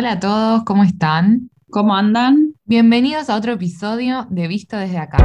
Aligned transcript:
Hola 0.00 0.12
a 0.12 0.20
todos, 0.20 0.62
¿cómo 0.62 0.84
están? 0.84 1.50
¿Cómo 1.70 1.96
andan? 1.96 2.54
Bienvenidos 2.66 3.28
a 3.28 3.34
otro 3.34 3.54
episodio 3.54 4.28
de 4.30 4.46
Visto 4.46 4.76
desde 4.76 4.96
acá. 4.96 5.18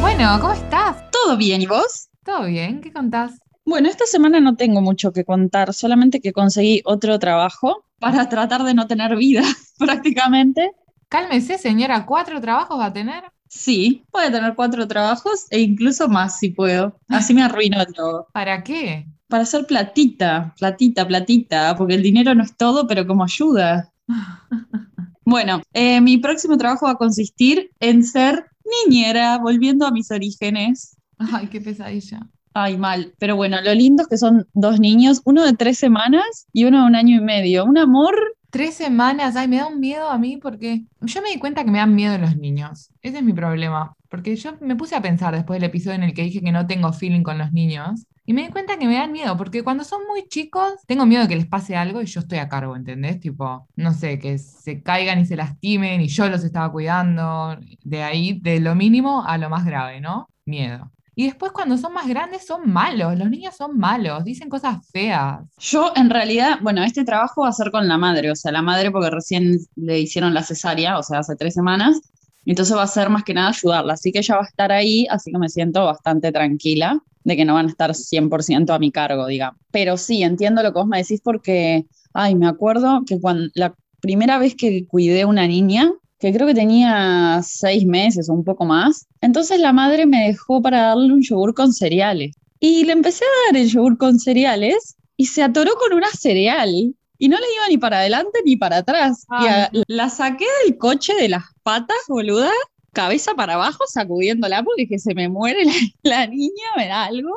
Bueno, 0.00 0.38
¿cómo 0.40 0.52
estás? 0.52 1.10
¿Todo 1.10 1.36
bien? 1.36 1.62
¿Y 1.62 1.66
vos? 1.66 2.08
¿Todo 2.24 2.46
bien? 2.46 2.82
¿Qué 2.82 2.92
contás? 2.92 3.32
Bueno, 3.64 3.88
esta 3.88 4.06
semana 4.06 4.38
no 4.38 4.54
tengo 4.54 4.80
mucho 4.80 5.12
que 5.12 5.24
contar, 5.24 5.74
solamente 5.74 6.20
que 6.20 6.32
conseguí 6.32 6.82
otro 6.84 7.18
trabajo 7.18 7.84
para 7.98 8.28
tratar 8.28 8.62
de 8.62 8.74
no 8.74 8.86
tener 8.86 9.16
vida, 9.16 9.42
prácticamente. 9.80 10.70
Cálmese, 11.08 11.58
señora, 11.58 12.06
¿cuatro 12.06 12.40
trabajos 12.40 12.78
va 12.78 12.86
a 12.86 12.92
tener? 12.92 13.33
Sí, 13.48 14.04
voy 14.12 14.24
a 14.24 14.32
tener 14.32 14.54
cuatro 14.54 14.86
trabajos 14.88 15.46
e 15.50 15.60
incluso 15.60 16.08
más 16.08 16.38
si 16.38 16.50
puedo. 16.50 16.98
Así 17.08 17.34
me 17.34 17.42
arruino 17.42 17.84
todo. 17.86 18.28
¿Para 18.32 18.62
qué? 18.64 19.06
Para 19.28 19.44
hacer 19.44 19.66
platita, 19.66 20.54
platita, 20.58 21.06
platita, 21.06 21.76
porque 21.76 21.94
el 21.94 22.02
dinero 22.02 22.34
no 22.34 22.42
es 22.42 22.56
todo, 22.56 22.86
pero 22.86 23.06
como 23.06 23.24
ayuda. 23.24 23.92
Bueno, 25.26 25.62
eh, 25.72 26.02
mi 26.02 26.18
próximo 26.18 26.58
trabajo 26.58 26.84
va 26.84 26.92
a 26.92 26.96
consistir 26.96 27.70
en 27.80 28.04
ser 28.04 28.44
niñera, 28.86 29.38
volviendo 29.38 29.86
a 29.86 29.90
mis 29.90 30.10
orígenes. 30.10 30.98
Ay, 31.18 31.46
qué 31.46 31.62
pesadilla. 31.62 32.28
Ay, 32.52 32.76
mal. 32.76 33.14
Pero 33.18 33.34
bueno, 33.34 33.60
lo 33.62 33.74
lindo 33.74 34.02
es 34.02 34.08
que 34.08 34.18
son 34.18 34.46
dos 34.52 34.78
niños, 34.78 35.22
uno 35.24 35.44
de 35.44 35.54
tres 35.54 35.78
semanas 35.78 36.46
y 36.52 36.64
uno 36.64 36.82
de 36.82 36.86
un 36.86 36.94
año 36.94 37.16
y 37.16 37.20
medio. 37.20 37.64
Un 37.64 37.78
amor. 37.78 38.14
Tres 38.54 38.76
semanas, 38.76 39.34
ay, 39.34 39.48
me 39.48 39.56
da 39.56 39.66
un 39.66 39.80
miedo 39.80 40.08
a 40.08 40.16
mí 40.16 40.36
porque 40.36 40.84
yo 41.00 41.22
me 41.22 41.30
di 41.30 41.40
cuenta 41.40 41.64
que 41.64 41.72
me 41.72 41.78
dan 41.78 41.92
miedo 41.92 42.16
los 42.18 42.36
niños. 42.36 42.92
Ese 43.02 43.18
es 43.18 43.24
mi 43.24 43.32
problema. 43.32 43.96
Porque 44.08 44.36
yo 44.36 44.52
me 44.60 44.76
puse 44.76 44.94
a 44.94 45.02
pensar 45.02 45.34
después 45.34 45.56
del 45.60 45.68
episodio 45.68 45.96
en 45.96 46.04
el 46.04 46.14
que 46.14 46.22
dije 46.22 46.40
que 46.40 46.52
no 46.52 46.64
tengo 46.64 46.92
feeling 46.92 47.24
con 47.24 47.36
los 47.36 47.50
niños. 47.52 48.06
Y 48.24 48.32
me 48.32 48.42
di 48.42 48.50
cuenta 48.50 48.78
que 48.78 48.86
me 48.86 48.94
dan 48.94 49.10
miedo, 49.10 49.36
porque 49.36 49.64
cuando 49.64 49.82
son 49.82 50.02
muy 50.06 50.28
chicos, 50.28 50.74
tengo 50.86 51.04
miedo 51.04 51.22
de 51.22 51.28
que 51.30 51.34
les 51.34 51.46
pase 51.48 51.74
algo 51.74 52.00
y 52.00 52.06
yo 52.06 52.20
estoy 52.20 52.38
a 52.38 52.48
cargo, 52.48 52.76
¿entendés? 52.76 53.18
Tipo, 53.18 53.66
no 53.74 53.92
sé, 53.92 54.20
que 54.20 54.38
se 54.38 54.82
caigan 54.84 55.18
y 55.18 55.26
se 55.26 55.34
lastimen 55.34 56.00
y 56.00 56.06
yo 56.06 56.28
los 56.28 56.44
estaba 56.44 56.70
cuidando. 56.70 57.58
De 57.82 58.04
ahí, 58.04 58.38
de 58.40 58.60
lo 58.60 58.76
mínimo 58.76 59.26
a 59.26 59.36
lo 59.36 59.50
más 59.50 59.64
grave, 59.64 60.00
¿no? 60.00 60.28
Miedo. 60.44 60.92
Y 61.16 61.26
después 61.26 61.52
cuando 61.52 61.78
son 61.78 61.92
más 61.92 62.08
grandes 62.08 62.46
son 62.46 62.70
malos, 62.70 63.16
los 63.16 63.30
niños 63.30 63.54
son 63.56 63.78
malos, 63.78 64.24
dicen 64.24 64.48
cosas 64.48 64.78
feas. 64.90 65.40
Yo 65.58 65.92
en 65.94 66.10
realidad, 66.10 66.58
bueno, 66.60 66.82
este 66.82 67.04
trabajo 67.04 67.42
va 67.42 67.48
a 67.48 67.52
ser 67.52 67.70
con 67.70 67.86
la 67.86 67.96
madre, 67.98 68.30
o 68.30 68.36
sea, 68.36 68.50
la 68.50 68.62
madre 68.62 68.90
porque 68.90 69.10
recién 69.10 69.58
le 69.76 70.00
hicieron 70.00 70.34
la 70.34 70.42
cesárea, 70.42 70.98
o 70.98 71.02
sea, 71.02 71.20
hace 71.20 71.36
tres 71.36 71.54
semanas, 71.54 72.00
entonces 72.44 72.76
va 72.76 72.82
a 72.82 72.88
ser 72.88 73.08
más 73.10 73.24
que 73.24 73.34
nada 73.34 73.48
ayudarla, 73.48 73.94
así 73.94 74.12
que 74.12 74.18
ella 74.18 74.36
va 74.36 74.42
a 74.42 74.46
estar 74.46 74.72
ahí, 74.72 75.06
así 75.08 75.30
que 75.30 75.38
me 75.38 75.48
siento 75.48 75.84
bastante 75.84 76.32
tranquila 76.32 77.00
de 77.22 77.36
que 77.36 77.44
no 77.44 77.54
van 77.54 77.66
a 77.66 77.70
estar 77.70 77.94
100% 77.94 78.74
a 78.74 78.78
mi 78.78 78.92
cargo, 78.92 79.26
digamos. 79.26 79.60
Pero 79.70 79.96
sí, 79.96 80.22
entiendo 80.22 80.62
lo 80.62 80.72
que 80.72 80.78
vos 80.78 80.86
me 80.86 80.98
decís 80.98 81.20
porque, 81.22 81.86
ay, 82.12 82.34
me 82.34 82.46
acuerdo 82.46 83.02
que 83.06 83.18
cuando 83.18 83.48
la 83.54 83.74
primera 84.00 84.38
vez 84.38 84.54
que 84.54 84.86
cuidé 84.86 85.24
una 85.24 85.46
niña, 85.46 85.90
que 86.18 86.32
creo 86.32 86.46
que 86.46 86.54
tenía 86.54 87.40
seis 87.44 87.84
meses 87.86 88.28
o 88.28 88.32
un 88.32 88.44
poco 88.44 88.64
más, 88.64 89.06
entonces 89.20 89.60
la 89.60 89.72
madre 89.72 90.06
me 90.06 90.26
dejó 90.28 90.62
para 90.62 90.82
darle 90.88 91.12
un 91.12 91.22
yogur 91.22 91.54
con 91.54 91.72
cereales. 91.72 92.34
Y 92.60 92.84
le 92.84 92.92
empecé 92.92 93.24
a 93.24 93.52
dar 93.52 93.60
el 93.62 93.68
yogur 93.68 93.98
con 93.98 94.18
cereales 94.18 94.96
y 95.16 95.26
se 95.26 95.42
atoró 95.42 95.72
con 95.74 95.92
una 95.96 96.08
cereal 96.10 96.70
y 97.18 97.28
no 97.28 97.36
le 97.38 97.46
iba 97.54 97.68
ni 97.68 97.78
para 97.78 97.98
adelante 97.98 98.38
ni 98.44 98.56
para 98.56 98.78
atrás. 98.78 99.26
Y 99.40 99.46
a- 99.46 99.70
la 99.88 100.08
saqué 100.08 100.46
del 100.64 100.78
coche 100.78 101.14
de 101.14 101.28
las 101.28 101.44
patas, 101.62 101.96
boluda, 102.08 102.50
cabeza 102.92 103.34
para 103.34 103.54
abajo, 103.54 103.84
sacudiéndola 103.92 104.62
porque 104.62 104.82
dije, 104.82 104.98
se 104.98 105.14
me 105.14 105.28
muere 105.28 105.64
la, 105.64 105.72
la 106.02 106.26
niña, 106.26 106.64
me 106.76 106.86
da 106.88 107.04
algo. 107.04 107.30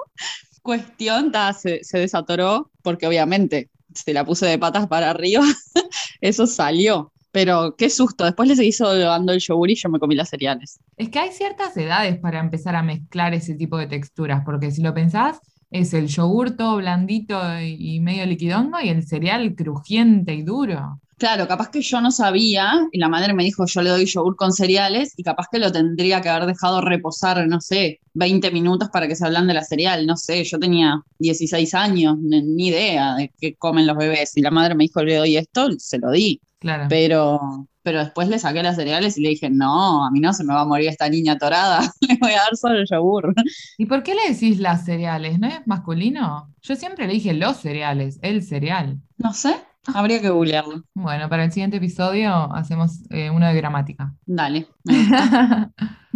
Cuestión, 0.61 1.31
ta, 1.31 1.53
se, 1.53 1.83
se 1.83 1.97
desatoró 1.99 2.71
porque 2.81 3.07
obviamente 3.07 3.69
se 3.93 4.13
la 4.13 4.25
puse 4.25 4.45
de 4.45 4.59
patas 4.59 4.87
para 4.87 5.09
arriba, 5.09 5.43
eso 6.21 6.45
salió. 6.47 7.11
Pero 7.37 7.75
qué 7.77 7.91
susto, 7.91 8.25
después 8.25 8.49
le 8.49 8.55
seguí 8.55 8.71
dando 8.79 9.31
el 9.31 9.39
yogur 9.39 9.69
y 9.69 9.75
yo 9.75 9.89
me 9.89 9.99
comí 9.99 10.15
las 10.15 10.29
cereales. 10.29 10.79
Es 10.97 11.09
que 11.09 11.19
hay 11.19 11.31
ciertas 11.31 11.77
edades 11.77 12.17
para 12.17 12.39
empezar 12.39 12.75
a 12.75 12.81
mezclar 12.81 13.35
ese 13.35 13.53
tipo 13.53 13.77
de 13.77 13.85
texturas, 13.85 14.41
porque 14.43 14.71
si 14.71 14.81
lo 14.81 14.91
pensás, 14.91 15.39
es 15.69 15.93
el 15.93 16.07
yogur 16.07 16.57
todo 16.57 16.77
blandito 16.77 17.39
y 17.61 17.99
medio 17.99 18.25
liquidongo 18.25 18.79
y 18.81 18.89
el 18.89 19.05
cereal 19.05 19.53
crujiente 19.53 20.33
y 20.33 20.41
duro. 20.41 20.99
Claro, 21.19 21.47
capaz 21.47 21.69
que 21.69 21.81
yo 21.81 22.01
no 22.01 22.09
sabía, 22.09 22.87
y 22.91 22.97
la 22.97 23.07
madre 23.07 23.35
me 23.35 23.43
dijo, 23.43 23.67
yo 23.67 23.83
le 23.83 23.91
doy 23.91 24.05
yogur 24.05 24.35
con 24.35 24.51
cereales, 24.51 25.13
y 25.15 25.21
capaz 25.21 25.45
que 25.51 25.59
lo 25.59 25.71
tendría 25.71 26.21
que 26.21 26.29
haber 26.29 26.47
dejado 26.47 26.81
reposar, 26.81 27.47
no 27.47 27.61
sé, 27.61 28.01
20 28.13 28.49
minutos 28.49 28.89
para 28.89 29.07
que 29.07 29.15
se 29.15 29.25
ablande 29.25 29.53
la 29.53 29.63
cereal, 29.63 30.07
no 30.07 30.17
sé, 30.17 30.43
yo 30.43 30.57
tenía 30.57 31.03
16 31.19 31.73
años, 31.75 32.17
ni 32.19 32.41
ni 32.41 32.67
idea 32.67 33.15
de 33.15 33.31
qué 33.39 33.55
comen 33.55 33.85
los 33.85 33.97
bebés, 33.97 34.35
y 34.37 34.41
la 34.41 34.51
madre 34.51 34.73
me 34.73 34.85
dijo, 34.85 35.03
le 35.03 35.15
doy 35.15 35.37
esto, 35.37 35.69
se 35.79 35.97
lo 35.97 36.11
di, 36.11 36.39
Claro. 36.59 36.85
pero, 36.89 37.67
pero 37.83 37.99
después 37.99 38.27
le 38.27 38.39
saqué 38.39 38.63
las 38.63 38.75
cereales 38.75 39.17
y 39.17 39.21
le 39.21 39.29
dije, 39.29 39.49
no, 39.49 40.05
a 40.05 40.11
mí 40.11 40.19
no 40.19 40.33
se 40.33 40.43
me 40.43 40.53
va 40.53 40.61
a 40.61 40.65
morir 40.65 40.89
esta 40.89 41.07
niña 41.09 41.33
atorada, 41.33 41.81
le 42.01 42.17
voy 42.19 42.31
a 42.31 42.37
dar 42.37 42.55
solo 42.55 42.79
el 42.79 42.87
yogur. 42.89 43.33
¿Y 43.77 43.85
por 43.85 44.03
qué 44.03 44.15
le 44.15 44.33
decís 44.33 44.59
las 44.59 44.85
cereales? 44.85 45.39
¿No 45.39 45.47
es 45.47 45.65
masculino? 45.67 46.53
Yo 46.61 46.75
siempre 46.75 47.07
le 47.07 47.13
dije 47.13 47.33
los 47.33 47.57
cereales, 47.57 48.19
el 48.21 48.43
cereal. 48.43 48.99
No 49.17 49.33
sé, 49.33 49.55
habría 49.93 50.21
que 50.21 50.29
googlearlo. 50.29 50.83
Bueno, 50.93 51.29
para 51.29 51.43
el 51.43 51.51
siguiente 51.51 51.77
episodio 51.77 52.53
hacemos 52.53 53.01
eh, 53.09 53.29
uno 53.29 53.47
de 53.47 53.55
gramática. 53.55 54.13
Dale. 54.25 54.67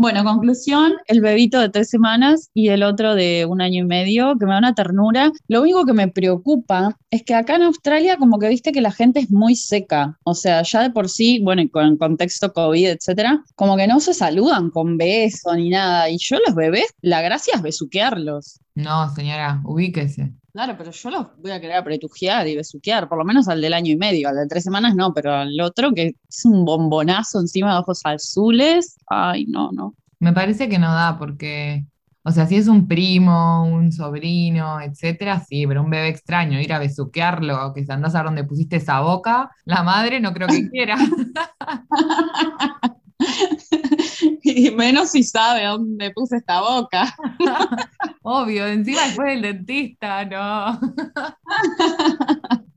Bueno, 0.02 0.24
conclusión, 0.24 0.94
el 1.06 1.22
bebito 1.22 1.60
de 1.60 1.70
tres 1.70 1.90
semanas 1.92 2.50
y 2.56 2.70
el 2.70 2.82
otro 2.82 3.14
de 3.14 3.46
un 3.46 3.62
año 3.62 3.84
y 3.84 3.86
medio, 3.86 4.36
que 4.40 4.48
me 4.48 4.54
da 4.54 4.58
una 4.58 4.74
ternura. 4.74 5.32
Lo 5.48 5.62
único 5.62 5.86
que 5.86 5.94
me 5.94 6.08
preocupa 6.08 6.98
es 7.12 7.22
que 7.22 7.36
acá 7.36 7.58
en 7.58 7.62
Australia 7.62 8.18
como 8.18 8.40
que 8.40 8.50
viste 8.50 8.72
que 8.72 8.82
la 8.82 8.92
gente 8.92 9.20
es 9.20 9.30
muy 9.30 9.56
seca. 9.56 10.18
O 10.24 10.34
sea, 10.34 10.64
ya 10.64 10.82
de 10.82 10.90
por 10.90 11.08
sí, 11.08 11.40
bueno, 11.44 11.62
y 11.62 11.70
con 11.70 11.86
el 11.86 11.98
contexto 12.00 12.52
COVID, 12.52 12.88
etcétera, 12.88 13.44
como 13.54 13.78
que 13.78 13.86
no 13.86 14.00
se 14.00 14.16
saludan 14.16 14.72
con 14.72 14.98
beso 14.98 15.54
ni 15.56 15.70
nada. 15.70 16.10
Y 16.10 16.18
yo 16.18 16.38
los 16.48 16.56
bebés, 16.56 16.88
la 17.02 17.22
gracia 17.22 17.54
es 17.56 17.62
besuquearlos. 17.62 18.60
No, 18.74 19.14
señora, 19.14 19.62
ubíquese. 19.66 20.34
Claro, 20.54 20.76
pero 20.78 20.92
yo 20.92 21.10
los 21.10 21.28
voy 21.38 21.52
a 21.52 21.62
querer 21.62 21.78
apretujear 21.78 22.48
y 22.48 22.58
besuquear, 22.58 23.08
por 23.08 23.18
lo 23.18 23.24
menos 23.24 23.48
al 23.48 23.62
del 23.62 23.74
año 23.74 23.94
y 23.94 23.96
medio, 23.96 24.28
al 24.28 24.36
de 24.36 24.48
tres 24.48 24.64
semanas 24.64 24.96
no, 24.96 25.14
pero 25.14 25.34
al 25.34 25.60
otro 25.62 25.94
que 25.94 26.16
es 26.28 26.46
un 26.46 26.66
bombonazo 26.66 27.40
encima 27.40 27.74
de 27.74 27.80
ojos 27.80 28.02
azules. 28.04 28.98
Ay, 29.08 29.46
no, 29.46 29.72
no. 29.72 29.96
Me 30.20 30.34
parece 30.34 30.68
que 30.68 30.78
no 30.78 30.94
da 30.94 31.18
porque, 31.18 31.86
o 32.24 32.32
sea, 32.32 32.48
si 32.48 32.58
es 32.58 32.68
un 32.68 32.88
primo, 32.88 33.64
un 33.64 33.94
sobrino, 33.94 34.82
etcétera, 34.82 35.40
sí, 35.40 35.66
pero 35.66 35.84
un 35.84 35.90
bebé 35.90 36.10
extraño, 36.10 36.60
ir 36.60 36.74
a 36.74 36.80
besuquearlo, 36.80 37.74
que 37.74 37.86
andás 37.88 38.14
a 38.14 38.20
ver 38.20 38.26
dónde 38.26 38.44
pusiste 38.44 38.76
esa 38.76 39.00
boca, 39.00 39.52
la 39.64 39.84
madre 39.84 40.20
no 40.20 40.34
creo 40.34 40.48
que 40.48 40.68
quiera. 40.70 40.98
Y 44.44 44.72
menos 44.72 45.12
si 45.12 45.24
sabe 45.24 45.66
dónde 45.66 46.12
puse 46.12 46.38
esta 46.38 46.62
boca. 46.62 47.16
Obvio, 48.22 48.68
encima 48.68 49.04
después 49.04 49.28
del 49.30 49.42
dentista, 49.42 50.26
no. 50.26 50.80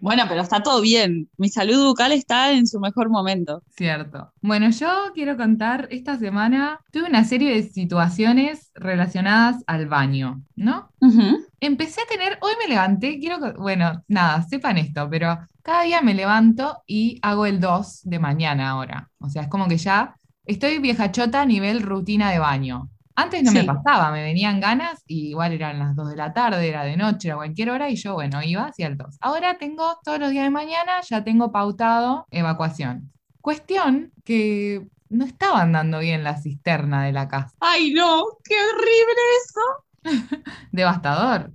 Bueno, 0.00 0.24
pero 0.28 0.42
está 0.42 0.60
todo 0.64 0.80
bien. 0.80 1.30
Mi 1.36 1.48
salud 1.48 1.86
bucal 1.86 2.10
está 2.10 2.50
en 2.50 2.66
su 2.66 2.80
mejor 2.80 3.08
momento. 3.08 3.62
Cierto. 3.76 4.32
Bueno, 4.40 4.68
yo 4.70 4.88
quiero 5.14 5.36
contar, 5.36 5.86
esta 5.92 6.18
semana 6.18 6.80
tuve 6.90 7.04
una 7.04 7.22
serie 7.22 7.54
de 7.54 7.62
situaciones 7.62 8.72
relacionadas 8.74 9.62
al 9.68 9.86
baño, 9.86 10.42
¿no? 10.56 10.90
Ujú. 11.00 11.46
Empecé 11.62 12.00
a 12.00 12.06
tener, 12.06 12.38
hoy 12.40 12.54
me 12.60 12.66
levanté, 12.68 13.20
quiero, 13.20 13.38
bueno, 13.54 14.02
nada, 14.08 14.42
sepan 14.42 14.78
esto, 14.78 15.08
pero 15.08 15.38
cada 15.62 15.82
día 15.82 16.02
me 16.02 16.12
levanto 16.12 16.82
y 16.88 17.20
hago 17.22 17.46
el 17.46 17.60
2 17.60 18.00
de 18.02 18.18
mañana 18.18 18.70
ahora. 18.70 19.08
O 19.20 19.28
sea, 19.28 19.42
es 19.42 19.48
como 19.48 19.68
que 19.68 19.76
ya 19.76 20.16
estoy 20.44 20.80
vieja 20.80 21.12
chota 21.12 21.42
a 21.42 21.46
nivel 21.46 21.82
rutina 21.82 22.32
de 22.32 22.40
baño. 22.40 22.90
Antes 23.14 23.44
no 23.44 23.52
me 23.52 23.62
pasaba, 23.62 24.10
me 24.10 24.24
venían 24.24 24.58
ganas 24.58 25.04
y 25.06 25.28
igual 25.28 25.52
eran 25.52 25.78
las 25.78 25.94
2 25.94 26.10
de 26.10 26.16
la 26.16 26.32
tarde, 26.32 26.68
era 26.68 26.82
de 26.82 26.96
noche, 26.96 27.28
era 27.28 27.36
cualquier 27.36 27.70
hora 27.70 27.88
y 27.88 27.94
yo, 27.94 28.14
bueno, 28.14 28.42
iba 28.42 28.64
hacia 28.64 28.88
el 28.88 28.96
2. 28.96 29.18
Ahora 29.20 29.56
tengo 29.56 30.00
todos 30.02 30.18
los 30.18 30.32
días 30.32 30.42
de 30.42 30.50
mañana, 30.50 31.00
ya 31.08 31.22
tengo 31.22 31.52
pautado 31.52 32.26
evacuación. 32.32 33.12
Cuestión 33.40 34.10
que 34.24 34.84
no 35.10 35.24
estaba 35.24 35.60
andando 35.60 36.00
bien 36.00 36.24
la 36.24 36.40
cisterna 36.42 37.04
de 37.04 37.12
la 37.12 37.28
casa. 37.28 37.54
Ay, 37.60 37.92
no, 37.92 38.24
qué 38.42 38.56
horrible 38.56 39.20
eso. 39.44 39.60
Devastador. 40.72 41.52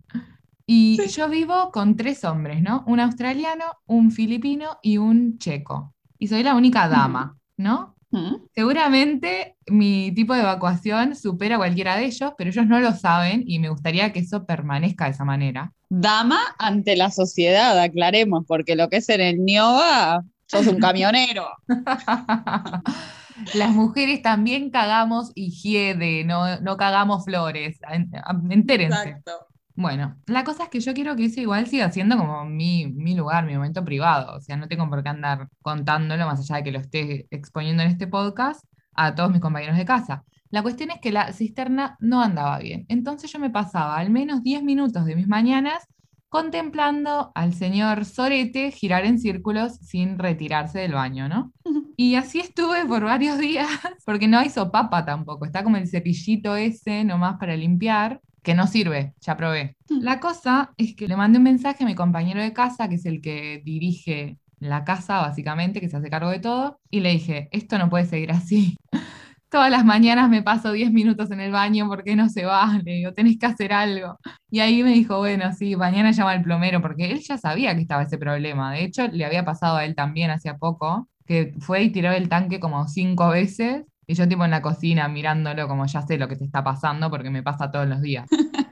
Y 0.66 0.98
Sí. 1.02 1.10
yo 1.10 1.30
vivo 1.30 1.72
con 1.72 1.96
tres 1.96 2.24
hombres, 2.26 2.62
¿no? 2.62 2.84
Un 2.88 3.00
australiano, 3.00 3.66
un 3.86 4.12
filipino 4.12 4.78
y 4.82 4.98
un 4.98 5.38
checo. 5.38 5.94
Y 6.20 6.28
soy 6.28 6.44
la 6.44 6.56
única 6.56 6.88
dama, 6.90 7.38
¿no? 7.58 7.96
Ujú. 8.12 8.48
Seguramente 8.56 9.56
mi 9.68 10.12
tipo 10.14 10.34
de 10.34 10.42
evacuación 10.42 11.16
supera 11.16 11.56
a 11.56 11.60
cualquiera 11.60 11.96
de 11.96 12.06
ellos, 12.06 12.34
pero 12.38 12.50
ellos 12.50 12.66
no 12.68 12.80
lo 12.80 12.94
saben 12.94 13.44
y 13.46 13.60
me 13.60 13.70
gustaría 13.70 14.12
que 14.14 14.20
eso 14.20 14.46
permanezca 14.46 15.06
de 15.06 15.12
esa 15.12 15.26
manera. 15.26 15.74
Dama 15.90 16.40
ante 16.58 16.96
la 16.98 17.12
sociedad, 17.12 17.80
aclaremos, 17.80 18.44
porque 18.48 18.76
lo 18.76 18.90
que 18.90 18.98
es 18.98 19.10
en 19.10 19.22
el 19.22 19.44
Nioba, 19.46 20.22
sos 20.48 20.68
un 20.68 20.80
camionero. 20.80 21.48
Las 23.54 23.72
mujeres 23.72 24.22
también 24.22 24.70
cagamos 24.72 25.32
higiene, 25.36 26.24
no, 26.24 26.60
no 26.62 26.78
cagamos 26.78 27.26
flores. 27.26 27.80
En- 27.90 28.10
Entérense. 28.52 29.10
Exacto. 29.10 29.32
Bueno, 29.76 30.18
la 30.26 30.44
cosa 30.44 30.64
es 30.64 30.70
que 30.70 30.80
yo 30.80 30.94
quiero 30.96 31.16
que 31.16 31.26
eso 31.26 31.40
igual 31.40 31.68
siga 31.68 31.92
siendo 31.92 32.18
como 32.18 32.46
mi, 32.46 32.88
mi 32.88 33.14
lugar, 33.16 33.46
mi 33.46 33.54
momento 33.54 33.86
privado. 33.86 34.36
O 34.36 34.42
sea, 34.42 34.58
no 34.58 34.68
tengo 34.68 34.90
por 34.90 35.04
qué 35.04 35.10
andar 35.10 35.50
contándolo, 35.62 36.26
más 36.26 36.40
allá 36.40 36.56
de 36.58 36.64
que 36.64 36.72
lo 36.72 36.80
esté 36.80 37.28
exponiendo 37.30 37.84
en 37.84 37.90
este 37.90 38.08
podcast, 38.08 38.66
a 38.94 39.14
todos 39.14 39.32
mis 39.32 39.40
compañeros 39.42 39.78
de 39.78 39.86
casa. 39.86 40.24
La 40.50 40.64
cuestión 40.64 40.90
es 40.90 41.00
que 41.00 41.12
la 41.12 41.32
cisterna 41.32 41.96
no 42.00 42.22
andaba 42.24 42.58
bien. 42.58 42.86
Entonces 42.88 43.32
yo 43.32 43.38
me 43.38 43.52
pasaba 43.52 43.98
al 43.98 44.10
menos 44.10 44.42
10 44.42 44.64
minutos 44.64 45.06
de 45.06 45.16
mis 45.16 45.28
mañanas 45.28 45.86
contemplando 46.30 47.32
al 47.36 47.54
señor 47.54 48.06
Sorete 48.06 48.72
girar 48.72 49.06
en 49.06 49.20
círculos 49.20 49.76
sin 49.76 50.20
retirarse 50.20 50.80
del 50.80 50.94
baño, 50.94 51.28
¿no? 51.28 51.54
Y 52.00 52.14
así 52.14 52.40
estuve 52.40 52.86
por 52.86 53.04
varios 53.04 53.40
días, 53.40 53.68
porque 54.06 54.28
no 54.28 54.38
hay 54.38 54.52
sopapa 54.52 55.04
tampoco, 55.04 55.46
está 55.46 55.64
como 55.64 55.78
el 55.78 55.88
cepillito 55.88 56.56
ese 56.56 57.04
nomás 57.04 57.38
para 57.40 57.56
limpiar, 57.58 58.22
que 58.44 58.54
no 58.54 58.68
sirve, 58.68 59.14
ya 59.20 59.36
probé. 59.36 59.76
La 59.90 60.20
cosa 60.20 60.74
es 60.78 60.96
que 60.96 61.08
le 61.08 61.18
mandé 61.18 61.40
un 61.40 61.44
mensaje 61.44 61.84
a 61.84 61.88
mi 61.88 61.96
compañero 61.96 62.42
de 62.42 62.54
casa, 62.54 62.88
que 62.88 62.96
es 62.96 63.06
el 63.06 63.20
que 63.20 63.62
dirige 63.66 64.38
la 64.60 64.86
casa, 64.86 65.18
básicamente, 65.20 65.82
que 65.82 65.90
se 65.90 65.98
hace 65.98 66.10
cargo 66.10 66.30
de 66.30 66.40
todo, 66.40 66.80
y 66.90 67.02
le 67.02 67.12
dije, 67.12 67.50
esto 67.52 67.78
no 67.78 67.90
puede 67.90 68.06
seguir 68.06 68.32
así. 68.32 68.78
Todas 69.50 69.72
las 69.72 69.86
mañanas 69.86 70.30
me 70.30 70.44
paso 70.44 70.74
10 70.74 70.92
minutos 70.92 71.32
en 71.32 71.40
el 71.40 71.54
baño, 71.54 71.88
¿por 71.88 72.04
qué 72.04 72.18
no 72.18 72.28
se 72.28 72.44
va? 72.44 72.80
Le 72.84 72.92
digo, 72.96 73.14
tenés 73.14 73.38
que 73.40 73.46
hacer 73.46 73.72
algo. 73.72 74.20
Y 74.52 74.60
ahí 74.60 74.84
me 74.84 74.92
dijo, 74.92 75.18
bueno, 75.20 75.54
sí, 75.54 75.76
mañana 75.78 76.12
llama 76.12 76.32
al 76.32 76.42
plomero, 76.44 76.82
porque 76.82 77.12
él 77.12 77.20
ya 77.22 77.38
sabía 77.38 77.74
que 77.74 77.82
estaba 77.82 78.04
ese 78.04 78.18
problema. 78.18 78.74
De 78.74 78.84
hecho, 78.84 79.08
le 79.08 79.24
había 79.26 79.46
pasado 79.46 79.78
a 79.78 79.86
él 79.86 79.96
también 79.96 80.32
hacía 80.32 80.58
poco, 80.58 81.08
que 81.26 81.54
fue 81.60 81.84
y 81.84 81.92
tiró 81.92 82.12
el 82.12 82.28
tanque 82.28 82.60
como 82.60 82.88
cinco 82.90 83.30
veces, 83.30 83.86
y 84.06 84.16
yo 84.16 84.28
tipo 84.28 84.44
en 84.44 84.52
la 84.52 84.62
cocina 84.62 85.08
mirándolo 85.08 85.68
como 85.68 85.86
ya 85.86 86.02
sé 86.02 86.18
lo 86.18 86.28
que 86.28 86.36
te 86.36 86.44
está 86.46 86.64
pasando, 86.64 87.10
porque 87.10 87.30
me 87.30 87.44
pasa 87.44 87.72
todos 87.72 87.88
los 87.88 88.02
días. 88.02 88.28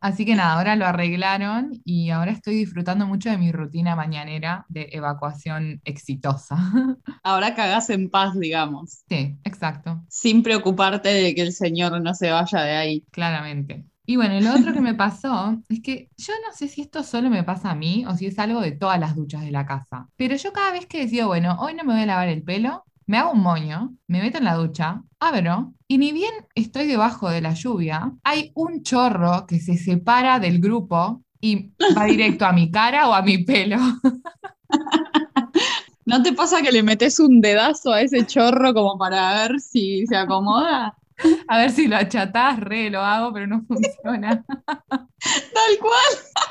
Así 0.00 0.24
que 0.24 0.34
nada, 0.36 0.54
ahora 0.54 0.76
lo 0.76 0.86
arreglaron 0.86 1.72
y 1.84 2.10
ahora 2.10 2.30
estoy 2.32 2.54
disfrutando 2.54 3.06
mucho 3.06 3.30
de 3.30 3.38
mi 3.38 3.50
rutina 3.52 3.96
mañanera 3.96 4.64
de 4.68 4.88
evacuación 4.92 5.80
exitosa. 5.84 6.56
Ahora 7.24 7.54
cagás 7.54 7.90
en 7.90 8.08
paz, 8.10 8.38
digamos, 8.38 9.04
Sí, 9.08 9.36
exacto. 9.44 10.04
sin 10.08 10.42
preocuparte 10.42 11.08
de 11.08 11.34
que 11.34 11.42
el 11.42 11.52
señor 11.52 12.00
no 12.00 12.14
se 12.14 12.30
vaya 12.30 12.62
de 12.62 12.72
ahí. 12.76 13.04
Claramente. 13.10 13.84
Y 14.06 14.16
bueno, 14.16 14.40
lo 14.40 14.54
otro 14.54 14.72
que 14.72 14.80
me 14.80 14.94
pasó 14.94 15.62
es 15.68 15.80
que 15.82 16.10
yo 16.16 16.32
no 16.46 16.54
sé 16.54 16.68
si 16.68 16.80
esto 16.80 17.02
solo 17.02 17.28
me 17.28 17.44
pasa 17.44 17.70
a 17.72 17.74
mí 17.74 18.04
o 18.06 18.14
si 18.16 18.26
es 18.26 18.38
algo 18.38 18.60
de 18.60 18.72
todas 18.72 18.98
las 18.98 19.14
duchas 19.16 19.42
de 19.42 19.50
la 19.50 19.66
casa, 19.66 20.08
pero 20.16 20.36
yo 20.36 20.52
cada 20.52 20.72
vez 20.72 20.86
que 20.86 21.00
decido, 21.00 21.28
bueno, 21.28 21.56
hoy 21.60 21.74
no 21.74 21.84
me 21.84 21.92
voy 21.92 22.02
a 22.02 22.06
lavar 22.06 22.28
el 22.28 22.42
pelo, 22.42 22.84
me 23.08 23.16
hago 23.16 23.32
un 23.32 23.40
moño, 23.40 23.96
me 24.06 24.20
meto 24.20 24.38
en 24.38 24.44
la 24.44 24.54
ducha, 24.54 25.02
abro, 25.18 25.72
y 25.88 25.96
ni 25.96 26.12
bien 26.12 26.32
estoy 26.54 26.86
debajo 26.86 27.30
de 27.30 27.40
la 27.40 27.54
lluvia, 27.54 28.12
hay 28.22 28.52
un 28.54 28.82
chorro 28.82 29.46
que 29.46 29.60
se 29.60 29.78
separa 29.78 30.38
del 30.38 30.60
grupo 30.60 31.22
y 31.40 31.72
va 31.96 32.04
directo 32.04 32.44
a 32.44 32.52
mi 32.52 32.70
cara 32.70 33.08
o 33.08 33.14
a 33.14 33.22
mi 33.22 33.38
pelo. 33.38 33.78
¿No 36.04 36.22
te 36.22 36.34
pasa 36.34 36.60
que 36.60 36.70
le 36.70 36.82
metes 36.82 37.18
un 37.18 37.40
dedazo 37.40 37.92
a 37.92 38.02
ese 38.02 38.26
chorro 38.26 38.74
como 38.74 38.98
para 38.98 39.32
ver 39.34 39.60
si 39.60 40.06
se 40.06 40.16
acomoda? 40.16 40.94
A 41.48 41.58
ver 41.58 41.70
si 41.70 41.88
lo 41.88 41.96
achatás, 41.96 42.60
re, 42.60 42.90
lo 42.90 43.00
hago, 43.00 43.32
pero 43.32 43.46
no 43.46 43.62
funciona. 43.62 44.44
Tal 44.86 45.78
cual. 45.80 46.48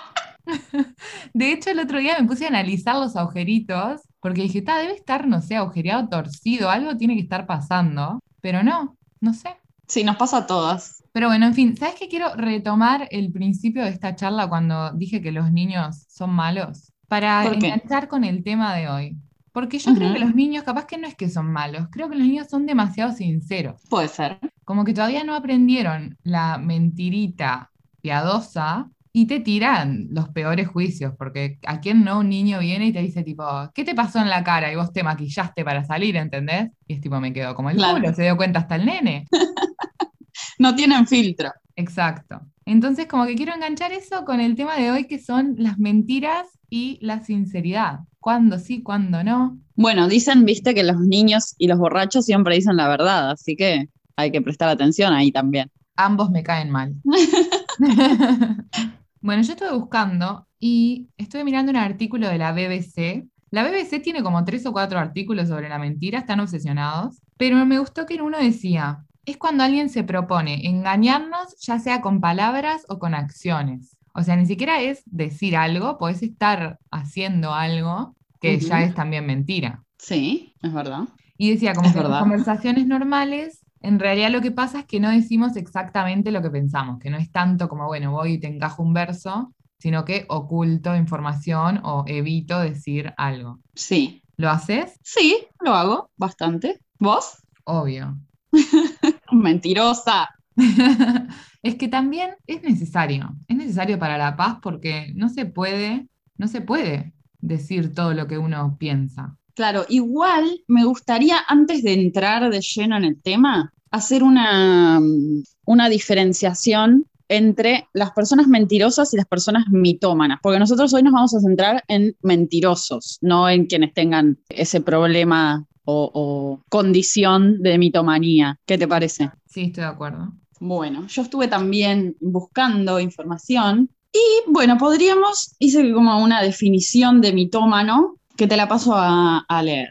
De 1.33 1.51
hecho, 1.51 1.69
el 1.69 1.79
otro 1.79 1.99
día 1.99 2.17
me 2.19 2.27
puse 2.27 2.45
a 2.45 2.49
analizar 2.49 2.95
los 2.95 3.15
agujeritos, 3.15 4.01
porque 4.27 4.41
dije, 4.41 4.61
"Ta, 4.61 4.77
debe 4.77 4.93
estar, 4.93 5.25
no 5.25 5.41
sé, 5.41 5.55
agujereado, 5.55 6.09
torcido, 6.09 6.69
algo 6.69 6.97
tiene 6.97 7.15
que 7.15 7.21
estar 7.21 7.47
pasando, 7.47 8.19
pero 8.41 8.61
no, 8.61 8.97
no 9.21 9.33
sé. 9.33 9.55
Sí, 9.87 10.03
nos 10.03 10.17
pasa 10.17 10.39
a 10.39 10.47
todas. 10.47 11.01
Pero 11.13 11.29
bueno, 11.29 11.45
en 11.45 11.53
fin, 11.53 11.77
¿sabes 11.77 11.95
qué? 11.97 12.09
Quiero 12.09 12.35
retomar 12.35 13.07
el 13.09 13.31
principio 13.31 13.83
de 13.83 13.89
esta 13.89 14.17
charla 14.17 14.49
cuando 14.49 14.91
dije 14.91 15.21
que 15.21 15.31
los 15.31 15.49
niños 15.49 16.03
son 16.09 16.31
malos, 16.31 16.91
para 17.07 17.45
enganchar 17.45 18.09
con 18.09 18.25
el 18.25 18.43
tema 18.43 18.75
de 18.75 18.89
hoy. 18.89 19.17
Porque 19.53 19.79
yo 19.79 19.93
creo 19.93 20.11
que 20.11 20.19
los 20.19 20.35
niños, 20.35 20.65
capaz 20.65 20.87
que 20.87 20.97
no 20.97 21.07
es 21.07 21.15
que 21.15 21.29
son 21.29 21.49
malos, 21.49 21.87
creo 21.89 22.09
que 22.09 22.17
los 22.17 22.27
niños 22.27 22.47
son 22.49 22.65
demasiado 22.65 23.13
sinceros. 23.13 23.81
Puede 23.89 24.09
ser. 24.09 24.39
Como 24.65 24.83
que 24.83 24.93
todavía 24.93 25.23
no 25.23 25.35
aprendieron 25.35 26.17
la 26.23 26.57
mentirita 26.57 27.71
piadosa 28.01 28.91
y 29.19 29.25
te 29.25 29.39
tiran 29.39 30.09
los 30.11 30.29
peores 30.29 30.67
juicios, 30.67 31.11
porque 31.17 31.57
a 31.65 31.79
quién 31.79 32.03
no 32.03 32.19
un 32.19 32.29
niño 32.29 32.59
viene 32.59 32.85
y 32.85 32.93
te 32.93 33.01
dice 33.01 33.23
tipo, 33.23 33.43
¿qué 33.73 33.83
te 33.83 33.95
pasó 33.95 34.19
en 34.19 34.29
la 34.29 34.43
cara? 34.43 34.71
Y 34.71 34.75
vos 34.75 34.93
te 34.93 35.01
maquillaste 35.01 35.65
para 35.65 35.83
salir, 35.83 36.15
¿entendés? 36.17 36.69
Y 36.87 36.93
es 36.93 37.01
tipo, 37.01 37.19
me 37.19 37.33
quedo 37.33 37.55
como 37.55 37.71
el 37.71 37.77
Claro. 37.77 37.95
culo, 37.95 38.13
se 38.13 38.21
dio 38.21 38.37
cuenta 38.37 38.59
hasta 38.59 38.75
el 38.75 38.85
nene. 38.85 39.25
No 40.59 40.75
tienen 40.75 41.07
filtro. 41.07 41.51
Exacto. 41.75 42.41
Entonces, 42.65 43.07
como 43.07 43.25
que 43.25 43.33
quiero 43.33 43.55
enganchar 43.55 43.91
eso 43.91 44.23
con 44.23 44.39
el 44.39 44.55
tema 44.55 44.75
de 44.75 44.91
hoy, 44.91 45.05
que 45.05 45.17
son 45.17 45.55
las 45.57 45.79
mentiras 45.79 46.45
y 46.69 46.99
la 47.01 47.23
sinceridad. 47.23 48.01
¿Cuándo 48.19 48.59
sí, 48.59 48.83
cuándo 48.83 49.23
no? 49.23 49.57
Bueno, 49.75 50.07
dicen, 50.07 50.45
viste, 50.45 50.75
que 50.75 50.83
los 50.83 50.99
niños 50.99 51.55
y 51.57 51.67
los 51.67 51.79
borrachos 51.79 52.25
siempre 52.25 52.53
dicen 52.53 52.75
la 52.75 52.87
verdad, 52.87 53.31
así 53.31 53.55
que 53.55 53.89
hay 54.15 54.31
que 54.31 54.43
prestar 54.43 54.69
atención 54.69 55.11
ahí 55.13 55.31
también. 55.31 55.71
Ambos 55.95 56.29
me 56.29 56.43
caen 56.43 56.69
mal. 56.69 56.93
Bueno, 59.21 59.41
yo 59.43 59.53
estuve 59.53 59.73
buscando 59.73 60.47
y 60.59 61.09
estuve 61.17 61.43
mirando 61.43 61.71
un 61.71 61.77
artículo 61.77 62.27
de 62.29 62.37
la 62.37 62.51
BBC. 62.51 63.27
La 63.51 63.63
BBC 63.63 64.01
tiene 64.01 64.23
como 64.23 64.43
tres 64.45 64.65
o 64.65 64.73
cuatro 64.73 64.99
artículos 64.99 65.47
sobre 65.47 65.69
la 65.69 65.79
mentira, 65.79 66.19
están 66.19 66.39
obsesionados, 66.39 67.21
pero 67.37 67.65
me 67.65 67.79
gustó 67.79 68.05
que 68.05 68.15
en 68.15 68.21
uno 68.21 68.37
decía, 68.37 69.05
es 69.25 69.37
cuando 69.37 69.63
alguien 69.63 69.89
se 69.89 70.03
propone 70.03 70.67
engañarnos, 70.67 71.55
ya 71.59 71.79
sea 71.79 72.01
con 72.01 72.19
palabras 72.21 72.85
o 72.89 72.99
con 72.99 73.13
acciones. 73.13 73.97
O 74.13 74.23
sea, 74.23 74.35
ni 74.35 74.45
siquiera 74.45 74.81
es 74.81 75.03
decir 75.05 75.55
algo, 75.55 75.97
podés 75.97 76.23
estar 76.23 76.79
haciendo 76.91 77.53
algo 77.53 78.15
que 78.41 78.59
ya 78.59 78.83
es 78.83 78.93
también 78.95 79.25
mentira. 79.25 79.83
Sí, 79.97 80.53
es 80.61 80.73
verdad. 80.73 81.03
Y 81.37 81.51
decía, 81.51 81.73
como 81.75 81.87
Es 81.87 81.93
que 81.93 81.99
en 81.99 82.03
las 82.03 82.11
verdad. 82.11 82.19
conversaciones 82.21 82.87
normales, 82.87 83.61
en 83.81 83.99
realidad 83.99 84.31
lo 84.31 84.41
que 84.41 84.51
pasa 84.51 84.79
es 84.79 84.85
que 84.85 84.99
no 84.99 85.09
decimos 85.09 85.55
exactamente 85.55 86.31
lo 86.31 86.41
que 86.41 86.49
pensamos, 86.49 86.99
que 86.99 87.09
no 87.09 87.17
es 87.17 87.31
tanto 87.31 87.69
como, 87.69 87.85
bueno, 87.85 88.11
voy 88.11 88.33
y 88.33 88.39
te 88.39 88.47
encajo 88.47 88.83
un 88.83 88.93
verso, 88.93 89.53
sino 89.79 90.05
que 90.05 90.25
oculto 90.29 90.95
información 90.95 91.81
o 91.83 92.03
evito 92.07 92.59
decir 92.59 93.13
algo. 93.17 93.59
Sí. 93.75 94.23
¿Lo 94.37 94.49
haces? 94.49 94.99
Sí, 95.03 95.47
lo 95.61 95.73
hago 95.73 96.11
bastante. 96.15 96.79
¿Vos? 96.99 97.43
Obvio. 97.63 98.17
Mentirosa. 99.31 100.29
Es 101.63 101.75
que 101.75 101.87
también 101.87 102.35
es 102.45 102.61
necesario, 102.63 103.35
es 103.47 103.57
necesario 103.57 103.99
para 103.99 104.17
la 104.17 104.37
paz 104.37 104.59
porque 104.61 105.11
no 105.15 105.27
se 105.27 105.45
puede, 105.45 106.07
no 106.37 106.47
se 106.47 106.61
puede 106.61 107.13
decir 107.39 107.93
todo 107.93 108.13
lo 108.13 108.27
que 108.27 108.37
uno 108.37 108.77
piensa. 108.79 109.36
Claro, 109.57 109.87
igual 109.89 110.61
me 110.67 110.85
gustaría, 110.85 111.39
antes 111.47 111.81
de 111.81 111.93
entrar 111.93 112.47
de 112.47 112.61
lleno 112.61 112.95
en 112.95 113.05
el 113.05 113.19
tema, 113.19 113.73
hacer 113.89 114.21
una, 114.21 114.99
mm, 114.99 115.43
una 115.65 115.89
diferenciación 115.89 117.07
entre 117.27 117.87
las 117.91 118.11
personas 118.11 118.47
mentirosas 118.47 119.11
y 119.15 119.17
las 119.17 119.25
personas 119.25 119.65
mitómanas, 119.71 120.37
porque 120.43 120.59
nosotros 120.59 120.93
hoy 120.93 121.01
nos 121.01 121.11
vamos 121.11 121.33
a 121.33 121.39
centrar 121.39 121.83
en 121.87 122.15
mentirosos, 122.21 123.17
no 123.21 123.49
en 123.49 123.65
quienes 123.65 123.95
tengan 123.95 124.37
ese 124.49 124.79
problema 124.79 125.65
o, 125.85 126.11
o 126.13 126.63
condición 126.69 127.59
de 127.63 127.79
mitomanía. 127.79 128.59
¿Qué 128.67 128.77
te 128.77 128.87
parece? 128.87 129.31
Sí, 129.47 129.63
estoy 129.63 129.85
de 129.85 129.89
acuerdo. 129.89 130.33
Bueno, 130.59 131.07
yo 131.07 131.23
estuve 131.23 131.47
también 131.47 132.15
buscando 132.19 132.99
información 132.99 133.89
y 134.13 134.51
bueno, 134.51 134.77
podríamos, 134.77 135.55
hice 135.57 135.91
como 135.93 136.23
una 136.23 136.43
definición 136.43 137.21
de 137.21 137.33
mitómano 137.33 138.17
que 138.37 138.47
te 138.47 138.55
la 138.55 138.67
paso 138.67 138.93
a, 138.95 139.39
a 139.39 139.63
leer. 139.63 139.89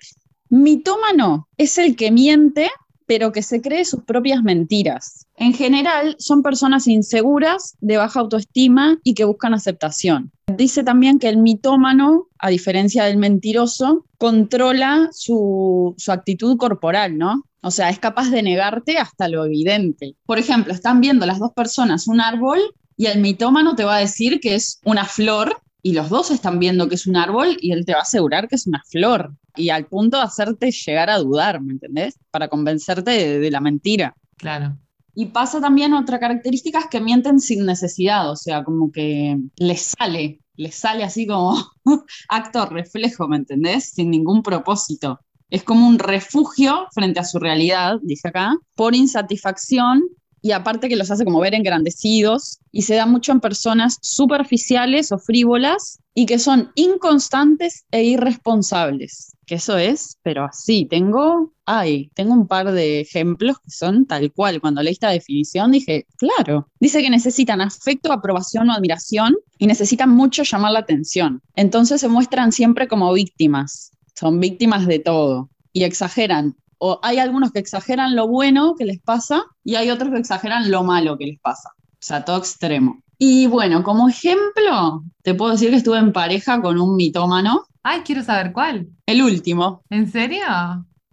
Mitómano 0.48 1.48
es 1.58 1.76
el 1.78 1.96
que 1.96 2.10
miente 2.10 2.70
pero 3.06 3.32
que 3.32 3.42
se 3.42 3.62
cree 3.62 3.84
sus 3.84 4.02
propias 4.02 4.42
mentiras. 4.42 5.26
En 5.36 5.54
general, 5.54 6.16
son 6.18 6.42
personas 6.42 6.86
inseguras, 6.86 7.76
de 7.80 7.96
baja 7.96 8.20
autoestima 8.20 8.98
y 9.04 9.14
que 9.14 9.24
buscan 9.24 9.54
aceptación. 9.54 10.32
Dice 10.46 10.82
también 10.82 11.18
que 11.18 11.28
el 11.28 11.36
mitómano, 11.38 12.26
a 12.38 12.50
diferencia 12.50 13.04
del 13.04 13.16
mentiroso, 13.16 14.04
controla 14.18 15.08
su, 15.12 15.94
su 15.96 16.12
actitud 16.12 16.56
corporal, 16.56 17.16
¿no? 17.16 17.44
O 17.62 17.70
sea, 17.70 17.90
es 17.90 17.98
capaz 17.98 18.30
de 18.30 18.42
negarte 18.42 18.98
hasta 18.98 19.28
lo 19.28 19.44
evidente. 19.44 20.16
Por 20.26 20.38
ejemplo, 20.38 20.72
están 20.72 21.00
viendo 21.00 21.26
las 21.26 21.38
dos 21.38 21.52
personas 21.52 22.06
un 22.08 22.20
árbol 22.20 22.60
y 22.96 23.06
el 23.06 23.20
mitómano 23.20 23.74
te 23.74 23.84
va 23.84 23.96
a 23.96 24.00
decir 24.00 24.40
que 24.40 24.54
es 24.54 24.80
una 24.84 25.04
flor 25.04 25.60
y 25.86 25.92
los 25.92 26.08
dos 26.08 26.32
están 26.32 26.58
viendo 26.58 26.88
que 26.88 26.96
es 26.96 27.06
un 27.06 27.14
árbol 27.14 27.56
y 27.60 27.70
él 27.70 27.86
te 27.86 27.92
va 27.92 28.00
a 28.00 28.02
asegurar 28.02 28.48
que 28.48 28.56
es 28.56 28.66
una 28.66 28.82
flor 28.90 29.36
y 29.54 29.68
al 29.68 29.86
punto 29.86 30.16
de 30.16 30.24
hacerte 30.24 30.72
llegar 30.72 31.08
a 31.08 31.18
dudar, 31.18 31.60
¿me 31.62 31.74
entendés? 31.74 32.18
Para 32.32 32.48
convencerte 32.48 33.12
de, 33.12 33.38
de 33.38 33.50
la 33.52 33.60
mentira. 33.60 34.16
Claro. 34.36 34.76
Y 35.14 35.26
pasa 35.26 35.60
también 35.60 35.94
otra 35.94 36.18
característica 36.18 36.80
es 36.80 36.86
que 36.86 37.00
mienten 37.00 37.38
sin 37.38 37.64
necesidad, 37.64 38.28
o 38.28 38.34
sea, 38.34 38.64
como 38.64 38.90
que 38.90 39.38
les 39.58 39.94
sale, 39.96 40.40
les 40.56 40.74
sale 40.74 41.04
así 41.04 41.24
como 41.24 41.56
acto 42.28 42.66
reflejo, 42.66 43.28
¿me 43.28 43.36
entendés? 43.36 43.90
Sin 43.90 44.10
ningún 44.10 44.42
propósito. 44.42 45.20
Es 45.50 45.62
como 45.62 45.86
un 45.86 46.00
refugio 46.00 46.88
frente 46.92 47.20
a 47.20 47.24
su 47.24 47.38
realidad, 47.38 48.00
dice 48.02 48.26
acá, 48.26 48.56
por 48.74 48.96
insatisfacción 48.96 50.02
y 50.46 50.52
aparte 50.52 50.88
que 50.88 50.94
los 50.94 51.10
hace 51.10 51.24
como 51.24 51.40
ver 51.40 51.54
engrandecidos 51.54 52.60
y 52.70 52.82
se 52.82 52.94
da 52.94 53.04
mucho 53.04 53.32
en 53.32 53.40
personas 53.40 53.98
superficiales 54.00 55.10
o 55.10 55.18
frívolas 55.18 55.98
y 56.14 56.24
que 56.26 56.38
son 56.38 56.70
inconstantes 56.76 57.84
e 57.90 58.04
irresponsables. 58.04 59.34
Que 59.44 59.56
eso 59.56 59.76
es, 59.76 60.18
pero 60.22 60.44
así, 60.44 60.86
tengo, 60.88 61.52
ay, 61.64 62.12
tengo 62.14 62.32
un 62.32 62.46
par 62.46 62.70
de 62.70 63.00
ejemplos 63.00 63.58
que 63.58 63.72
son 63.72 64.06
tal 64.06 64.32
cual. 64.32 64.60
Cuando 64.60 64.84
leí 64.84 64.92
esta 64.92 65.10
definición 65.10 65.72
dije, 65.72 66.06
claro, 66.16 66.68
dice 66.78 67.02
que 67.02 67.10
necesitan 67.10 67.60
afecto, 67.60 68.12
aprobación 68.12 68.70
o 68.70 68.72
admiración 68.72 69.34
y 69.58 69.66
necesitan 69.66 70.10
mucho 70.10 70.44
llamar 70.44 70.70
la 70.70 70.78
atención. 70.78 71.42
Entonces 71.56 72.00
se 72.00 72.08
muestran 72.08 72.52
siempre 72.52 72.86
como 72.86 73.12
víctimas, 73.12 73.90
son 74.14 74.38
víctimas 74.38 74.86
de 74.86 75.00
todo 75.00 75.50
y 75.72 75.82
exageran 75.82 76.54
o 76.78 77.00
hay 77.02 77.18
algunos 77.18 77.52
que 77.52 77.58
exageran 77.58 78.16
lo 78.16 78.28
bueno 78.28 78.74
que 78.76 78.84
les 78.84 79.00
pasa 79.00 79.44
y 79.64 79.76
hay 79.76 79.90
otros 79.90 80.10
que 80.10 80.18
exageran 80.18 80.70
lo 80.70 80.82
malo 80.82 81.16
que 81.18 81.26
les 81.26 81.40
pasa. 81.40 81.70
O 81.78 81.98
sea, 81.98 82.24
todo 82.24 82.38
extremo. 82.38 83.02
Y 83.18 83.46
bueno, 83.46 83.82
como 83.82 84.08
ejemplo, 84.08 85.02
te 85.22 85.34
puedo 85.34 85.52
decir 85.52 85.70
que 85.70 85.76
estuve 85.76 85.98
en 85.98 86.12
pareja 86.12 86.60
con 86.60 86.78
un 86.78 86.96
mitómano. 86.96 87.64
Ay, 87.82 88.02
quiero 88.04 88.22
saber 88.22 88.52
cuál. 88.52 88.88
El 89.06 89.22
último. 89.22 89.82
¿En 89.88 90.10
serio? 90.10 90.44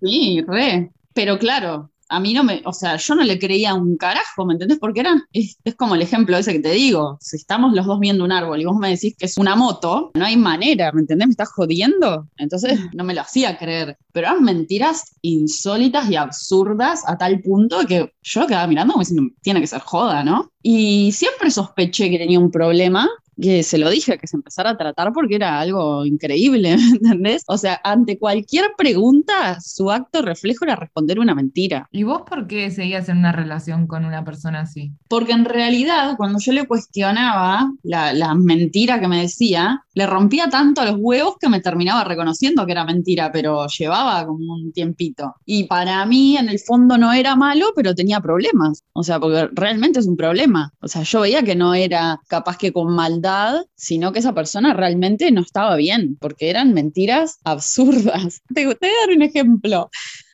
Sí, 0.02 0.44
re. 0.46 0.92
Pero 1.14 1.40
claro, 1.40 1.92
a 2.14 2.20
mí 2.20 2.32
no 2.34 2.44
me, 2.44 2.62
o 2.66 2.72
sea, 2.74 2.96
yo 2.98 3.16
no 3.16 3.24
le 3.24 3.40
creía 3.40 3.74
un 3.74 3.98
carajo, 3.98 4.46
¿me 4.46 4.54
entendés? 4.54 4.78
Porque 4.78 5.00
eran, 5.00 5.24
es, 5.34 5.58
como 5.76 5.96
el 5.96 6.04
ejemplo 6.04 6.38
ese 6.38 6.54
que 6.54 6.60
te 6.60 6.70
digo, 6.70 7.18
si 7.20 7.38
estamos 7.38 7.74
los 7.74 7.88
dos 7.88 8.00
viendo 8.00 8.24
un 8.24 8.32
árbol 8.32 8.62
y 8.62 8.66
vos 8.66 8.78
me 8.78 8.90
decís 8.90 9.16
que 9.18 9.26
es 9.26 9.36
una 9.40 9.56
moto, 9.56 10.12
no 10.14 10.24
hay 10.24 10.38
manera, 10.38 10.92
¿me 10.92 11.02
entendés? 11.02 11.28
¿Me 11.28 11.32
estás 11.32 11.50
jodiendo? 11.50 12.28
Entonces 12.38 12.80
no 12.94 13.04
me 13.04 13.16
lo 13.16 13.22
hacía 13.22 13.58
creer, 13.58 13.98
pero 14.12 14.28
eran 14.28 14.44
mentiras 14.44 15.16
insólitas 15.24 16.08
y 16.12 16.16
absurdas 16.16 17.02
a 17.08 17.18
tal 17.18 17.42
punto 17.42 17.84
que 17.88 18.14
yo 18.22 18.46
quedaba 18.46 18.68
mirando 18.68 18.94
como 18.94 19.02
diciendo, 19.02 19.34
tiene 19.42 19.60
que 19.60 19.68
ser 19.68 19.82
joda, 19.82 20.24
¿no? 20.24 20.52
Y 20.62 21.12
siempre 21.14 21.50
sospeché 21.50 22.12
que 22.12 22.20
tenía 22.20 22.40
un 22.40 22.52
problema 22.52 23.10
que 23.40 23.64
se 23.64 23.78
lo 23.78 23.90
dije, 23.90 24.18
que 24.18 24.28
se 24.28 24.38
empezara 24.38 24.72
a 24.72 24.78
tratar 24.78 25.14
porque 25.14 25.36
era 25.36 25.60
algo 25.60 26.06
increíble, 26.06 26.76
¿me 26.78 26.98
entendés? 26.98 27.44
O 27.48 27.58
sea, 27.58 27.80
ante 27.84 28.18
cualquier 28.18 28.72
pregunta, 28.78 29.60
su 29.62 29.92
acto 29.92 30.22
reflejo 30.22 30.66
era 30.66 30.76
responder 30.76 31.20
una 31.20 31.36
mentira. 31.36 31.88
¿Y 31.92 32.04
vos 32.04 32.24
por 32.28 32.48
qué 32.48 32.72
seguías 32.72 33.10
en 33.10 33.18
una 33.18 33.32
relación 33.32 33.88
con 33.88 34.06
una 34.06 34.24
persona 34.24 34.62
así? 34.62 34.92
Porque 35.08 35.34
en 35.34 35.46
realidad, 35.46 36.16
cuando 36.18 36.40
yo 36.40 36.52
le 36.52 36.68
cuestionaba 36.68 37.72
la, 37.84 38.14
la 38.14 38.36
mentira 38.36 39.00
que 39.00 39.08
me 39.08 39.22
decía, 39.22 39.83
le 39.94 40.08
rompía 40.08 40.50
tanto 40.50 40.84
los 40.84 40.96
huevos 40.98 41.36
que 41.40 41.50
me 41.50 41.62
terminaba 41.62 42.04
reconociendo 42.04 42.66
que 42.66 42.72
era 42.72 42.86
mentira, 42.86 43.32
pero 43.32 43.68
llevaba 43.68 44.26
como 44.26 44.56
un 44.56 44.72
tiempito. 44.72 45.36
Y 45.46 45.66
para 45.66 46.06
mí, 46.06 46.38
en 46.38 46.50
el 46.50 46.60
fondo, 46.60 46.98
no 46.98 47.14
era 47.14 47.36
malo, 47.36 47.72
pero 47.76 47.94
tenía 47.94 48.20
problemas. 48.20 48.84
O 48.94 49.04
sea, 49.04 49.20
porque 49.20 49.50
realmente 49.54 50.00
es 50.00 50.08
un 50.08 50.18
problema. 50.18 50.72
O 50.82 50.88
sea, 50.88 51.04
yo 51.04 51.22
veía 51.22 51.44
que 51.44 51.56
no 51.56 51.74
era 51.74 52.20
capaz 52.28 52.58
que 52.58 52.74
con 52.74 52.94
maldad, 52.94 53.62
sino 53.76 54.12
que 54.12 54.20
esa 54.20 54.34
persona 54.34 54.74
realmente 54.74 55.32
no 55.32 55.42
estaba 55.42 55.76
bien, 55.76 56.18
porque 56.20 56.50
eran 56.50 56.74
mentiras 56.74 57.40
absurdas. 57.44 58.42
Te, 58.54 58.64
te 58.64 58.66
voy 58.66 58.76
a 58.76 59.08
dar 59.08 59.16
un 59.16 59.22
ejemplo. 59.22 59.90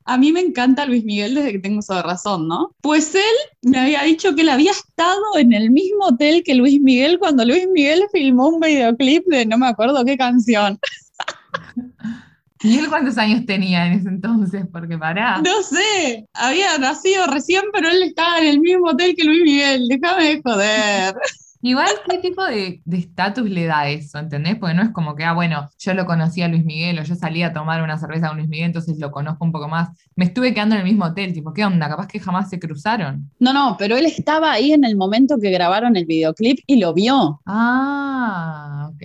A 0.09 0.17
mí 0.17 0.31
me 0.31 0.39
encanta 0.39 0.87
Luis 0.87 1.05
Miguel 1.05 1.35
desde 1.35 1.51
que 1.51 1.59
tengo 1.59 1.81
esa 1.81 2.01
razón, 2.01 2.47
¿no? 2.47 2.75
Pues 2.81 3.13
él 3.13 3.21
me 3.61 3.77
había 3.77 4.01
dicho 4.01 4.33
que 4.33 4.41
él 4.41 4.49
había 4.49 4.71
estado 4.71 5.37
en 5.37 5.53
el 5.53 5.69
mismo 5.69 6.05
hotel 6.05 6.41
que 6.43 6.55
Luis 6.55 6.81
Miguel 6.81 7.19
cuando 7.19 7.45
Luis 7.45 7.67
Miguel 7.71 8.05
filmó 8.11 8.47
un 8.47 8.59
videoclip 8.59 9.27
de 9.27 9.45
no 9.45 9.59
me 9.59 9.67
acuerdo 9.67 10.03
qué 10.03 10.17
canción. 10.17 10.79
¿Y 12.63 12.79
él 12.79 12.89
cuántos 12.89 13.19
años 13.19 13.45
tenía 13.45 13.85
en 13.85 13.99
ese 13.99 14.09
entonces? 14.09 14.65
Porque 14.71 14.97
pará. 14.97 15.43
No 15.43 15.61
sé, 15.61 16.27
había 16.33 16.75
nacido 16.79 17.27
recién, 17.27 17.65
pero 17.71 17.87
él 17.87 18.01
estaba 18.01 18.39
en 18.39 18.47
el 18.47 18.59
mismo 18.61 18.89
hotel 18.89 19.15
que 19.15 19.25
Luis 19.25 19.43
Miguel. 19.43 19.87
Déjame 19.87 20.23
de 20.23 20.41
joder. 20.41 21.15
Igual, 21.61 21.89
¿qué 22.09 22.19
tipo 22.19 22.43
de 22.45 22.81
estatus 22.91 23.49
le 23.49 23.65
da 23.65 23.89
eso? 23.89 24.17
¿Entendés? 24.17 24.55
Porque 24.55 24.75
no 24.75 24.81
es 24.81 24.89
como 24.91 25.15
que, 25.15 25.25
ah, 25.25 25.33
bueno, 25.33 25.69
yo 25.77 25.93
lo 25.93 26.05
conocí 26.05 26.41
a 26.41 26.47
Luis 26.47 26.63
Miguel 26.63 26.99
o 26.99 27.03
yo 27.03 27.15
salí 27.15 27.43
a 27.43 27.51
tomar 27.51 27.81
una 27.81 27.97
cerveza 27.97 28.29
con 28.29 28.37
Luis 28.37 28.49
Miguel, 28.49 28.67
entonces 28.67 28.97
lo 28.97 29.11
conozco 29.11 29.43
un 29.43 29.51
poco 29.51 29.67
más. 29.67 29.89
Me 30.15 30.25
estuve 30.25 30.53
quedando 30.53 30.75
en 30.75 30.81
el 30.81 30.87
mismo 30.87 31.05
hotel, 31.05 31.33
tipo, 31.33 31.53
¿qué 31.53 31.65
onda? 31.65 31.89
Capaz 31.89 32.07
que 32.07 32.19
jamás 32.19 32.49
se 32.49 32.59
cruzaron. 32.59 33.29
No, 33.39 33.51
no, 33.51 33.75
pero 33.77 33.97
él 33.97 34.05
estaba 34.05 34.53
ahí 34.53 34.71
en 34.71 34.85
el 34.85 34.95
momento 34.95 35.37
que 35.41 35.51
grabaron 35.51 35.97
el 35.97 36.05
videoclip 36.05 36.59
y 36.65 36.77
lo 36.77 36.93
vio. 36.93 37.41
Ah, 37.45 38.89
ok. 38.93 39.03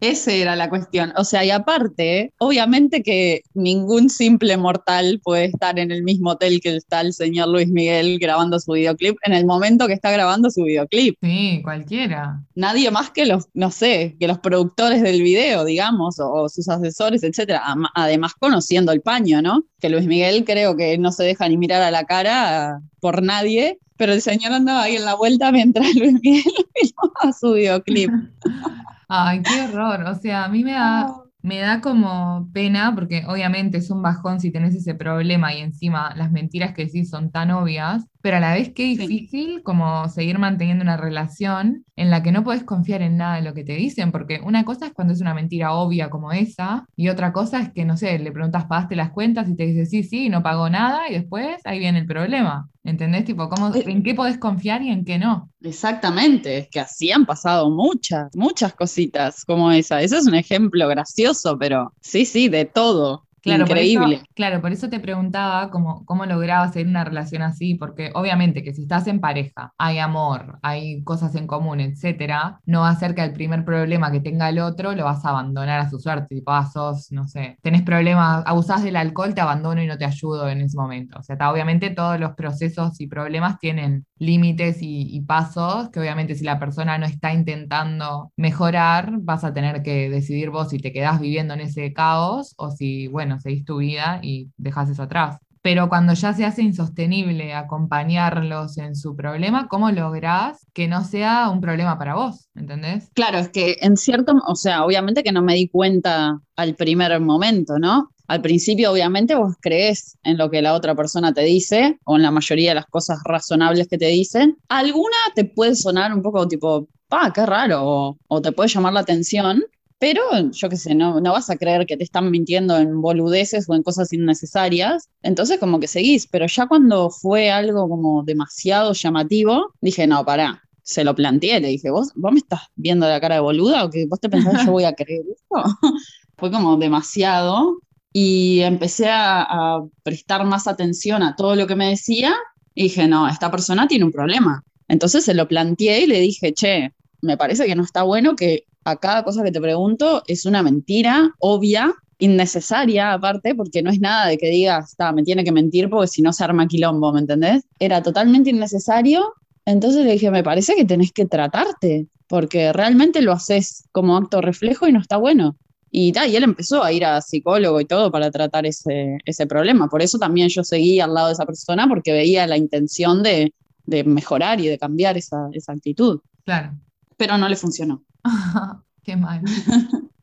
Esa 0.00 0.32
era 0.32 0.56
la 0.56 0.68
cuestión. 0.68 1.12
O 1.16 1.24
sea, 1.24 1.44
y 1.44 1.50
aparte, 1.50 2.32
obviamente 2.38 3.02
que 3.02 3.42
ningún 3.54 4.10
simple 4.10 4.56
mortal 4.56 5.20
puede 5.22 5.46
estar 5.46 5.78
en 5.78 5.90
el 5.90 6.02
mismo 6.02 6.30
hotel 6.30 6.60
que 6.62 6.76
está 6.76 7.00
el 7.00 7.12
señor 7.12 7.48
Luis 7.48 7.68
Miguel 7.68 8.18
grabando 8.18 8.60
su 8.60 8.72
videoclip 8.72 9.16
en 9.22 9.32
el 9.32 9.46
momento 9.46 9.86
que 9.86 9.94
está 9.94 10.10
grabando 10.10 10.50
su 10.50 10.64
videoclip. 10.64 11.16
Sí, 11.22 11.62
cualquiera. 11.74 12.40
Nadie 12.54 12.90
más 12.90 13.10
que 13.10 13.26
los, 13.26 13.48
no 13.54 13.70
sé, 13.70 14.16
que 14.18 14.28
los 14.28 14.38
productores 14.38 15.02
del 15.02 15.22
video, 15.22 15.64
digamos, 15.64 16.20
o, 16.20 16.30
o 16.32 16.48
sus 16.48 16.68
asesores, 16.68 17.22
etcétera. 17.22 17.62
Además, 17.94 18.34
conociendo 18.38 18.92
el 18.92 19.00
paño, 19.00 19.42
¿no? 19.42 19.64
Que 19.80 19.88
Luis 19.88 20.06
Miguel 20.06 20.44
creo 20.44 20.76
que 20.76 20.96
no 20.98 21.10
se 21.12 21.24
deja 21.24 21.48
ni 21.48 21.56
mirar 21.56 21.82
a 21.82 21.90
la 21.90 22.04
cara 22.04 22.80
por 23.00 23.22
nadie, 23.22 23.78
pero 23.96 24.12
el 24.12 24.22
señor 24.22 24.52
andaba 24.52 24.84
ahí 24.84 24.96
en 24.96 25.04
la 25.04 25.14
vuelta 25.14 25.50
mientras 25.52 25.94
Luis 25.94 26.14
Miguel 26.22 26.52
filmaba 26.74 27.32
su 27.38 27.52
videoclip. 27.52 28.10
Ay, 29.08 29.42
qué 29.42 29.62
horror. 29.62 30.04
O 30.04 30.14
sea, 30.14 30.44
a 30.44 30.48
mí 30.48 30.64
me 30.64 30.72
da, 30.72 31.14
me 31.44 31.58
da 31.58 31.80
como 31.82 32.48
pena 32.54 32.92
porque 32.94 33.24
obviamente 33.28 33.76
es 33.78 33.90
un 33.90 34.02
bajón 34.02 34.40
si 34.40 34.50
tenés 34.50 34.74
ese 34.74 34.94
problema 34.94 35.54
y 35.54 35.60
encima 35.60 36.14
las 36.16 36.32
mentiras 36.32 36.72
que 36.74 36.86
decís 36.86 37.10
son 37.10 37.30
tan 37.30 37.50
obvias, 37.50 38.06
pero 38.22 38.38
a 38.38 38.40
la 38.40 38.54
vez 38.54 38.72
qué 38.74 38.96
Sí. 38.96 38.96
difícil 38.96 39.62
como 39.62 40.08
seguir 40.08 40.38
manteniendo 40.38 40.82
una 40.82 40.96
relación 40.96 41.84
en 41.96 42.10
la 42.10 42.22
que 42.22 42.32
no 42.32 42.44
podés 42.44 42.64
confiar 42.64 43.02
en 43.02 43.18
nada 43.18 43.36
de 43.36 43.42
lo 43.42 43.52
que 43.54 43.64
te 43.64 43.74
dicen, 43.74 44.10
porque 44.10 44.40
una 44.42 44.64
cosa 44.64 44.86
es 44.86 44.94
cuando 44.94 45.12
es 45.12 45.20
una 45.20 45.34
mentira 45.34 45.72
obvia 45.74 46.08
como 46.10 46.32
esa 46.32 46.86
y 46.96 47.08
otra 47.10 47.32
cosa 47.32 47.60
es 47.60 47.72
que, 47.72 47.84
no 47.84 47.96
sé, 47.98 48.18
le 48.18 48.32
preguntas, 48.32 48.64
¿pagaste 48.66 48.96
las 48.96 49.10
cuentas? 49.10 49.48
Y 49.48 49.56
te 49.56 49.66
dice 49.66 49.86
sí, 49.86 50.02
sí, 50.02 50.28
no 50.30 50.42
pagó 50.42 50.70
nada 50.70 51.08
y 51.10 51.14
después 51.14 51.60
ahí 51.64 51.78
viene 51.78 51.98
el 52.00 52.06
problema. 52.06 52.68
¿Entendés? 52.84 53.24
Tipo, 53.24 53.48
¿cómo, 53.48 53.72
en 53.74 54.02
qué 54.02 54.14
podés 54.14 54.36
confiar 54.36 54.82
y 54.82 54.90
en 54.90 55.06
qué 55.06 55.18
no? 55.18 55.50
Exactamente, 55.62 56.58
es 56.58 56.68
que 56.68 56.80
así 56.80 57.10
han 57.10 57.24
pasado 57.24 57.70
muchas, 57.70 58.28
muchas 58.36 58.74
cositas 58.74 59.42
como 59.46 59.72
esa. 59.72 60.02
Ese 60.02 60.18
es 60.18 60.26
un 60.26 60.34
ejemplo 60.34 60.86
gracioso, 60.86 61.56
pero 61.58 61.94
sí, 62.02 62.26
sí, 62.26 62.48
de 62.48 62.66
todo. 62.66 63.23
Claro, 63.44 63.68
por 63.68 63.76
eso, 63.76 64.00
Increíble. 64.00 64.22
claro, 64.34 64.62
por 64.62 64.72
eso 64.72 64.88
te 64.88 65.00
preguntaba 65.00 65.70
cómo, 65.70 66.06
cómo 66.06 66.24
lograbas 66.24 66.72
tener 66.72 66.86
una 66.88 67.04
relación 67.04 67.42
así, 67.42 67.74
porque 67.74 68.10
obviamente 68.14 68.62
que 68.64 68.72
si 68.72 68.82
estás 68.84 69.06
en 69.06 69.20
pareja, 69.20 69.74
hay 69.76 69.98
amor, 69.98 70.58
hay 70.62 71.04
cosas 71.04 71.34
en 71.34 71.46
común, 71.46 71.80
etcétera, 71.80 72.60
no 72.64 72.80
va 72.80 72.88
a 72.88 72.96
ser 72.98 73.14
que 73.14 73.20
al 73.20 73.34
primer 73.34 73.62
problema 73.66 74.10
que 74.10 74.20
tenga 74.20 74.48
el 74.48 74.60
otro 74.60 74.94
lo 74.94 75.04
vas 75.04 75.26
a 75.26 75.28
abandonar 75.28 75.78
a 75.80 75.90
su 75.90 75.98
suerte, 76.00 76.36
tipo, 76.36 76.52
ah, 76.52 76.66
sos, 76.72 77.12
no 77.12 77.28
sé, 77.28 77.58
tenés 77.60 77.82
problemas, 77.82 78.42
abusás 78.46 78.82
del 78.82 78.96
alcohol, 78.96 79.34
te 79.34 79.42
abandono 79.42 79.82
y 79.82 79.86
no 79.86 79.98
te 79.98 80.06
ayudo 80.06 80.48
en 80.48 80.62
ese 80.62 80.78
momento. 80.78 81.18
O 81.18 81.22
sea, 81.22 81.34
está- 81.34 81.52
obviamente 81.52 81.90
todos 81.90 82.18
los 82.18 82.32
procesos 82.34 82.98
y 82.98 83.08
problemas 83.08 83.58
tienen 83.58 84.06
límites 84.18 84.80
y, 84.80 85.14
y 85.14 85.20
pasos, 85.20 85.90
que 85.90 86.00
obviamente 86.00 86.34
si 86.34 86.44
la 86.44 86.58
persona 86.58 86.96
no 86.96 87.04
está 87.04 87.32
intentando 87.34 88.32
mejorar, 88.36 89.12
vas 89.20 89.44
a 89.44 89.52
tener 89.52 89.82
que 89.82 90.08
decidir 90.08 90.48
vos 90.50 90.70
si 90.70 90.78
te 90.78 90.92
quedás 90.92 91.20
viviendo 91.20 91.52
en 91.54 91.60
ese 91.60 91.92
caos 91.92 92.54
o 92.56 92.70
si, 92.70 93.06
bueno, 93.08 93.33
seguís 93.40 93.64
tu 93.64 93.78
vida 93.78 94.20
y 94.22 94.50
dejas 94.56 94.90
eso 94.90 95.02
atrás. 95.02 95.38
Pero 95.64 95.88
cuando 95.88 96.12
ya 96.12 96.34
se 96.34 96.44
hace 96.44 96.60
insostenible 96.60 97.54
acompañarlos 97.54 98.76
en 98.76 98.94
su 98.94 99.16
problema, 99.16 99.66
¿cómo 99.66 99.90
lográs 99.90 100.66
que 100.74 100.88
no 100.88 101.04
sea 101.04 101.48
un 101.48 101.62
problema 101.62 101.96
para 101.98 102.16
vos? 102.16 102.50
¿Entendés? 102.54 103.08
Claro, 103.14 103.38
es 103.38 103.48
que 103.48 103.78
en 103.80 103.96
cierto, 103.96 104.34
o 104.46 104.56
sea, 104.56 104.84
obviamente 104.84 105.22
que 105.22 105.32
no 105.32 105.40
me 105.40 105.54
di 105.54 105.68
cuenta 105.68 106.38
al 106.56 106.74
primer 106.74 107.18
momento, 107.18 107.78
¿no? 107.78 108.10
Al 108.26 108.42
principio, 108.42 108.92
obviamente, 108.92 109.34
vos 109.36 109.54
crees 109.58 110.18
en 110.22 110.36
lo 110.36 110.50
que 110.50 110.60
la 110.60 110.74
otra 110.74 110.94
persona 110.94 111.32
te 111.32 111.42
dice, 111.42 111.98
o 112.04 112.16
en 112.16 112.22
la 112.22 112.30
mayoría 112.30 112.72
de 112.72 112.76
las 112.76 112.86
cosas 112.86 113.20
razonables 113.24 113.88
que 113.88 113.96
te 113.96 114.08
dicen. 114.08 114.58
Alguna 114.68 115.16
te 115.34 115.46
puede 115.46 115.76
sonar 115.76 116.12
un 116.12 116.20
poco 116.20 116.46
tipo, 116.46 116.88
pa, 117.08 117.32
qué 117.32 117.46
raro, 117.46 118.18
o 118.26 118.42
te 118.42 118.52
puede 118.52 118.68
llamar 118.68 118.92
la 118.92 119.00
atención, 119.00 119.62
pero 119.98 120.22
yo 120.50 120.68
qué 120.68 120.76
sé, 120.76 120.94
no, 120.94 121.20
no 121.20 121.32
vas 121.32 121.50
a 121.50 121.56
creer 121.56 121.86
que 121.86 121.96
te 121.96 122.04
están 122.04 122.30
mintiendo 122.30 122.76
en 122.76 123.00
boludeces 123.00 123.68
o 123.68 123.74
en 123.74 123.82
cosas 123.82 124.12
innecesarias. 124.12 125.08
Entonces, 125.22 125.58
como 125.58 125.80
que 125.80 125.88
seguís, 125.88 126.26
pero 126.26 126.46
ya 126.46 126.66
cuando 126.66 127.10
fue 127.10 127.50
algo 127.50 127.88
como 127.88 128.22
demasiado 128.22 128.92
llamativo, 128.92 129.72
dije, 129.80 130.06
no, 130.06 130.24
pará. 130.24 130.60
Se 130.82 131.02
lo 131.02 131.14
planteé, 131.14 131.60
le 131.60 131.68
dije, 131.68 131.90
¿vos, 131.90 132.10
vos 132.14 132.32
me 132.32 132.40
estás 132.40 132.60
viendo 132.74 133.08
la 133.08 133.18
cara 133.20 133.36
de 133.36 133.40
boluda 133.40 133.84
o 133.84 133.90
que 133.90 134.06
vos 134.06 134.20
te 134.20 134.28
pensás 134.28 134.58
que 134.58 134.66
yo 134.66 134.72
voy 134.72 134.84
a 134.84 134.92
creer 134.92 135.22
esto? 135.34 135.64
fue 136.36 136.50
como 136.50 136.76
demasiado 136.76 137.78
y 138.12 138.60
empecé 138.60 139.08
a, 139.08 139.42
a 139.42 139.86
prestar 140.02 140.44
más 140.44 140.66
atención 140.66 141.22
a 141.22 141.36
todo 141.36 141.56
lo 141.56 141.66
que 141.66 141.76
me 141.76 141.88
decía 141.88 142.34
y 142.74 142.84
dije, 142.84 143.08
no, 143.08 143.28
esta 143.28 143.50
persona 143.50 143.88
tiene 143.88 144.04
un 144.04 144.12
problema. 144.12 144.62
Entonces 144.88 145.24
se 145.24 145.34
lo 145.34 145.48
planteé 145.48 146.02
y 146.02 146.06
le 146.06 146.20
dije, 146.20 146.52
che, 146.52 146.92
me 147.24 147.36
parece 147.36 147.66
que 147.66 147.74
no 147.74 147.82
está 147.82 148.02
bueno 148.02 148.36
que 148.36 148.66
a 148.84 148.96
cada 148.96 149.24
cosa 149.24 149.42
que 149.42 149.50
te 149.50 149.60
pregunto 149.60 150.22
es 150.26 150.44
una 150.44 150.62
mentira 150.62 151.34
obvia 151.38 151.94
innecesaria 152.18 153.12
aparte, 153.12 153.54
porque 153.54 153.82
no 153.82 153.90
es 153.90 153.98
nada 153.98 154.28
de 154.28 154.38
que 154.38 154.48
digas, 154.48 154.90
está, 154.90 155.12
me 155.12 155.24
tiene 155.24 155.42
que 155.42 155.52
mentir 155.52 155.90
porque 155.90 156.08
si 156.08 156.22
no 156.22 156.32
se 156.32 156.44
arma 156.44 156.68
quilombo, 156.68 157.12
¿me 157.12 157.20
entendés? 157.20 157.64
Era 157.78 158.02
totalmente 158.02 158.50
innecesario, 158.50 159.34
entonces 159.64 160.04
le 160.04 160.12
dije, 160.12 160.30
me 160.30 160.44
parece 160.44 160.76
que 160.76 160.84
tenés 160.84 161.12
que 161.12 161.26
tratarte, 161.26 162.06
porque 162.28 162.72
realmente 162.72 163.20
lo 163.22 163.32
haces 163.32 163.88
como 163.92 164.16
acto 164.16 164.40
reflejo 164.40 164.86
y 164.86 164.92
no 164.92 165.00
está 165.00 165.16
bueno. 165.16 165.56
Y, 165.90 166.12
ta, 166.12 166.26
y 166.26 166.36
él 166.36 166.42
empezó 166.42 166.82
a 166.82 166.92
ir 166.92 167.04
a 167.04 167.20
psicólogo 167.20 167.80
y 167.80 167.84
todo 167.84 168.10
para 168.10 168.30
tratar 168.30 168.66
ese, 168.66 169.18
ese 169.24 169.46
problema. 169.46 169.88
Por 169.88 170.02
eso 170.02 170.18
también 170.18 170.48
yo 170.48 170.64
seguí 170.64 171.00
al 171.00 171.14
lado 171.14 171.28
de 171.28 171.34
esa 171.34 171.46
persona, 171.46 171.88
porque 171.88 172.12
veía 172.12 172.46
la 172.46 172.56
intención 172.56 173.22
de, 173.22 173.54
de 173.86 174.04
mejorar 174.04 174.60
y 174.60 174.68
de 174.68 174.78
cambiar 174.78 175.16
esa, 175.16 175.48
esa 175.52 175.72
actitud. 175.72 176.20
Claro. 176.44 176.72
Pero 177.16 177.38
no 177.38 177.48
le 177.48 177.56
funcionó. 177.56 178.04
Qué 179.02 179.16
mal. 179.16 179.42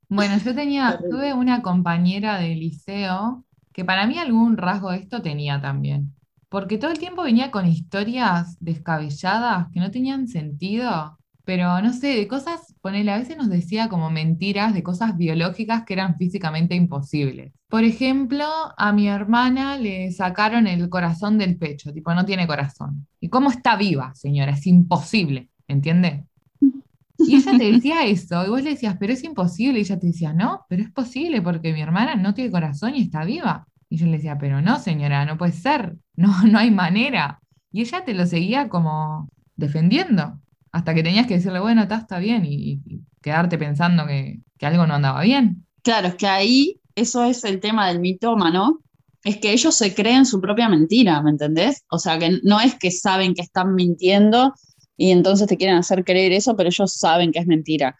Bueno, 0.09 0.37
yo 0.43 0.53
tenía, 0.53 0.99
tuve 1.09 1.33
una 1.33 1.61
compañera 1.61 2.37
de 2.37 2.53
liceo 2.55 3.45
que 3.71 3.85
para 3.85 4.05
mí 4.07 4.17
algún 4.17 4.57
rasgo 4.57 4.91
de 4.91 4.97
esto 4.97 5.21
tenía 5.21 5.61
también. 5.61 6.13
Porque 6.49 6.77
todo 6.77 6.91
el 6.91 6.99
tiempo 6.99 7.23
venía 7.23 7.49
con 7.49 7.65
historias 7.65 8.57
descabelladas 8.59 9.67
que 9.71 9.79
no 9.79 9.89
tenían 9.89 10.27
sentido. 10.27 11.17
Pero 11.45 11.81
no 11.81 11.93
sé, 11.93 12.07
de 12.07 12.27
cosas, 12.27 12.75
ponele, 12.81 13.11
a 13.11 13.17
veces 13.17 13.37
nos 13.37 13.49
decía 13.49 13.87
como 13.87 14.09
mentiras 14.09 14.73
de 14.73 14.83
cosas 14.83 15.15
biológicas 15.17 15.83
que 15.85 15.93
eran 15.93 16.17
físicamente 16.17 16.75
imposibles. 16.75 17.53
Por 17.69 17.85
ejemplo, 17.85 18.45
a 18.77 18.91
mi 18.91 19.07
hermana 19.07 19.77
le 19.77 20.11
sacaron 20.11 20.67
el 20.67 20.89
corazón 20.89 21.37
del 21.37 21.57
pecho, 21.57 21.93
tipo, 21.93 22.13
no 22.13 22.25
tiene 22.25 22.47
corazón. 22.47 23.07
¿Y 23.21 23.29
cómo 23.29 23.49
está 23.49 23.77
viva, 23.77 24.13
señora? 24.13 24.51
Es 24.51 24.67
imposible, 24.67 25.49
¿entiende? 25.69 26.25
Y 27.27 27.35
ella 27.35 27.57
te 27.57 27.71
decía 27.71 28.05
eso, 28.05 28.45
y 28.45 28.49
vos 28.49 28.63
le 28.63 28.71
decías, 28.71 28.97
pero 28.99 29.13
es 29.13 29.23
imposible, 29.23 29.79
y 29.79 29.81
ella 29.81 29.99
te 29.99 30.07
decía, 30.07 30.33
no, 30.33 30.65
pero 30.69 30.83
es 30.83 30.91
posible 30.91 31.41
porque 31.41 31.73
mi 31.73 31.81
hermana 31.81 32.15
no 32.15 32.33
tiene 32.33 32.51
corazón 32.51 32.95
y 32.95 33.03
está 33.03 33.25
viva. 33.25 33.67
Y 33.89 33.97
yo 33.97 34.05
le 34.05 34.13
decía, 34.13 34.37
pero 34.37 34.61
no, 34.61 34.79
señora, 34.79 35.25
no 35.25 35.37
puede 35.37 35.51
ser, 35.51 35.95
no, 36.15 36.43
no 36.43 36.59
hay 36.59 36.71
manera. 36.71 37.39
Y 37.71 37.81
ella 37.81 38.03
te 38.03 38.13
lo 38.13 38.25
seguía 38.25 38.69
como 38.69 39.29
defendiendo, 39.55 40.39
hasta 40.71 40.93
que 40.93 41.03
tenías 41.03 41.27
que 41.27 41.35
decirle, 41.35 41.59
bueno, 41.59 41.83
está, 41.83 41.97
está 41.97 42.19
bien, 42.19 42.43
y, 42.45 42.81
quedarte 43.21 43.59
pensando 43.59 44.07
que, 44.07 44.39
que 44.57 44.65
algo 44.65 44.87
no 44.87 44.95
andaba 44.95 45.21
bien. 45.21 45.65
Claro, 45.83 46.07
es 46.07 46.15
que 46.15 46.27
ahí 46.27 46.81
eso 46.95 47.23
es 47.23 47.43
el 47.43 47.59
tema 47.59 47.87
del 47.87 47.99
mitómano, 47.99 48.81
es 49.23 49.37
que 49.37 49.51
ellos 49.51 49.75
se 49.75 49.93
creen 49.93 50.25
su 50.25 50.41
propia 50.41 50.67
mentira, 50.69 51.21
¿me 51.21 51.29
entendés? 51.29 51.83
O 51.89 51.99
sea, 51.99 52.17
que 52.17 52.39
no 52.43 52.59
es 52.59 52.75
que 52.75 52.91
saben 52.91 53.33
que 53.35 53.41
están 53.41 53.75
mintiendo 53.75 54.53
y 54.97 55.11
entonces 55.11 55.47
te 55.47 55.57
quieren 55.57 55.77
hacer 55.77 56.03
creer 56.03 56.31
eso, 56.33 56.55
pero 56.55 56.69
ellos 56.69 56.93
saben 56.93 57.31
que 57.31 57.39
es 57.39 57.47
mentira. 57.47 57.95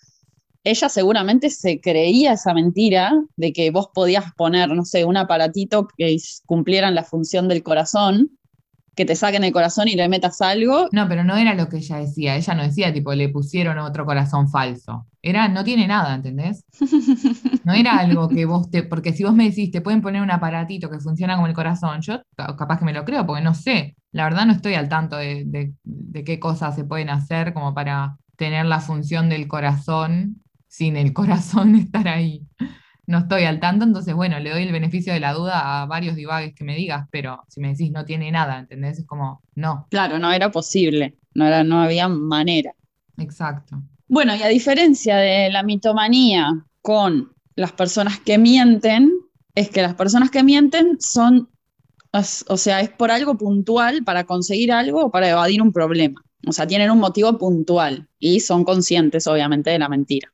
Ella 0.64 0.90
seguramente 0.90 1.50
se 1.50 1.82
creía 1.82 2.34
esa 2.34 2.54
mentira 2.54 3.12
de 3.36 3.52
que 3.52 3.72
vos 3.72 3.90
podías 3.94 4.34
poner, 4.36 4.70
no 4.70 4.86
sé, 4.86 5.06
un 5.06 5.18
aparatito 5.18 5.88
que 5.98 6.16
cumplieran 6.46 6.94
la 6.94 7.04
función 7.04 7.48
del 7.48 7.64
corazón, 7.64 8.38
que 8.96 9.06
te 9.06 9.16
saquen 9.16 9.44
el 9.44 9.52
corazón 9.54 9.88
y 9.88 9.96
le 9.96 10.08
metas 10.10 10.42
algo. 10.42 10.90
No, 10.92 11.08
pero 11.08 11.24
no 11.24 11.38
era 11.38 11.54
lo 11.56 11.70
que 11.70 11.78
ella 11.78 11.98
decía, 11.98 12.36
ella 12.36 12.54
no 12.56 12.64
decía, 12.64 12.94
tipo, 12.94 13.14
le 13.14 13.30
pusieron 13.30 13.78
otro 13.80 14.06
corazón 14.06 14.50
falso. 14.50 15.08
Era, 15.22 15.48
no 15.48 15.64
tiene 15.64 15.88
nada, 15.88 16.16
¿entendés? 16.16 16.66
No 17.64 17.74
era 17.74 18.00
algo 18.00 18.28
que 18.30 18.46
vos 18.46 18.72
te, 18.72 18.82
porque 18.84 19.14
si 19.14 19.24
vos 19.24 19.36
me 19.36 19.44
decís, 19.50 19.70
te 19.72 19.82
pueden 19.82 20.02
poner 20.02 20.22
un 20.24 20.32
aparatito 20.32 20.90
que 20.90 21.00
funciona 21.00 21.36
como 21.36 21.46
el 21.48 21.54
corazón, 21.54 22.02
yo 22.02 22.22
ca- 22.36 22.56
capaz 22.58 22.80
que 22.80 22.86
me 22.86 22.94
lo 22.94 23.06
creo, 23.06 23.26
porque 23.26 23.44
no 23.44 23.54
sé, 23.54 23.96
la 24.12 24.24
verdad 24.24 24.48
no 24.48 24.54
estoy 24.54 24.74
al 24.74 24.90
tanto 24.90 25.16
de, 25.18 25.44
de- 25.46 25.74
de 25.84 26.24
qué 26.24 26.40
cosas 26.40 26.76
se 26.76 26.86
pueden 26.86 27.10
hacer 27.12 27.54
como 27.54 27.74
para 27.76 28.18
tener 28.36 28.66
la 28.66 28.80
función 28.80 29.30
del 29.30 29.48
corazón 29.48 30.42
sin 30.68 30.98
el 30.98 31.14
corazón 31.14 31.76
estar 31.76 32.08
ahí. 32.08 32.48
No 33.08 33.20
estoy 33.20 33.44
al 33.44 33.60
tanto, 33.60 33.84
entonces 33.84 34.14
bueno, 34.14 34.40
le 34.40 34.52
doy 34.52 34.64
el 34.64 34.72
beneficio 34.72 35.12
de 35.14 35.20
la 35.20 35.34
duda 35.34 35.82
a 35.82 35.86
varios 35.86 36.16
divagues 36.16 36.54
que 36.56 36.64
me 36.64 36.76
digas, 36.76 37.08
pero 37.12 37.44
si 37.50 37.60
me 37.60 37.70
decís 37.70 37.92
no 37.92 38.06
tiene 38.06 38.32
nada, 38.32 38.60
¿entendés? 38.60 39.00
Es 39.00 39.06
como, 39.06 39.42
no, 39.56 39.88
Claro, 39.90 40.20
no 40.20 40.32
era 40.32 40.52
posible, 40.52 41.18
no, 41.34 41.46
era, 41.46 41.64
no 41.64 41.82
había 41.82 42.08
manera. 42.08 42.74
exacto. 43.18 43.82
Bueno, 44.08 44.36
y 44.36 44.44
a 44.44 44.48
diferencia 44.48 45.18
de 45.18 45.50
la 45.50 45.64
mitomanía 45.64 46.66
con 46.82 47.34
las 47.56 47.72
personas 47.72 48.20
que 48.20 48.38
mienten, 48.38 49.12
es 49.56 49.70
que 49.70 49.82
las 49.82 49.96
personas 49.96 50.30
que 50.32 50.44
mienten 50.44 50.98
son, 51.00 51.50
o 52.14 52.58
sea, 52.58 52.82
es 52.82 52.90
por 52.90 53.10
algo 53.12 53.38
puntual 53.38 54.04
para 54.04 54.26
conseguir 54.26 54.72
algo 54.72 55.06
o 55.06 55.12
para 55.12 55.30
evadir 55.30 55.62
un 55.62 55.72
problema. 55.72 56.24
O 56.48 56.52
sea, 56.52 56.68
tienen 56.68 56.92
un 56.92 57.00
motivo 57.00 57.38
puntual 57.38 58.08
y 58.20 58.40
son 58.40 58.64
conscientes, 58.66 59.28
obviamente, 59.28 59.70
de 59.70 59.80
la 59.80 59.90
mentira, 59.90 60.34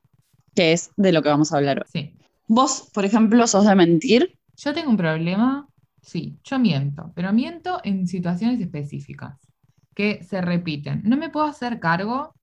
que 0.56 0.74
es 0.74 0.92
de 0.96 1.12
lo 1.12 1.22
que 1.22 1.30
vamos 1.30 1.52
a 1.54 1.58
hablar 1.58 1.80
hoy. 1.80 1.86
Sí. 1.92 2.14
Vos, 2.48 2.90
por 2.94 3.06
ejemplo, 3.06 3.46
sos 3.48 3.66
de 3.66 3.76
mentir. 3.76 4.38
Yo 4.56 4.74
tengo 4.74 4.90
un 4.90 4.98
problema, 4.98 5.68
sí, 6.02 6.40
yo 6.44 6.60
miento, 6.60 7.12
pero 7.16 7.34
miento 7.34 7.80
en 7.84 8.08
situaciones 8.08 8.60
específicas 8.60 9.38
que 9.94 10.24
se 10.24 10.42
repiten. 10.42 11.02
No 11.04 11.18
me 11.18 11.30
puedo 11.30 11.46
hacer 11.46 11.80
cargo, 11.80 12.36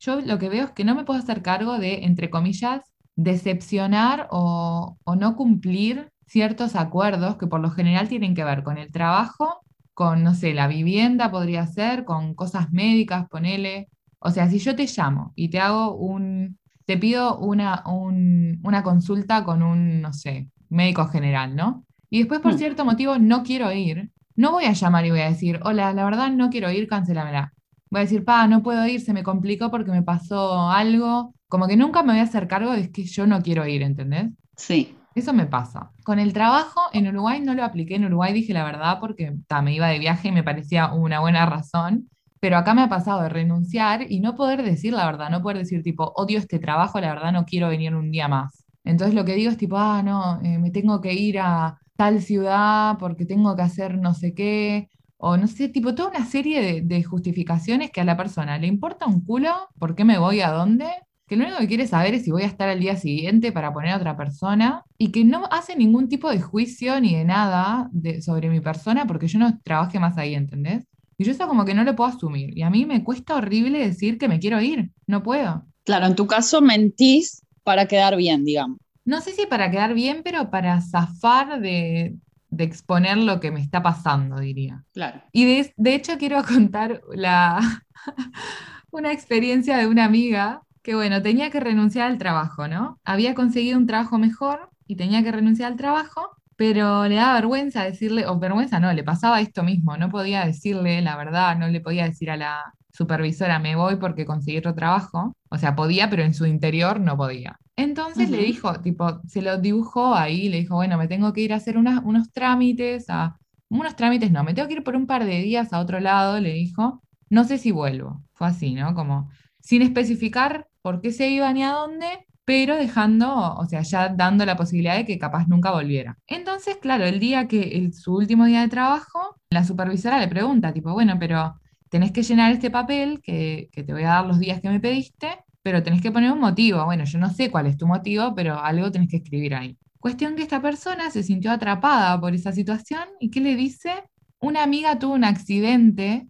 yo 0.00 0.20
lo 0.20 0.38
que 0.38 0.48
veo 0.48 0.64
es 0.66 0.70
que 0.72 0.84
no 0.84 0.94
me 0.94 1.04
puedo 1.04 1.20
hacer 1.20 1.42
cargo 1.42 1.78
de, 1.78 2.04
entre 2.04 2.30
comillas, 2.30 2.82
decepcionar 3.16 4.28
o, 4.30 4.98
o 5.04 5.16
no 5.16 5.36
cumplir 5.36 6.10
ciertos 6.26 6.76
acuerdos 6.76 7.36
que 7.36 7.46
por 7.46 7.60
lo 7.60 7.70
general 7.70 8.08
tienen 8.08 8.34
que 8.34 8.44
ver 8.44 8.62
con 8.62 8.78
el 8.78 8.90
trabajo, 8.90 9.60
con, 9.94 10.22
no 10.24 10.34
sé, 10.34 10.54
la 10.54 10.66
vivienda 10.68 11.30
podría 11.30 11.66
ser, 11.66 12.04
con 12.04 12.34
cosas 12.34 12.72
médicas, 12.72 13.28
ponele. 13.28 13.88
O 14.18 14.30
sea, 14.30 14.48
si 14.48 14.58
yo 14.58 14.74
te 14.74 14.86
llamo 14.86 15.32
y 15.36 15.50
te 15.50 15.60
hago 15.60 15.94
un, 15.94 16.58
te 16.94 16.98
pido 16.98 17.38
una, 17.38 17.82
un- 17.86 18.60
una 18.64 18.82
consulta 18.82 19.44
con 19.44 19.62
un, 19.62 20.00
no 20.02 20.12
sé, 20.12 20.48
médico 20.68 21.06
general, 21.08 21.56
¿no? 21.56 21.84
Y 22.10 22.18
después 22.20 22.40
por 22.40 22.52
Hmm. 22.52 22.58
cierto 22.58 22.84
motivo 22.84 23.18
no 23.18 23.42
quiero 23.42 23.72
ir, 23.72 24.10
no 24.36 24.52
voy 24.52 24.64
a 24.64 24.72
llamar 24.72 25.06
y 25.06 25.10
voy 25.10 25.20
a 25.20 25.28
decir, 25.30 25.60
hola, 25.64 25.92
la 25.92 26.04
verdad 26.04 26.30
no 26.30 26.50
quiero 26.50 26.70
ir, 26.70 26.88
cancelámela. 26.88 27.52
Voy 27.90 28.00
a 28.00 28.04
decir, 28.04 28.24
pa, 28.24 28.46
no 28.48 28.62
puedo 28.62 28.86
ir, 28.86 29.00
se 29.00 29.12
me 29.12 29.22
complicó 29.22 29.70
porque 29.70 29.90
me 29.90 30.02
pasó 30.02 30.70
algo. 30.70 31.34
Como 31.48 31.68
que 31.68 31.76
nunca 31.76 32.02
me 32.02 32.12
voy 32.12 32.20
a 32.20 32.22
hacer 32.24 32.48
cargo 32.48 32.72
de 32.72 32.90
que 32.90 33.04
yo 33.04 33.26
no 33.26 33.42
quiero 33.42 33.66
ir, 33.66 33.82
¿entendés? 33.82 34.30
Sí, 34.56 34.96
Eso 35.14 35.32
me 35.34 35.46
pasa. 35.46 35.92
Con 36.04 36.18
el 36.18 36.32
trabajo 36.32 36.80
en 36.92 37.08
Uruguay 37.08 37.40
no 37.40 37.54
lo 37.54 37.64
apliqué. 37.64 37.96
En 37.96 38.06
Uruguay 38.06 38.32
dije 38.32 38.54
la 38.54 38.64
verdad 38.64 38.98
porque 39.00 39.34
ta, 39.46 39.62
me 39.62 39.74
iba 39.74 39.88
de 39.88 39.98
viaje 39.98 40.28
y 40.28 40.32
me 40.32 40.44
parecía 40.44 40.92
una 40.92 41.20
buena 41.20 41.46
razón. 41.46 42.10
Pero 42.42 42.56
acá 42.56 42.74
me 42.74 42.82
ha 42.82 42.88
pasado 42.88 43.22
de 43.22 43.28
renunciar 43.28 44.10
y 44.10 44.18
no 44.20 44.34
poder 44.34 44.62
decir 44.64 44.92
la 44.94 45.06
verdad, 45.06 45.30
no 45.30 45.42
poder 45.42 45.58
decir 45.58 45.82
tipo, 45.84 46.12
odio 46.16 46.38
este 46.40 46.58
trabajo, 46.58 46.98
la 47.00 47.14
verdad 47.14 47.32
no 47.32 47.44
quiero 47.46 47.68
venir 47.68 47.94
un 47.94 48.10
día 48.10 48.26
más. 48.28 48.64
Entonces 48.84 49.14
lo 49.14 49.24
que 49.24 49.34
digo 49.36 49.50
es 49.52 49.56
tipo, 49.58 49.76
ah, 49.78 50.02
no, 50.02 50.40
eh, 50.42 50.58
me 50.58 50.72
tengo 50.72 51.00
que 51.00 51.12
ir 51.14 51.38
a 51.38 51.78
tal 51.96 52.20
ciudad 52.20 52.98
porque 52.98 53.26
tengo 53.26 53.54
que 53.54 53.62
hacer 53.62 53.96
no 53.98 54.12
sé 54.14 54.34
qué. 54.34 54.88
O 55.18 55.36
no 55.36 55.46
sé, 55.46 55.68
tipo, 55.68 55.94
toda 55.94 56.08
una 56.10 56.26
serie 56.26 56.82
de, 56.82 57.04
justificaciones 57.04 57.92
que 57.92 58.00
a 58.00 58.04
la 58.04 58.16
persona 58.16 58.58
le 58.58 58.66
importa 58.66 59.06
un 59.06 59.24
culo, 59.24 59.68
por 59.78 59.94
qué 59.94 60.04
me 60.04 60.18
voy 60.18 60.40
a 60.40 60.50
dónde, 60.50 60.86
que 61.28 61.36
lo 61.36 61.44
único 61.44 61.60
que 61.60 61.68
quiere 61.68 61.86
saber 61.86 62.14
es 62.14 62.24
si 62.24 62.32
voy 62.32 62.42
a 62.42 62.46
estar 62.46 62.68
al 62.68 62.80
día 62.80 62.96
siguiente 62.96 63.52
para 63.52 63.72
poner 63.72 63.92
a 63.92 63.96
otra 63.98 64.16
persona 64.16 64.82
y 64.98 65.12
que 65.12 65.24
no 65.24 65.44
hace 65.52 65.76
ningún 65.76 66.08
tipo 66.08 66.28
de 66.28 66.40
juicio 66.40 67.00
ni 67.00 67.14
de 67.14 67.24
nada 67.24 67.88
de- 67.92 68.20
sobre 68.20 68.50
mi 68.50 68.60
persona 68.60 69.06
porque 69.06 69.28
yo 69.28 69.38
no 69.38 69.60
trabajé 69.62 70.00
más 70.00 70.18
ahí, 70.18 70.34
¿entendés? 70.34 70.88
Y 71.22 71.24
yo 71.24 71.32
eso 71.32 71.46
como 71.46 71.64
que 71.64 71.74
no 71.74 71.84
lo 71.84 71.94
puedo 71.94 72.10
asumir. 72.10 72.56
Y 72.58 72.62
a 72.62 72.70
mí 72.70 72.84
me 72.84 73.04
cuesta 73.04 73.36
horrible 73.36 73.78
decir 73.78 74.18
que 74.18 74.26
me 74.26 74.40
quiero 74.40 74.60
ir. 74.60 74.90
No 75.06 75.22
puedo. 75.22 75.64
claro, 75.84 76.06
en 76.06 76.16
tu 76.16 76.26
caso 76.26 76.60
mentís 76.60 77.44
para 77.62 77.86
quedar 77.86 78.16
bien, 78.16 78.44
digamos. 78.44 78.78
No 79.04 79.20
sé 79.20 79.30
si 79.32 79.46
para 79.46 79.70
quedar 79.70 79.94
bien, 79.94 80.22
pero 80.24 80.50
para 80.50 80.80
zafar 80.80 81.60
de, 81.60 82.16
de 82.50 82.64
exponer 82.64 83.18
lo 83.18 83.38
que 83.38 83.52
me 83.52 83.60
está 83.60 83.82
pasando, 83.82 84.40
diría. 84.40 84.84
Claro. 84.92 85.22
Y 85.30 85.44
de, 85.44 85.72
de 85.76 85.94
hecho 85.94 86.18
quiero 86.18 86.42
contar 86.48 87.02
la, 87.14 87.60
una 88.90 89.12
experiencia 89.12 89.76
de 89.76 89.86
una 89.86 90.04
amiga 90.04 90.62
que, 90.82 90.96
bueno, 90.96 91.22
tenía 91.22 91.50
que 91.50 91.60
renunciar 91.60 92.10
al 92.10 92.18
trabajo, 92.18 92.66
¿no? 92.66 92.98
Había 93.04 93.34
conseguido 93.34 93.78
un 93.78 93.86
trabajo 93.86 94.18
mejor 94.18 94.70
y 94.88 94.96
tenía 94.96 95.22
que 95.22 95.30
renunciar 95.30 95.70
al 95.70 95.78
trabajo, 95.78 96.36
pero 96.62 97.08
le 97.08 97.16
daba 97.16 97.34
vergüenza 97.34 97.82
decirle, 97.82 98.24
o 98.28 98.38
vergüenza 98.38 98.78
no, 98.78 98.92
le 98.92 99.02
pasaba 99.02 99.40
esto 99.40 99.64
mismo, 99.64 99.96
no 99.96 100.08
podía 100.10 100.44
decirle 100.46 101.02
la 101.02 101.16
verdad, 101.16 101.58
no 101.58 101.66
le 101.66 101.80
podía 101.80 102.04
decir 102.04 102.30
a 102.30 102.36
la 102.36 102.72
supervisora, 102.92 103.58
me 103.58 103.74
voy 103.74 103.96
porque 103.96 104.24
conseguí 104.24 104.58
otro 104.58 104.72
trabajo. 104.72 105.36
O 105.50 105.58
sea, 105.58 105.74
podía, 105.74 106.08
pero 106.08 106.22
en 106.22 106.34
su 106.34 106.46
interior 106.46 107.00
no 107.00 107.16
podía. 107.16 107.58
Entonces 107.74 108.30
le 108.30 108.38
dijo, 108.44 108.80
tipo, 108.80 109.20
se 109.26 109.42
lo 109.42 109.58
dibujó 109.58 110.14
ahí, 110.14 110.48
le 110.48 110.58
dijo, 110.58 110.76
bueno, 110.76 110.96
me 110.98 111.08
tengo 111.08 111.32
que 111.32 111.40
ir 111.40 111.52
a 111.52 111.56
hacer 111.56 111.76
unas- 111.78 112.02
unos 112.04 112.30
trámites, 112.32 113.06
a, 113.08 113.36
unos 113.68 113.96
trámites 113.96 114.30
no, 114.30 114.44
me 114.44 114.54
tengo 114.54 114.68
que 114.68 114.74
ir 114.74 114.84
por 114.84 114.94
un 114.94 115.06
par 115.08 115.24
de 115.24 115.40
días 115.40 115.72
a 115.72 115.80
otro 115.80 115.98
lado, 115.98 116.38
le 116.40 116.52
dijo, 116.52 117.02
no 117.28 117.42
sé 117.44 117.58
si 117.58 117.72
vuelvo. 117.72 118.22
Fue 118.34 118.46
así, 118.46 118.74
¿no? 118.74 118.94
Como 118.94 119.30
sin 119.60 119.82
especificar 119.82 120.68
por 120.80 121.00
qué 121.00 121.10
se 121.12 121.28
iba 121.28 121.52
ni 121.52 121.64
a 121.64 121.72
dónde, 121.72 122.06
pero 122.44 122.76
dejando, 122.76 123.54
o 123.56 123.66
sea, 123.66 123.82
ya 123.82 124.08
dando 124.08 124.44
la 124.44 124.56
posibilidad 124.56 124.96
de 124.96 125.04
que 125.06 125.18
capaz 125.18 125.46
nunca 125.48 125.70
volviera. 125.72 126.18
Entonces, 126.26 126.76
claro, 126.78 127.04
el 127.04 127.20
día 127.20 127.46
que, 127.48 127.60
el- 127.78 127.94
su 127.94 128.14
último 128.16 128.44
día 128.46 128.62
de 128.62 128.68
trabajo, 128.68 129.36
la 129.50 129.64
supervisora 129.64 130.18
le 130.18 130.28
pregunta, 130.28 130.72
tipo, 130.72 130.92
bueno, 130.92 131.16
pero 131.20 131.54
tenés 131.88 132.12
que 132.12 132.22
llenar 132.22 132.52
este 132.52 132.70
papel 132.70 133.20
que, 133.22 133.68
que 133.72 133.84
te 133.84 133.92
voy 133.92 134.02
a 134.04 134.08
dar 134.08 134.26
los 134.26 134.38
días 134.38 134.60
que 134.60 134.68
me 134.70 134.80
pediste, 134.80 135.28
pero 135.62 135.82
tenés 135.82 136.02
que 136.02 136.10
poner 136.10 136.32
un 136.32 136.40
motivo. 136.40 136.84
Bueno, 136.84 137.04
yo 137.04 137.18
no 137.18 137.30
sé 137.30 137.50
cuál 137.50 137.66
es 137.66 137.76
tu 137.76 137.86
motivo, 137.86 138.34
pero 138.34 138.58
algo 138.58 138.90
tenés 138.90 139.08
que 139.10 139.18
escribir 139.18 139.54
ahí. 139.54 139.78
Cuestión 140.00 140.34
que 140.34 140.42
esta 140.42 140.60
persona 140.60 141.10
se 141.10 141.22
sintió 141.22 141.52
atrapada 141.52 142.20
por 142.20 142.34
esa 142.34 142.52
situación 142.52 143.04
y 143.20 143.30
¿qué 143.30 143.40
le 143.40 143.54
dice? 143.56 143.92
Una 144.40 144.64
amiga 144.64 144.98
tuvo 144.98 145.14
un 145.14 145.24
accidente 145.24 146.28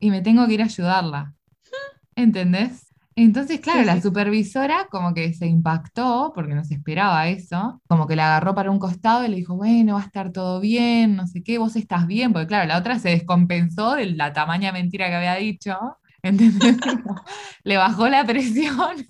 y 0.00 0.10
me 0.10 0.22
tengo 0.22 0.46
que 0.46 0.54
ir 0.54 0.62
a 0.62 0.64
ayudarla. 0.66 1.34
¿Entendés? 2.16 2.91
Entonces, 3.14 3.60
claro, 3.60 3.80
Sí, 3.80 3.84
la 3.84 4.00
supervisora 4.00 4.86
como 4.90 5.12
que 5.14 5.34
se 5.34 5.46
impactó 5.46 6.32
porque 6.34 6.54
no 6.54 6.64
se 6.64 6.74
esperaba 6.74 7.28
eso, 7.28 7.82
como 7.86 8.06
que 8.06 8.16
la 8.16 8.26
agarró 8.26 8.54
para 8.54 8.70
un 8.70 8.78
costado 8.78 9.24
y 9.24 9.28
le 9.28 9.36
dijo, 9.36 9.54
bueno, 9.56 9.94
va 9.94 10.00
a 10.02 10.04
estar 10.06 10.32
todo 10.32 10.60
bien, 10.60 11.16
no 11.16 11.26
sé 11.26 11.42
qué, 11.42 11.58
vos 11.58 11.76
estás 11.76 12.06
bien, 12.06 12.32
porque 12.32 12.46
claro, 12.46 12.66
la 12.68 12.78
otra 12.78 12.98
se 12.98 13.10
descompensó 13.10 13.94
de 13.96 14.06
la 14.06 14.32
tamaña 14.32 14.72
mentira 14.72 15.08
que 15.08 15.14
había 15.16 15.34
dicho, 15.36 15.76
¿entendés? 16.22 16.76
Le 17.64 17.76
bajó 17.76 18.08
la 18.08 18.24
presión, 18.26 19.06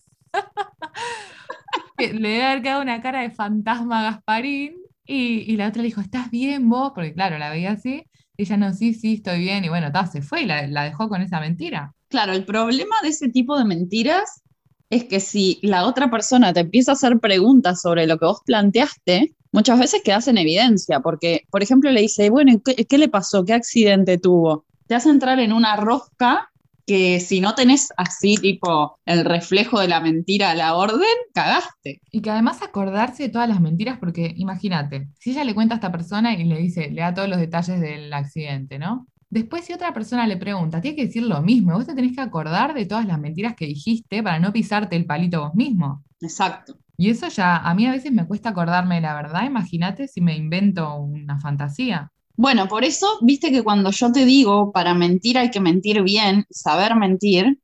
le 1.99 2.29
debe 2.29 2.45
haber 2.45 2.63
quedado 2.63 2.83
una 2.83 3.01
cara 3.01 3.21
de 3.23 3.31
fantasma 3.31 4.01
a 4.01 4.03
Gasparín 4.13 4.75
y, 5.05 5.41
y 5.53 5.57
la 5.57 5.69
otra 5.69 5.83
le 5.83 5.89
dijo, 5.89 6.01
¿estás 6.01 6.31
bien 6.31 6.69
vos? 6.69 6.93
Porque 6.95 7.13
claro, 7.15 7.39
la 7.39 7.51
veía 7.51 7.73
así, 7.73 8.05
y 8.37 8.43
ella 8.45 8.57
no, 8.57 8.73
sí, 8.73 8.95
sí, 8.95 9.15
estoy 9.15 9.41
bien, 9.41 9.65
y 9.65 9.69
bueno, 9.69 9.91
ta, 9.93 10.07
se 10.07 10.23
fue 10.23 10.43
y 10.43 10.47
la, 10.47 10.67
la 10.67 10.85
dejó 10.85 11.09
con 11.09 11.23
esa 11.23 11.41
mentira. 11.41 11.93
Claro, 12.13 12.35
el 12.35 12.45
problema 12.45 12.97
de 13.03 13.09
ese 13.09 13.31
tipo 13.31 13.57
de 13.57 13.65
mentiras 13.65 14.43
es 14.91 15.05
que 15.05 15.19
si 15.19 15.59
la 15.63 15.87
otra 15.87 16.11
persona 16.11 16.53
te 16.53 16.61
empieza 16.61 16.93
a 16.93 16.95
hacer 16.95 17.19
preguntas 17.21 17.81
sobre 17.81 18.07
lo 18.07 18.19
que 18.19 18.27
vos 18.27 18.43
planteaste, 18.45 19.35
muchas 19.51 19.79
veces 19.79 20.03
quedas 20.05 20.29
en 20.29 20.37
evidencia, 20.37 21.01
porque, 21.01 21.47
por 21.51 21.63
ejemplo, 21.63 21.91
le 21.91 22.03
dice, 22.03 22.29
bueno, 22.29 22.53
¿y 22.53 22.61
¿qué, 22.61 22.85
qué 22.85 22.99
le 22.99 23.09
pasó? 23.09 23.47
¿Qué 23.47 23.55
accidente 23.55 24.19
tuvo? 24.19 24.67
Te 24.89 24.95
hace 24.95 25.09
entrar 25.09 25.41
en 25.41 25.55
una 25.55 25.75
rosca 25.77 26.51
que 26.87 27.19
si 27.19 27.41
no 27.41 27.55
tenés 27.55 27.89
así, 27.97 28.35
tipo, 28.37 28.99
el 29.07 29.25
reflejo 29.25 29.81
de 29.81 29.89
la 29.89 30.03
mentira 30.03 30.51
a 30.51 30.55
la 30.55 30.75
orden, 30.75 31.09
cagaste. 31.33 32.03
Y 32.11 32.21
que 32.21 32.29
además 32.29 32.61
acordarse 32.61 33.23
de 33.23 33.29
todas 33.31 33.49
las 33.49 33.63
mentiras, 33.63 33.97
porque 33.99 34.35
imagínate, 34.37 35.09
si 35.19 35.31
ella 35.31 35.45
le 35.45 35.55
cuenta 35.55 35.77
a 35.77 35.79
esta 35.79 35.91
persona 35.91 36.35
y 36.35 36.45
le 36.45 36.59
dice, 36.59 36.91
le 36.91 37.01
da 37.01 37.15
todos 37.15 37.31
los 37.31 37.39
detalles 37.39 37.81
del 37.81 38.13
accidente, 38.13 38.79
¿no? 38.79 39.07
Después, 39.33 39.65
si 39.65 39.73
otra 39.73 39.95
persona 39.95 40.27
le 40.27 40.37
pregunta, 40.37 40.83
tiene 40.83 40.95
que 40.95 41.07
decir 41.07 41.23
lo 41.23 41.41
mismo. 41.41 41.73
Vos 41.73 41.87
te 41.87 41.95
tenés 41.95 42.15
que 42.15 42.21
acordar 42.21 42.75
de 42.75 42.85
todas 42.85 43.07
las 43.07 43.19
mentiras 43.19 43.55
que 43.57 43.65
dijiste 43.65 44.23
para 44.23 44.39
no 44.39 44.53
pisarte 44.53 44.95
el 44.95 45.07
palito 45.07 45.41
vos 45.41 45.55
mismo. 45.55 46.05
Exacto. 46.21 46.77
Y 46.99 47.09
eso 47.09 47.29
ya, 47.29 47.57
a 47.57 47.73
mí 47.73 47.87
a 47.87 47.93
veces 47.93 48.13
me 48.13 48.27
cuesta 48.27 48.51
acordarme 48.51 48.97
de 48.97 49.01
la 49.01 49.15
verdad. 49.15 49.47
Imagínate 49.47 50.07
si 50.07 50.21
me 50.21 50.37
invento 50.37 50.97
una 50.97 51.41
fantasía. 51.41 52.13
Bueno, 52.37 52.69
por 52.69 52.85
eso, 52.85 53.07
viste 53.23 53.51
que 53.51 53.63
cuando 53.63 53.91
yo 53.91 54.13
te 54.13 54.27
digo, 54.27 54.71
para 54.71 54.93
mentir 54.93 55.39
hay 55.39 55.51
que 55.51 55.61
mentir 55.61 56.03
bien, 56.03 56.45
saber 56.51 56.95
mentir, 56.95 57.59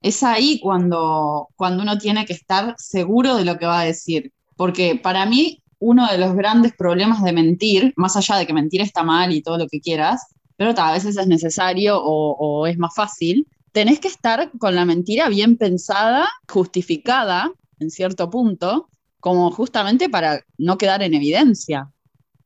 es 0.00 0.22
ahí 0.22 0.60
cuando, 0.60 1.48
cuando 1.56 1.82
uno 1.82 1.98
tiene 1.98 2.24
que 2.24 2.34
estar 2.34 2.76
seguro 2.78 3.34
de 3.34 3.44
lo 3.44 3.58
que 3.58 3.66
va 3.66 3.80
a 3.80 3.84
decir. 3.84 4.32
Porque 4.54 4.94
para 4.94 5.26
mí, 5.26 5.60
uno 5.80 6.06
de 6.06 6.18
los 6.18 6.36
grandes 6.36 6.72
problemas 6.72 7.20
de 7.24 7.32
mentir, 7.32 7.92
más 7.96 8.16
allá 8.16 8.36
de 8.36 8.46
que 8.46 8.52
mentir 8.52 8.80
está 8.80 9.02
mal 9.02 9.32
y 9.32 9.42
todo 9.42 9.58
lo 9.58 9.66
que 9.66 9.80
quieras, 9.80 10.34
pero 10.56 10.72
a 10.76 10.92
veces 10.92 11.16
es 11.16 11.26
necesario 11.26 12.00
o, 12.02 12.66
es 12.66 12.78
más 12.78 12.94
fácil, 12.94 13.46
tenés 13.72 14.00
que 14.00 14.08
estar 14.08 14.50
con 14.58 14.74
la 14.74 14.84
mentira 14.84 15.28
bien 15.28 15.56
pensada, 15.56 16.28
justificada 16.48 17.50
en 17.80 17.90
cierto 17.90 18.30
punto, 18.30 18.88
como 19.20 19.50
justamente 19.50 20.08
para 20.08 20.42
no 20.58 20.78
quedar 20.78 21.02
en 21.02 21.14
evidencia. 21.14 21.90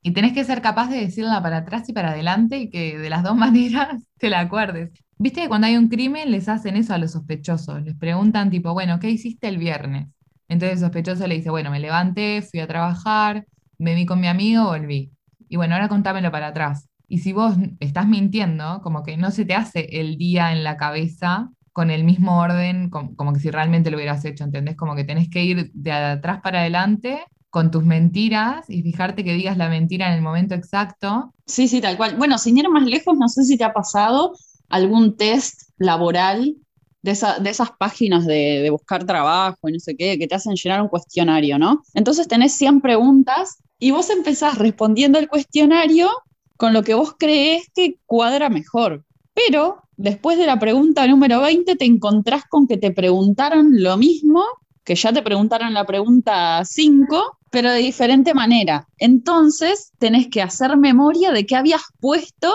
Y 0.02 0.12
tenés 0.12 0.32
que 0.32 0.44
ser 0.44 0.62
capaz 0.62 0.88
de 0.88 0.98
decirla 0.98 1.42
para 1.42 1.58
atrás 1.58 1.88
y 1.88 1.92
para 1.92 2.10
adelante 2.10 2.58
y 2.58 2.70
que 2.70 2.98
de 2.98 3.10
las 3.10 3.22
dos 3.22 3.36
maneras 3.36 4.02
te 4.18 4.30
la 4.30 4.40
acuerdes. 4.40 4.90
Viste 5.18 5.42
que 5.42 5.48
cuando 5.48 5.66
hay 5.66 5.76
un 5.76 5.88
crimen 5.88 6.30
les 6.30 6.48
hacen 6.48 6.76
eso 6.76 6.94
a 6.94 6.98
los 6.98 7.12
sospechosos. 7.12 7.82
Les 7.82 7.96
preguntan 7.96 8.50
tipo, 8.50 8.72
bueno, 8.72 9.00
¿qué 9.00 9.10
hiciste 9.10 9.48
el 9.48 9.58
viernes? 9.58 10.08
Entonces 10.48 10.78
el 10.78 10.84
sospechoso 10.86 11.26
le 11.26 11.34
dice, 11.34 11.50
bueno, 11.50 11.70
me 11.70 11.80
levanté, 11.80 12.40
fui 12.42 12.60
a 12.60 12.66
trabajar, 12.66 13.44
me 13.78 13.94
vi 13.94 14.06
con 14.06 14.20
mi 14.20 14.28
amigo, 14.28 14.64
volví. 14.64 15.10
Y 15.48 15.56
bueno, 15.56 15.74
ahora 15.74 15.88
contámelo 15.88 16.30
para 16.30 16.48
atrás. 16.48 16.87
Y 17.08 17.18
si 17.18 17.32
vos 17.32 17.56
estás 17.80 18.06
mintiendo, 18.06 18.80
como 18.82 19.02
que 19.02 19.16
no 19.16 19.30
se 19.30 19.44
te 19.44 19.54
hace 19.54 19.88
el 20.00 20.18
día 20.18 20.52
en 20.52 20.62
la 20.62 20.76
cabeza 20.76 21.50
con 21.72 21.90
el 21.90 22.04
mismo 22.04 22.38
orden, 22.40 22.90
como, 22.90 23.32
que 23.32 23.40
si 23.40 23.50
realmente 23.50 23.90
lo 23.90 23.96
hubieras 23.96 24.24
hecho, 24.24 24.44
¿entendés? 24.44 24.76
Como 24.76 24.94
que 24.94 25.04
tenés 25.04 25.30
que 25.30 25.44
ir 25.44 25.70
de 25.72 25.92
atrás 25.92 26.40
para 26.42 26.60
adelante 26.60 27.24
con 27.50 27.70
tus 27.70 27.84
mentiras 27.84 28.68
y 28.68 28.82
fijarte 28.82 29.24
que 29.24 29.32
digas 29.32 29.56
la 29.56 29.68
mentira 29.68 30.08
en 30.08 30.14
el 30.14 30.20
momento 30.20 30.54
exacto. 30.54 31.32
Sí, 31.46 31.66
sí, 31.66 31.80
tal 31.80 31.96
cual. 31.96 32.16
Bueno, 32.16 32.36
sin 32.36 32.58
ir 32.58 32.68
más 32.68 32.84
lejos, 32.84 33.16
no 33.16 33.28
sé 33.28 33.44
si 33.44 33.56
te 33.56 33.64
ha 33.64 33.72
pasado 33.72 34.34
algún 34.68 35.16
test 35.16 35.70
laboral 35.78 36.56
de 37.02 37.12
esas 37.12 37.70
páginas 37.78 38.26
de, 38.26 38.60
de 38.60 38.70
buscar 38.70 39.04
trabajo 39.04 39.68
y 39.68 39.72
no 39.72 39.78
sé 39.78 39.96
qué, 39.96 40.18
que 40.18 40.26
te 40.26 40.34
hacen 40.34 40.56
llenar 40.56 40.82
un 40.82 40.88
cuestionario, 40.88 41.58
¿no? 41.58 41.82
Entonces 41.94 42.28
tenés 42.28 42.52
100 42.52 42.80
preguntas 42.80 43.62
y 43.78 43.92
vos 43.92 44.10
empezás 44.10 44.58
respondiendo 44.58 45.18
el 45.18 45.28
cuestionario 45.28 46.10
con 46.58 46.74
lo 46.74 46.82
que 46.82 46.94
vos 46.94 47.14
creés 47.18 47.70
que 47.74 47.98
cuadra 48.04 48.50
mejor. 48.50 49.04
Pero 49.32 49.82
después 49.96 50.36
de 50.36 50.46
la 50.46 50.58
pregunta 50.58 51.06
número 51.06 51.40
20 51.40 51.76
te 51.76 51.84
encontrás 51.84 52.44
con 52.46 52.66
que 52.66 52.76
te 52.76 52.90
preguntaron 52.90 53.80
lo 53.80 53.96
mismo, 53.96 54.44
que 54.84 54.96
ya 54.96 55.12
te 55.12 55.22
preguntaron 55.22 55.72
la 55.72 55.86
pregunta 55.86 56.62
5, 56.64 57.38
pero 57.50 57.70
de 57.70 57.78
diferente 57.78 58.34
manera. 58.34 58.88
Entonces 58.98 59.92
tenés 59.98 60.26
que 60.26 60.42
hacer 60.42 60.76
memoria 60.76 61.30
de 61.30 61.46
qué 61.46 61.54
habías 61.54 61.82
puesto 62.00 62.52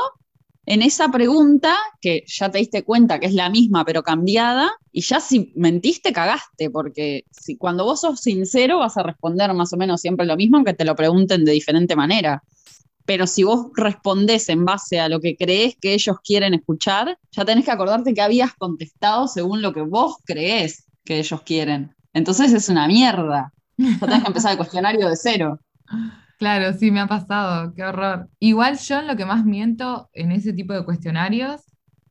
en 0.66 0.82
esa 0.82 1.10
pregunta, 1.10 1.76
que 2.02 2.24
ya 2.28 2.52
te 2.52 2.58
diste 2.58 2.84
cuenta 2.84 3.20
que 3.20 3.28
es 3.28 3.34
la 3.34 3.50
misma 3.50 3.86
pero 3.86 4.04
cambiada, 4.04 4.72
y 4.92 5.02
ya 5.02 5.22
si 5.22 5.54
mentiste, 5.56 6.12
cagaste, 6.12 6.70
porque 6.70 7.26
si, 7.32 7.56
cuando 7.56 7.86
vos 7.86 8.02
sos 8.02 8.20
sincero 8.20 8.80
vas 8.80 8.98
a 8.98 9.04
responder 9.04 9.54
más 9.54 9.72
o 9.72 9.78
menos 9.78 10.02
siempre 10.02 10.26
lo 10.26 10.36
mismo, 10.36 10.58
aunque 10.58 10.74
te 10.74 10.86
lo 10.86 10.96
pregunten 10.96 11.46
de 11.46 11.54
diferente 11.54 11.96
manera. 11.96 12.44
Pero 13.06 13.28
si 13.28 13.44
vos 13.44 13.68
respondés 13.76 14.50
en 14.50 14.66
base 14.66 15.00
a 15.00 15.10
lo 15.10 15.20
que 15.20 15.36
crees 15.36 15.76
que 15.82 15.94
ellos 15.94 16.18
quieren 16.24 16.54
escuchar, 16.54 17.18
ya 17.32 17.46
tenés 17.46 17.66
que 17.66 17.72
acordarte 17.72 18.14
que 18.14 18.22
habías 18.22 18.54
contestado 18.54 19.28
según 19.28 19.62
lo 19.62 19.74
que 19.74 19.82
vos 19.82 20.18
creés 20.26 20.86
que 21.04 21.20
ellos 21.20 21.42
quieren. 21.42 21.96
Entonces 22.14 22.54
es 22.54 22.70
una 22.70 22.88
mierda. 22.88 23.54
Ya 23.78 24.00
tenés 24.00 24.22
que 24.22 24.28
empezar 24.28 24.52
el 24.52 24.58
cuestionario 24.58 25.10
de 25.10 25.16
cero. 25.16 25.60
Claro, 26.40 26.74
sí, 26.78 26.92
me 26.92 27.00
ha 27.00 27.08
pasado, 27.08 27.74
qué 27.74 27.86
horror. 27.86 28.28
Igual 28.40 28.78
yo 28.78 29.00
en 29.00 29.08
lo 29.08 29.16
que 29.16 29.24
más 29.24 29.46
miento 29.46 30.10
en 30.12 30.34
ese 30.34 30.52
tipo 30.52 30.74
de 30.74 30.84
cuestionarios 30.84 31.62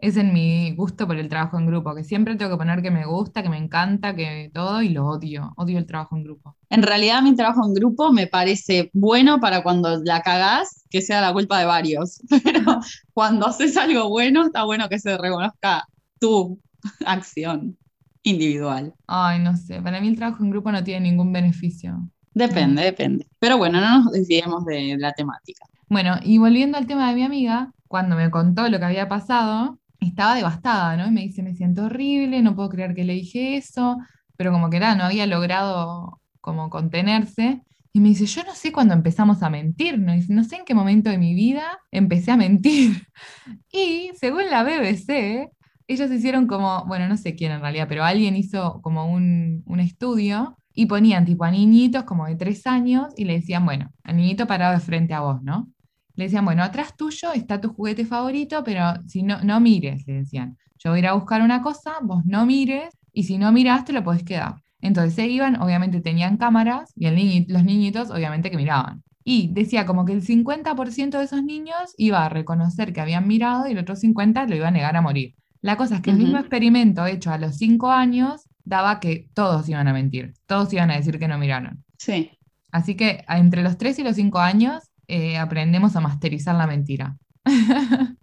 es 0.03 0.17
en 0.17 0.33
mi 0.33 0.75
gusto 0.75 1.07
por 1.07 1.17
el 1.17 1.29
trabajo 1.29 1.57
en 1.61 1.67
grupo, 1.67 1.95
que 1.95 2.03
siempre 2.03 2.35
tengo 2.35 2.51
que 2.51 2.57
poner 2.57 2.83
que 2.83 2.91
me 2.91 3.07
gusta, 3.07 3.41
que 3.41 3.49
me 3.49 3.57
encanta, 3.57 4.17
que 4.17 4.51
todo, 4.53 4.83
y 4.83 4.89
lo 4.89 5.07
odio, 5.07 5.53
odio 5.57 5.79
el 5.79 5.87
trabajo 5.87 6.17
en 6.17 6.25
grupo. 6.25 6.57
En 6.71 6.83
realidad 6.83 7.23
mi 7.23 7.37
trabajo 7.37 7.65
en 7.65 7.73
grupo 7.73 8.13
me 8.13 8.27
parece 8.27 8.91
bueno 8.93 9.39
para 9.39 9.63
cuando 9.63 10.03
la 10.03 10.21
cagás, 10.21 10.85
que 10.91 11.03
sea 11.03 11.21
la 11.21 11.33
culpa 11.33 11.61
de 11.61 11.67
varios. 11.67 12.21
Pero 12.45 12.81
cuando 13.15 13.47
haces 13.47 13.77
algo 13.77 14.09
bueno, 14.09 14.45
está 14.45 14.65
bueno 14.65 14.89
que 14.89 14.99
se 14.99 15.17
reconozca 15.17 15.87
tu 16.19 16.61
acción 17.07 17.79
individual. 18.25 18.95
Ay, 19.07 19.39
no 19.39 19.57
sé, 19.57 19.81
para 19.81 20.01
mí 20.01 20.09
el 20.09 20.17
trabajo 20.17 20.43
en 20.43 20.51
grupo 20.51 20.73
no 20.73 20.83
tiene 20.83 21.09
ningún 21.09 21.33
beneficio. 21.33 22.11
Depende, 22.35 22.83
depende. 22.83 23.29
Pero 23.39 23.57
bueno, 23.57 23.81
no 23.81 24.03
nos 24.03 24.13
desviemos 24.13 24.65
de 24.65 24.97
la 24.99 25.13
temática. 25.13 25.65
Bueno, 25.89 26.17
y 26.25 26.39
volviendo 26.39 26.77
al 26.77 26.89
tema 26.89 27.09
de 27.09 27.15
mi 27.15 27.23
amiga, 27.23 27.73
cuando 27.87 28.17
me 28.17 28.33
contó 28.33 28.69
lo 28.69 28.81
que 28.81 28.85
había 28.87 29.09
pasado, 29.09 29.79
estaba 30.07 30.35
devastada, 30.35 30.97
¿no? 30.97 31.07
Y 31.07 31.11
me 31.11 31.23
dice, 31.23 31.43
me 31.43 31.55
siento 31.55 31.85
horrible, 31.85 32.43
no 32.43 32.55
puedo 32.55 32.69
creer 32.69 32.95
que 32.95 33.05
le 33.05 33.15
dije 33.15 33.57
eso, 33.57 33.99
pero 34.37 34.53
como 34.53 34.71
que 34.71 34.81
nada, 34.81 34.95
no 34.95 35.05
había 35.05 35.27
logrado 35.27 36.21
como 36.41 36.71
contenerse. 36.71 37.63
Y 37.93 38.01
me 38.01 38.09
dice, 38.09 38.27
yo 38.27 38.43
no 38.45 38.55
sé 38.55 38.73
cuándo 38.73 38.95
empezamos 38.95 39.43
a 39.43 39.51
mentir, 39.51 39.99
¿no? 39.99 40.13
Dice, 40.13 40.33
no 40.33 40.45
sé 40.45 40.57
en 40.57 40.65
qué 40.65 40.75
momento 40.75 41.11
de 41.11 41.19
mi 41.19 41.35
vida 41.35 41.63
empecé 41.91 42.33
a 42.33 42.37
mentir. 42.37 43.07
Y 43.73 44.11
según 44.19 44.51
la 44.51 44.65
BBC, 44.65 45.51
ellos 45.87 46.11
hicieron 46.11 46.47
como, 46.47 46.85
bueno, 46.87 47.09
no 47.09 47.17
sé 47.17 47.35
quién 47.35 47.53
en 47.53 47.61
realidad, 47.61 47.87
pero 47.89 48.05
alguien 48.05 48.37
hizo 48.37 48.81
como 48.83 49.11
un, 49.13 49.63
un 49.67 49.81
estudio 49.81 50.59
y 50.75 50.87
ponían 50.87 51.25
tipo 51.25 51.45
a 51.45 51.51
niñitos 51.51 52.05
como 52.05 52.27
de 52.27 52.37
tres 52.37 52.67
años 52.67 53.13
y 53.17 53.25
le 53.25 53.35
decían, 53.35 53.65
bueno, 53.65 53.93
al 54.05 54.17
niñito 54.17 54.47
parado 54.47 54.75
de 54.75 54.81
frente 54.81 55.15
a 55.15 55.21
vos, 55.21 55.43
¿no? 55.43 55.69
Le 56.15 56.25
decían, 56.25 56.45
bueno, 56.45 56.63
atrás 56.63 56.97
tuyo 56.97 57.33
está 57.33 57.61
tu 57.61 57.71
juguete 57.75 58.05
favorito, 58.05 58.63
pero 58.65 58.95
si 59.07 59.23
no, 59.23 59.41
no 59.43 59.61
mires, 59.61 60.07
le 60.07 60.15
decían. 60.15 60.57
Yo 60.79 60.91
voy 60.91 60.99
a 60.99 61.01
ir 61.01 61.07
a 61.09 61.13
buscar 61.15 61.43
una 61.43 61.63
cosa, 61.63 61.93
vos 62.03 62.25
no 62.27 62.45
mires, 62.47 62.95
y 63.13 63.25
si 63.25 63.39
no 63.39 63.53
mirás, 63.53 63.85
te 63.85 63.93
lo 63.93 64.03
podés 64.05 64.25
quedar. 64.25 64.57
Entonces 64.81 65.15
se 65.15 65.29
iban, 65.29 65.61
obviamente 65.63 66.01
tenían 66.01 66.37
cámaras, 66.37 66.93
y 66.97 67.07
el 67.07 67.17
niñi- 67.17 67.47
los 67.49 67.65
niñitos, 67.65 68.11
obviamente, 68.11 68.51
que 68.51 68.57
miraban. 68.57 69.03
Y 69.25 69.51
decía 69.53 69.87
como 69.87 70.05
que 70.05 70.13
el 70.13 70.23
50% 70.23 71.19
de 71.19 71.25
esos 71.25 71.43
niños 71.45 71.95
iba 71.97 72.25
a 72.25 72.29
reconocer 72.29 72.93
que 72.93 73.01
habían 73.01 73.29
mirado 73.29 73.69
y 73.69 73.73
el 73.73 73.79
otro 73.79 73.95
50% 73.95 74.51
lo 74.51 74.57
iba 74.57 74.69
a 74.69 74.73
negar 74.73 74.97
a 74.97 75.01
morir. 75.03 75.35
La 75.61 75.77
cosa 75.77 75.97
es 75.97 76.01
que 76.03 76.11
el 76.11 76.17
Ujú. 76.17 76.25
mismo 76.25 76.39
experimento 76.41 77.07
hecho 77.07 77.31
a 77.31 77.39
los 77.39 77.57
5 77.57 77.93
años 77.93 78.49
daba 78.65 78.99
que 78.99 79.29
todos 79.35 79.69
iban 79.69 79.87
a 79.87 79.93
mentir, 79.93 80.35
todos 80.47 80.73
iban 80.73 80.91
a 80.91 80.97
decir 80.97 81.21
que 81.21 81.29
no 81.29 81.39
miraron. 81.39 81.85
Sí. 81.99 82.33
Así 82.73 82.97
que 82.97 83.25
entre 83.29 83.63
los 83.63 83.79
3 83.79 83.99
y 84.01 84.03
los 84.03 84.17
5 84.17 84.41
años 84.41 84.83
eh, 85.13 85.37
aprendemos 85.37 85.95
a 85.95 86.01
masterizar 86.01 86.55
la 86.55 86.67
mentira, 86.67 87.19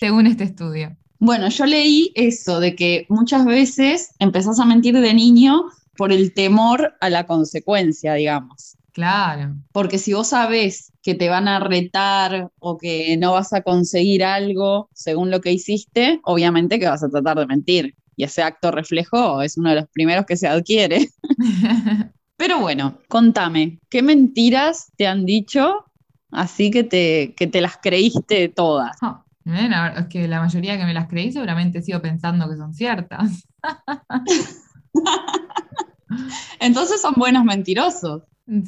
según 0.00 0.26
este 0.26 0.44
estudio. 0.44 0.96
Bueno, 1.18 1.50
yo 1.50 1.66
leí 1.66 2.10
eso 2.14 2.58
de 2.58 2.74
que 2.74 3.04
muchas 3.10 3.44
veces 3.44 4.14
empezás 4.18 4.58
a 4.60 4.64
mentir 4.64 4.98
de 4.98 5.12
niño 5.12 5.66
por 5.94 6.10
el 6.10 6.32
temor 6.32 6.94
a 7.02 7.10
la 7.10 7.26
consecuencia, 7.26 8.14
digamos. 8.14 8.78
Claro, 8.92 9.56
Porque 9.72 9.98
si 9.98 10.14
vos 10.14 10.28
sabés 10.28 10.90
que 11.02 11.14
te 11.14 11.28
van 11.28 11.48
a 11.48 11.60
retar 11.60 12.50
o 12.60 12.78
que 12.78 13.18
no 13.18 13.32
vas 13.32 13.52
a 13.52 13.60
conseguir 13.60 14.24
algo 14.24 14.88
según 14.94 15.30
lo 15.30 15.42
que 15.42 15.52
hiciste, 15.52 16.18
obviamente 16.24 16.78
que 16.78 16.88
vas 16.88 17.04
a 17.04 17.10
tratar 17.10 17.38
de 17.40 17.46
mentir. 17.46 17.94
Y 18.16 18.24
ese 18.24 18.42
acto 18.42 18.70
reflejo 18.70 19.42
es 19.42 19.58
uno 19.58 19.68
de 19.68 19.76
los 19.76 19.88
primeros 19.90 20.24
que 20.24 20.38
se 20.38 20.46
adquiere. 20.46 21.10
Pero 22.36 22.60
bueno, 22.60 22.98
contame, 23.08 23.80
¿qué 23.88 24.02
mentiras 24.02 24.92
te 24.96 25.06
han 25.06 25.24
dicho 25.24 25.84
así 26.30 26.70
que 26.70 26.84
te, 26.84 27.34
que 27.36 27.46
te 27.46 27.60
las 27.60 27.78
creíste 27.78 28.48
todas? 28.48 28.96
Oh, 29.02 29.24
bueno, 29.44 29.86
es 29.96 30.06
que 30.06 30.26
la 30.26 30.40
mayoría 30.40 30.78
que 30.78 30.84
me 30.84 30.94
las 30.94 31.08
creí 31.08 31.30
seguramente 31.30 31.82
sigo 31.82 32.02
pensando 32.02 32.48
que 32.48 32.56
son 32.56 32.74
ciertas. 32.74 33.46
Entonces 36.60 37.00
son 37.00 37.14
buenos 37.16 37.44
mentirosos. 37.44 38.22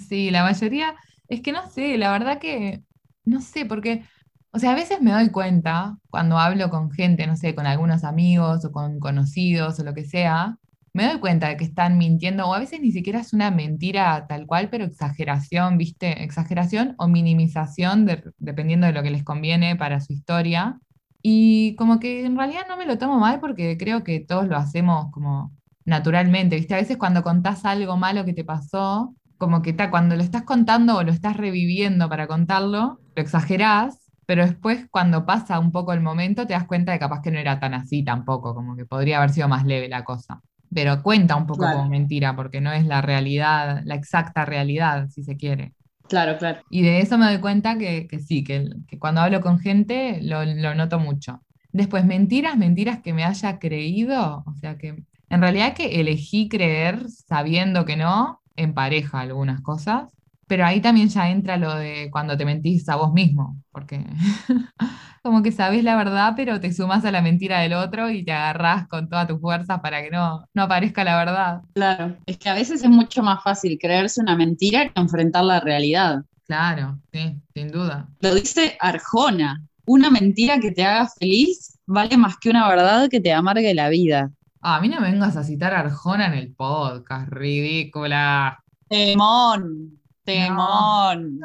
Sí, 0.08 0.30
la 0.30 0.42
mayoría, 0.42 0.94
es 1.28 1.40
que 1.40 1.52
no 1.52 1.68
sé, 1.70 1.98
la 1.98 2.12
verdad 2.12 2.38
que, 2.38 2.82
no 3.24 3.40
sé, 3.40 3.66
porque, 3.66 4.04
o 4.52 4.58
sea, 4.58 4.72
a 4.72 4.74
veces 4.74 5.02
me 5.02 5.12
doy 5.12 5.30
cuenta 5.30 5.98
cuando 6.08 6.38
hablo 6.38 6.70
con 6.70 6.90
gente, 6.90 7.26
no 7.26 7.36
sé, 7.36 7.54
con 7.54 7.66
algunos 7.66 8.04
amigos 8.04 8.64
o 8.64 8.72
con 8.72 9.00
conocidos 9.00 9.78
o 9.78 9.84
lo 9.84 9.94
que 9.94 10.04
sea, 10.04 10.58
me 10.96 11.06
doy 11.06 11.20
cuenta 11.20 11.48
de 11.48 11.56
que 11.56 11.64
están 11.64 11.98
mintiendo, 11.98 12.46
o 12.48 12.54
a 12.54 12.58
veces 12.60 12.80
ni 12.80 12.92
siquiera 12.92 13.20
es 13.20 13.32
una 13.32 13.50
mentira 13.50 14.26
tal 14.28 14.46
cual, 14.46 14.68
pero 14.70 14.84
exageración, 14.84 15.78
¿viste? 15.78 16.22
Exageración 16.24 16.94
o 16.98 17.08
minimización, 17.08 18.06
de- 18.06 18.24
dependiendo 18.38 18.86
de 18.86 18.92
lo 18.94 19.02
que 19.02 19.10
les 19.10 19.24
conviene 19.24 19.76
para 19.76 20.00
su 20.00 20.12
historia. 20.12 20.80
Y 21.22 21.74
como 21.76 21.98
que 22.00 22.24
en 22.24 22.36
realidad 22.36 22.62
no 22.68 22.76
me 22.76 22.86
lo 22.86 22.98
tomo 22.98 23.18
mal 23.18 23.40
porque 23.40 23.76
creo 23.78 24.04
que 24.04 24.20
todos 24.20 24.46
lo 24.48 24.56
hacemos 24.56 25.10
como 25.12 25.52
naturalmente, 25.84 26.56
¿viste? 26.56 26.74
A 26.74 26.78
veces 26.78 26.96
cuando 26.96 27.22
contás 27.22 27.64
algo 27.64 27.96
malo 27.96 28.24
que 28.24 28.32
te 28.34 28.44
pasó, 28.44 29.14
como 29.38 29.62
que 29.62 29.72
ta, 29.72 29.90
cuando 29.90 30.16
lo 30.16 30.22
estás 30.22 30.42
contando 30.44 30.96
o 30.96 31.02
lo 31.02 31.12
estás 31.12 31.36
reviviendo 31.36 32.08
para 32.08 32.26
contarlo, 32.26 33.00
lo 33.14 33.22
exagerás, 33.22 34.10
pero 34.26 34.44
después 34.46 34.86
cuando 34.90 35.26
pasa 35.26 35.58
un 35.58 35.72
poco 35.72 35.92
el 35.92 36.00
momento 36.00 36.46
te 36.46 36.54
das 36.54 36.66
cuenta 36.66 36.92
de 36.92 36.98
capaz 36.98 37.22
que 37.22 37.30
no 37.30 37.38
era 37.38 37.60
tan 37.60 37.74
así 37.74 38.04
tampoco, 38.04 38.54
como 38.54 38.76
que 38.76 38.86
podría 38.86 39.18
haber 39.18 39.30
sido 39.30 39.48
más 39.48 39.64
leve 39.66 39.88
la 39.88 40.04
cosa. 40.04 40.42
Pero 40.74 41.02
cuenta 41.02 41.36
un 41.36 41.46
poco 41.46 41.70
como 41.70 41.84
Claro, 41.84 41.90
mentira 41.90 42.34
porque 42.36 42.60
no 42.60 42.72
es 42.72 42.86
la 42.86 43.02
realidad, 43.02 43.82
la 43.84 43.94
exacta 43.94 44.44
realidad, 44.44 45.08
si 45.08 45.22
se 45.24 45.36
quiere. 45.36 45.74
claro, 46.08 46.36
claro. 46.38 46.62
Y 46.68 46.82
de 46.82 47.00
eso 47.00 47.16
me 47.18 47.26
doy 47.26 47.40
cuenta 47.40 47.78
que, 47.78 48.06
que 48.08 48.18
sí, 48.18 48.42
que, 48.44 48.68
que 48.88 48.98
cuando 48.98 49.20
hablo 49.20 49.40
con 49.40 49.60
gente 49.60 50.18
lo, 50.22 50.44
lo 50.44 50.74
noto 50.74 50.98
mucho. 50.98 51.42
Después, 51.72 52.04
mentiras, 52.04 52.56
mentiras 52.56 53.00
que 53.02 53.12
me 53.12 53.24
haya 53.24 53.58
creído, 53.58 54.42
o 54.46 54.54
sea 54.56 54.76
que 54.78 55.04
en 55.28 55.40
realidad 55.40 55.74
que 55.74 56.00
elegí 56.00 56.48
creer 56.48 57.08
sabiendo 57.10 57.84
que 57.84 57.96
no, 57.96 58.42
en 58.56 58.74
pareja 58.74 59.20
algunas 59.20 59.60
cosas, 59.60 60.12
pero 60.46 60.64
ahí 60.64 60.80
también 60.80 61.08
ya 61.08 61.30
entra 61.30 61.56
lo 61.56 61.74
de 61.74 62.08
cuando 62.10 62.36
te 62.36 62.44
mentís 62.44 62.88
a 62.88 62.96
vos 62.96 63.12
mismo, 63.12 63.56
porque 63.72 64.04
como 65.22 65.42
que 65.42 65.52
sabés 65.52 65.82
la 65.82 65.96
verdad, 65.96 66.34
pero 66.36 66.60
te 66.60 66.72
sumás 66.72 67.04
a 67.04 67.10
la 67.10 67.22
mentira 67.22 67.60
del 67.60 67.74
otro 67.74 68.10
y 68.10 68.24
te 68.24 68.32
agarrás 68.32 68.86
con 68.88 69.08
todas 69.08 69.26
tus 69.26 69.40
fuerzas 69.40 69.80
para 69.80 70.02
que 70.02 70.10
no, 70.10 70.46
no 70.54 70.62
aparezca 70.62 71.04
la 71.04 71.16
verdad. 71.16 71.62
Claro, 71.74 72.16
es 72.26 72.38
que 72.38 72.48
a 72.48 72.54
veces 72.54 72.82
es 72.82 72.90
mucho 72.90 73.22
más 73.22 73.42
fácil 73.42 73.78
creerse 73.80 74.20
una 74.20 74.36
mentira 74.36 74.88
que 74.88 75.00
enfrentar 75.00 75.44
la 75.44 75.60
realidad. 75.60 76.22
Claro, 76.46 77.00
sí, 77.12 77.36
sin 77.54 77.68
duda. 77.68 78.08
Lo 78.20 78.34
dice 78.34 78.76
Arjona, 78.80 79.64
una 79.84 80.10
mentira 80.10 80.60
que 80.60 80.70
te 80.70 80.84
haga 80.84 81.08
feliz 81.08 81.76
vale 81.86 82.16
más 82.16 82.36
que 82.38 82.50
una 82.50 82.68
verdad 82.68 83.08
que 83.08 83.20
te 83.20 83.32
amargue 83.32 83.74
la 83.74 83.88
vida. 83.88 84.30
Ah, 84.60 84.76
a 84.76 84.80
mí 84.80 84.88
no 84.88 85.00
me 85.00 85.10
vengas 85.10 85.36
a 85.36 85.44
citar 85.44 85.74
a 85.74 85.80
Arjona 85.80 86.26
en 86.26 86.34
el 86.34 86.52
podcast, 86.52 87.28
ridícula. 87.30 88.62
Temón, 88.88 89.95
No, 90.26 90.32
temón. 90.32 91.40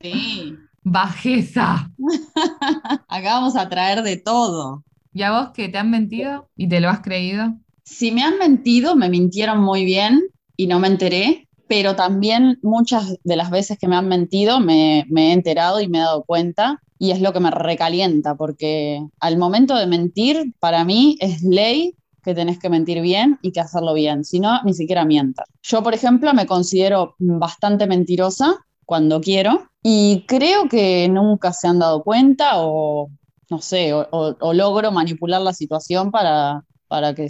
Sí, 0.00 0.54
bajeza. 0.82 1.90
acá 3.08 3.34
vamos 3.34 3.56
a 3.56 3.68
traer 3.68 4.02
de 4.02 4.16
todo. 4.16 4.84
¿Y 5.12 5.22
a 5.22 5.32
vos 5.32 5.50
que 5.54 5.68
te 5.68 5.78
han 5.78 5.90
mentido 5.90 6.48
y 6.56 6.68
te 6.68 6.80
lo 6.80 6.88
has 6.88 7.00
creído? 7.00 7.54
Si 7.84 8.12
me 8.12 8.22
han 8.22 8.38
mentido, 8.38 8.96
me 8.96 9.08
mintieron 9.08 9.60
muy 9.60 9.84
bien 9.84 10.24
y 10.56 10.66
no 10.66 10.78
me 10.78 10.88
enteré, 10.88 11.48
pero 11.68 11.96
también 11.96 12.58
muchas 12.62 13.16
de 13.22 13.36
las 13.36 13.50
veces 13.50 13.78
que 13.78 13.88
me 13.88 13.96
han 13.96 14.08
mentido 14.08 14.60
me, 14.60 15.06
me 15.08 15.28
he 15.28 15.32
enterado 15.32 15.80
y 15.80 15.88
me 15.88 15.98
he 15.98 16.02
dado 16.02 16.24
cuenta 16.24 16.82
y 16.98 17.10
es 17.10 17.20
lo 17.20 17.32
que 17.32 17.40
me 17.40 17.50
recalienta, 17.50 18.34
porque 18.34 19.06
al 19.20 19.36
momento 19.36 19.76
de 19.76 19.86
mentir, 19.86 20.54
para 20.58 20.84
mí 20.84 21.16
es 21.20 21.42
ley 21.42 21.94
que 22.26 22.34
tenés 22.34 22.58
que 22.58 22.68
mentir 22.68 23.00
bien 23.00 23.38
y 23.40 23.52
que 23.52 23.60
hacerlo 23.60 23.94
bien, 23.94 24.24
si 24.24 24.40
no, 24.40 24.60
ni 24.64 24.74
siquiera 24.74 25.06
mientas. 25.06 25.46
Yo, 25.62 25.82
por 25.82 25.94
ejemplo, 25.94 26.34
me 26.34 26.44
considero 26.44 27.14
bastante 27.18 27.86
mentirosa 27.86 28.56
cuando 28.84 29.20
quiero 29.22 29.70
y 29.82 30.24
creo 30.28 30.68
que 30.68 31.08
nunca 31.08 31.52
se 31.54 31.68
han 31.68 31.78
dado 31.78 32.02
cuenta 32.02 32.50
o, 32.56 33.08
no 33.48 33.60
sé, 33.62 33.94
o, 33.94 34.06
o- 34.10 34.36
o 34.40 34.52
logro 34.52 34.92
manipular 34.92 35.40
la 35.40 35.52
situación 35.54 36.10
para, 36.10 36.62
para 36.88 37.14
que, 37.14 37.28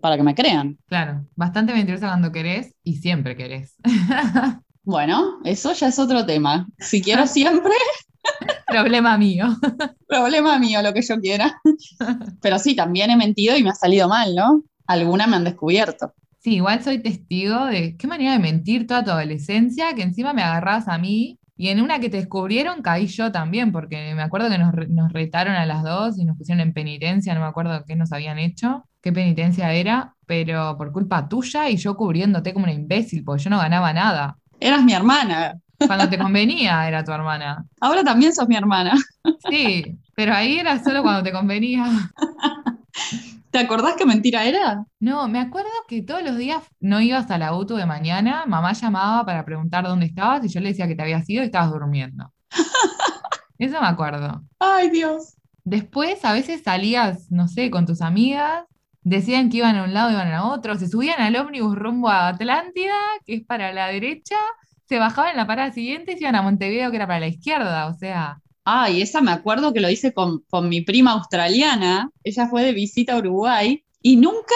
para 0.00 0.16
que 0.16 0.22
me 0.22 0.34
crean. 0.34 0.78
Claro, 0.86 1.26
bastante 1.36 1.72
mentirosa 1.74 2.06
cuando 2.08 2.32
querés 2.32 2.74
y 2.84 2.96
siempre 2.96 3.36
querés. 3.36 3.74
Bueno, 4.84 5.38
eso 5.44 5.72
ya 5.74 5.86
es 5.86 5.98
otro 6.00 6.26
tema. 6.26 6.66
Si 6.78 7.00
quiero 7.02 7.28
siempre, 7.28 7.70
Problema 8.66 9.18
mío. 9.18 9.46
problema 10.08 10.58
mío, 10.58 10.82
lo 10.82 10.92
que 10.92 11.02
yo 11.02 11.20
quiera. 11.20 11.60
Pero 12.40 12.58
sí, 12.58 12.74
también 12.74 13.10
he 13.10 13.16
mentido 13.16 13.56
y 13.56 13.62
me 13.62 13.70
ha 13.70 13.74
salido 13.74 14.08
mal, 14.08 14.34
¿no? 14.34 14.62
Alguna 14.86 15.26
me 15.26 15.36
han 15.36 15.44
descubierto. 15.44 16.14
Sí, 16.38 16.56
igual 16.56 16.82
soy 16.82 16.98
testigo 16.98 17.66
de 17.66 17.96
qué 17.96 18.06
manera 18.06 18.32
de 18.32 18.38
mentir 18.38 18.86
toda 18.86 19.04
tu 19.04 19.10
adolescencia, 19.10 19.94
que 19.94 20.02
encima 20.02 20.32
me 20.32 20.42
agarrabas 20.42 20.88
a 20.88 20.98
mí 20.98 21.38
y 21.56 21.68
en 21.68 21.80
una 21.80 22.00
que 22.00 22.08
te 22.08 22.16
descubrieron 22.16 22.82
caí 22.82 23.06
yo 23.06 23.30
también, 23.30 23.70
porque 23.70 24.14
me 24.16 24.22
acuerdo 24.22 24.48
que 24.48 24.58
nos, 24.58 24.74
nos 24.88 25.12
retaron 25.12 25.54
a 25.54 25.66
las 25.66 25.84
dos 25.84 26.18
y 26.18 26.24
nos 26.24 26.36
pusieron 26.36 26.60
en 26.60 26.72
penitencia, 26.72 27.34
no 27.34 27.40
me 27.40 27.46
acuerdo 27.46 27.84
qué 27.86 27.94
nos 27.94 28.12
habían 28.12 28.40
hecho, 28.40 28.84
qué 29.00 29.12
penitencia 29.12 29.72
era, 29.72 30.16
pero 30.26 30.76
por 30.76 30.90
culpa 30.92 31.28
tuya 31.28 31.68
y 31.68 31.76
yo 31.76 31.96
cubriéndote 31.96 32.52
como 32.52 32.64
una 32.64 32.72
imbécil, 32.72 33.22
porque 33.22 33.44
yo 33.44 33.50
no 33.50 33.58
ganaba 33.58 33.92
nada. 33.92 34.38
Eras 34.58 34.82
mi 34.82 34.94
hermana. 34.94 35.60
Cuando 35.86 36.08
te 36.08 36.18
convenía 36.18 36.86
era 36.88 37.04
tu 37.04 37.12
hermana. 37.12 37.64
Ahora 37.80 38.04
también 38.04 38.34
sos 38.34 38.48
mi 38.48 38.56
hermana. 38.56 38.94
Sí, 39.50 39.98
pero 40.14 40.34
ahí 40.34 40.58
era 40.58 40.82
solo 40.82 41.02
cuando 41.02 41.22
te 41.22 41.32
convenía. 41.32 41.84
¿Te 43.50 43.58
acordás 43.58 43.96
qué 43.98 44.06
mentira 44.06 44.44
era? 44.44 44.86
No, 44.98 45.28
me 45.28 45.38
acuerdo 45.38 45.70
que 45.86 46.02
todos 46.02 46.22
los 46.22 46.38
días 46.38 46.62
no 46.80 47.02
ibas 47.02 47.30
a 47.30 47.36
la 47.36 47.54
UTU 47.54 47.76
de 47.76 47.84
mañana, 47.84 48.44
mamá 48.46 48.72
llamaba 48.72 49.26
para 49.26 49.44
preguntar 49.44 49.84
dónde 49.84 50.06
estabas 50.06 50.44
y 50.44 50.48
yo 50.48 50.60
le 50.60 50.70
decía 50.70 50.88
que 50.88 50.94
te 50.94 51.02
habías 51.02 51.28
ido 51.28 51.42
y 51.42 51.46
estabas 51.46 51.70
durmiendo. 51.70 52.32
Eso 53.58 53.80
me 53.80 53.86
acuerdo. 53.86 54.42
Ay, 54.58 54.88
Dios. 54.88 55.36
Después 55.64 56.24
a 56.24 56.32
veces 56.32 56.62
salías, 56.62 57.30
no 57.30 57.46
sé, 57.46 57.70
con 57.70 57.84
tus 57.84 58.00
amigas, 58.00 58.64
decían 59.02 59.50
que 59.50 59.58
iban 59.58 59.76
a 59.76 59.84
un 59.84 59.92
lado, 59.92 60.10
iban 60.10 60.32
a 60.32 60.46
otro, 60.46 60.76
se 60.78 60.88
subían 60.88 61.20
al 61.20 61.36
ómnibus 61.36 61.76
rumbo 61.76 62.08
a 62.08 62.28
Atlántida, 62.28 62.96
que 63.26 63.34
es 63.34 63.44
para 63.44 63.72
la 63.72 63.88
derecha, 63.88 64.36
se 64.92 64.98
bajaban 64.98 65.30
en 65.30 65.38
la 65.38 65.46
parada 65.46 65.72
siguiente 65.72 66.12
y 66.12 66.20
iban 66.20 66.34
a 66.34 66.42
Montevideo, 66.42 66.90
que 66.90 66.96
era 66.96 67.06
para 67.06 67.20
la 67.20 67.28
izquierda, 67.28 67.86
o 67.86 67.94
sea, 67.94 68.42
Ay, 68.62 69.00
esa 69.00 69.22
me 69.22 69.32
acuerdo 69.32 69.72
que 69.72 69.80
lo 69.80 69.88
hice 69.88 70.12
con, 70.12 70.44
con 70.50 70.68
mi 70.68 70.82
prima 70.82 71.12
australiana. 71.12 72.10
Ella 72.22 72.46
fue 72.46 72.62
de 72.62 72.72
visita 72.72 73.14
a 73.14 73.18
Uruguay 73.18 73.82
y 74.02 74.16
nunca, 74.16 74.54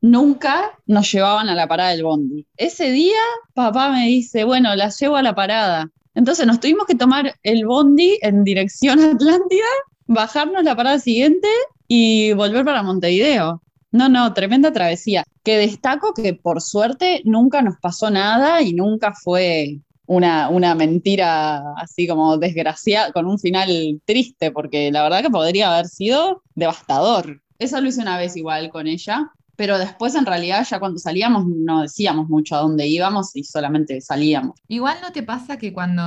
nunca 0.00 0.78
nos 0.86 1.10
llevaban 1.10 1.48
a 1.48 1.56
la 1.56 1.66
parada 1.66 1.90
del 1.90 2.04
bondi. 2.04 2.46
Ese 2.56 2.92
día, 2.92 3.20
papá 3.54 3.90
me 3.90 4.06
dice, 4.06 4.44
bueno, 4.44 4.74
la 4.76 4.88
llevo 4.88 5.16
a 5.16 5.22
la 5.22 5.34
parada. 5.34 5.90
Entonces 6.14 6.46
nos 6.46 6.60
tuvimos 6.60 6.86
que 6.86 6.94
tomar 6.94 7.34
el 7.42 7.66
bondi 7.66 8.18
en 8.22 8.44
dirección 8.44 9.00
Atlántida, 9.04 9.66
bajarnos 10.06 10.62
la 10.62 10.76
parada 10.76 11.00
siguiente 11.00 11.48
y 11.88 12.32
volver 12.34 12.64
para 12.64 12.84
Montevideo. 12.84 13.62
No, 13.92 14.08
no, 14.08 14.32
tremenda 14.32 14.72
travesía. 14.72 15.24
Que 15.44 15.58
destaco 15.58 16.14
que 16.14 16.34
por 16.34 16.60
suerte 16.60 17.22
nunca 17.24 17.62
nos 17.62 17.78
pasó 17.78 18.10
nada 18.10 18.62
y 18.62 18.72
nunca 18.72 19.12
fue 19.12 19.80
una, 20.06 20.48
una 20.48 20.74
mentira 20.74 21.74
así 21.76 22.06
como 22.06 22.38
desgraciada, 22.38 23.12
con 23.12 23.26
un 23.26 23.38
final 23.38 24.00
triste, 24.04 24.50
porque 24.50 24.90
la 24.90 25.02
verdad 25.02 25.22
que 25.22 25.30
podría 25.30 25.72
haber 25.72 25.86
sido 25.86 26.42
devastador. 26.54 27.42
Eso 27.58 27.80
lo 27.80 27.88
hice 27.88 28.00
una 28.00 28.18
vez 28.18 28.36
igual 28.36 28.70
con 28.70 28.86
ella, 28.86 29.30
pero 29.56 29.78
después 29.78 30.14
en 30.14 30.26
realidad 30.26 30.66
ya 30.68 30.80
cuando 30.80 30.98
salíamos 30.98 31.46
no 31.46 31.82
decíamos 31.82 32.28
mucho 32.28 32.56
a 32.56 32.60
dónde 32.60 32.86
íbamos 32.86 33.36
y 33.36 33.44
solamente 33.44 34.00
salíamos. 34.00 34.58
Igual 34.68 34.98
no 35.02 35.12
te 35.12 35.22
pasa 35.22 35.58
que 35.58 35.72
cuando, 35.72 36.02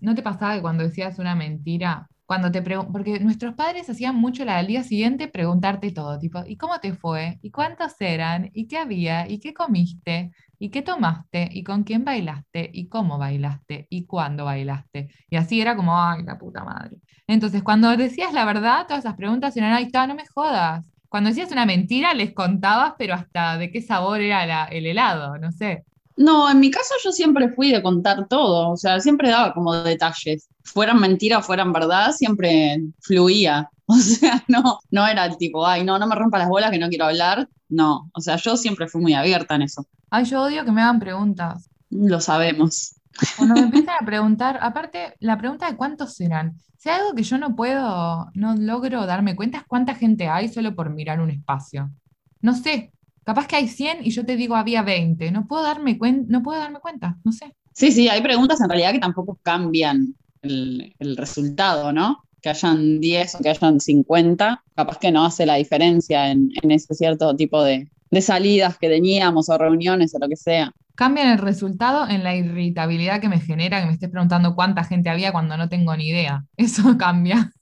no 0.00 0.14
te 0.14 0.22
pasaba 0.22 0.54
que 0.54 0.62
cuando 0.62 0.84
decías 0.84 1.18
una 1.18 1.34
mentira, 1.34 2.08
cuando 2.26 2.50
te 2.50 2.62
porque 2.62 3.20
nuestros 3.20 3.54
padres 3.54 3.88
hacían 3.90 4.16
mucho 4.16 4.44
la 4.44 4.56
del 4.58 4.66
día 4.68 4.82
siguiente 4.82 5.28
preguntarte 5.28 5.92
todo, 5.92 6.18
tipo, 6.18 6.42
¿y 6.46 6.56
cómo 6.56 6.80
te 6.80 6.94
fue? 6.94 7.38
¿Y 7.42 7.50
cuántos 7.50 7.94
eran? 8.00 8.50
¿Y 8.54 8.66
qué 8.68 8.78
había? 8.78 9.28
¿Y 9.28 9.40
qué 9.40 9.52
comiste? 9.54 10.32
¿Y 10.58 10.70
qué 10.70 10.82
tomaste? 10.82 11.48
¿Y 11.52 11.64
con 11.64 11.84
quién 11.84 12.04
bailaste? 12.04 12.70
¿Y 12.72 12.88
cómo 12.88 13.18
bailaste? 13.18 13.86
¿Y 13.90 14.06
cuándo 14.06 14.44
bailaste? 14.46 15.10
Y 15.30 15.36
así 15.36 15.60
era 15.60 15.76
como, 15.76 15.98
ay, 16.00 16.22
la 16.24 16.38
puta 16.38 16.64
madre. 16.64 16.96
Entonces, 17.26 17.62
cuando 17.62 17.96
decías 17.96 18.32
la 18.32 18.44
verdad, 18.44 18.86
todas 18.86 19.04
esas 19.04 19.16
preguntas 19.16 19.56
eran, 19.56 19.72
ay, 19.72 19.84
está, 19.84 20.06
no 20.06 20.14
me 20.14 20.26
jodas. 20.26 20.84
Cuando 21.08 21.28
decías 21.30 21.52
una 21.52 21.66
mentira, 21.66 22.14
les 22.14 22.34
contabas, 22.34 22.94
pero 22.98 23.14
hasta 23.14 23.56
de 23.58 23.70
qué 23.70 23.80
sabor 23.82 24.20
era 24.20 24.46
la- 24.46 24.64
el 24.66 24.86
helado, 24.86 25.38
no 25.38 25.52
sé. 25.52 25.84
No, 26.16 26.48
en 26.48 26.60
mi 26.60 26.70
caso 26.70 26.94
yo 27.02 27.10
siempre 27.10 27.50
fui 27.50 27.72
de 27.72 27.82
contar 27.82 28.28
todo, 28.28 28.70
o 28.70 28.76
sea, 28.76 29.00
siempre 29.00 29.30
daba 29.30 29.52
como 29.52 29.74
detalles. 29.74 30.48
Fueran 30.62 31.00
mentiras 31.00 31.40
o 31.40 31.42
fueran 31.42 31.72
verdad, 31.72 32.12
siempre 32.12 32.82
fluía. 33.00 33.70
O 33.86 33.96
sea, 33.96 34.42
no, 34.48 34.80
no 34.90 35.06
era 35.06 35.26
el 35.26 35.36
tipo, 35.36 35.66
ay, 35.66 35.84
no, 35.84 35.98
no 35.98 36.06
me 36.06 36.14
rompa 36.14 36.38
las 36.38 36.48
bolas 36.48 36.70
que 36.70 36.78
no 36.78 36.88
quiero 36.88 37.04
hablar. 37.04 37.46
No, 37.68 38.10
o 38.14 38.20
sea, 38.22 38.36
yo 38.36 38.56
siempre 38.56 38.88
fui 38.88 39.02
muy 39.02 39.12
abierta 39.12 39.56
en 39.56 39.60
eso. 39.60 39.86
Ay, 40.08 40.24
yo 40.24 40.40
odio 40.40 40.64
que 40.64 40.72
me 40.72 40.80
hagan 40.80 40.98
preguntas. 40.98 41.68
Lo 41.90 42.18
sabemos. 42.18 42.94
Cuando 43.36 43.56
me 43.56 43.60
empiezan 43.66 43.96
a 44.00 44.06
preguntar, 44.06 44.58
aparte, 44.62 45.16
la 45.20 45.36
pregunta 45.36 45.70
de 45.70 45.76
cuántos 45.76 46.14
serán. 46.14 46.56
Si 46.78 46.88
hay 46.88 46.98
algo 47.00 47.14
que 47.14 47.24
yo 47.24 47.36
no 47.36 47.54
puedo, 47.54 48.30
no 48.32 48.56
logro 48.56 49.04
darme 49.04 49.36
cuenta 49.36 49.58
es 49.58 49.64
cuánta 49.66 49.94
gente 49.94 50.28
hay 50.28 50.48
solo 50.48 50.74
por 50.74 50.88
mirar 50.88 51.20
un 51.20 51.30
espacio. 51.30 51.90
No 52.40 52.54
sé, 52.54 52.93
capaz 53.24 53.46
que 53.46 53.56
hay 53.56 53.68
100 53.68 53.98
y 54.04 54.10
yo 54.10 54.24
te 54.24 54.36
digo 54.36 54.56
había 54.56 54.82
20. 54.82 55.30
No 55.30 55.46
puedo 55.46 55.62
darme, 55.62 55.98
cuen- 55.98 56.26
no 56.28 56.42
puedo 56.42 56.60
darme 56.60 56.80
cuenta, 56.80 57.18
no 57.24 57.32
sé. 57.32 57.54
Sí, 57.72 57.90
sí, 57.92 58.08
hay 58.08 58.22
preguntas 58.22 58.60
en 58.60 58.68
realidad 58.68 58.92
que 58.92 59.00
tampoco 59.00 59.38
cambian 59.42 60.14
el, 60.42 60.94
el 60.98 61.16
resultado, 61.16 61.92
¿no? 61.92 62.24
Que 62.40 62.50
hayan 62.50 63.00
10 63.00 63.34
o 63.34 63.38
que 63.40 63.48
hayan 63.50 63.80
50, 63.80 64.62
capaz 64.76 64.98
que 64.98 65.10
no 65.10 65.24
hace 65.24 65.46
la 65.46 65.56
diferencia 65.56 66.30
en, 66.30 66.50
en 66.62 66.70
ese 66.70 66.94
cierto 66.94 67.34
tipo 67.34 67.62
de, 67.64 67.90
de 68.10 68.20
salidas 68.22 68.78
que 68.78 68.88
teníamos 68.88 69.48
o 69.48 69.58
reuniones 69.58 70.14
o 70.14 70.18
lo 70.18 70.28
que 70.28 70.36
sea. 70.36 70.70
Cambian 70.96 71.28
el 71.28 71.38
resultado 71.38 72.08
en 72.08 72.22
la 72.22 72.36
irritabilidad 72.36 73.20
que 73.20 73.28
me 73.28 73.40
genera 73.40 73.80
que 73.80 73.86
me 73.86 73.92
estés 73.94 74.10
preguntando 74.10 74.54
cuánta 74.54 74.84
gente 74.84 75.10
había 75.10 75.32
cuando 75.32 75.56
no 75.56 75.68
tengo 75.68 75.96
ni 75.96 76.08
idea. 76.08 76.44
Eso 76.56 76.96
cambia. 76.98 77.52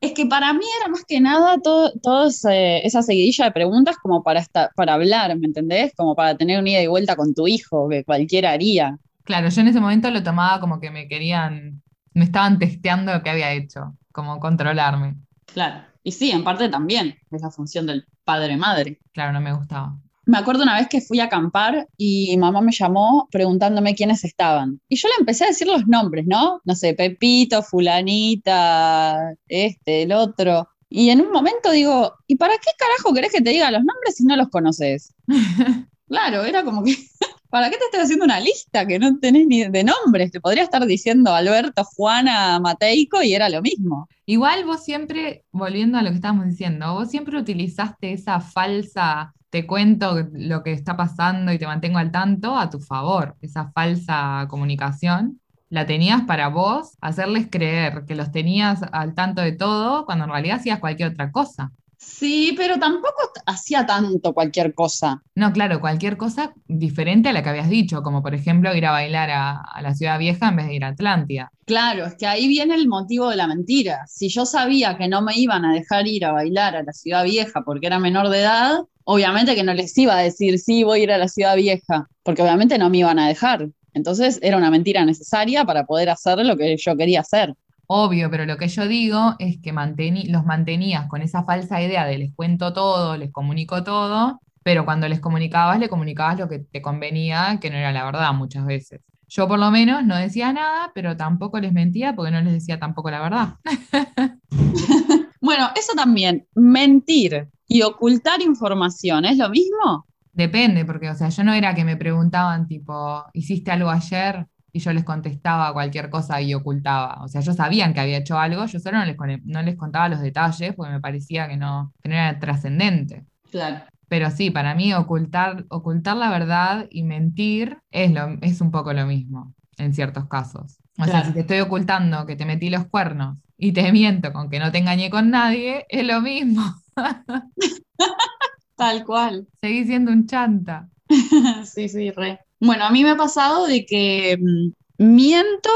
Es 0.00 0.12
que 0.12 0.26
para 0.26 0.52
mí 0.52 0.64
era 0.80 0.88
más 0.90 1.04
que 1.04 1.20
nada 1.20 1.56
todo 1.60 2.26
ese- 2.26 2.86
esa 2.86 3.02
seguidilla 3.02 3.46
de 3.46 3.52
preguntas 3.52 3.96
como 4.00 4.22
para, 4.22 4.40
esta- 4.40 4.70
para 4.76 4.94
hablar, 4.94 5.36
¿me 5.38 5.46
entendés? 5.46 5.92
Como 5.96 6.14
para 6.14 6.36
tener 6.36 6.60
una 6.60 6.70
ida 6.70 6.82
y 6.82 6.86
vuelta 6.86 7.16
con 7.16 7.34
tu 7.34 7.48
hijo, 7.48 7.88
que 7.88 8.04
cualquiera 8.04 8.52
haría. 8.52 8.96
Claro, 9.24 9.48
yo 9.48 9.60
en 9.60 9.68
ese 9.68 9.80
momento 9.80 10.10
lo 10.10 10.22
tomaba 10.22 10.60
como 10.60 10.80
que 10.80 10.90
me 10.90 11.08
querían, 11.08 11.82
me 12.14 12.24
estaban 12.24 12.58
testeando 12.58 13.12
lo 13.12 13.22
que 13.22 13.30
había 13.30 13.52
hecho, 13.52 13.96
como 14.12 14.38
controlarme. 14.38 15.16
Claro. 15.46 15.84
Y 16.04 16.12
sí, 16.12 16.30
en 16.30 16.44
parte 16.44 16.68
también 16.68 17.16
es 17.30 17.42
la 17.42 17.50
función 17.50 17.86
del 17.86 18.06
padre-madre. 18.24 19.00
Claro, 19.12 19.32
no 19.32 19.40
me 19.40 19.52
gustaba. 19.52 19.98
Me 20.28 20.36
acuerdo 20.36 20.62
una 20.62 20.76
vez 20.76 20.88
que 20.88 21.00
fui 21.00 21.20
a 21.20 21.24
acampar 21.24 21.88
y 21.96 22.36
mamá 22.36 22.60
me 22.60 22.70
llamó 22.70 23.28
preguntándome 23.30 23.94
quiénes 23.94 24.24
estaban. 24.24 24.78
Y 24.86 24.96
yo 24.96 25.08
le 25.08 25.14
empecé 25.20 25.44
a 25.44 25.46
decir 25.46 25.66
los 25.66 25.86
nombres, 25.86 26.26
¿no? 26.26 26.60
No 26.66 26.74
sé, 26.74 26.92
Pepito, 26.92 27.62
fulanita, 27.62 29.34
este, 29.48 30.02
el 30.02 30.12
otro. 30.12 30.68
Y 30.90 31.08
en 31.08 31.22
un 31.22 31.32
momento 31.32 31.70
digo, 31.70 32.12
¿y 32.26 32.36
para 32.36 32.52
qué 32.58 32.70
carajo 32.76 33.14
querés 33.14 33.32
que 33.32 33.40
te 33.40 33.50
diga 33.50 33.70
los 33.70 33.82
nombres 33.82 34.16
si 34.16 34.24
no 34.24 34.36
los 34.36 34.48
conoces? 34.48 35.14
Claro, 36.08 36.42
era 36.44 36.64
como 36.64 36.82
que, 36.82 36.96
¿para 37.50 37.68
qué 37.68 37.76
te 37.76 37.84
estoy 37.84 38.00
haciendo 38.00 38.24
una 38.24 38.40
lista 38.40 38.86
que 38.86 38.98
no 38.98 39.18
tenés 39.18 39.46
ni 39.46 39.68
de 39.68 39.84
nombres? 39.84 40.32
Te 40.32 40.40
podría 40.40 40.62
estar 40.62 40.86
diciendo 40.86 41.34
Alberto, 41.34 41.84
Juana, 41.84 42.58
Mateico 42.60 43.22
y 43.22 43.34
era 43.34 43.50
lo 43.50 43.60
mismo. 43.60 44.08
Igual 44.24 44.64
vos 44.64 44.82
siempre, 44.82 45.44
volviendo 45.52 45.98
a 45.98 46.02
lo 46.02 46.08
que 46.08 46.16
estábamos 46.16 46.46
diciendo, 46.46 46.94
vos 46.94 47.10
siempre 47.10 47.38
utilizaste 47.38 48.14
esa 48.14 48.40
falsa, 48.40 49.34
te 49.50 49.66
cuento 49.66 50.28
lo 50.32 50.62
que 50.62 50.72
está 50.72 50.96
pasando 50.96 51.52
y 51.52 51.58
te 51.58 51.66
mantengo 51.66 51.98
al 51.98 52.10
tanto 52.12 52.56
a 52.56 52.70
tu 52.70 52.80
favor, 52.80 53.36
esa 53.40 53.70
falsa 53.72 54.46
comunicación. 54.48 55.40
La 55.70 55.86
tenías 55.86 56.22
para 56.22 56.48
vos 56.48 56.96
hacerles 57.00 57.48
creer 57.50 58.04
que 58.06 58.14
los 58.14 58.32
tenías 58.32 58.80
al 58.92 59.14
tanto 59.14 59.42
de 59.42 59.52
todo 59.52 60.06
cuando 60.06 60.24
en 60.24 60.30
realidad 60.30 60.58
hacías 60.58 60.80
cualquier 60.80 61.10
otra 61.10 61.30
cosa. 61.30 61.72
Sí, 61.98 62.54
pero 62.56 62.78
tampoco 62.78 63.32
hacía 63.44 63.84
tanto 63.84 64.32
cualquier 64.32 64.72
cosa. 64.72 65.20
No, 65.34 65.52
claro, 65.52 65.80
cualquier 65.80 66.16
cosa 66.16 66.54
diferente 66.66 67.28
a 67.28 67.32
la 67.32 67.42
que 67.42 67.48
habías 67.48 67.68
dicho, 67.68 68.02
como 68.02 68.22
por 68.22 68.34
ejemplo 68.34 68.74
ir 68.74 68.86
a 68.86 68.92
bailar 68.92 69.30
a, 69.30 69.60
a 69.60 69.82
la 69.82 69.94
ciudad 69.94 70.18
vieja 70.18 70.48
en 70.48 70.56
vez 70.56 70.66
de 70.68 70.74
ir 70.74 70.84
a 70.84 70.88
Atlántida. 70.88 71.50
Claro, 71.66 72.06
es 72.06 72.14
que 72.14 72.26
ahí 72.26 72.48
viene 72.48 72.76
el 72.76 72.88
motivo 72.88 73.28
de 73.28 73.36
la 73.36 73.48
mentira. 73.48 74.06
Si 74.06 74.28
yo 74.28 74.46
sabía 74.46 74.96
que 74.96 75.08
no 75.08 75.22
me 75.22 75.36
iban 75.36 75.64
a 75.64 75.74
dejar 75.74 76.06
ir 76.06 76.24
a 76.24 76.32
bailar 76.32 76.76
a 76.76 76.82
la 76.84 76.92
ciudad 76.92 77.24
vieja 77.24 77.62
porque 77.62 77.88
era 77.88 77.98
menor 77.98 78.28
de 78.28 78.40
edad, 78.40 78.78
obviamente 79.08 79.54
que 79.54 79.62
no 79.64 79.72
les 79.72 79.96
iba 79.96 80.16
a 80.16 80.22
decir, 80.22 80.58
sí, 80.58 80.84
voy 80.84 81.00
a 81.00 81.02
ir 81.04 81.12
a 81.12 81.18
la 81.18 81.28
ciudad 81.28 81.56
vieja, 81.56 82.08
porque 82.22 82.42
obviamente 82.42 82.76
no 82.78 82.90
me 82.90 82.98
iban 82.98 83.18
a 83.18 83.26
dejar. 83.26 83.68
Entonces 83.94 84.38
era 84.42 84.58
una 84.58 84.70
mentira 84.70 85.04
necesaria 85.06 85.64
para 85.64 85.86
poder 85.86 86.10
hacer 86.10 86.38
lo 86.44 86.56
que 86.58 86.76
yo 86.76 86.96
quería 86.96 87.20
hacer. 87.20 87.54
Obvio, 87.86 88.30
pero 88.30 88.44
lo 88.44 88.58
que 88.58 88.68
yo 88.68 88.86
digo 88.86 89.34
es 89.38 89.56
que 89.62 89.72
mantení- 89.72 90.28
los 90.30 90.44
mantenías 90.44 91.06
con 91.08 91.22
esa 91.22 91.42
falsa 91.44 91.80
idea 91.82 92.04
de 92.04 92.18
les 92.18 92.34
cuento 92.34 92.74
todo, 92.74 93.16
les 93.16 93.32
comunico 93.32 93.82
todo, 93.82 94.40
pero 94.62 94.84
cuando 94.84 95.08
les 95.08 95.20
comunicabas, 95.20 95.78
le 95.80 95.88
comunicabas 95.88 96.38
lo 96.38 96.48
que 96.50 96.58
te 96.58 96.82
convenía, 96.82 97.58
que 97.62 97.70
no 97.70 97.78
era 97.78 97.90
la 97.92 98.04
verdad 98.04 98.34
muchas 98.34 98.66
veces. 98.66 99.00
Yo 99.30 99.48
por 99.48 99.58
lo 99.58 99.70
menos 99.70 100.04
no 100.04 100.16
decía 100.16 100.52
nada, 100.52 100.92
pero 100.94 101.16
tampoco 101.16 101.58
les 101.60 101.72
mentía 101.72 102.14
porque 102.14 102.30
no 102.30 102.42
les 102.42 102.52
decía 102.52 102.78
tampoco 102.78 103.10
la 103.10 103.20
verdad. 103.22 103.48
Bueno, 105.40 105.70
eso 105.76 105.92
también, 105.94 106.46
mentir 106.54 107.48
y 107.68 107.82
ocultar 107.82 108.40
información, 108.40 109.26
¿es 109.26 109.36
lo 109.36 109.50
mismo? 109.50 110.06
Depende, 110.32 110.84
porque, 110.84 111.10
o 111.10 111.14
sea, 111.14 111.28
yo 111.28 111.44
no 111.44 111.52
era 111.52 111.74
que 111.74 111.84
me 111.84 111.96
preguntaban 111.96 112.66
tipo, 112.66 113.24
¿hiciste 113.34 113.70
algo 113.70 113.90
ayer? 113.90 114.46
Y 114.72 114.80
yo 114.80 114.92
les 114.92 115.04
contestaba 115.04 115.72
cualquier 115.72 116.10
cosa 116.10 116.40
y 116.40 116.54
ocultaba. 116.54 117.22
O 117.22 117.28
sea, 117.28 117.40
ellos 117.40 117.56
sabían 117.56 117.92
que 117.92 118.00
había 118.00 118.18
hecho 118.18 118.38
algo, 118.38 118.64
yo 118.66 118.78
solo 118.78 118.98
no 118.98 119.04
les, 119.04 119.16
no 119.44 119.62
les 119.62 119.76
contaba 119.76 120.08
los 120.08 120.20
detalles 120.20 120.74
porque 120.74 120.92
me 120.92 121.00
parecía 121.00 121.48
que 121.48 121.56
no, 121.56 121.92
que 122.02 122.08
no 122.08 122.14
era 122.14 122.38
trascendente. 122.38 123.26
Claro. 123.50 123.84
Pero 124.08 124.30
sí, 124.30 124.50
para 124.50 124.74
mí 124.74 124.94
ocultar, 124.94 125.66
ocultar 125.68 126.16
la 126.16 126.30
verdad 126.30 126.86
y 126.90 127.02
mentir 127.02 127.78
es, 127.90 128.12
lo, 128.12 128.38
es 128.40 128.60
un 128.60 128.70
poco 128.70 128.92
lo 128.92 129.06
mismo 129.06 129.54
en 129.76 129.92
ciertos 129.92 130.26
casos. 130.28 130.78
O 130.98 131.04
sea, 131.04 131.24
si 131.24 131.32
te 131.32 131.40
estoy 131.40 131.60
ocultando 131.60 132.26
que 132.26 132.36
te 132.36 132.44
metí 132.44 132.70
los 132.70 132.86
cuernos 132.86 133.38
y 133.56 133.72
te 133.72 133.92
miento 133.92 134.32
con 134.32 134.50
que 134.50 134.58
no 134.58 134.72
te 134.72 134.78
engañé 134.78 135.10
con 135.10 135.30
nadie, 135.30 135.86
es 135.88 136.06
lo 136.06 136.20
mismo. 136.20 136.62
Tal 138.76 139.04
cual. 139.04 139.46
Seguís 139.60 139.86
siendo 139.86 140.12
un 140.12 140.26
chanta. 140.26 140.88
Sí, 141.64 141.88
sí, 141.88 142.10
re. 142.10 142.40
Bueno, 142.60 142.84
a 142.84 142.90
mí 142.90 143.02
me 143.02 143.10
ha 143.10 143.16
pasado 143.16 143.66
de 143.66 143.86
que 143.86 144.36
mm, 144.38 145.04
miento, 145.04 145.70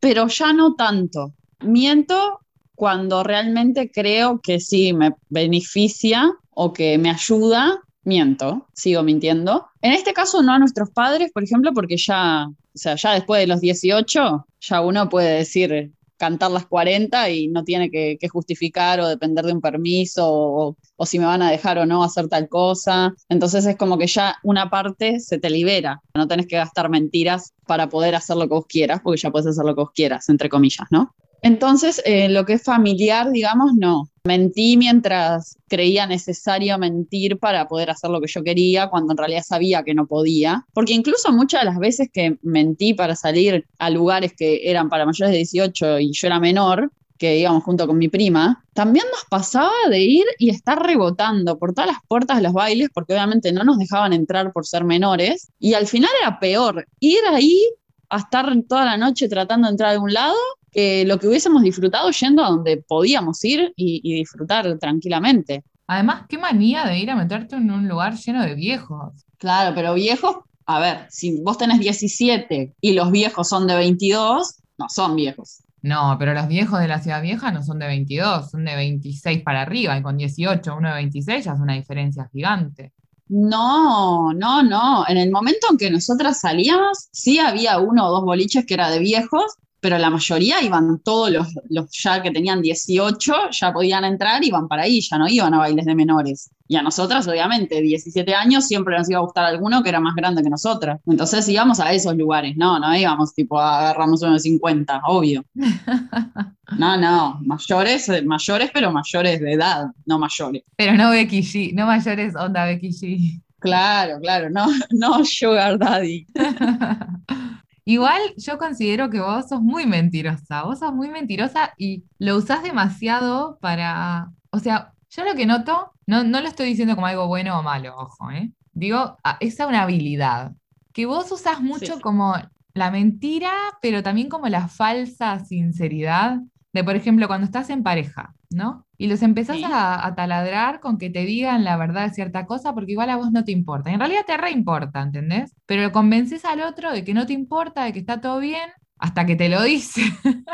pero 0.00 0.28
ya 0.28 0.52
no 0.52 0.74
tanto. 0.74 1.34
Miento 1.60 2.40
cuando 2.74 3.24
realmente 3.24 3.90
creo 3.90 4.40
que 4.40 4.60
sí 4.60 4.92
me 4.92 5.12
beneficia 5.28 6.32
o 6.50 6.72
que 6.72 6.96
me 6.96 7.10
ayuda, 7.10 7.80
miento, 8.04 8.68
sigo 8.72 9.02
mintiendo. 9.02 9.66
En 9.82 9.92
este 9.92 10.12
caso 10.12 10.42
no 10.42 10.52
a 10.52 10.58
nuestros 10.58 10.90
padres, 10.90 11.32
por 11.32 11.42
ejemplo, 11.42 11.72
porque 11.74 11.96
ya, 11.96 12.46
o 12.46 12.54
sea, 12.78 12.94
ya 12.94 13.14
después 13.14 13.40
de 13.40 13.48
los 13.48 13.60
18, 13.60 14.46
ya 14.60 14.80
uno 14.80 15.08
puede 15.08 15.38
decir 15.38 15.92
cantar 16.18 16.50
las 16.50 16.66
40 16.66 17.30
y 17.30 17.48
no 17.48 17.64
tiene 17.64 17.90
que, 17.90 18.18
justificar 18.28 19.00
o 19.00 19.08
depender 19.08 19.46
de 19.46 19.52
un 19.52 19.60
permiso 19.60 20.26
o, 20.28 20.76
o 20.96 21.06
si 21.06 21.18
me 21.18 21.24
van 21.24 21.40
a 21.40 21.50
dejar 21.50 21.78
o 21.78 21.86
no 21.86 22.04
hacer 22.04 22.28
tal 22.28 22.48
cosa. 22.48 23.14
Entonces 23.30 23.64
es 23.64 23.76
como 23.76 23.96
que 23.96 24.06
ya 24.06 24.36
una 24.42 24.68
parte 24.68 25.20
se 25.20 25.38
te 25.38 25.48
libera. 25.48 26.02
No 26.14 26.28
tenés 26.28 26.46
que 26.46 26.56
gastar 26.56 26.90
mentiras 26.90 27.54
para 27.66 27.88
poder 27.88 28.14
hacer 28.14 28.36
lo 28.36 28.42
que 28.42 28.54
vos 28.54 28.66
quieras, 28.66 29.00
porque 29.02 29.20
ya 29.20 29.30
puedes 29.30 29.46
hacer 29.46 29.64
lo 29.64 29.74
que 29.74 29.80
vos 29.80 29.92
quieras, 29.94 30.28
entre 30.28 30.48
comillas, 30.48 30.86
¿no? 30.90 31.14
Entonces, 31.42 32.02
eh, 32.04 32.28
lo 32.28 32.44
que 32.44 32.54
es 32.54 32.62
familiar, 32.62 33.30
digamos, 33.30 33.72
no. 33.74 34.10
Mentí 34.24 34.76
mientras 34.76 35.56
creía 35.68 36.06
necesario 36.06 36.76
mentir 36.78 37.38
para 37.38 37.68
poder 37.68 37.90
hacer 37.90 38.10
lo 38.10 38.20
que 38.20 38.26
yo 38.28 38.42
quería, 38.42 38.88
cuando 38.88 39.12
en 39.12 39.18
realidad 39.18 39.42
sabía 39.46 39.82
que 39.82 39.94
no 39.94 40.06
podía. 40.06 40.66
Porque 40.74 40.92
incluso 40.92 41.32
muchas 41.32 41.62
de 41.62 41.66
las 41.66 41.78
veces 41.78 42.08
que 42.12 42.38
mentí 42.42 42.94
para 42.94 43.14
salir 43.16 43.66
a 43.78 43.90
lugares 43.90 44.32
que 44.36 44.68
eran 44.68 44.88
para 44.88 45.06
mayores 45.06 45.32
de 45.32 45.38
18 45.38 46.00
y 46.00 46.12
yo 46.12 46.26
era 46.26 46.40
menor, 46.40 46.90
que 47.18 47.38
íbamos 47.38 47.64
junto 47.64 47.86
con 47.86 47.98
mi 47.98 48.08
prima, 48.08 48.64
también 48.72 49.04
nos 49.10 49.24
pasaba 49.28 49.72
de 49.90 50.00
ir 50.00 50.24
y 50.38 50.50
estar 50.50 50.80
rebotando 50.80 51.58
por 51.58 51.74
todas 51.74 51.90
las 51.90 51.98
puertas 52.06 52.36
de 52.36 52.44
los 52.44 52.52
bailes, 52.52 52.88
porque 52.94 53.12
obviamente 53.12 53.52
no 53.52 53.64
nos 53.64 53.78
dejaban 53.78 54.12
entrar 54.12 54.52
por 54.52 54.66
ser 54.66 54.84
menores, 54.84 55.50
y 55.58 55.74
al 55.74 55.86
final 55.86 56.10
era 56.22 56.38
peor 56.38 56.86
ir 57.00 57.18
ahí 57.30 57.60
a 58.08 58.18
estar 58.18 58.50
toda 58.68 58.84
la 58.84 58.96
noche 58.96 59.28
tratando 59.28 59.66
de 59.66 59.72
entrar 59.72 59.90
a 59.90 59.92
algún 59.94 60.14
lado 60.14 60.36
que 60.70 61.04
lo 61.04 61.18
que 61.18 61.28
hubiésemos 61.28 61.62
disfrutado 61.62 62.10
yendo 62.10 62.44
a 62.44 62.50
donde 62.50 62.76
podíamos 62.78 63.42
ir 63.44 63.72
y, 63.76 64.00
y 64.02 64.14
disfrutar 64.14 64.78
tranquilamente. 64.78 65.64
Además, 65.86 66.24
qué 66.28 66.38
manía 66.38 66.84
de 66.84 66.98
ir 66.98 67.10
a 67.10 67.16
meterte 67.16 67.56
en 67.56 67.70
un 67.70 67.88
lugar 67.88 68.14
lleno 68.14 68.44
de 68.44 68.54
viejos. 68.54 69.24
Claro, 69.38 69.74
pero 69.74 69.94
viejos, 69.94 70.36
a 70.66 70.80
ver, 70.80 71.06
si 71.08 71.40
vos 71.40 71.56
tenés 71.56 71.80
17 71.80 72.74
y 72.80 72.92
los 72.92 73.10
viejos 73.10 73.48
son 73.48 73.66
de 73.66 73.74
22, 73.74 74.56
no 74.76 74.86
son 74.88 75.16
viejos. 75.16 75.62
No, 75.80 76.16
pero 76.18 76.34
los 76.34 76.48
viejos 76.48 76.80
de 76.80 76.88
la 76.88 77.00
ciudad 77.00 77.22
vieja 77.22 77.52
no 77.52 77.62
son 77.62 77.78
de 77.78 77.86
22, 77.86 78.50
son 78.50 78.64
de 78.64 78.74
26 78.74 79.42
para 79.42 79.62
arriba, 79.62 79.96
y 79.96 80.02
con 80.02 80.16
18, 80.16 80.76
uno 80.76 80.88
de 80.88 80.94
26 80.96 81.44
ya 81.44 81.52
es 81.52 81.60
una 81.60 81.74
diferencia 81.74 82.28
gigante. 82.32 82.92
No, 83.28 84.32
no, 84.32 84.62
no. 84.62 85.04
En 85.06 85.18
el 85.18 85.30
momento 85.30 85.68
en 85.70 85.78
que 85.78 85.90
nosotras 85.90 86.40
salíamos, 86.40 87.08
sí 87.12 87.38
había 87.38 87.78
uno 87.78 88.06
o 88.06 88.10
dos 88.10 88.24
boliches 88.24 88.66
que 88.66 88.74
era 88.74 88.90
de 88.90 88.98
viejos, 88.98 89.54
pero 89.80 89.98
la 89.98 90.10
mayoría 90.10 90.62
iban 90.62 91.00
todos 91.00 91.30
los, 91.30 91.48
los 91.68 91.90
ya 91.90 92.20
que 92.22 92.30
tenían 92.30 92.60
18, 92.60 93.50
ya 93.50 93.72
podían 93.72 94.04
entrar, 94.04 94.42
iban 94.44 94.68
para 94.68 94.82
ahí, 94.82 95.00
ya 95.00 95.18
no 95.18 95.28
iban 95.28 95.54
a 95.54 95.58
bailes 95.58 95.84
de 95.84 95.94
menores. 95.94 96.50
Y 96.66 96.76
a 96.76 96.82
nosotras, 96.82 97.26
obviamente, 97.26 97.80
17 97.80 98.34
años, 98.34 98.66
siempre 98.66 98.96
nos 98.98 99.08
iba 99.08 99.18
a 99.18 99.22
gustar 99.22 99.44
alguno 99.44 99.82
que 99.82 99.88
era 99.88 100.00
más 100.00 100.14
grande 100.14 100.42
que 100.42 100.50
nosotras. 100.50 101.00
Entonces 101.06 101.48
íbamos 101.48 101.80
a 101.80 101.92
esos 101.92 102.14
lugares, 102.16 102.56
no, 102.56 102.78
no 102.78 102.94
íbamos 102.94 103.34
tipo 103.34 103.58
a 103.58 103.80
agarrarnos 103.80 104.22
unos 104.22 104.42
50, 104.42 105.02
obvio. 105.06 105.44
No, 106.76 106.98
no, 106.98 107.40
mayores, 107.46 108.10
mayores, 108.26 108.70
pero 108.74 108.92
mayores 108.92 109.40
de 109.40 109.54
edad, 109.54 109.86
no 110.04 110.18
mayores. 110.18 110.64
Pero 110.76 110.92
no 110.98 111.08
Becky 111.08 111.40
G, 111.40 111.72
no 111.72 111.86
mayores 111.86 112.36
onda 112.36 112.66
Becky 112.66 112.90
G. 112.90 113.42
Claro, 113.58 114.20
claro, 114.20 114.50
no, 114.50 114.66
no 114.90 115.24
Sugar 115.24 115.78
Daddy. 115.78 116.26
Igual 117.88 118.20
yo 118.36 118.58
considero 118.58 119.08
que 119.08 119.18
vos 119.20 119.48
sos 119.48 119.62
muy 119.62 119.86
mentirosa, 119.86 120.62
vos 120.64 120.78
sos 120.80 120.92
muy 120.92 121.08
mentirosa 121.08 121.72
y 121.78 122.04
lo 122.18 122.36
usás 122.36 122.62
demasiado 122.62 123.58
para, 123.62 124.30
o 124.50 124.58
sea, 124.58 124.92
yo 125.08 125.24
lo 125.24 125.34
que 125.34 125.46
noto, 125.46 125.94
no, 126.06 126.22
no 126.22 126.42
lo 126.42 126.48
estoy 126.48 126.66
diciendo 126.66 126.94
como 126.96 127.06
algo 127.06 127.26
bueno 127.28 127.58
o 127.58 127.62
malo, 127.62 127.96
ojo, 127.96 128.30
¿eh? 128.30 128.52
Digo, 128.72 129.16
ah, 129.24 129.38
esa 129.40 129.62
es 129.64 129.68
una 129.70 129.82
habilidad 129.84 130.52
que 130.92 131.06
vos 131.06 131.32
usás 131.32 131.62
mucho 131.62 131.94
Sí. 131.94 132.00
como 132.02 132.34
la 132.74 132.90
mentira, 132.90 133.52
pero 133.80 134.02
también 134.02 134.28
como 134.28 134.48
la 134.48 134.68
falsa 134.68 135.42
sinceridad 135.46 136.40
de, 136.72 136.84
por 136.84 136.96
ejemplo, 136.96 137.26
cuando 137.28 137.46
estás 137.46 137.70
en 137.70 137.82
pareja, 137.82 138.34
¿no? 138.50 138.86
Y 138.98 139.06
los 139.08 139.22
empezás 139.22 139.56
Sí. 139.56 139.64
a, 139.64 140.04
a 140.06 140.14
taladrar 140.14 140.80
con 140.80 140.98
que 140.98 141.10
te 141.10 141.24
digan 141.24 141.64
la 141.64 141.76
verdad 141.76 142.08
de 142.08 142.14
cierta 142.14 142.46
cosa 142.46 142.74
porque 142.74 142.92
igual 142.92 143.10
a 143.10 143.16
vos 143.16 143.32
no 143.32 143.44
te 143.44 143.52
importa. 143.52 143.90
En 143.90 144.00
realidad 144.00 144.24
te 144.26 144.36
reimporta, 144.36 145.00
¿entendés? 145.02 145.54
Pero 145.66 145.82
lo 145.82 145.92
convences 145.92 146.44
al 146.44 146.60
otro 146.60 146.92
de 146.92 147.04
que 147.04 147.14
no 147.14 147.26
te 147.26 147.32
importa, 147.32 147.84
de 147.84 147.92
que 147.92 147.98
está 148.00 148.20
todo 148.20 148.38
bien, 148.40 148.70
hasta 148.98 149.24
que 149.26 149.36
te 149.36 149.48
lo 149.48 149.62
dice. 149.62 150.02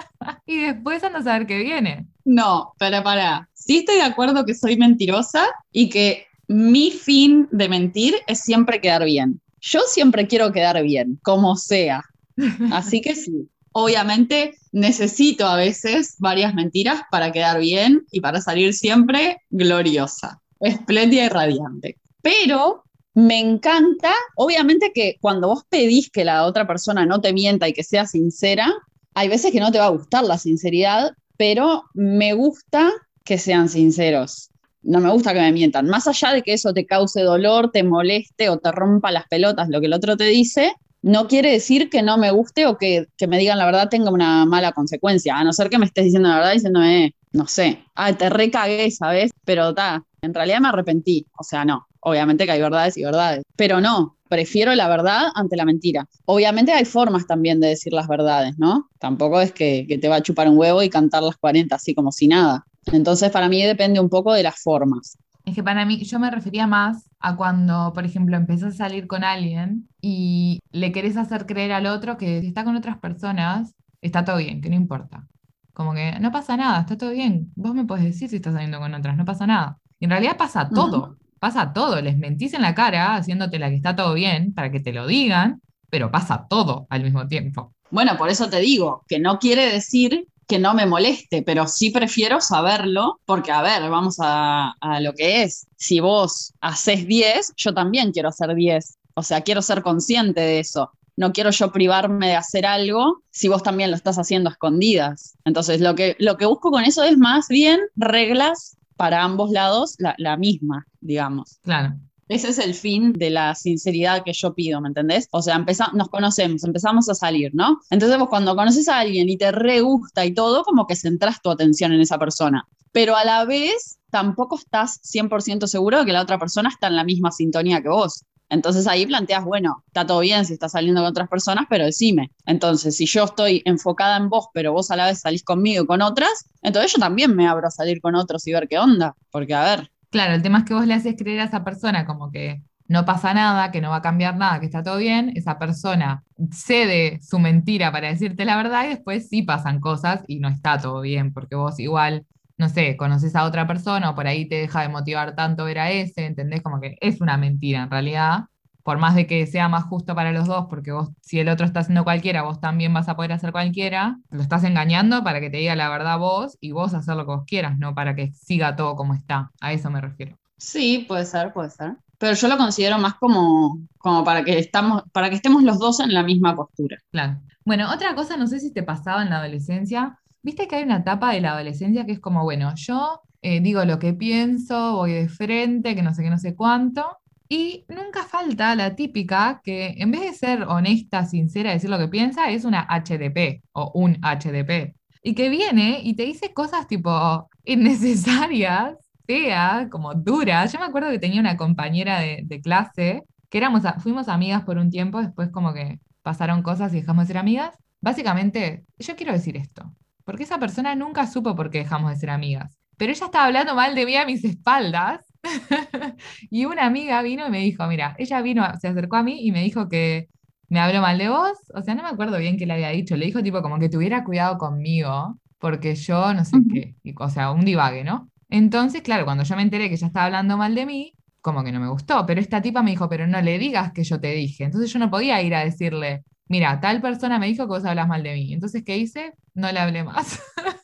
Y 0.47 0.59
después 0.59 1.03
andas 1.05 1.23
a 1.23 1.25
saber 1.33 1.47
qué 1.47 1.59
viene. 1.59 2.07
No, 2.25 2.73
para, 2.79 3.03
para. 3.03 3.49
Sí 3.53 3.79
estoy 3.79 3.97
de 3.97 4.03
acuerdo 4.03 4.45
que 4.45 4.55
soy 4.55 4.77
mentirosa 4.77 5.45
y 5.73 5.89
que 5.89 6.27
mi 6.49 6.91
fin 6.91 7.49
de 7.51 7.69
mentir 7.69 8.15
es 8.27 8.41
siempre 8.41 8.81
quedar 8.81 9.05
bien. 9.05 9.41
Yo 9.61 9.81
siempre 9.87 10.27
quiero 10.27 10.53
quedar 10.53 10.83
bien, 10.83 11.19
como 11.23 11.57
sea. 11.57 12.03
Así 12.73 13.01
que 13.01 13.15
sí, 13.15 13.49
obviamente 13.73 14.55
necesito 14.75 15.47
a 15.47 15.57
veces 15.57 16.16
varias 16.18 16.53
mentiras 16.53 17.03
para 17.09 17.31
quedar 17.31 17.61
bien 17.61 18.05
y 18.11 18.20
para 18.20 18.41
salir 18.41 18.75
siempre 18.75 19.39
gloriosa, 19.51 20.43
espléndida 20.59 21.27
y 21.27 21.29
radiante. 21.29 21.99
Pero 22.20 22.83
me 23.14 23.39
encanta, 23.39 24.12
obviamente 24.35 24.91
que 24.93 25.16
cuando 25.20 25.47
vos 25.47 25.62
pedís 25.68 26.11
que 26.11 26.25
la 26.25 26.45
otra 26.45 26.66
persona 26.66 27.07
no 27.07 27.20
te 27.20 27.33
mienta 27.33 27.68
y 27.68 27.72
que 27.72 27.85
sea 27.85 28.05
sincera, 28.07 28.68
hay 29.14 29.29
veces 29.29 29.53
que 29.53 29.61
no 29.61 29.70
te 29.70 29.79
va 29.79 29.87
a 29.87 29.91
gustar 29.91 30.25
la 30.25 30.39
sinceridad, 30.39 31.12
pero 31.37 31.85
me 31.95 32.35
gusta 32.35 32.91
que 33.25 33.39
sean 33.39 33.68
sinceros. 33.68 34.51
No 34.83 34.99
me 34.99 35.11
gusta 35.11 35.33
que 35.33 35.41
me 35.41 35.53
mientan. 35.53 35.87
Más 35.87 36.09
allá 36.09 36.33
de 36.33 36.43
que 36.43 36.53
eso 36.53 36.75
te 36.75 36.85
cause 36.85 37.22
dolor, 37.22 37.70
te 37.70 37.85
moleste 37.85 38.49
o 38.49 38.59
te 38.59 38.72
rompa 38.72 39.12
las 39.12 39.29
pelotas 39.29 39.68
lo 39.68 39.81
que 39.81 39.87
el 39.87 39.93
otro 39.93 40.16
te 40.16 40.25
dice, 40.25 40.75
no 41.05 41.29
quiere 41.29 41.51
decir 41.51 41.91
que 41.91 42.03
no 42.03 42.17
me 42.17 42.31
guste 42.31 42.67
o 42.67 42.79
que, 42.79 43.09
que 43.19 43.27
me 43.27 43.37
digan 43.37 43.59
la 43.59 43.67
verdad 43.67 43.91
tenga 43.91 44.11
una 44.11 44.47
mala 44.47 44.73
consecuencia. 44.73 45.37
A 45.37 45.45
no 45.45 45.53
ser 45.53 45.69
que 45.69 45.79
me 45.79 45.85
estés 45.85 46.05
diciendo 46.05 46.31
la 46.31 46.37
verdad 46.37 46.53
diciéndome, 46.55 47.15
no 47.33 47.47
sé, 47.47 47.85
ah, 47.95 48.15
te 48.15 48.31
recagué, 48.31 48.91
¿sabes? 48.91 49.31
Pero 49.45 49.75
ta, 49.75 50.03
en 50.23 50.33
realidad 50.33 50.61
me 50.61 50.69
arrepentí. 50.69 51.27
O 51.39 51.45
sea, 51.45 51.67
no. 51.67 51.87
Obviamente 52.01 52.47
que 52.47 52.53
hay 52.53 52.61
verdades 52.61 52.97
y 52.97 53.05
verdades. 53.05 53.43
Pero 53.55 53.83
no, 53.83 54.17
prefiero 54.31 54.75
la 54.75 54.89
verdad 54.89 55.29
ante 55.35 55.57
la 55.57 55.67
mentira. 55.67 56.09
Obviamente 56.25 56.73
hay 56.73 56.87
formas 56.87 57.27
también 57.27 57.61
de 57.61 57.69
decir 57.69 57.93
las 57.93 58.09
verdades, 58.09 58.59
¿no? 58.59 58.89
Tampoco 58.99 59.43
es 59.43 59.53
que, 59.53 59.85
que 59.87 59.99
te 59.99 60.09
va 60.09 60.17
a 60.17 60.23
chupar 60.23 60.49
un 60.49 60.57
huevo 60.57 60.83
y 60.83 60.89
cantar 60.89 61.23
las 61.23 61.37
40 61.37 61.77
así 61.77 61.95
como 61.95 62.13
si 62.13 62.29
nada. 62.29 62.65
Entonces, 62.93 63.31
para 63.31 63.51
mí 63.51 63.63
depende 63.63 64.01
un 64.01 64.09
poco 64.09 64.33
de 64.33 64.43
las 64.43 64.59
formas. 64.59 65.19
Es 65.45 65.55
que 65.55 65.62
para 65.62 65.84
mí, 65.84 66.03
yo 66.05 66.18
me 66.18 66.30
refería 66.30 66.66
más 66.66 67.11
a 67.20 67.36
cuando, 67.36 67.92
por 67.92 68.05
ejemplo, 68.05 68.36
empezás 68.36 68.74
a 68.74 68.76
salir 68.76 69.07
con 69.07 69.24
alguien 69.24 69.88
y 70.01 70.61
le 70.72 70.90
querés 70.90 71.16
hacer 71.16 71.47
creer 71.47 71.72
al 71.72 71.86
otro 71.86 72.16
que 72.16 72.40
si 72.40 72.47
está 72.49 72.64
con 72.64 72.76
otras 72.76 72.99
personas, 72.99 73.74
está 74.01 74.24
todo 74.24 74.38
bien, 74.38 74.61
que 74.61 74.70
no 74.70 74.76
importa. 74.76 75.26
Como 75.74 75.92
que 75.92 76.18
no 76.20 76.32
pasa 76.32 76.57
nada, 76.57 76.80
está 76.80 76.97
todo 76.97 77.11
bien. 77.11 77.53
Vos 77.57 77.74
me 77.74 77.84
podés 77.84 78.05
decir 78.05 78.28
si 78.28 78.36
estás 78.36 78.55
saliendo 78.55 78.78
con 78.78 78.95
otras, 78.95 79.16
no 79.16 79.24
pasa 79.24 79.47
nada. 79.47 79.78
Y 80.01 80.07
en 80.07 80.12
realidad 80.12 80.36
pasa 80.38 80.68
todo, 80.68 81.18
pasa 81.38 81.72
todo. 81.72 82.01
Les 82.01 82.16
mentís 82.16 82.55
en 82.55 82.62
la 82.62 82.74
cara 82.74 83.14
haciéndote 83.16 83.59
la 83.59 83.68
que 83.68 83.76
está 83.76 83.95
todo 83.95 84.14
bien 84.14 84.55
para 84.55 84.70
que 84.70 84.80
te 84.80 84.92
lo 84.92 85.07
digan, 85.07 85.61
pero 85.90 86.11
pasa 86.11 86.47
todo 86.49 86.86
al 86.88 87.03
mismo 87.03 87.26
tiempo. 87.26 87.74
Bueno, 87.90 88.16
por 88.16 88.30
eso 88.30 88.49
te 88.49 88.61
digo, 88.61 89.05
que 89.09 89.18
no 89.18 89.38
quiere 89.38 89.70
decir 89.70 90.26
que 90.47 90.59
no 90.59 90.74
me 90.74 90.86
moleste, 90.86 91.42
pero 91.42 91.66
sí 91.66 91.90
prefiero 91.90 92.40
saberlo, 92.40 93.20
porque 93.24 93.53
a 93.53 93.62
ver, 93.62 93.88
vamos 93.90 94.16
a, 94.20 94.74
a 94.80 95.01
lo 95.01 95.12
que 95.14 95.42
es. 95.42 95.66
Si 95.76 96.01
vos 96.01 96.53
haces 96.61 97.07
10, 97.07 97.55
yo 97.57 97.72
también 97.72 98.12
quiero 98.12 98.28
hacer 98.28 98.55
10. 98.55 98.99
O 99.14 99.22
sea, 99.22 99.42
quiero 99.42 99.62
ser 99.62 99.82
consciente 99.82 100.40
de 100.40 100.61
eso. 100.61 100.90
No 101.16 101.32
quiero 101.32 101.51
yo 101.51 101.70
privarme 101.70 102.28
de 102.28 102.36
hacer 102.36 102.66
algo 102.66 103.22
si 103.30 103.49
vos 103.49 103.62
también 103.62 103.90
lo 103.90 103.97
estás 103.97 104.18
haciendo 104.18 104.51
a 104.51 104.53
escondidas. 104.53 105.36
Entonces, 105.45 105.80
lo 105.80 105.95
que, 105.95 106.16
lo 106.18 106.36
que 106.36 106.47
busco 106.47 106.70
con 106.70 106.84
eso 106.84 107.05
es 107.05 107.16
más 107.16 107.49
bien 107.49 107.80
reglas 107.95 108.76
para 108.97 109.22
ambos 109.22 109.51
lados, 109.51 109.95
la, 109.99 110.14
la 110.18 110.36
misma, 110.36 110.86
digamos. 111.01 111.59
Claro. 111.62 111.95
Ese 112.29 112.49
es 112.49 112.59
el 112.59 112.75
fin 112.75 113.12
de 113.12 113.31
la 113.31 113.55
sinceridad 113.55 114.25
que 114.25 114.33
yo 114.33 114.55
pido, 114.55 114.81
¿me 114.81 114.89
entendés? 114.89 115.29
O 115.31 115.43
sea, 115.43 115.64
nos 115.93 116.09
conocemos, 116.09 116.64
empezamos 116.64 117.09
a 117.09 117.14
salir, 117.14 117.51
¿no? 117.55 117.81
Entonces 117.91 118.18
vos 118.18 118.29
cuando 118.29 118.57
conoces 118.57 118.89
a 118.89 119.01
alguien 119.01 119.29
y 119.29 119.37
te 119.37 119.53
re 119.53 119.81
gusta 119.81 120.25
y 120.25 120.33
todo, 120.33 120.64
como 120.64 120.87
que 120.87 120.97
centras 120.97 121.43
tu 121.43 121.51
atención 121.51 121.93
en 121.93 122.01
esa 122.01 122.18
persona. 122.18 122.66
Pero 122.93 123.16
a 123.16 123.25
la 123.25 123.45
vez 123.45 123.99
tampoco 124.11 124.57
estás 124.57 125.01
100% 125.03 125.66
seguro 125.66 125.99
de 125.99 126.07
que 126.07 126.12
la 126.12 126.22
otra 126.22 126.39
persona 126.39 126.68
está 126.68 126.87
en 126.87 126.97
la 126.97 127.05
misma 127.05 127.31
sintonía 127.33 127.83
que 127.83 127.89
vos. 127.89 128.25
Entonces 128.49 128.87
ahí 128.87 129.07
planteas, 129.07 129.45
bueno, 129.45 129.83
está 129.87 130.07
todo 130.07 130.20
bien 130.20 130.45
si 130.45 130.53
estás 130.53 130.72
saliendo 130.72 131.01
con 131.01 131.11
otras 131.11 131.29
personas, 131.29 131.66
pero 131.68 131.85
decime. 131.85 132.31
Entonces, 132.47 132.97
si 132.97 133.07
yo 133.07 133.25
estoy 133.25 133.62
enfocada 133.64 134.16
en 134.16 134.29
vos, 134.29 134.49
pero 134.53 134.72
vos 134.72 134.91
a 134.91 134.97
la 134.97 135.07
vez 135.07 135.20
salís 135.20 135.43
conmigo 135.43 135.83
y 135.83 135.87
con 135.87 136.03
otras, 136.03 136.49
entonces 136.62 136.93
yo 136.93 136.99
también 136.99 137.35
me 137.35 137.49
abro 137.49 137.66
a 137.66 137.70
salir 137.70 138.01
con 138.01 138.14
otros 138.14 138.47
y 138.47 138.53
ver 138.53 138.68
qué 138.68 138.79
onda. 138.79 139.16
Porque, 139.31 139.55
a 139.55 139.64
ver, 139.64 139.91
Claro, 140.15 140.35
el 140.35 140.43
tema 140.43 140.59
es 140.59 140.65
que 140.65 140.75
vos 140.75 140.87
le 140.87 140.95
haces 140.95 141.17
creer 141.19 141.41
a 141.41 141.45
esa 141.45 141.65
persona 141.65 142.07
como 142.07 142.31
que 142.31 142.62
no 142.87 143.05
pasa 143.05 143.35
nada, 143.35 143.73
que 143.73 143.81
no 143.81 143.91
va 143.91 143.97
a 143.97 144.03
cambiar 144.03 144.37
nada, 144.37 144.61
que 144.61 144.67
está 144.67 144.83
todo 144.83 144.99
bien, 144.99 145.33
esa 145.35 145.59
persona 145.59 146.23
cede 146.53 147.19
su 147.21 147.39
mentira 147.41 147.91
para 147.91 148.09
decirte 148.09 148.45
la 148.45 148.57
verdad 148.57 148.85
y 148.85 148.89
después 148.91 149.29
sí 149.29 149.43
pasan 149.43 149.81
cosas 149.81 150.23
y 150.29 150.39
no 150.39 150.49
está 150.49 150.79
todo 150.79 151.01
bien, 151.01 151.33
porque 151.33 151.57
vos 151.57 151.81
igual, 151.81 152.27
no 152.59 152.69
sé, 152.69 152.97
conoces 152.97 153.35
a 153.35 153.45
otra 153.45 153.67
persona 153.67 154.11
o 154.11 154.15
por 154.15 154.27
ahí 154.29 154.49
te 154.49 154.55
deja 154.57 154.83
de 154.83 154.89
motivar 154.89 155.35
tanto 155.35 155.65
ver 155.65 155.81
a 155.81 155.91
ese, 155.91 156.27
¿entendés? 156.27 156.62
Como 156.62 156.81
que 156.81 156.97
es 157.01 157.21
una 157.21 157.37
mentira 157.37 157.83
en 157.83 157.91
realidad, 157.91 158.45
por 158.85 158.99
más 158.99 159.16
de 159.16 159.26
que 159.26 159.47
sea 159.47 159.68
más 159.68 159.85
justo 159.85 160.14
para 160.14 160.30
los 160.30 160.47
dos, 160.47 160.66
porque 160.68 160.93
vos, 160.93 161.09
si 161.22 161.41
el 161.41 161.49
otro 161.49 161.66
está 161.66 161.80
haciendo 161.80 162.05
cualquiera, 162.05 162.43
vos 162.43 162.61
también 162.61 162.93
vas 162.93 163.09
a 163.09 163.16
poder 163.16 163.32
hacer 163.32 163.51
cualquiera, 163.51 164.18
lo 164.30 164.43
estás 164.43 164.62
engañando 164.62 165.24
para 165.24 165.41
que 165.41 165.51
te 165.51 165.57
diga 165.57 165.74
la 165.74 165.89
verdad 165.89 166.18
vos 166.18 166.59
y 166.61 166.72
vos 166.72 166.93
hacer 166.93 167.16
lo 167.16 167.24
que 167.24 167.32
vos 167.32 167.45
quieras, 167.47 167.78
no 167.78 167.95
para 167.95 168.14
que 168.14 168.32
siga 168.35 168.76
todo 168.76 168.95
como 168.95 169.14
está. 169.14 169.51
A 169.61 169.72
eso 169.72 169.91
me 169.91 170.03
refiero. 170.03 170.39
Sí, 170.59 171.07
puede 171.09 171.24
ser, 171.24 171.53
puede 171.55 171.70
ser. 171.70 171.97
Pero 172.18 172.35
yo 172.35 172.47
lo 172.47 172.59
considero 172.59 172.99
más 172.99 173.14
como, 173.14 173.80
como 173.99 174.22
para 174.22 174.45
que 174.45 174.59
estamos, 174.59 175.03
para 175.12 175.30
que 175.30 175.37
estemos 175.37 175.62
los 175.62 175.78
dos 175.78 176.01
en 176.01 176.12
la 176.12 176.22
misma 176.22 176.55
postura. 176.55 176.99
Claro. 177.11 177.41
Bueno, 177.64 177.91
otra 177.91 178.14
cosa, 178.14 178.37
no 178.37 178.47
sé 178.47 178.61
si 178.61 178.70
te 178.70 178.82
pasaba 178.82 179.22
en 179.22 179.30
la 179.30 179.39
adolescencia, 179.39 180.18
viste 180.43 180.68
que 180.68 180.76
hay 180.76 180.85
una 180.85 180.99
etapa 180.99 181.32
de 181.32 181.41
la 181.41 181.53
adolescencia 181.53 182.05
que 182.05 182.12
es 182.12 182.20
como, 182.20 182.45
bueno, 182.45 182.74
yo 182.76 183.22
eh, 183.41 183.61
digo 183.61 183.85
lo 183.87 183.99
que 183.99 184.12
pienso, 184.12 184.97
voy 184.97 185.12
de 185.12 185.28
frente, 185.30 185.95
que 185.95 186.03
no 186.03 186.14
sé 186.14 186.22
qué, 186.22 186.30
no 186.30 186.39
sé 186.39 186.55
cuánto, 186.55 187.18
y 187.55 187.85
nunca 187.89 188.25
falta 188.25 188.75
la 188.75 188.97
típica 188.97 189.61
que 189.63 189.95
en 189.99 190.11
vez 190.11 190.23
de 190.23 190.35
ser 190.35 190.63
honesta, 190.65 191.25
sincera, 191.25 191.71
decir 191.71 191.89
lo 191.89 191.99
que 191.99 192.09
piensa, 192.09 192.51
es 192.51 192.65
una 192.65 192.85
HDP 192.91 193.63
o 193.71 193.93
un 193.95 194.19
HDP. 194.23 194.97
Y 195.23 195.37
que 195.37 195.49
viene 195.49 196.01
y 196.03 196.17
te 196.17 196.25
dice 196.25 196.53
cosas 196.53 196.89
tipo 196.89 197.49
innecesarias, 197.63 198.97
feas, 199.25 199.89
como 199.89 200.15
duras. 200.15 200.73
Yo 200.73 200.81
me 200.81 200.87
acuerdo 200.87 201.11
que 201.11 201.21
tenía 201.21 201.41
una 201.41 201.57
compañera 201.57 202.19
de, 202.19 202.41
de 202.45 202.61
clase 202.61 203.23
que 203.49 203.59
éramos, 203.59 203.83
fuimos 204.03 204.29
amigas 204.29 204.65
por 204.65 204.77
un 204.77 204.91
tiempo, 204.91 205.23
después 205.23 205.51
como 205.51 205.73
que 205.73 206.01
pasaron 206.23 206.61
cosas 206.61 206.93
y 206.93 207.03
dejamos 207.03 207.23
de 207.23 207.27
ser 207.29 207.39
amigas. 207.39 207.77
Básicamente, 208.01 208.85
yo 208.99 209.15
quiero 209.15 209.33
decir 209.33 209.57
esto, 209.57 209.95
porque 210.25 210.43
esa 210.43 210.59
persona 210.59 210.97
nunca 210.97 211.29
supo 211.29 211.55
por 211.55 211.71
qué 211.71 211.79
dejamos 211.79 212.11
de 212.11 212.17
ser 212.17 212.31
amigas. 212.31 212.77
Pero 212.97 213.13
ella 213.13 213.27
estaba 213.27 213.45
hablando 213.45 213.77
mal 213.77 213.95
de 213.95 214.07
mí 214.07 214.17
a 214.17 214.27
mis 214.27 214.45
espaldas 214.45 215.21
y 216.51 216.64
una 216.64 216.86
amiga 216.86 217.22
vino 217.22 217.47
y 217.47 217.51
me 217.51 217.59
dijo, 217.61 217.86
mira, 217.86 218.14
ella 218.18 218.40
vino, 218.42 218.64
se 218.80 218.88
acercó 218.88 219.16
a 219.16 219.22
mí 219.22 219.47
y 219.47 219.53
me 219.53 219.62
dijo 219.62 219.88
que 219.88 220.28
me 220.68 220.80
habló 220.80 221.01
mal 221.03 221.18
de 221.18 221.28
vos, 221.28 221.53
o 221.74 221.82
sea, 221.82 221.95
no 221.95 222.03
me 222.03 222.09
acuerdo 222.09 222.38
bien 222.38 222.57
qué 222.57 222.66
le 222.66 222.74
había 222.74 222.88
dicho, 222.90 223.16
le 223.16 223.26
dijo 223.26 223.42
tipo 223.42 223.62
como 223.62 223.78
que 223.78 223.88
tuviera 223.88 224.24
cuidado 224.24 224.59
conmigo, 224.59 225.38
porque 225.59 225.95
yo 225.95 226.32
no 226.34 226.45
sé 226.45 226.64
qué, 226.68 226.97
y- 227.03 227.14
o 227.18 227.28
sea, 227.28 227.51
un 227.53 227.64
divague, 227.64 228.05
¿no? 228.05 228.30
Entonces, 228.51 229.03
claro, 229.03 229.24
cuando 229.24 229.45
yo 229.45 229.57
me 229.57 229.62
enteré 229.62 229.88
que 229.88 229.95
ella 229.95 230.07
estaba 230.07 230.26
hablando 230.26 230.57
mal 230.57 230.74
de 230.74 230.86
mí, 230.86 231.14
como 231.40 231.62
que 231.64 231.72
no 231.72 231.80
me 231.80 231.88
gustó, 231.88 232.24
pero 232.26 232.40
esta 232.40 232.62
tipa 232.62 232.82
me 232.82 232.90
dijo, 232.92 233.09
pero 233.09 233.26
no 233.26 233.40
le 233.42 233.59
digas 233.59 233.92
que 233.92 234.05
yo 234.05 234.20
te 234.20 234.28
dije, 234.32 234.64
entonces 234.64 234.92
yo 234.92 234.99
no 234.99 235.11
podía 235.11 235.42
ir 235.42 235.55
a 235.55 235.64
decirle, 235.64 236.24
mira, 236.49 236.80
tal 236.80 237.01
persona 237.03 237.38
me 237.38 237.47
dijo 237.47 237.64
que 237.64 237.68
vos 237.68 237.84
hablas 237.84 238.09
mal 238.09 238.22
de 238.22 238.34
mí. 238.34 238.53
Entonces, 238.55 238.82
¿qué 238.84 238.97
hice? 238.97 239.34
No 239.55 239.70
le 239.72 239.78
hablé 239.80 240.05
más. 240.05 240.40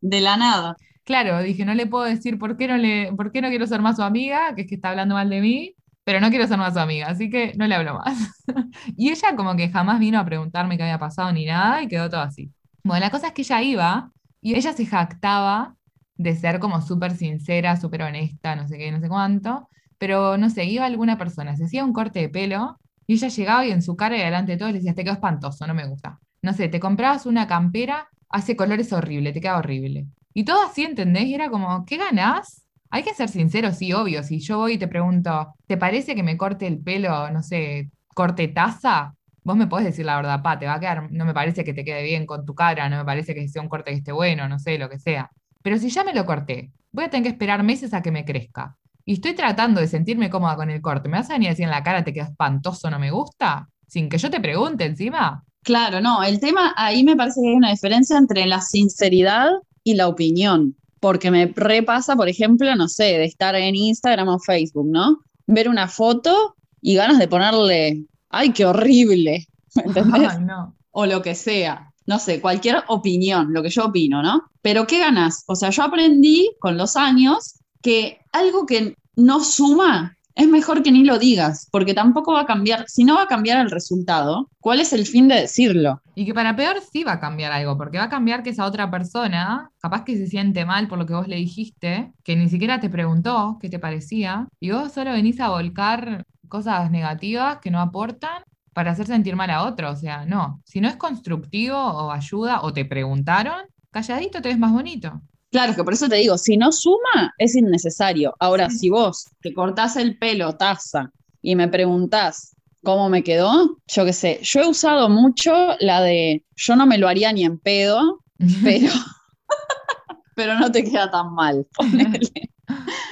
De 0.00 0.20
la 0.20 0.36
nada. 0.36 0.76
Claro, 1.04 1.42
dije, 1.42 1.64
no 1.66 1.74
le 1.74 1.86
puedo 1.86 2.04
decir 2.04 2.38
por 2.38 2.56
qué 2.56 2.66
no 2.66 2.76
le, 2.78 3.12
por 3.14 3.30
qué 3.30 3.42
no 3.42 3.48
quiero 3.48 3.66
ser 3.66 3.82
más 3.82 3.96
su 3.96 4.02
amiga, 4.02 4.54
que 4.54 4.62
es 4.62 4.68
que 4.68 4.76
está 4.76 4.88
hablando 4.90 5.14
mal 5.14 5.28
de 5.28 5.40
mí, 5.42 5.74
pero 6.02 6.18
no 6.20 6.30
quiero 6.30 6.46
ser 6.46 6.56
más 6.58 6.72
su 6.74 6.80
amiga, 6.80 7.08
así 7.08 7.28
que 7.28 7.52
no 7.56 7.66
le 7.66 7.74
hablo 7.74 7.94
más. 7.94 8.16
Y 8.96 9.10
ella 9.10 9.36
como 9.36 9.54
que 9.56 9.68
jamás 9.70 9.98
vino 10.00 10.18
a 10.18 10.24
preguntarme 10.24 10.76
qué 10.76 10.82
había 10.84 10.98
pasado 10.98 11.30
ni 11.32 11.44
nada 11.46 11.82
y 11.82 11.88
quedó 11.88 12.08
todo 12.08 12.20
así. 12.22 12.50
Bueno, 12.82 13.00
la 13.04 13.10
cosa 13.10 13.28
es 13.28 13.32
que 13.34 13.42
ella 13.42 13.62
iba 13.62 14.12
y 14.40 14.54
ella 14.54 14.72
se 14.72 14.86
jactaba 14.86 15.76
de 16.16 16.36
ser 16.36 16.58
como 16.60 16.80
súper 16.80 17.16
sincera, 17.16 17.76
súper 17.76 18.02
honesta, 18.02 18.56
no 18.56 18.66
sé 18.66 18.78
qué, 18.78 18.90
no 18.92 19.00
sé 19.00 19.08
cuánto, 19.08 19.68
pero 19.98 20.36
no 20.38 20.48
sé, 20.50 20.64
iba 20.66 20.86
alguna 20.86 21.18
persona, 21.18 21.56
se 21.56 21.64
hacía 21.64 21.84
un 21.84 21.92
corte 21.92 22.20
de 22.20 22.28
pelo 22.30 22.78
y 23.06 23.14
ella 23.14 23.28
llegaba 23.28 23.66
y 23.66 23.72
en 23.72 23.82
su 23.82 23.96
cara 23.96 24.16
y 24.16 24.20
delante 24.20 24.52
de 24.52 24.58
todos 24.58 24.72
le 24.72 24.78
decía, 24.78 24.94
te 24.94 25.04
quedó 25.04 25.14
espantoso, 25.14 25.66
no 25.66 25.74
me 25.74 25.86
gusta. 25.86 26.18
No 26.42 26.52
sé, 26.54 26.68
te 26.68 26.80
comprabas 26.80 27.26
una 27.26 27.46
campera, 27.46 28.08
hace 28.30 28.56
colores 28.56 28.92
horrible, 28.92 29.32
te 29.32 29.40
queda 29.40 29.58
horrible. 29.58 30.06
Y 30.34 30.44
todo 30.44 30.66
así, 30.66 30.82
¿entendés? 30.82 31.24
Y 31.24 31.34
era 31.34 31.48
como, 31.48 31.84
¿qué 31.86 31.96
ganás? 31.96 32.66
Hay 32.90 33.04
que 33.04 33.14
ser 33.14 33.28
sincero, 33.28 33.72
sí, 33.72 33.92
obvio. 33.92 34.22
Si 34.24 34.40
yo 34.40 34.58
voy 34.58 34.74
y 34.74 34.78
te 34.78 34.88
pregunto, 34.88 35.54
¿te 35.66 35.76
parece 35.76 36.14
que 36.14 36.22
me 36.24 36.36
corte 36.36 36.66
el 36.66 36.80
pelo, 36.80 37.30
no 37.30 37.42
sé, 37.42 37.90
corte 38.14 38.48
taza? 38.48 39.14
Vos 39.44 39.56
me 39.56 39.68
podés 39.68 39.86
decir 39.86 40.04
la 40.04 40.16
verdad, 40.16 40.42
pa, 40.42 40.58
te 40.58 40.66
va 40.66 40.74
a 40.74 40.80
quedar, 40.80 41.12
no 41.12 41.24
me 41.24 41.34
parece 41.34 41.64
que 41.64 41.74
te 41.74 41.84
quede 41.84 42.02
bien 42.02 42.26
con 42.26 42.44
tu 42.44 42.54
cara, 42.54 42.88
no 42.88 42.96
me 42.96 43.04
parece 43.04 43.34
que 43.34 43.46
sea 43.48 43.62
un 43.62 43.68
corte 43.68 43.90
que 43.92 43.98
esté 43.98 44.10
bueno, 44.10 44.48
no 44.48 44.58
sé, 44.58 44.78
lo 44.78 44.88
que 44.88 44.98
sea. 44.98 45.30
Pero 45.62 45.78
si 45.78 45.88
ya 45.90 46.02
me 46.02 46.14
lo 46.14 46.24
corté, 46.26 46.72
voy 46.92 47.04
a 47.04 47.10
tener 47.10 47.24
que 47.24 47.30
esperar 47.30 47.62
meses 47.62 47.94
a 47.94 48.02
que 48.02 48.10
me 48.10 48.24
crezca. 48.24 48.76
Y 49.04 49.14
estoy 49.14 49.34
tratando 49.34 49.80
de 49.80 49.86
sentirme 49.86 50.30
cómoda 50.30 50.56
con 50.56 50.70
el 50.70 50.80
corte. 50.80 51.08
¿Me 51.08 51.18
vas 51.18 51.30
a 51.30 51.34
venir 51.34 51.48
a 51.48 51.50
decir 51.50 51.64
en 51.64 51.70
la 51.70 51.82
cara, 51.82 52.02
te 52.02 52.12
queda 52.12 52.24
espantoso, 52.24 52.90
no 52.90 52.98
me 52.98 53.10
gusta? 53.10 53.68
Sin 53.86 54.08
que 54.08 54.18
yo 54.18 54.30
te 54.30 54.40
pregunte 54.40 54.84
encima. 54.84 55.44
Claro, 55.62 56.00
no, 56.00 56.22
el 56.22 56.40
tema 56.40 56.74
ahí 56.76 57.04
me 57.04 57.16
parece 57.16 57.40
que 57.40 57.48
hay 57.48 57.54
una 57.54 57.70
diferencia 57.70 58.16
entre 58.16 58.46
la 58.46 58.60
sinceridad 58.60 59.50
y 59.84 59.94
la 59.94 60.08
opinión. 60.08 60.74
Porque 60.98 61.30
me 61.30 61.52
repasa, 61.54 62.16
por 62.16 62.28
ejemplo, 62.28 62.74
no 62.74 62.88
sé, 62.88 63.04
de 63.04 63.24
estar 63.24 63.54
en 63.54 63.76
Instagram 63.76 64.28
o 64.28 64.38
Facebook, 64.40 64.86
¿no? 64.86 65.20
Ver 65.46 65.68
una 65.68 65.86
foto 65.86 66.56
y 66.80 66.94
ganas 66.94 67.18
de 67.18 67.28
ponerle 67.28 68.06
ay, 68.34 68.52
qué 68.52 68.66
horrible, 68.66 69.46
¿me 69.76 69.82
entendés? 69.82 70.40
no. 70.40 70.74
O 70.90 71.06
lo 71.06 71.22
que 71.22 71.34
sea, 71.34 71.92
no 72.06 72.18
sé, 72.18 72.40
cualquier 72.40 72.84
opinión, 72.88 73.52
lo 73.52 73.62
que 73.62 73.70
yo 73.70 73.86
opino, 73.86 74.22
¿no? 74.22 74.50
Pero 74.62 74.86
¿qué 74.86 74.98
ganas? 74.98 75.44
O 75.46 75.56
sea, 75.56 75.70
yo 75.70 75.82
aprendí 75.82 76.50
con 76.60 76.76
los 76.76 76.96
años 76.96 77.60
que 77.82 78.18
algo 78.32 78.66
que 78.66 78.96
no 79.16 79.42
suma 79.42 80.16
es 80.34 80.48
mejor 80.48 80.82
que 80.82 80.90
ni 80.90 81.04
lo 81.04 81.18
digas, 81.18 81.68
porque 81.70 81.94
tampoco 81.94 82.32
va 82.32 82.40
a 82.40 82.46
cambiar, 82.46 82.84
si 82.88 83.04
no 83.04 83.14
va 83.14 83.22
a 83.22 83.28
cambiar 83.28 83.60
el 83.60 83.70
resultado, 83.70 84.50
¿cuál 84.60 84.80
es 84.80 84.92
el 84.92 85.06
fin 85.06 85.28
de 85.28 85.36
decirlo? 85.36 86.02
Y 86.14 86.26
que 86.26 86.34
para 86.34 86.56
peor 86.56 86.76
sí 86.92 87.04
va 87.04 87.12
a 87.12 87.20
cambiar 87.20 87.52
algo, 87.52 87.76
porque 87.76 87.98
va 87.98 88.04
a 88.04 88.08
cambiar 88.08 88.42
que 88.42 88.50
esa 88.50 88.64
otra 88.64 88.90
persona, 88.90 89.70
capaz 89.80 90.04
que 90.04 90.16
se 90.16 90.26
siente 90.26 90.64
mal 90.64 90.88
por 90.88 90.98
lo 90.98 91.06
que 91.06 91.14
vos 91.14 91.28
le 91.28 91.36
dijiste, 91.36 92.12
que 92.24 92.36
ni 92.36 92.48
siquiera 92.48 92.80
te 92.80 92.90
preguntó 92.90 93.58
qué 93.60 93.68
te 93.68 93.78
parecía, 93.78 94.48
y 94.60 94.70
vos 94.70 94.92
solo 94.92 95.12
venís 95.12 95.40
a 95.40 95.50
volcar 95.50 96.24
cosas 96.48 96.90
negativas 96.90 97.58
que 97.58 97.70
no 97.70 97.80
aportan 97.80 98.42
para 98.72 98.90
hacer 98.90 99.06
sentir 99.06 99.36
mal 99.36 99.50
a 99.50 99.64
otro. 99.64 99.90
O 99.90 99.96
sea, 99.96 100.26
no. 100.26 100.60
Si 100.64 100.80
no 100.80 100.88
es 100.88 100.96
constructivo 100.96 101.76
o 101.76 102.10
ayuda 102.10 102.60
o 102.62 102.72
te 102.72 102.84
preguntaron, 102.84 103.62
calladito 103.90 104.42
te 104.42 104.48
ves 104.50 104.58
más 104.58 104.72
bonito. 104.72 105.22
Claro, 105.54 105.76
que 105.76 105.84
por 105.84 105.92
eso 105.92 106.08
te 106.08 106.16
digo, 106.16 106.36
si 106.36 106.56
no 106.56 106.72
suma, 106.72 107.32
es 107.38 107.54
innecesario. 107.54 108.34
Ahora, 108.40 108.68
si 108.70 108.90
vos 108.90 109.28
te 109.40 109.54
cortás 109.54 109.94
el 109.94 110.18
pelo, 110.18 110.56
taza, 110.56 111.12
y 111.40 111.54
me 111.54 111.68
preguntás 111.68 112.56
cómo 112.82 113.08
me 113.08 113.22
quedó, 113.22 113.78
yo 113.86 114.04
qué 114.04 114.12
sé, 114.12 114.40
yo 114.42 114.62
he 114.62 114.66
usado 114.66 115.08
mucho 115.08 115.52
la 115.78 116.00
de 116.00 116.44
yo 116.56 116.74
no 116.74 116.86
me 116.86 116.98
lo 116.98 117.06
haría 117.06 117.32
ni 117.32 117.44
en 117.44 117.60
pedo, 117.60 118.24
pero, 118.64 118.88
pero 120.34 120.58
no 120.58 120.72
te 120.72 120.82
queda 120.82 121.08
tan 121.08 121.32
mal. 121.32 121.64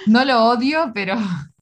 No 0.07 0.24
lo 0.24 0.47
odio, 0.47 0.90
pero 0.93 1.14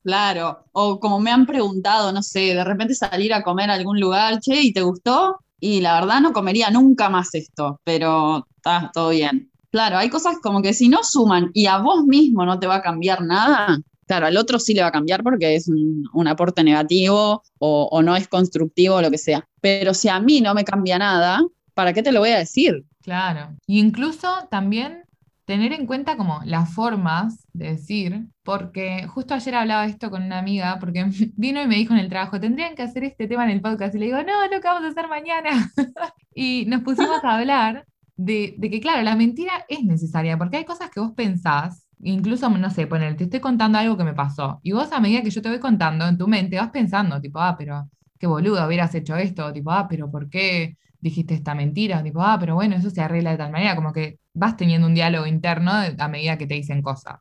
Claro, 0.03 0.65
o 0.73 0.99
como 0.99 1.21
me 1.21 1.31
han 1.31 1.45
preguntado, 1.45 2.11
no 2.11 2.23
sé, 2.23 2.55
de 2.55 2.65
repente 2.65 2.95
salir 2.95 3.35
a 3.35 3.43
comer 3.43 3.69
a 3.71 3.75
algún 3.75 4.01
lugar, 4.01 4.41
che, 4.41 4.63
¿y 4.63 4.73
te 4.73 4.81
gustó? 4.81 5.41
Y 5.61 5.83
la 5.83 6.01
verdad 6.01 6.23
no 6.23 6.33
comería 6.33 6.71
nunca 6.71 7.11
más 7.11 7.35
esto, 7.35 7.79
pero 7.85 8.47
está 8.57 8.91
todo 8.95 9.11
bien. 9.11 9.50
Claro, 9.71 9.99
hay 9.99 10.11
cosas 10.11 10.37
como 10.43 10.63
que 10.63 10.75
si 10.75 10.89
no 10.89 11.03
suman 11.03 11.51
y 11.55 11.67
a 11.67 11.79
vos 11.79 12.05
mismo 12.05 12.45
no 12.45 12.59
te 12.59 12.67
va 12.67 12.77
a 12.77 12.83
cambiar 12.83 13.23
nada, 13.23 13.81
claro, 14.07 14.27
al 14.27 14.37
otro 14.37 14.59
sí 14.59 14.75
le 14.75 14.83
va 14.83 14.89
a 14.89 14.93
cambiar 14.93 15.23
porque 15.23 15.55
es 15.55 15.69
un, 15.69 16.29
aporte 16.29 16.65
negativo 16.65 17.43
o, 17.59 17.89
o, 17.91 18.03
no 18.03 18.17
es 18.17 18.27
constructivo 18.27 18.97
o 18.97 19.03
lo 19.03 19.11
que 19.11 19.19
sea. 19.19 19.47
Pero 19.61 19.95
si 19.95 20.09
a 20.09 20.19
mí 20.19 20.41
no 20.41 20.55
me 20.55 20.65
cambia 20.65 20.99
nada, 20.99 21.41
¿para 21.75 21.93
qué 21.93 22.03
te 22.03 22.11
lo 22.11 22.21
voy 22.21 22.31
a 22.31 22.39
decir? 22.39 22.85
Claro. 23.03 23.57
Y 23.67 23.79
incluso 23.79 24.29
también 24.51 25.05
tener 25.51 25.73
en 25.73 25.87
cuenta 25.87 26.17
como 26.17 26.41
las 26.45 26.73
formas 26.73 27.45
de 27.53 27.73
decir, 27.73 28.27
porque 28.45 29.07
justo 29.09 29.35
ayer 29.35 29.57
hablaba 29.57 29.85
esto 29.85 30.09
con 30.09 30.23
una 30.23 30.39
amiga, 30.39 30.79
porque 30.79 31.07
vino 31.37 31.61
y 31.61 31.67
me 31.67 31.75
dijo 31.75 31.93
en 31.93 31.99
el 31.99 32.09
trabajo, 32.09 32.39
tendrían 32.39 32.77
que 32.77 32.83
hacer 32.83 33.03
este 33.03 33.27
tema 33.27 33.45
en 33.45 33.51
el 33.51 33.61
podcast, 33.61 33.95
y 33.95 33.99
le 33.99 34.07
digo, 34.07 34.19
no, 34.23 34.45
lo 34.45 34.61
que 34.61 34.69
vamos 34.69 34.85
a 34.85 34.89
hacer 34.89 35.09
mañana. 35.09 35.73
y 36.35 36.67
nos 36.67 36.83
pusimos 36.83 37.25
a 37.25 37.37
hablar 37.37 37.85
de, 38.25 38.57
que, 38.61 38.81
claro, 38.81 39.03
la 39.03 39.17
mentira 39.17 39.65
es 39.69 39.83
necesaria, 39.83 40.37
porque 40.37 40.59
hay 40.59 40.65
cosas 40.65 40.91
que 40.91 41.01
vos 41.01 41.13
pensás, 41.13 41.87
incluso, 42.03 42.51
no 42.51 42.71
sé, 42.71 42.87
poner, 42.87 43.17
te 43.17 43.25
estoy 43.25 43.41
contando 43.41 43.79
algo 43.79 43.97
que 43.97 44.05
me 44.05 44.15
pasó, 44.15 44.61
y 44.63 44.73
vos 44.73 44.93
a 44.93 45.01
medida 45.01 45.23
que 45.23 45.31
yo 45.31 45.41
te 45.41 45.49
voy 45.49 45.59
contando 45.59 46.07
en 46.07 46.19
tu 46.19 46.29
mente 46.29 46.57
vas 46.57 46.71
pensando, 46.71 47.21
tipo, 47.21 47.41
ah, 47.41 47.57
pero 47.59 47.89
qué 48.19 48.27
boludo, 48.27 48.67
hubieras 48.67 48.95
hecho 48.95 49.17
esto, 49.17 49.51
tipo, 49.53 49.71
ah, 49.71 49.87
pero 49.89 50.11
¿por 50.11 50.29
qué 50.29 50.77
dijiste 51.01 51.35
esta 51.35 51.55
mentira? 51.55 52.03
Tipo, 52.03 52.23
ah, 52.23 52.37
pero 52.39 52.55
bueno, 52.55 52.77
eso 52.77 52.91
se 52.91 53.01
arregla 53.01 53.31
de 53.31 53.39
tal 53.39 53.51
manera, 53.51 53.75
como 53.75 53.93
que 53.93 54.19
vas 54.35 54.57
teniendo 54.57 54.87
un 54.87 54.95
diálogo 54.95 55.27
interno 55.27 55.73
a 55.99 56.09
medida 56.09 56.37
que 56.37 56.47
te 56.47 56.55
dicen 56.55 56.83
cosas. 56.83 57.21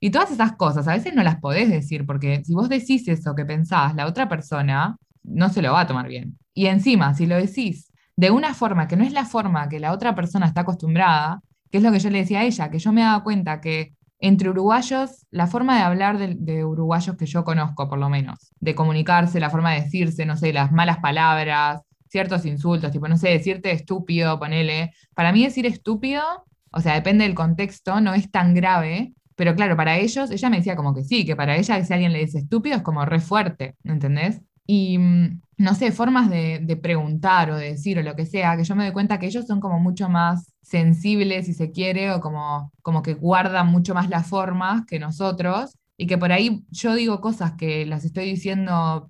Y 0.00 0.10
todas 0.10 0.32
esas 0.32 0.56
cosas 0.56 0.88
a 0.88 0.94
veces 0.94 1.14
no 1.14 1.22
las 1.22 1.36
podés 1.36 1.70
decir, 1.70 2.04
porque 2.04 2.42
si 2.44 2.54
vos 2.54 2.68
decís 2.68 3.06
eso 3.06 3.36
que 3.36 3.44
pensás, 3.44 3.94
la 3.94 4.06
otra 4.06 4.28
persona 4.28 4.96
no 5.22 5.48
se 5.50 5.62
lo 5.62 5.72
va 5.72 5.82
a 5.82 5.86
tomar 5.86 6.08
bien. 6.08 6.36
Y 6.52 6.66
encima, 6.66 7.14
si 7.14 7.26
lo 7.26 7.36
decís 7.36 7.91
de 8.16 8.30
una 8.30 8.54
forma 8.54 8.88
que 8.88 8.96
no 8.96 9.04
es 9.04 9.12
la 9.12 9.24
forma 9.24 9.68
que 9.68 9.80
la 9.80 9.92
otra 9.92 10.14
persona 10.14 10.46
está 10.46 10.62
acostumbrada, 10.62 11.40
que 11.70 11.78
es 11.78 11.84
lo 11.84 11.92
que 11.92 11.98
yo 11.98 12.10
le 12.10 12.18
decía 12.18 12.40
a 12.40 12.44
ella, 12.44 12.70
que 12.70 12.78
yo 12.78 12.92
me 12.92 13.02
daba 13.02 13.24
cuenta 13.24 13.60
que 13.60 13.94
entre 14.22 14.50
uruguayos, 14.50 15.26
la 15.32 15.48
forma 15.48 15.76
de 15.76 15.82
hablar 15.82 16.16
de, 16.16 16.64
uruguayos 16.64 17.16
que 17.16 17.26
yo 17.26 17.42
conozco, 17.42 17.88
por 17.88 17.98
lo 17.98 18.08
menos, 18.08 18.52
de 18.60 18.74
comunicarse, 18.74 19.40
la 19.40 19.50
forma 19.50 19.72
de 19.72 19.80
decirse, 19.80 20.24
no 20.24 20.36
sé, 20.36 20.52
las 20.52 20.70
malas 20.70 20.98
palabras, 20.98 21.82
ciertos 22.08 22.46
insultos, 22.46 22.92
tipo, 22.92 23.08
no 23.08 23.16
sé, 23.16 23.30
decirte 23.30 23.72
estúpido, 23.72 24.38
ponele. 24.38 24.92
Para 25.14 25.32
mí 25.32 25.42
decir 25.42 25.66
estúpido, 25.66 26.22
o 26.70 26.80
sea, 26.80 26.94
depende 26.94 27.24
del 27.24 27.34
contexto, 27.34 28.00
no 28.00 28.14
es 28.14 28.30
tan 28.30 28.54
grave, 28.54 29.12
pero 29.34 29.56
claro, 29.56 29.76
para 29.76 29.98
ellos, 29.98 30.30
ella 30.30 30.50
me 30.50 30.58
decía 30.58 30.76
como 30.76 30.94
que 30.94 31.02
sí, 31.02 31.24
que 31.24 31.34
para 31.34 31.56
ella 31.56 31.84
si 31.84 31.92
alguien 31.92 32.12
le 32.12 32.20
dice 32.20 32.38
estúpido 32.38 32.76
es 32.76 32.82
como 32.82 33.04
re 33.04 33.18
fuerte, 33.18 33.74
¿entendés? 33.82 34.40
Y 34.66 34.98
mm, 34.98 35.40
no 35.62 35.74
sé, 35.76 35.92
formas 35.92 36.28
de, 36.28 36.58
de, 36.60 36.76
preguntar 36.76 37.50
o 37.50 37.56
de 37.56 37.70
decir 37.70 37.96
o 37.96 38.02
lo 38.02 38.16
que 38.16 38.26
sea, 38.26 38.56
que 38.56 38.64
yo 38.64 38.74
me 38.74 38.82
doy 38.84 38.92
cuenta 38.92 39.20
que 39.20 39.26
ellos 39.26 39.46
son 39.46 39.60
como 39.60 39.78
mucho 39.78 40.08
más 40.08 40.52
sensibles, 40.60 41.46
si 41.46 41.54
se 41.54 41.70
quiere, 41.70 42.10
o 42.10 42.20
como, 42.20 42.72
como 42.82 43.00
que 43.02 43.14
guardan 43.14 43.68
mucho 43.68 43.94
más 43.94 44.08
las 44.08 44.26
formas 44.26 44.84
que 44.86 44.98
nosotros, 44.98 45.76
y 45.96 46.08
que 46.08 46.18
por 46.18 46.32
ahí 46.32 46.64
yo 46.70 46.94
digo 46.96 47.20
cosas 47.20 47.52
que 47.52 47.86
las 47.86 48.04
estoy 48.04 48.24
diciendo 48.24 49.08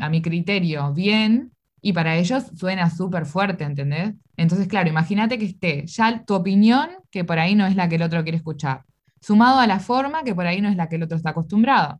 a 0.00 0.10
mi 0.10 0.20
criterio 0.20 0.92
bien, 0.92 1.52
y 1.80 1.94
para 1.94 2.16
ellos 2.16 2.44
suena 2.54 2.90
súper 2.90 3.24
fuerte, 3.24 3.64
¿entendés? 3.64 4.12
Entonces, 4.36 4.68
claro, 4.68 4.90
imagínate 4.90 5.38
que 5.38 5.46
esté 5.46 5.86
ya 5.86 6.22
tu 6.24 6.34
opinión, 6.34 6.90
que 7.10 7.24
por 7.24 7.38
ahí 7.38 7.54
no 7.54 7.66
es 7.66 7.76
la 7.76 7.88
que 7.88 7.96
el 7.96 8.02
otro 8.02 8.22
quiere 8.22 8.36
escuchar, 8.36 8.84
sumado 9.22 9.58
a 9.58 9.66
la 9.66 9.80
forma, 9.80 10.22
que 10.22 10.34
por 10.34 10.46
ahí 10.46 10.60
no 10.60 10.68
es 10.68 10.76
la 10.76 10.88
que 10.90 10.96
el 10.96 11.04
otro 11.04 11.16
está 11.16 11.30
acostumbrado 11.30 11.98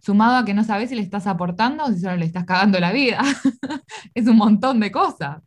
sumado 0.00 0.36
a 0.36 0.44
que 0.44 0.54
no 0.54 0.64
sabes 0.64 0.90
si 0.90 0.96
le 0.96 1.02
estás 1.02 1.26
aportando 1.26 1.84
o 1.84 1.88
si 1.88 2.00
solo 2.00 2.16
le 2.16 2.26
estás 2.26 2.44
cagando 2.44 2.78
la 2.80 2.92
vida. 2.92 3.20
es 4.14 4.26
un 4.26 4.36
montón 4.36 4.80
de 4.80 4.92
cosas. 4.92 5.42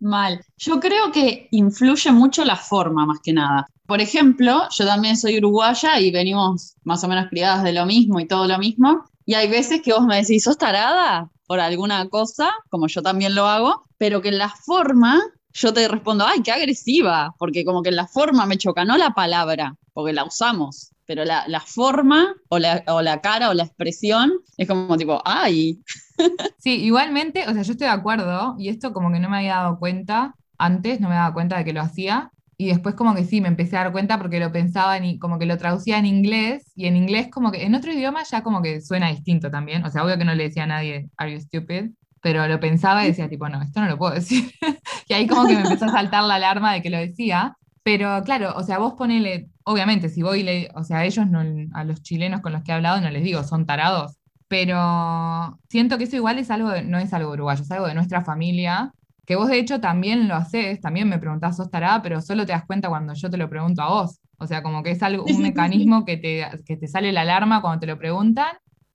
Mal. 0.00 0.44
Yo 0.58 0.80
creo 0.80 1.10
que 1.12 1.48
influye 1.50 2.12
mucho 2.12 2.44
la 2.44 2.56
forma, 2.56 3.06
más 3.06 3.20
que 3.22 3.32
nada. 3.32 3.66
Por 3.86 4.00
ejemplo, 4.00 4.62
yo 4.70 4.86
también 4.86 5.16
soy 5.16 5.38
uruguaya 5.38 5.98
y 6.00 6.10
venimos 6.10 6.76
más 6.84 7.02
o 7.04 7.08
menos 7.08 7.28
criadas 7.30 7.62
de 7.62 7.72
lo 7.72 7.86
mismo 7.86 8.20
y 8.20 8.26
todo 8.26 8.46
lo 8.46 8.58
mismo. 8.58 9.04
Y 9.24 9.34
hay 9.34 9.48
veces 9.48 9.80
que 9.82 9.92
vos 9.92 10.04
me 10.04 10.16
decís, 10.16 10.44
¿sos 10.44 10.58
tarada? 10.58 11.30
por 11.46 11.60
alguna 11.60 12.08
cosa, 12.08 12.50
como 12.70 12.86
yo 12.88 13.02
también 13.02 13.34
lo 13.34 13.46
hago, 13.46 13.84
pero 13.98 14.22
que 14.22 14.28
en 14.28 14.38
la 14.38 14.48
forma 14.48 15.22
yo 15.52 15.72
te 15.72 15.86
respondo, 15.86 16.26
ay, 16.26 16.42
qué 16.42 16.52
agresiva, 16.52 17.34
porque 17.38 17.64
como 17.64 17.82
que 17.82 17.90
en 17.90 17.96
la 17.96 18.08
forma 18.08 18.46
me 18.46 18.58
choca, 18.58 18.84
no 18.84 18.96
la 18.96 19.10
palabra, 19.10 19.76
porque 19.92 20.12
la 20.12 20.24
usamos 20.24 20.90
pero 21.06 21.24
la, 21.24 21.44
la 21.48 21.60
forma 21.60 22.34
o 22.48 22.58
la, 22.58 22.82
o 22.88 23.02
la, 23.02 23.20
cara 23.20 23.50
o 23.50 23.54
la 23.54 23.64
expresión 23.64 24.32
es 24.56 24.68
como 24.68 24.96
tipo, 24.96 25.22
¡ay! 25.24 25.80
Sí, 26.58 26.82
igualmente, 26.84 27.42
o 27.48 27.52
sea, 27.52 27.62
yo 27.62 27.72
estoy 27.72 27.88
de 27.88 27.92
acuerdo 27.92 28.54
y 28.58 28.68
esto 28.68 28.92
como 28.92 29.12
que 29.12 29.18
no 29.18 29.28
me 29.28 29.38
había 29.38 29.56
dado 29.56 29.78
cuenta 29.78 30.36
antes, 30.58 31.00
no 31.00 31.08
me 31.08 31.16
daba 31.16 31.34
cuenta 31.34 31.58
de 31.58 31.64
que 31.64 31.72
lo 31.72 31.80
hacía. 31.80 32.30
Y 32.56 32.68
después 32.68 32.94
como 32.94 33.16
que 33.16 33.24
sí, 33.24 33.40
me 33.40 33.48
empecé 33.48 33.76
a 33.76 33.82
dar 33.82 33.92
cuenta 33.92 34.16
porque 34.18 34.38
lo 34.38 34.52
pensaba 34.52 34.96
y 34.98 35.18
como 35.18 35.40
que 35.40 35.46
lo 35.46 35.58
traducía 35.58 35.98
en 35.98 36.06
inglés 36.06 36.70
y 36.76 36.86
en 36.86 36.96
inglés 36.96 37.28
como 37.30 37.50
que 37.50 37.64
en 37.64 37.74
otro 37.74 37.92
idioma 37.92 38.22
ya 38.22 38.44
como 38.44 38.62
que 38.62 38.80
suena 38.80 39.08
distinto 39.10 39.50
también. 39.50 39.84
O 39.84 39.90
sea, 39.90 40.04
obvio 40.04 40.16
que 40.16 40.24
no 40.24 40.34
le 40.36 40.44
decía 40.44 40.62
a 40.62 40.66
nadie, 40.68 41.10
are 41.16 41.32
you 41.32 41.40
stupid? 41.40 41.90
pero 42.24 42.48
lo 42.48 42.58
pensaba 42.58 43.04
y 43.04 43.08
decía, 43.08 43.28
tipo, 43.28 43.46
no, 43.50 43.60
esto 43.60 43.82
no 43.82 43.86
lo 43.86 43.98
puedo 43.98 44.14
decir. 44.14 44.50
y 45.08 45.12
ahí 45.12 45.26
como 45.26 45.46
que 45.46 45.56
me 45.56 45.60
empezó 45.60 45.84
a 45.84 45.90
saltar 45.90 46.24
la 46.24 46.36
alarma 46.36 46.72
de 46.72 46.80
que 46.80 46.88
lo 46.88 46.96
decía. 46.96 47.58
Pero 47.84 48.22
claro, 48.24 48.54
o 48.56 48.62
sea, 48.64 48.78
vos 48.78 48.94
ponele, 48.94 49.50
obviamente, 49.64 50.08
si 50.08 50.22
voy 50.22 50.40
y 50.40 50.42
le, 50.42 50.70
o 50.74 50.82
sea, 50.84 50.98
a 51.00 51.04
ellos, 51.04 51.26
no, 51.28 51.42
a 51.74 51.84
los 51.84 52.02
chilenos 52.02 52.40
con 52.40 52.52
los 52.52 52.62
que 52.62 52.72
he 52.72 52.74
hablado, 52.74 53.00
no 53.00 53.10
les 53.10 53.22
digo, 53.22 53.44
son 53.44 53.66
tarados, 53.66 54.16
pero 54.48 55.60
siento 55.68 55.98
que 55.98 56.04
eso 56.04 56.16
igual 56.16 56.38
es 56.38 56.50
algo, 56.50 56.70
no 56.84 56.98
es 56.98 57.12
algo 57.12 57.32
uruguayo, 57.32 57.62
es 57.62 57.70
algo 57.70 57.86
de 57.86 57.94
nuestra 57.94 58.24
familia, 58.24 58.94
que 59.26 59.36
vos 59.36 59.48
de 59.48 59.58
hecho 59.58 59.80
también 59.80 60.28
lo 60.28 60.34
haces, 60.34 60.80
también 60.80 61.08
me 61.08 61.18
preguntás, 61.18 61.56
sos 61.56 61.70
tarada, 61.70 62.02
pero 62.02 62.20
solo 62.20 62.46
te 62.46 62.52
das 62.52 62.64
cuenta 62.66 62.88
cuando 62.88 63.14
yo 63.14 63.30
te 63.30 63.36
lo 63.36 63.48
pregunto 63.50 63.82
a 63.82 63.88
vos. 63.88 64.20
O 64.38 64.46
sea, 64.46 64.62
como 64.62 64.82
que 64.82 64.90
es 64.90 65.02
algo, 65.02 65.24
un 65.24 65.42
mecanismo 65.42 66.04
que 66.04 66.16
te, 66.16 66.46
que 66.66 66.76
te 66.76 66.88
sale 66.88 67.12
la 67.12 67.22
alarma 67.22 67.62
cuando 67.62 67.80
te 67.80 67.86
lo 67.86 67.98
preguntan, 67.98 68.48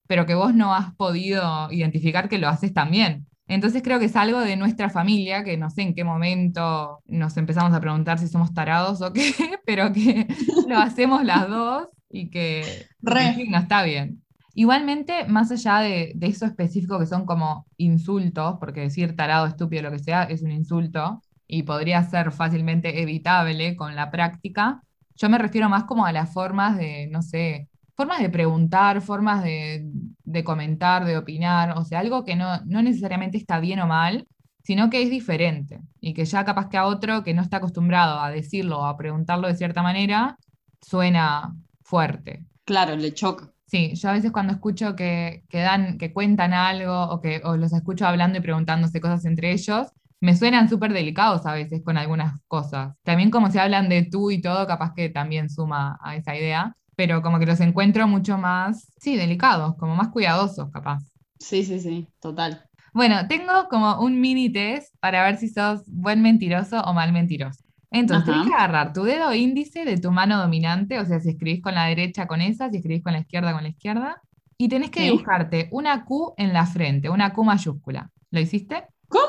pero 0.07 0.25
que 0.25 0.35
vos 0.35 0.53
no 0.53 0.73
has 0.73 0.93
podido 0.95 1.71
identificar 1.71 2.29
que 2.29 2.37
lo 2.37 2.49
haces 2.49 2.73
también. 2.73 3.27
Entonces 3.49 3.81
creo 3.83 3.99
que 3.99 4.05
es 4.05 4.15
algo 4.15 4.39
de 4.39 4.55
nuestra 4.55 4.89
familia, 4.89 5.43
que 5.43 5.57
no 5.57 5.71
sé 5.71 5.81
en 5.81 5.95
qué 5.95 6.03
momento 6.03 7.01
nos 7.07 7.35
empezamos 7.35 7.73
a 7.73 7.81
preguntar 7.81 8.19
si 8.19 8.27
somos 8.27 8.53
tarados 8.53 9.01
o 9.01 9.11
qué, 9.11 9.33
pero 9.65 9.91
que 9.91 10.27
lo 10.67 10.77
hacemos 10.77 11.25
las 11.25 11.49
dos 11.49 11.89
y 12.09 12.29
que, 12.29 12.87
no 13.01 13.57
está 13.57 13.83
bien. 13.83 14.23
Igualmente, 14.53 15.25
más 15.25 15.51
allá 15.51 15.79
de, 15.79 16.11
de, 16.15 16.27
eso 16.27 16.45
específico 16.45 16.99
que 16.99 17.07
son 17.07 17.25
como 17.25 17.65
insultos, 17.77 18.57
porque 18.59 18.81
decir 18.81 19.15
tarado, 19.15 19.47
estúpido, 19.47 19.81
lo 19.83 19.91
que 19.91 19.99
sea, 19.99 20.23
es 20.23 20.43
un 20.43 20.51
insulto 20.51 21.21
y 21.47 21.63
podría 21.63 22.03
ser 22.03 22.31
fácilmente 22.31 23.01
evitable 23.01 23.75
con 23.75 23.95
la 23.95 24.11
práctica, 24.11 24.83
yo 25.15 25.27
me 25.27 25.37
refiero 25.37 25.67
más 25.69 25.83
como 25.83 26.05
a 26.05 26.13
las 26.13 26.31
formas 26.31 26.77
de, 26.77 27.07
no 27.07 27.21
sé, 27.21 27.67
formas 27.99 28.21
de 28.21 28.29
preguntar, 28.29 29.01
formas 29.01 29.43
de, 29.43 30.43
comentar, 30.45 31.03
de 31.03 31.17
opinar, 31.17 31.77
o 31.77 31.83
sea, 31.83 31.99
algo 31.99 32.23
que 32.23 32.37
no, 32.37 32.61
no 32.65 32.81
necesariamente 32.81 33.37
está 33.37 33.59
bien 33.59 33.81
o 33.81 33.87
mal, 33.87 34.25
sino 34.63 34.89
que 34.89 35.03
es 35.03 35.09
diferente 35.09 35.81
y 35.99 36.13
que 36.13 36.23
ya 36.23 36.45
capaz 36.45 36.69
que 36.69 36.77
a 36.77 36.85
otro 36.85 37.25
que 37.25 37.33
no 37.33 37.41
está 37.41 37.57
acostumbrado 37.57 38.21
a 38.21 38.31
decirlo 38.31 38.79
o 38.79 38.85
a 38.85 38.95
preguntarlo 38.95 39.49
de 39.49 39.55
cierta 39.57 39.83
manera, 39.83 40.37
suena 40.79 41.53
fuerte. 41.83 42.45
Claro, 42.63 42.95
le 42.95 43.13
choca. 43.13 43.51
Sí, 43.65 43.93
yo 43.95 44.07
a 44.07 44.13
veces 44.13 44.31
cuando 44.31 44.53
escucho 44.53 44.95
que, 44.95 45.43
que, 45.49 45.57
dan, 45.57 45.97
que 45.97 46.13
cuentan 46.13 46.53
algo 46.53 47.03
o 47.03 47.19
que 47.19 47.41
o 47.43 47.57
los 47.57 47.73
escucho 47.73 48.07
hablando 48.07 48.37
y 48.37 48.41
preguntándose 48.41 49.01
cosas 49.01 49.25
entre 49.25 49.51
ellos, 49.51 49.87
me 50.21 50.37
suenan 50.37 50.69
súper 50.69 50.93
delicados 50.93 51.45
a 51.45 51.51
veces 51.51 51.81
con 51.83 51.97
algunas 51.97 52.39
cosas. 52.47 52.95
También 53.03 53.29
como 53.29 53.51
se 53.51 53.59
hablan 53.59 53.89
de 53.89 54.03
tú 54.03 54.31
y 54.31 54.41
todo, 54.41 54.65
capaz 54.67 54.93
que 54.93 55.09
también 55.09 55.49
suma 55.49 55.99
a 56.01 56.15
esa 56.15 56.33
idea 56.37 56.77
pero 56.99 57.21
como 57.21 57.39
que 57.39 57.45
los 57.45 57.61
encuentro 57.61 58.09
mucho 58.09 58.37
más, 58.37 58.91
sí, 58.99 59.15
delicados, 59.15 59.77
como 59.77 59.95
más 59.95 60.09
cuidadosos, 60.09 60.69
capaz. 60.69 60.99
Sí, 61.39 61.63
sí, 61.63 61.79
sí, 61.79 62.09
total. 62.19 62.65
Bueno, 62.93 63.25
tengo 63.29 63.69
como 63.69 64.01
un 64.01 64.19
mini 64.19 64.51
test 64.51 64.93
para 64.99 65.23
ver 65.23 65.37
si 65.37 65.47
sos 65.47 65.83
buen 65.87 66.21
mentiroso 66.21 66.81
o 66.81 66.93
mal 66.93 67.13
mentiroso. 67.13 67.63
Entonces, 67.89 68.25
tienes 68.25 68.47
que 68.49 68.53
agarrar 68.53 68.91
tu 68.91 69.03
dedo 69.03 69.33
índice 69.33 69.85
de 69.85 69.97
tu 69.97 70.11
mano 70.11 70.39
dominante, 70.39 70.99
o 70.99 71.05
sea, 71.05 71.21
si 71.21 71.29
escribís 71.29 71.61
con 71.61 71.73
la 71.73 71.85
derecha 71.85 72.27
con 72.27 72.41
esa, 72.41 72.69
si 72.69 72.79
escribís 72.79 73.01
con 73.01 73.13
la 73.13 73.19
izquierda 73.19 73.53
con 73.53 73.63
la 73.63 73.69
izquierda, 73.69 74.21
y 74.57 74.67
tenés 74.67 74.91
que 74.91 75.03
dibujarte 75.03 75.69
una 75.71 76.03
Q 76.03 76.33
en 76.35 76.51
la 76.51 76.65
frente, 76.65 77.09
una 77.09 77.31
Q 77.31 77.45
mayúscula. 77.45 78.11
¿Lo 78.29 78.41
hiciste? 78.41 78.83
¿Cómo? 79.07 79.23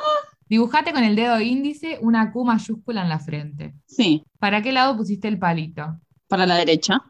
Dibujate 0.49 0.93
con 0.93 1.05
el 1.05 1.15
dedo 1.15 1.41
índice 1.41 2.01
una 2.03 2.33
Q 2.33 2.45
mayúscula 2.45 3.03
en 3.03 3.09
la 3.09 3.21
frente. 3.21 3.75
Sí. 3.87 4.25
¿Para 4.41 4.61
qué 4.61 4.73
lado 4.73 4.97
pusiste 4.97 5.29
el 5.29 5.39
palito? 5.39 6.01
Para 6.27 6.47
la 6.47 6.57
derecha. 6.57 7.01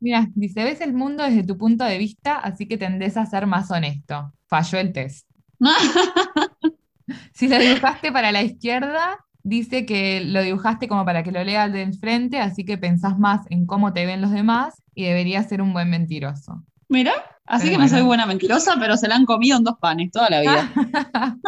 Mira, 0.00 0.28
dice, 0.34 0.64
ves 0.64 0.80
el 0.80 0.92
mundo 0.92 1.22
desde 1.22 1.44
tu 1.44 1.56
punto 1.56 1.84
de 1.84 1.98
vista, 1.98 2.34
así 2.34 2.66
que 2.66 2.76
tendés 2.76 3.16
a 3.16 3.26
ser 3.26 3.46
más 3.46 3.70
honesto. 3.70 4.32
Falló 4.46 4.78
el 4.78 4.92
test. 4.92 5.28
si 7.32 7.48
lo 7.48 7.58
dibujaste 7.58 8.10
para 8.10 8.32
la 8.32 8.42
izquierda, 8.42 9.18
dice 9.42 9.86
que 9.86 10.22
lo 10.24 10.42
dibujaste 10.42 10.88
como 10.88 11.04
para 11.04 11.22
que 11.22 11.32
lo 11.32 11.42
leas 11.44 11.72
de 11.72 11.82
enfrente, 11.82 12.38
así 12.38 12.64
que 12.64 12.78
pensás 12.78 13.18
más 13.18 13.46
en 13.50 13.66
cómo 13.66 13.92
te 13.92 14.06
ven 14.06 14.20
los 14.20 14.30
demás 14.30 14.82
y 14.94 15.04
deberías 15.04 15.48
ser 15.48 15.62
un 15.62 15.72
buen 15.72 15.90
mentiroso. 15.90 16.64
Mira, 16.88 17.12
así 17.46 17.70
que 17.70 17.78
no 17.78 17.88
soy 17.88 18.02
buena 18.02 18.26
mentirosa, 18.26 18.76
pero 18.78 18.96
se 18.96 19.08
la 19.08 19.16
han 19.16 19.24
comido 19.24 19.56
en 19.56 19.64
dos 19.64 19.78
panes 19.80 20.10
toda 20.10 20.28
la 20.28 20.40
vida. 20.40 20.70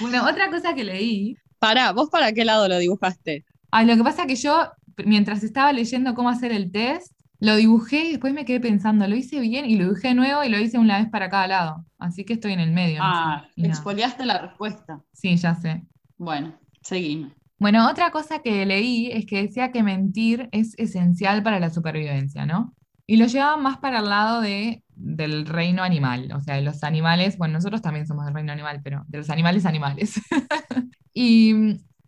bueno, 0.00 0.24
otra 0.28 0.50
cosa 0.50 0.74
que 0.74 0.84
leí. 0.84 1.36
Para, 1.58 1.92
¿vos 1.92 2.10
para 2.10 2.32
qué 2.32 2.44
lado 2.44 2.68
lo 2.68 2.78
dibujaste? 2.78 3.44
Lo 3.84 3.96
que 3.96 4.04
pasa 4.04 4.22
es 4.22 4.28
que 4.28 4.36
yo, 4.36 4.72
mientras 5.04 5.42
estaba 5.42 5.72
leyendo 5.72 6.14
cómo 6.14 6.28
hacer 6.28 6.52
el 6.52 6.70
test, 6.70 7.12
lo 7.38 7.56
dibujé 7.56 8.04
y 8.04 8.10
después 8.12 8.32
me 8.32 8.44
quedé 8.44 8.60
pensando, 8.60 9.06
lo 9.06 9.14
hice 9.14 9.40
bien 9.40 9.66
y 9.66 9.76
lo 9.76 9.84
dibujé 9.84 10.08
de 10.08 10.14
nuevo 10.14 10.42
y 10.42 10.48
lo 10.48 10.58
hice 10.58 10.78
una 10.78 10.98
vez 10.98 11.10
para 11.10 11.28
cada 11.28 11.46
lado. 11.46 11.84
Así 11.98 12.24
que 12.24 12.34
estoy 12.34 12.52
en 12.52 12.60
el 12.60 12.72
medio. 12.72 13.00
Ah, 13.02 13.46
expoliaste 13.56 14.24
la 14.24 14.38
respuesta. 14.38 15.02
Sí, 15.12 15.36
ya 15.36 15.54
sé. 15.54 15.84
Bueno, 16.16 16.58
seguime. 16.82 17.34
Bueno, 17.58 17.88
otra 17.88 18.10
cosa 18.10 18.40
que 18.40 18.64
leí 18.66 19.10
es 19.10 19.26
que 19.26 19.42
decía 19.42 19.72
que 19.72 19.82
mentir 19.82 20.48
es 20.52 20.74
esencial 20.78 21.42
para 21.42 21.58
la 21.58 21.70
supervivencia, 21.70 22.44
¿no? 22.46 22.74
Y 23.06 23.16
lo 23.16 23.26
llevaba 23.26 23.56
más 23.56 23.78
para 23.78 24.00
el 24.00 24.08
lado 24.08 24.40
de, 24.40 24.82
del 24.94 25.46
reino 25.46 25.82
animal, 25.82 26.30
o 26.34 26.40
sea, 26.40 26.56
de 26.56 26.62
los 26.62 26.82
animales, 26.82 27.38
bueno, 27.38 27.54
nosotros 27.54 27.80
también 27.80 28.06
somos 28.06 28.24
del 28.24 28.34
reino 28.34 28.52
animal, 28.52 28.80
pero 28.82 29.04
de 29.08 29.18
los 29.18 29.30
animales 29.30 29.64
animales. 29.64 30.20
y 31.14 31.54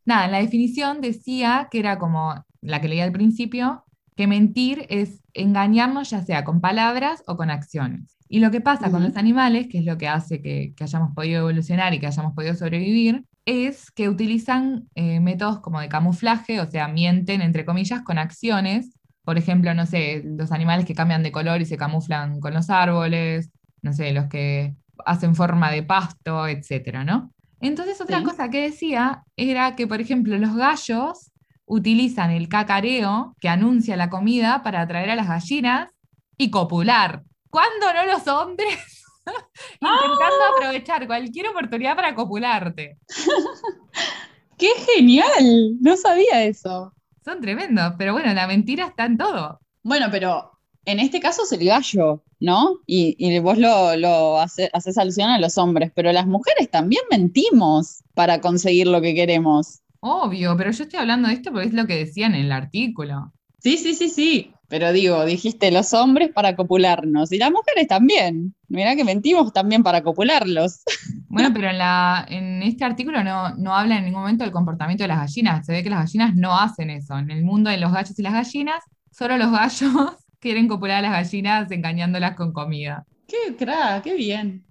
nada, 0.05 0.27
la 0.29 0.39
definición 0.39 1.01
decía 1.01 1.69
que 1.71 1.79
era 1.79 1.99
como 1.99 2.45
la 2.69 2.81
que 2.81 2.89
leí 2.89 3.01
al 3.01 3.13
principio, 3.13 3.85
que 4.15 4.27
mentir 4.27 4.87
es 4.91 5.23
engañarnos 5.33 6.11
ya 6.11 6.23
sea 6.23 6.45
con 6.45 6.61
palabras 6.61 7.23
o 7.27 7.37
con 7.37 7.51
acciones. 7.51 8.17
Y 8.29 8.41
lo 8.41 8.51
que 8.51 8.61
pasa 8.61 8.91
con 8.91 9.03
los 9.03 9.17
animales, 9.17 9.69
que 9.69 9.79
es 9.79 9.87
lo 9.87 9.97
que 9.97 10.07
hace 10.07 10.43
que, 10.43 10.75
hayamos 10.81 11.15
podido 11.15 11.41
evolucionar 11.41 11.95
y 11.95 11.99
que 11.99 12.07
hayamos 12.07 12.35
podido 12.35 12.55
sobrevivir, 12.55 13.25
es 13.47 13.91
que 13.91 14.11
utilizan 14.11 14.89
eh, 14.95 15.21
métodos 15.21 15.61
como 15.61 15.81
de 15.81 15.89
camuflaje, 15.89 16.61
o 16.61 16.67
sea, 16.71 16.89
mienten, 16.89 17.41
entre 17.41 17.65
comillas, 17.65 18.03
con 18.03 18.19
acciones. 18.19 18.93
Por 19.25 19.39
ejemplo, 19.39 19.73
no 19.73 19.87
sé, 19.87 20.23
los 20.25 20.53
animales 20.53 20.85
que 20.85 20.95
cambian 20.95 21.23
de 21.23 21.33
color 21.33 21.63
y 21.63 21.65
se 21.65 21.79
camuflan 21.79 22.41
con 22.41 22.53
los 22.53 22.69
árboles, 22.69 23.51
no 23.81 23.95
sé, 23.95 24.13
los 24.13 24.27
que 24.27 24.75
hacen 25.07 25.35
forma 25.35 25.71
de 25.71 25.83
pasto, 25.83 26.47
etcétera, 26.47 27.05
¿no? 27.05 27.33
Entonces, 27.61 28.01
otra 28.01 28.23
cosa 28.23 28.51
que 28.51 28.63
decía 28.63 29.25
era 29.37 29.75
que, 29.75 29.87
por 29.87 30.01
ejemplo, 30.01 30.37
los 30.37 30.55
gallos 30.55 31.33
utilizan 31.69 32.31
el 32.31 32.49
cacareo 32.49 33.37
que 33.41 33.49
anuncia 33.49 33.97
la 33.97 34.11
comida 34.11 34.63
para 34.63 34.81
atraer 34.81 35.11
a 35.11 35.17
las 35.17 35.29
gallinas 35.29 35.91
y 36.37 36.51
copular. 36.51 37.23
¿Cuándo 37.51 37.93
no 37.93 38.07
los 38.07 38.27
hombres? 38.27 39.05
Intentando 39.81 40.45
¡Ah! 40.45 40.53
aprovechar 40.57 41.07
cualquier 41.07 41.49
oportunidad 41.49 41.97
para 41.97 42.15
copularte. 42.15 42.99
¡Qué 44.59 44.71
genial! 44.95 45.77
No 45.81 45.97
sabía 45.97 46.45
eso. 46.45 46.93
Son 47.25 47.41
tremendos, 47.41 47.95
pero 47.99 48.13
bueno, 48.13 48.33
la 48.35 48.47
mentira 48.47 48.87
está 48.87 49.05
en 49.05 49.19
todo. 49.19 49.61
Bueno, 49.83 50.07
pero 50.11 50.51
en 50.85 50.99
este 50.99 51.21
caso 51.21 51.43
es 51.43 51.53
el 51.53 51.67
gallo, 51.67 52.25
¿no? 52.41 52.81
Y, 52.87 53.39
vos 53.41 53.59
lo, 53.59 53.95
lo 53.97 54.39
haces 54.41 54.99
alusión 54.99 55.29
a 55.29 55.39
los 55.39 55.59
hombres, 55.59 55.93
pero 55.95 56.13
las 56.13 56.27
mujeres 56.27 56.71
también 56.71 57.03
mentimos 57.11 58.03
para 58.15 58.41
conseguir 58.41 58.87
lo 58.87 59.01
que 59.01 59.15
queremos. 59.15 59.83
Obvio, 60.01 60.57
pero 60.57 60.71
yo 60.71 60.85
estoy 60.85 61.01
hablando 61.01 61.29
de 61.29 61.35
esto 61.35 61.51
porque 61.51 61.69
es 61.69 61.75
lo 61.75 61.87
que 61.87 61.97
decían 61.97 62.35
en 62.35 62.47
el 62.47 62.53
artículo. 62.53 63.33
Sí, 63.59 63.77
sí, 63.77 63.95
sí, 63.95 64.09
sí. 64.09 64.53
Pero 64.69 64.93
digo, 64.93 65.25
dijiste 65.25 65.71
los 65.71 65.95
hombres 65.95 66.31
para 66.33 66.55
copularnos 66.55 67.33
y 67.33 67.39
las 67.39 67.51
mujeres 67.51 67.89
también. 67.89 68.55
Mirá 68.69 68.95
que 68.95 69.05
mentimos 69.05 69.53
también 69.53 69.83
para 69.83 70.03
copularlos. 70.03 70.83
Bueno, 71.31 71.53
pero 71.53 71.69
en, 71.69 71.77
la, 71.77 72.27
en 72.31 72.63
este 72.63 72.87
artículo 72.87 73.23
no, 73.23 73.55
no 73.57 73.77
habla 73.77 73.99
en 73.99 74.07
ningún 74.07 74.23
momento 74.23 74.45
del 74.45 74.53
comportamiento 74.53 75.05
de 75.05 75.09
las 75.09 75.19
gallinas. 75.19 75.67
Se 75.67 75.73
ve 75.73 75.83
que 75.83 75.91
las 75.91 76.07
gallinas 76.07 76.35
no 76.35 76.59
hacen 76.59 76.89
eso. 76.89 77.19
En 77.19 77.31
el 77.31 77.45
mundo 77.45 77.69
de 77.69 77.77
los 77.77 77.93
gallos 77.93 78.19
y 78.19 78.23
las 78.23 78.33
gallinas, 78.33 78.83
solo 79.11 79.37
los 79.37 79.53
gallos 79.53 79.93
quieren 80.41 80.69
copular 80.69 80.97
a 80.97 81.03
las 81.03 81.13
gallinas 81.13 81.71
engañándolas 81.71 82.35
con 82.35 82.55
comida. 82.55 83.05
Qué 83.27 83.55
crack, 83.57 84.05
qué 84.05 84.15
bien. 84.15 84.65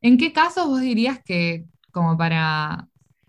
¿En 0.00 0.16
qué 0.16 0.32
casos 0.32 0.66
vos 0.66 0.80
dirías 0.80 1.20
que, 1.22 1.66
como 1.92 2.16
para 2.16 2.88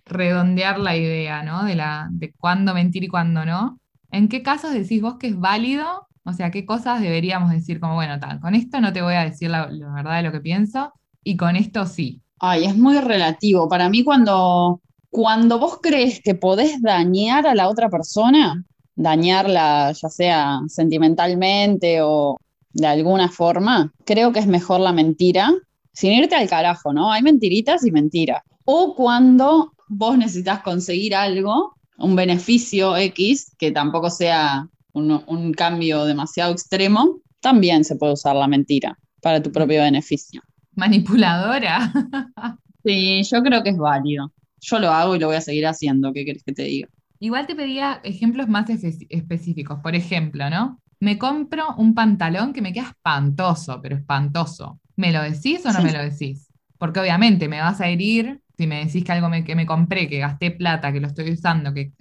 redondear 0.09 0.79
la 0.79 0.95
idea, 0.95 1.43
¿no? 1.43 1.63
De, 1.63 1.75
la, 1.75 2.09
de 2.11 2.33
cuándo 2.33 2.73
mentir 2.73 3.03
y 3.03 3.07
cuándo 3.07 3.45
no. 3.45 3.79
¿En 4.11 4.27
qué 4.27 4.41
casos 4.41 4.73
decís 4.73 5.01
vos 5.01 5.15
que 5.15 5.27
es 5.27 5.39
válido? 5.39 6.07
O 6.23 6.33
sea, 6.33 6.51
¿qué 6.51 6.65
cosas 6.65 7.01
deberíamos 7.01 7.51
decir 7.51 7.79
como, 7.79 7.95
bueno, 7.95 8.19
tal, 8.19 8.39
con 8.39 8.55
esto 8.55 8.81
no 8.81 8.93
te 8.93 9.01
voy 9.01 9.15
a 9.15 9.23
decir 9.23 9.49
la, 9.49 9.67
verdad 9.67 10.17
de 10.17 10.23
lo 10.23 10.31
que 10.31 10.41
pienso 10.41 10.93
y 11.23 11.37
con 11.37 11.55
esto 11.55 11.85
sí? 11.85 12.21
Ay, 12.39 12.65
es 12.65 12.77
muy 12.77 12.99
relativo. 12.99 13.67
Para 13.67 13.89
mí 13.89 14.03
cuando, 14.03 14.81
cuando 15.09 15.59
vos 15.59 15.79
crees 15.81 16.21
que 16.21 16.35
podés 16.35 16.81
dañar 16.81 17.47
a 17.47 17.55
la 17.55 17.69
otra 17.69 17.89
persona, 17.89 18.63
dañarla 18.95 19.91
ya 19.91 20.09
sea 20.09 20.59
sentimentalmente 20.67 22.01
o 22.01 22.37
de 22.73 22.87
alguna 22.87 23.29
forma, 23.29 23.91
creo 24.05 24.31
que 24.31 24.39
es 24.39 24.47
mejor 24.47 24.79
la 24.79 24.93
mentira, 24.93 25.51
sin 25.93 26.13
irte 26.13 26.35
al 26.35 26.49
carajo, 26.49 26.93
¿no? 26.93 27.11
Hay 27.11 27.21
mentiritas 27.21 27.85
y 27.85 27.91
mentiras. 27.91 28.43
O 28.65 28.95
cuando 28.95 29.73
vos 29.89 30.17
necesitas 30.17 30.61
conseguir 30.61 31.15
algo, 31.15 31.75
un 31.97 32.15
beneficio 32.15 32.95
X, 32.95 33.55
que 33.57 33.71
tampoco 33.71 34.09
sea 34.09 34.67
un, 34.93 35.53
cambio 35.53 36.05
demasiado 36.05 36.51
extremo, 36.51 37.21
también 37.41 37.83
se 37.83 37.95
puede 37.95 38.13
usar 38.13 38.35
la 38.35 38.47
mentira 38.47 38.97
para 39.21 39.41
tu 39.41 39.51
propio 39.51 39.81
beneficio. 39.81 40.41
Manipuladora. 40.75 41.91
Sí, 42.81 43.23
yo 43.23 43.43
creo 43.43 43.61
que 43.61 43.71
es 43.71 43.77
válido. 43.77 44.31
Yo 44.61 44.79
lo 44.79 44.89
hago 44.89 45.15
y 45.15 45.19
lo 45.19 45.27
voy 45.27 45.35
a 45.35 45.41
seguir 45.41 45.67
haciendo. 45.67 46.13
¿Qué 46.13 46.23
querés 46.23 46.43
que 46.43 46.53
te 46.53 46.63
diga? 46.63 46.87
Igual 47.19 47.45
te 47.45 47.53
pedía 47.53 47.99
ejemplos 48.03 48.47
más 48.47 48.67
espe- 48.69 49.05
específicos. 49.09 49.79
Por 49.83 49.95
ejemplo, 49.95 50.49
¿no? 50.49 50.79
Me 51.01 51.17
compro 51.17 51.75
un 51.75 51.93
pantalón 51.93 52.53
que 52.53 52.61
me 52.61 52.71
queda 52.71 52.87
espantoso, 52.89 53.81
pero 53.81 53.97
espantoso. 53.97 54.79
¿Me 54.95 55.11
lo 55.11 55.21
decís 55.21 55.65
o 55.65 55.73
no 55.73 55.79
Sí. 55.79 55.83
me 55.83 55.91
lo 55.91 55.99
decís? 56.01 56.47
Porque 56.77 57.01
obviamente 57.01 57.49
me 57.49 57.59
vas 57.59 57.81
a 57.81 57.89
herir 57.89 58.41
si 58.59 58.67
me 58.67 58.85
decís 58.85 59.05
que 59.05 59.13
algo 59.13 59.29
me- 59.29 59.45
que 59.45 59.55
me 59.55 59.65
compré, 59.65 60.09
que 60.09 60.19
gasté 60.19 60.51
plata, 60.51 60.91
que 60.91 60.99
lo 60.99 61.07
estoy 61.07 61.31
usando, 61.31 61.73
que 61.73 61.93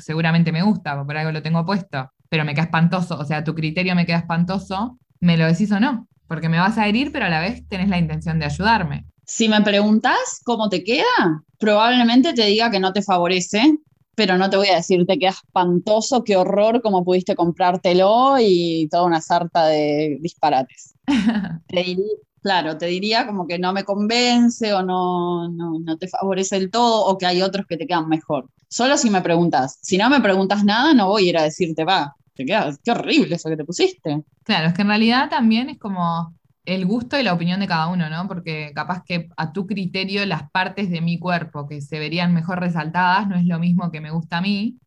seguramente 0.00 0.50
me 0.50 0.62
gusta, 0.62 1.04
por 1.04 1.14
algo 1.16 1.30
lo 1.30 1.42
tengo 1.42 1.64
puesto, 1.66 2.10
pero 2.30 2.44
me 2.46 2.54
queda 2.54 2.64
espantoso, 2.64 3.18
o 3.18 3.24
sea, 3.26 3.44
tu 3.44 3.54
criterio 3.54 3.94
me 3.94 4.06
queda 4.06 4.18
espantoso, 4.18 4.98
¿me 5.20 5.36
lo 5.36 5.46
decís 5.46 5.70
o 5.72 5.78
no? 5.78 6.08
Porque 6.26 6.48
me 6.48 6.58
vas 6.58 6.78
a 6.78 6.88
herir, 6.88 7.12
pero 7.12 7.26
a 7.26 7.28
la 7.28 7.40
vez 7.40 7.68
tenés 7.68 7.90
la 7.90 7.98
intención 7.98 8.38
de 8.38 8.46
ayudarme. 8.46 9.04
Si 9.26 9.48
me 9.48 9.60
preguntás 9.60 10.40
cómo 10.44 10.70
te 10.70 10.82
queda, 10.84 11.44
probablemente 11.58 12.32
te 12.32 12.46
diga 12.46 12.70
que 12.70 12.80
no 12.80 12.92
te 12.94 13.02
favorece, 13.02 13.78
pero 14.14 14.38
no 14.38 14.48
te 14.48 14.56
voy 14.56 14.68
a 14.68 14.76
decir 14.76 15.04
te 15.06 15.18
queda 15.18 15.30
espantoso, 15.30 16.24
qué 16.24 16.36
horror, 16.36 16.80
cómo 16.82 17.04
pudiste 17.04 17.36
comprártelo 17.36 18.36
y 18.40 18.88
toda 18.90 19.04
una 19.04 19.20
sarta 19.20 19.66
de 19.66 20.16
disparates. 20.22 20.94
Te 21.68 21.82
diría, 21.82 22.04
claro, 22.46 22.78
te 22.78 22.86
diría 22.86 23.26
como 23.26 23.46
que 23.46 23.58
no 23.58 23.72
me 23.72 23.84
convence 23.84 24.72
o 24.72 24.82
no, 24.82 25.48
no, 25.50 25.78
no 25.80 25.98
te 25.98 26.08
favorece 26.08 26.58
del 26.58 26.70
todo 26.70 27.04
o 27.06 27.18
que 27.18 27.26
hay 27.26 27.42
otros 27.42 27.66
que 27.66 27.76
te 27.76 27.86
quedan 27.86 28.08
mejor. 28.08 28.48
Solo 28.68 28.96
si 28.96 29.10
me 29.10 29.20
preguntas. 29.22 29.78
Si 29.82 29.98
no 29.98 30.08
me 30.10 30.20
preguntas 30.20 30.64
nada, 30.64 30.94
no 30.94 31.08
voy 31.08 31.26
a 31.26 31.30
ir 31.30 31.38
a 31.38 31.42
decirte, 31.42 31.84
va, 31.84 32.14
te 32.34 32.44
queda, 32.44 32.76
qué 32.84 32.90
horrible 32.92 33.36
eso 33.36 33.48
que 33.48 33.56
te 33.56 33.64
pusiste. 33.64 34.22
Claro, 34.44 34.68
es 34.68 34.74
que 34.74 34.82
en 34.82 34.88
realidad 34.88 35.28
también 35.28 35.68
es 35.70 35.78
como 35.78 36.36
el 36.64 36.86
gusto 36.86 37.18
y 37.18 37.22
la 37.22 37.32
opinión 37.34 37.60
de 37.60 37.66
cada 37.66 37.88
uno, 37.88 38.08
¿no? 38.10 38.28
Porque 38.28 38.72
capaz 38.74 39.02
que 39.04 39.28
a 39.36 39.52
tu 39.52 39.66
criterio 39.66 40.24
las 40.26 40.50
partes 40.50 40.90
de 40.90 41.00
mi 41.00 41.18
cuerpo 41.18 41.66
que 41.68 41.80
se 41.80 41.98
verían 41.98 42.32
mejor 42.34 42.60
resaltadas 42.60 43.28
no 43.28 43.36
es 43.36 43.44
lo 43.46 43.58
mismo 43.58 43.90
que 43.90 44.00
me 44.00 44.10
gusta 44.10 44.38
a 44.38 44.40
mí, 44.40 44.78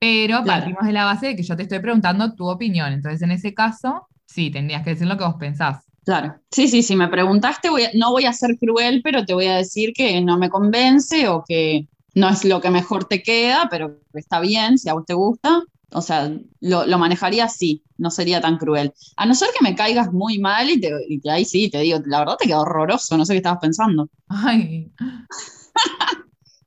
pero 0.00 0.42
Claro. 0.42 0.66
partimos 0.66 0.86
de 0.86 0.92
la 0.92 1.04
base 1.06 1.28
de 1.28 1.36
que 1.36 1.42
yo 1.44 1.56
te 1.56 1.64
estoy 1.64 1.80
preguntando 1.80 2.34
tu 2.34 2.48
opinión. 2.50 2.92
Entonces, 2.92 3.22
en 3.22 3.32
ese 3.32 3.54
caso, 3.54 4.08
sí, 4.26 4.50
tendrías 4.50 4.84
que 4.84 4.90
decir 4.90 5.06
lo 5.08 5.18
que 5.18 5.24
vos 5.24 5.36
pensás. 5.38 5.84
Claro. 6.04 6.40
Sí, 6.50 6.66
sí, 6.68 6.82
si 6.82 6.96
me 6.96 7.08
preguntaste, 7.08 7.70
voy 7.70 7.84
a- 7.84 7.90
no 7.94 8.10
voy 8.10 8.24
a 8.26 8.32
ser 8.32 8.58
cruel, 8.58 9.02
pero 9.04 9.24
te 9.24 9.34
voy 9.34 9.46
a 9.46 9.56
decir 9.56 9.92
que 9.94 10.20
no 10.20 10.36
me 10.36 10.50
convence 10.50 11.28
o 11.28 11.44
que 11.46 11.88
no 12.14 12.28
es 12.28 12.44
lo 12.44 12.60
que 12.60 12.70
mejor 12.70 13.04
te 13.04 13.22
queda, 13.22 13.68
pero 13.70 14.00
está 14.14 14.40
bien, 14.40 14.78
si 14.78 14.88
a 14.88 14.94
vos 14.94 15.04
te 15.06 15.14
gusta. 15.14 15.62
O 15.94 16.00
sea, 16.00 16.30
lo, 16.60 16.86
lo 16.86 16.98
manejaría 16.98 17.44
así, 17.44 17.84
no 17.98 18.10
sería 18.10 18.40
tan 18.40 18.56
cruel. 18.58 18.92
A 19.16 19.26
no 19.26 19.34
ser 19.34 19.48
que 19.56 19.62
me 19.62 19.76
caigas 19.76 20.10
muy 20.12 20.38
mal 20.38 20.70
y, 20.70 20.80
te, 20.80 20.90
ahí 21.30 21.44
sí 21.44 21.70
te 21.70 21.78
digo, 21.80 21.98
la 22.06 22.20
verdad 22.20 22.36
te 22.38 22.46
quedó 22.48 22.62
horroroso, 22.62 23.16
no 23.16 23.24
sé 23.26 23.34
qué 23.34 23.38
estabas 23.38 23.60
pensando. 23.60 24.08
Ay. 24.28 24.90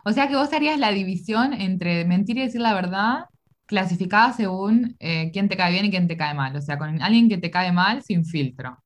O 0.06 0.12
sea 0.14 0.28
que 0.28 0.36
vos 0.36 0.54
harías 0.54 0.80
la 0.80 0.92
división 0.92 1.54
entre 1.54 2.06
mentir 2.06 2.38
y 2.38 2.42
decir 2.42 2.62
la 2.62 2.74
verdad, 2.74 3.26
clasificada 3.66 4.34
según 4.34 4.96
eh, 5.00 5.32
quién 5.34 5.50
te 5.50 5.58
cae 5.58 5.72
bien 5.74 5.86
y 5.86 5.90
quién 5.92 6.08
te 6.08 6.18
cae 6.18 6.34
mal. 6.34 6.56
O 6.56 6.62
sea, 6.62 6.78
con 6.78 7.02
alguien 7.02 7.28
que 7.30 7.38
te 7.38 7.50
cae 7.52 7.72
mal, 7.72 8.04
sin 8.04 8.26
filtro. 8.26 8.78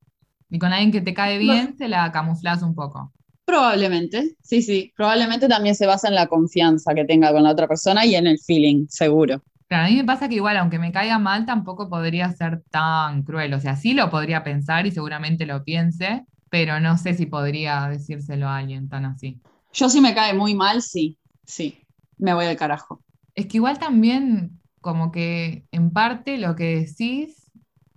Y 0.50 0.58
con 0.58 0.72
alguien 0.72 0.90
que 0.90 1.00
te 1.00 1.14
cae 1.14 1.38
bien, 1.38 1.76
se 1.78 1.88
la 1.88 2.10
camuflas 2.10 2.62
un 2.62 2.74
poco. 2.74 3.12
Probablemente, 3.44 4.36
sí, 4.42 4.62
sí. 4.62 4.92
Probablemente 4.96 5.48
también 5.48 5.74
se 5.74 5.86
basa 5.86 6.08
en 6.08 6.14
la 6.14 6.26
confianza 6.26 6.94
que 6.94 7.04
tenga 7.04 7.32
con 7.32 7.42
la 7.42 7.50
otra 7.50 7.66
persona 7.66 8.04
y 8.04 8.14
en 8.14 8.26
el 8.26 8.38
feeling, 8.38 8.86
seguro. 8.88 9.42
Claro, 9.68 9.86
a 9.86 9.88
mí 9.88 9.96
me 9.96 10.04
pasa 10.04 10.28
que 10.28 10.34
igual, 10.34 10.56
aunque 10.56 10.78
me 10.80 10.90
caiga 10.92 11.18
mal, 11.18 11.46
tampoco 11.46 11.88
podría 11.88 12.32
ser 12.32 12.62
tan 12.70 13.22
cruel. 13.22 13.54
O 13.54 13.60
sea, 13.60 13.76
sí 13.76 13.94
lo 13.94 14.10
podría 14.10 14.42
pensar 14.42 14.86
y 14.86 14.90
seguramente 14.90 15.46
lo 15.46 15.62
piense, 15.62 16.24
pero 16.48 16.80
no 16.80 16.98
sé 16.98 17.14
si 17.14 17.26
podría 17.26 17.88
decírselo 17.88 18.48
a 18.48 18.58
alguien 18.58 18.88
tan 18.88 19.04
así. 19.04 19.40
Yo 19.72 19.88
si 19.88 20.00
me 20.00 20.14
cae 20.14 20.34
muy 20.34 20.54
mal, 20.54 20.82
sí, 20.82 21.18
sí, 21.44 21.78
me 22.18 22.34
voy 22.34 22.46
al 22.46 22.56
carajo. 22.56 23.02
Es 23.36 23.46
que 23.46 23.58
igual 23.58 23.78
también, 23.78 24.60
como 24.80 25.12
que 25.12 25.64
en 25.70 25.92
parte 25.92 26.38
lo 26.38 26.56
que 26.56 26.80
decís 26.80 27.39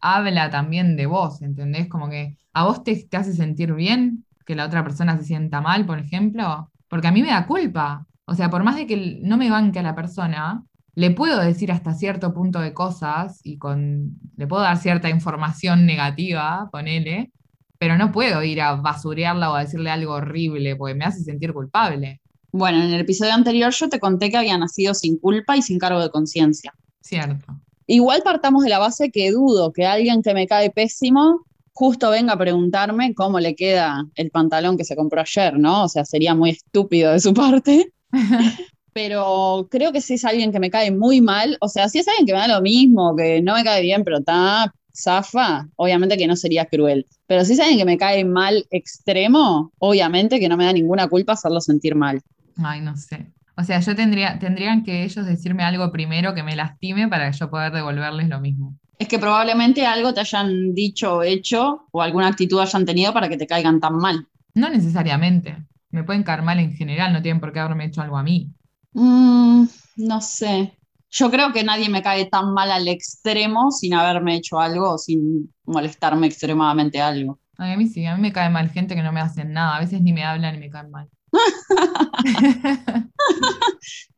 habla 0.04 0.50
también 0.50 0.96
de 0.96 1.06
vos, 1.06 1.42
¿entendés? 1.42 1.88
Como 1.88 2.10
que 2.10 2.38
a 2.54 2.66
vos 2.66 2.84
te, 2.84 2.96
te 3.04 3.18
hace 3.18 3.34
sentir 3.34 3.74
bien 3.74 4.26
que 4.46 4.56
la 4.56 4.66
otra 4.66 4.84
persona 4.84 5.18
se 5.18 5.24
sienta 5.24 5.62
mal, 5.62 5.86
por 5.86 6.00
ejemplo, 6.00 6.72
porque 6.90 7.08
a 7.08 7.12
mí 7.12 7.22
me 7.22 7.30
da 7.30 7.48
culpa. 7.48 8.06
O 8.26 8.36
sea, 8.36 8.50
por 8.50 8.64
más 8.64 8.76
de 8.76 8.86
que 8.86 9.20
no 9.22 9.38
me 9.38 9.50
banque 9.50 9.80
a 9.80 9.84
la 9.84 9.96
persona, 9.96 10.64
le 10.96 11.12
puedo 11.12 11.40
decir 11.40 11.72
hasta 11.72 11.94
cierto 11.94 12.34
punto 12.34 12.60
de 12.60 12.74
cosas 12.74 13.40
y 13.44 13.58
con, 13.58 14.20
le 14.36 14.48
puedo 14.48 14.62
dar 14.62 14.78
cierta 14.78 15.10
información 15.10 15.86
negativa, 15.86 16.70
ponele, 16.72 17.32
pero 17.80 17.98
no 17.98 18.12
puedo 18.12 18.44
ir 18.44 18.62
a 18.62 18.76
basurearla 18.76 19.52
o 19.52 19.56
a 19.56 19.62
decirle 19.62 19.90
algo 19.90 20.14
horrible, 20.14 20.76
porque 20.76 20.96
me 20.96 21.06
hace 21.06 21.24
sentir 21.24 21.54
culpable, 21.54 22.22
Bueno, 22.52 22.84
en 22.84 22.94
el 22.94 23.02
episodio 23.02 23.34
anterior 23.34 23.72
yo 23.72 23.90
te 23.90 24.00
conté 24.00 24.30
que 24.30 24.38
había 24.38 24.58
nacido 24.58 24.94
sin 24.94 25.18
culpa 25.18 25.58
y 25.58 25.62
sin 25.62 25.80
cargo 25.80 26.00
de 26.00 26.10
conciencia. 26.10 26.74
¿cierto? 27.04 27.60
Igual 27.88 28.22
partamos 28.24 28.64
de 28.64 28.70
la 28.70 28.80
base 28.80 29.12
que 29.12 29.32
dudo 29.32 29.74
que 29.74 29.86
alguien 29.86 30.22
que 30.22 30.34
me 30.34 30.48
cae 30.48 30.70
pésimo 30.70 31.46
justo 31.74 32.10
venga 32.12 32.34
a 32.34 32.38
preguntarme 32.38 33.14
cómo 33.14 33.40
le 33.40 33.56
queda 33.56 34.06
el 34.16 34.30
pantalón 34.30 34.78
que 34.78 34.86
se 34.86 34.96
compró 34.96 35.22
ayer, 35.22 35.58
¿no? 35.58 35.86
O 35.86 35.90
sea, 35.90 36.06
sería 36.06 36.36
muy 36.36 36.52
estúpido 36.52 37.12
de 37.12 37.20
su 37.20 37.34
parte. 37.34 37.92
Pero 38.94 39.68
creo 39.72 39.92
que 39.92 40.02
si 40.02 40.14
es 40.14 40.24
alguien 40.24 40.52
que 40.52 40.60
me 40.60 40.70
cae 40.70 40.92
muy 40.92 41.20
mal, 41.20 41.58
o 41.62 41.68
sea, 41.68 41.90
si 41.90 41.98
es 41.98 42.08
alguien 42.08 42.28
que 42.28 42.34
me 42.34 42.40
da 42.40 42.48
lo 42.48 42.62
mismo, 42.62 43.16
que 43.16 43.42
no 43.42 43.56
me 43.56 43.64
cae 43.64 43.82
bien, 43.82 44.04
pero 44.04 44.20
está 44.20 44.72
zafa, 44.96 45.68
obviamente 45.78 46.16
que 46.16 46.28
no 46.28 46.36
sería 46.36 46.66
cruel. 46.68 47.08
Pero 47.26 47.44
si 47.44 47.54
es 47.54 47.60
alguien 47.60 47.80
que 47.80 47.86
me 47.86 47.98
cae 47.98 48.24
mal 48.24 48.68
extremo, 48.70 49.72
obviamente 49.80 50.40
que 50.40 50.48
no 50.48 50.58
me 50.58 50.66
da 50.66 50.74
ninguna 50.74 51.08
culpa 51.08 51.34
hacerlo 51.34 51.60
sentir 51.60 51.96
mal. 51.96 52.22
Ay, 52.64 52.82
no 52.82 52.96
sé. 52.96 53.33
O 53.56 53.64
sea, 53.64 53.80
yo 53.80 53.96
tendría, 53.96 54.40
tendrían 54.40 54.84
que 54.84 55.04
ellos 55.04 55.26
decirme 55.26 55.64
algo 55.64 55.92
primero 55.92 56.34
que 56.34 56.44
me 56.44 56.56
lastime 56.56 57.08
para 57.08 57.30
yo 57.32 57.50
poder 57.50 57.72
devolverles 57.72 58.28
lo 58.30 58.40
mismo. 58.40 58.78
Es 58.98 59.08
que 59.08 59.20
probablemente 59.20 59.86
algo 59.86 60.14
te 60.14 60.22
hayan 60.22 60.74
dicho 60.74 61.18
o 61.18 61.24
hecho 61.24 61.88
o 61.92 62.02
alguna 62.02 62.28
actitud 62.28 62.60
hayan 62.60 62.86
tenido 62.86 63.14
para 63.14 63.30
que 63.30 63.38
te 63.38 63.48
caigan 63.48 63.80
tan 63.80 63.98
mal. 63.98 64.28
No 64.56 64.70
necesariamente. 64.70 65.58
Me 65.92 66.04
pueden 66.04 66.24
caer 66.24 66.42
mal 66.42 66.60
en 66.60 66.74
general, 66.74 67.14
no 67.14 67.22
tienen 67.22 67.40
por 67.40 67.54
qué 67.54 67.60
haberme 67.60 67.86
hecho 67.86 68.02
algo 68.02 68.18
a 68.18 68.24
mí. 68.24 68.52
Mm, 68.94 69.66
no 69.98 70.22
sé. 70.22 70.78
Yo 71.10 71.30
creo 71.30 71.54
que 71.54 71.64
nadie 71.64 71.90
me 71.90 72.02
cae 72.02 72.26
tan 72.26 72.54
mal 72.54 72.72
al 72.72 72.88
extremo 72.88 73.70
sin 73.70 73.94
haberme 73.94 74.36
hecho 74.36 74.60
algo 74.60 74.94
o 74.94 74.98
sin 74.98 75.54
molestarme 75.66 76.26
extremadamente 76.26 77.00
algo. 77.00 77.40
Ay, 77.58 77.74
a 77.74 77.78
mí 77.78 77.88
sí, 77.88 78.06
a 78.06 78.16
mí 78.16 78.22
me 78.22 78.34
cae 78.34 78.50
mal 78.50 78.70
gente 78.70 78.96
que 78.96 79.04
no 79.04 79.12
me 79.12 79.22
hacen 79.22 79.54
nada. 79.54 79.76
A 79.76 79.80
veces 79.80 80.02
ni 80.02 80.14
me 80.14 80.24
hablan 80.24 80.56
y 80.56 80.60
me 80.60 80.70
caen 80.72 80.90
mal. 80.90 81.10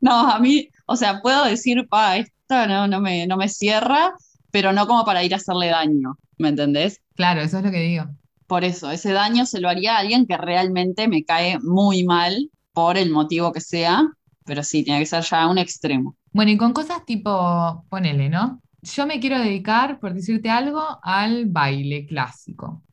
No, 0.02 0.30
a 0.30 0.40
mí, 0.40 0.70
o 0.86 0.96
sea, 0.96 1.22
puedo 1.22 1.46
decir, 1.46 1.88
pa, 1.90 2.18
esto 2.18 2.68
no, 2.68 2.88
no 2.88 3.02
me, 3.02 3.26
no 3.28 3.38
me 3.38 3.50
cierra, 3.50 4.14
pero 4.52 4.72
no 4.72 4.88
como 4.88 5.04
para 5.06 5.24
ir 5.24 5.34
a 5.34 5.38
hacerle 5.38 5.68
daño, 5.68 6.18
¿me 6.38 6.50
entendés? 6.50 7.02
Claro, 7.16 7.42
eso 7.42 7.58
es 7.58 7.64
lo 7.64 7.72
que 7.72 7.80
digo. 7.80 8.06
Por 8.48 8.64
eso, 8.64 8.92
ese 8.92 9.12
daño 9.12 9.46
se 9.46 9.60
lo 9.60 9.70
haría 9.70 9.96
a 9.96 10.00
alguien 10.00 10.28
que 10.28 10.38
realmente 10.38 11.08
me 11.08 11.24
cae 11.24 11.58
muy 11.60 12.04
mal 12.04 12.52
por 12.74 12.98
el 12.98 13.10
motivo 13.10 13.52
que 13.52 13.62
sea, 13.62 14.04
pero 14.46 14.64
sí, 14.64 14.84
tiene 14.84 15.00
que 15.00 15.08
ser 15.08 15.24
ya 15.24 15.48
un 15.48 15.58
extremo. 15.58 16.16
Bueno, 16.32 16.52
y 16.52 16.58
con 16.58 16.74
cosas 16.74 17.04
tipo, 17.06 17.86
ponele, 17.90 18.30
¿no? 18.30 18.62
Yo 18.82 19.08
me 19.08 19.20
quiero 19.20 19.40
dedicar, 19.40 20.00
por 20.00 20.14
decirte 20.14 20.50
algo, 20.50 21.00
al 21.02 21.48
baile 21.48 22.06
clásico. 22.06 22.84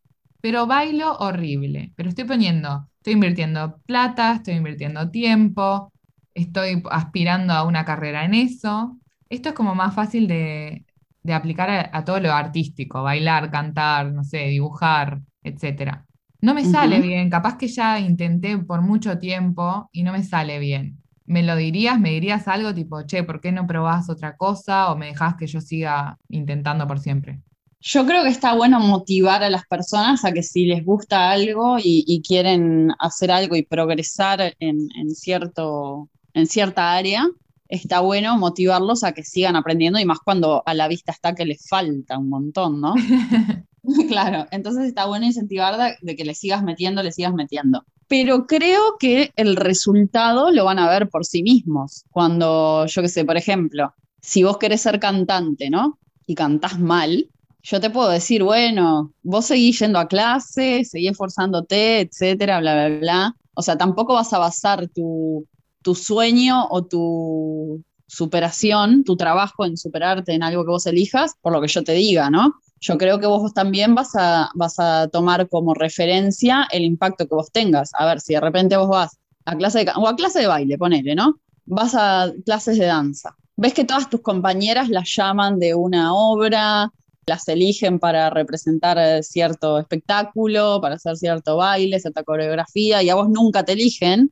Pero 0.40 0.66
bailo 0.66 1.12
horrible. 1.18 1.92
Pero 1.94 2.08
estoy 2.08 2.24
poniendo, 2.24 2.88
estoy 3.03 3.14
invirtiendo 3.14 3.80
plata, 3.84 4.34
estoy 4.36 4.55
invirtiendo 4.55 5.11
tiempo, 5.11 5.92
estoy 6.34 6.82
aspirando 6.90 7.53
a 7.53 7.64
una 7.64 7.84
carrera 7.84 8.24
en 8.24 8.34
eso. 8.34 8.98
Esto 9.28 9.48
es 9.50 9.55
como 9.55 9.74
más 9.74 9.94
fácil 9.94 10.28
de, 10.28 10.84
de 11.22 11.34
aplicar 11.34 11.68
a, 11.70 11.90
a 11.92 12.05
todo 12.05 12.20
lo 12.20 12.32
artístico, 12.32 13.03
bailar, 13.03 13.50
cantar, 13.50 14.12
no 14.12 14.22
sé, 14.24 14.38
dibujar, 14.48 15.20
etcétera. 15.42 16.07
No 16.40 16.55
me 16.55 16.64
sale 16.64 17.00
bien, 17.00 17.28
capaz 17.30 17.57
que 17.59 17.68
ya 17.68 17.98
intenté 18.00 18.59
por 18.59 18.80
mucho 18.82 19.18
tiempo 19.18 19.88
y 19.92 20.03
no 20.05 20.12
me 20.12 20.22
sale 20.24 20.59
bien. 20.59 20.98
¿Me 21.24 21.42
lo 21.42 21.57
dirías? 21.57 21.98
¿Me 22.00 22.11
dirías 22.11 22.46
algo 22.48 22.72
tipo, 22.74 23.03
che, 23.07 23.22
¿por 23.24 23.40
qué 23.40 23.53
no 23.53 23.66
probás 23.66 24.11
otra 24.11 24.36
cosa? 24.36 24.90
¿O 24.92 24.96
me 24.96 25.07
dejás 25.07 25.36
que 25.36 25.46
yo 25.46 25.61
siga 25.61 26.18
intentando 26.28 26.86
por 26.86 26.98
siempre? 27.00 27.40
Yo 27.82 28.06
creo 28.06 28.22
que 28.22 28.30
está 28.30 28.54
bueno 28.54 28.80
motivar 28.80 29.42
a 29.42 29.50
las 29.50 29.66
personas 29.66 30.24
a 30.24 30.32
que 30.32 30.42
si 30.42 30.66
les 30.66 30.84
gusta 30.84 31.30
algo 31.30 31.78
y, 31.78 32.04
y 32.06 32.22
quieren 32.22 32.92
hacer 32.98 33.30
algo 33.30 33.56
y 33.56 33.64
progresar 33.64 34.54
en, 34.60 34.88
en 34.96 35.10
cierto, 35.10 36.08
en 36.32 36.46
cierta 36.46 36.94
área, 36.94 37.28
está 37.68 38.00
bueno 38.00 38.38
motivarlos 38.38 39.02
a 39.02 39.12
que 39.12 39.24
sigan 39.24 39.56
aprendiendo 39.56 39.98
y 39.98 40.04
más 40.04 40.20
cuando 40.24 40.62
a 40.64 40.74
la 40.74 40.88
vista 40.88 41.10
está 41.10 41.34
que 41.34 41.44
les 41.44 41.66
falta 41.68 42.18
un 42.18 42.28
montón, 42.28 42.80
¿no? 42.80 42.94
Claro, 44.08 44.46
entonces 44.50 44.84
está 44.84 45.06
bueno 45.06 45.26
incentivar 45.26 45.76
de, 45.76 45.96
de 46.00 46.16
que 46.16 46.24
le 46.24 46.34
sigas 46.34 46.62
metiendo, 46.62 47.02
le 47.02 47.12
sigas 47.12 47.34
metiendo. 47.34 47.84
Pero 48.08 48.46
creo 48.46 48.96
que 48.98 49.32
el 49.36 49.56
resultado 49.56 50.50
lo 50.50 50.64
van 50.64 50.78
a 50.78 50.88
ver 50.88 51.08
por 51.08 51.24
sí 51.24 51.42
mismos. 51.42 52.04
Cuando, 52.10 52.86
yo 52.86 53.02
qué 53.02 53.08
sé, 53.08 53.24
por 53.24 53.36
ejemplo, 53.36 53.94
si 54.20 54.42
vos 54.42 54.58
querés 54.58 54.82
ser 54.82 55.00
cantante, 55.00 55.70
¿no? 55.70 55.98
Y 56.26 56.34
cantás 56.34 56.78
mal, 56.78 57.28
yo 57.62 57.80
te 57.80 57.90
puedo 57.90 58.08
decir, 58.08 58.42
bueno, 58.42 59.12
vos 59.22 59.46
seguís 59.46 59.78
yendo 59.78 59.98
a 59.98 60.08
clase, 60.08 60.84
seguís 60.84 61.12
esforzándote, 61.12 62.00
etcétera, 62.00 62.60
bla, 62.60 62.74
bla, 62.74 62.98
bla. 62.98 63.36
O 63.54 63.62
sea, 63.62 63.78
tampoco 63.78 64.14
vas 64.14 64.32
a 64.32 64.38
basar 64.38 64.88
tu, 64.88 65.46
tu 65.82 65.94
sueño 65.94 66.66
o 66.70 66.84
tu 66.84 67.84
superación, 68.06 69.04
tu 69.04 69.16
trabajo 69.16 69.64
en 69.64 69.76
superarte 69.76 70.34
en 70.34 70.42
algo 70.42 70.64
que 70.64 70.70
vos 70.70 70.86
elijas, 70.86 71.34
por 71.40 71.52
lo 71.52 71.60
que 71.60 71.68
yo 71.68 71.84
te 71.84 71.92
diga, 71.92 72.30
¿no? 72.30 72.54
Yo 72.80 72.98
creo 72.98 73.20
que 73.20 73.26
vos 73.26 73.54
también 73.54 73.94
vas 73.94 74.16
a, 74.16 74.50
vas 74.54 74.78
a 74.78 75.08
tomar 75.08 75.48
como 75.48 75.72
referencia 75.72 76.66
el 76.72 76.82
impacto 76.82 77.28
que 77.28 77.34
vos 77.34 77.52
tengas. 77.52 77.92
A 77.96 78.06
ver, 78.06 78.20
si 78.20 78.34
de 78.34 78.40
repente 78.40 78.76
vos 78.76 78.88
vas 78.88 79.18
a 79.44 79.56
clase 79.56 79.84
de, 79.84 79.92
o 79.94 80.08
a 80.08 80.16
clase 80.16 80.40
de 80.40 80.48
baile, 80.48 80.76
ponele, 80.76 81.14
¿no? 81.14 81.38
Vas 81.64 81.94
a 81.94 82.32
clases 82.44 82.76
de 82.78 82.86
danza. 82.86 83.36
Ves 83.56 83.72
que 83.72 83.84
todas 83.84 84.10
tus 84.10 84.20
compañeras 84.20 84.88
las 84.88 85.14
llaman 85.14 85.60
de 85.60 85.74
una 85.74 86.12
obra, 86.12 86.90
las 87.26 87.46
eligen 87.48 87.98
para 87.98 88.30
representar 88.30 88.98
eh, 88.98 89.22
cierto 89.22 89.78
espectáculo, 89.78 90.80
para 90.80 90.96
hacer 90.96 91.16
cierto 91.16 91.56
baile, 91.56 92.00
cierta 92.00 92.22
coreografía, 92.22 93.02
y 93.02 93.10
a 93.10 93.14
vos 93.14 93.28
nunca 93.28 93.64
te 93.64 93.72
eligen, 93.72 94.30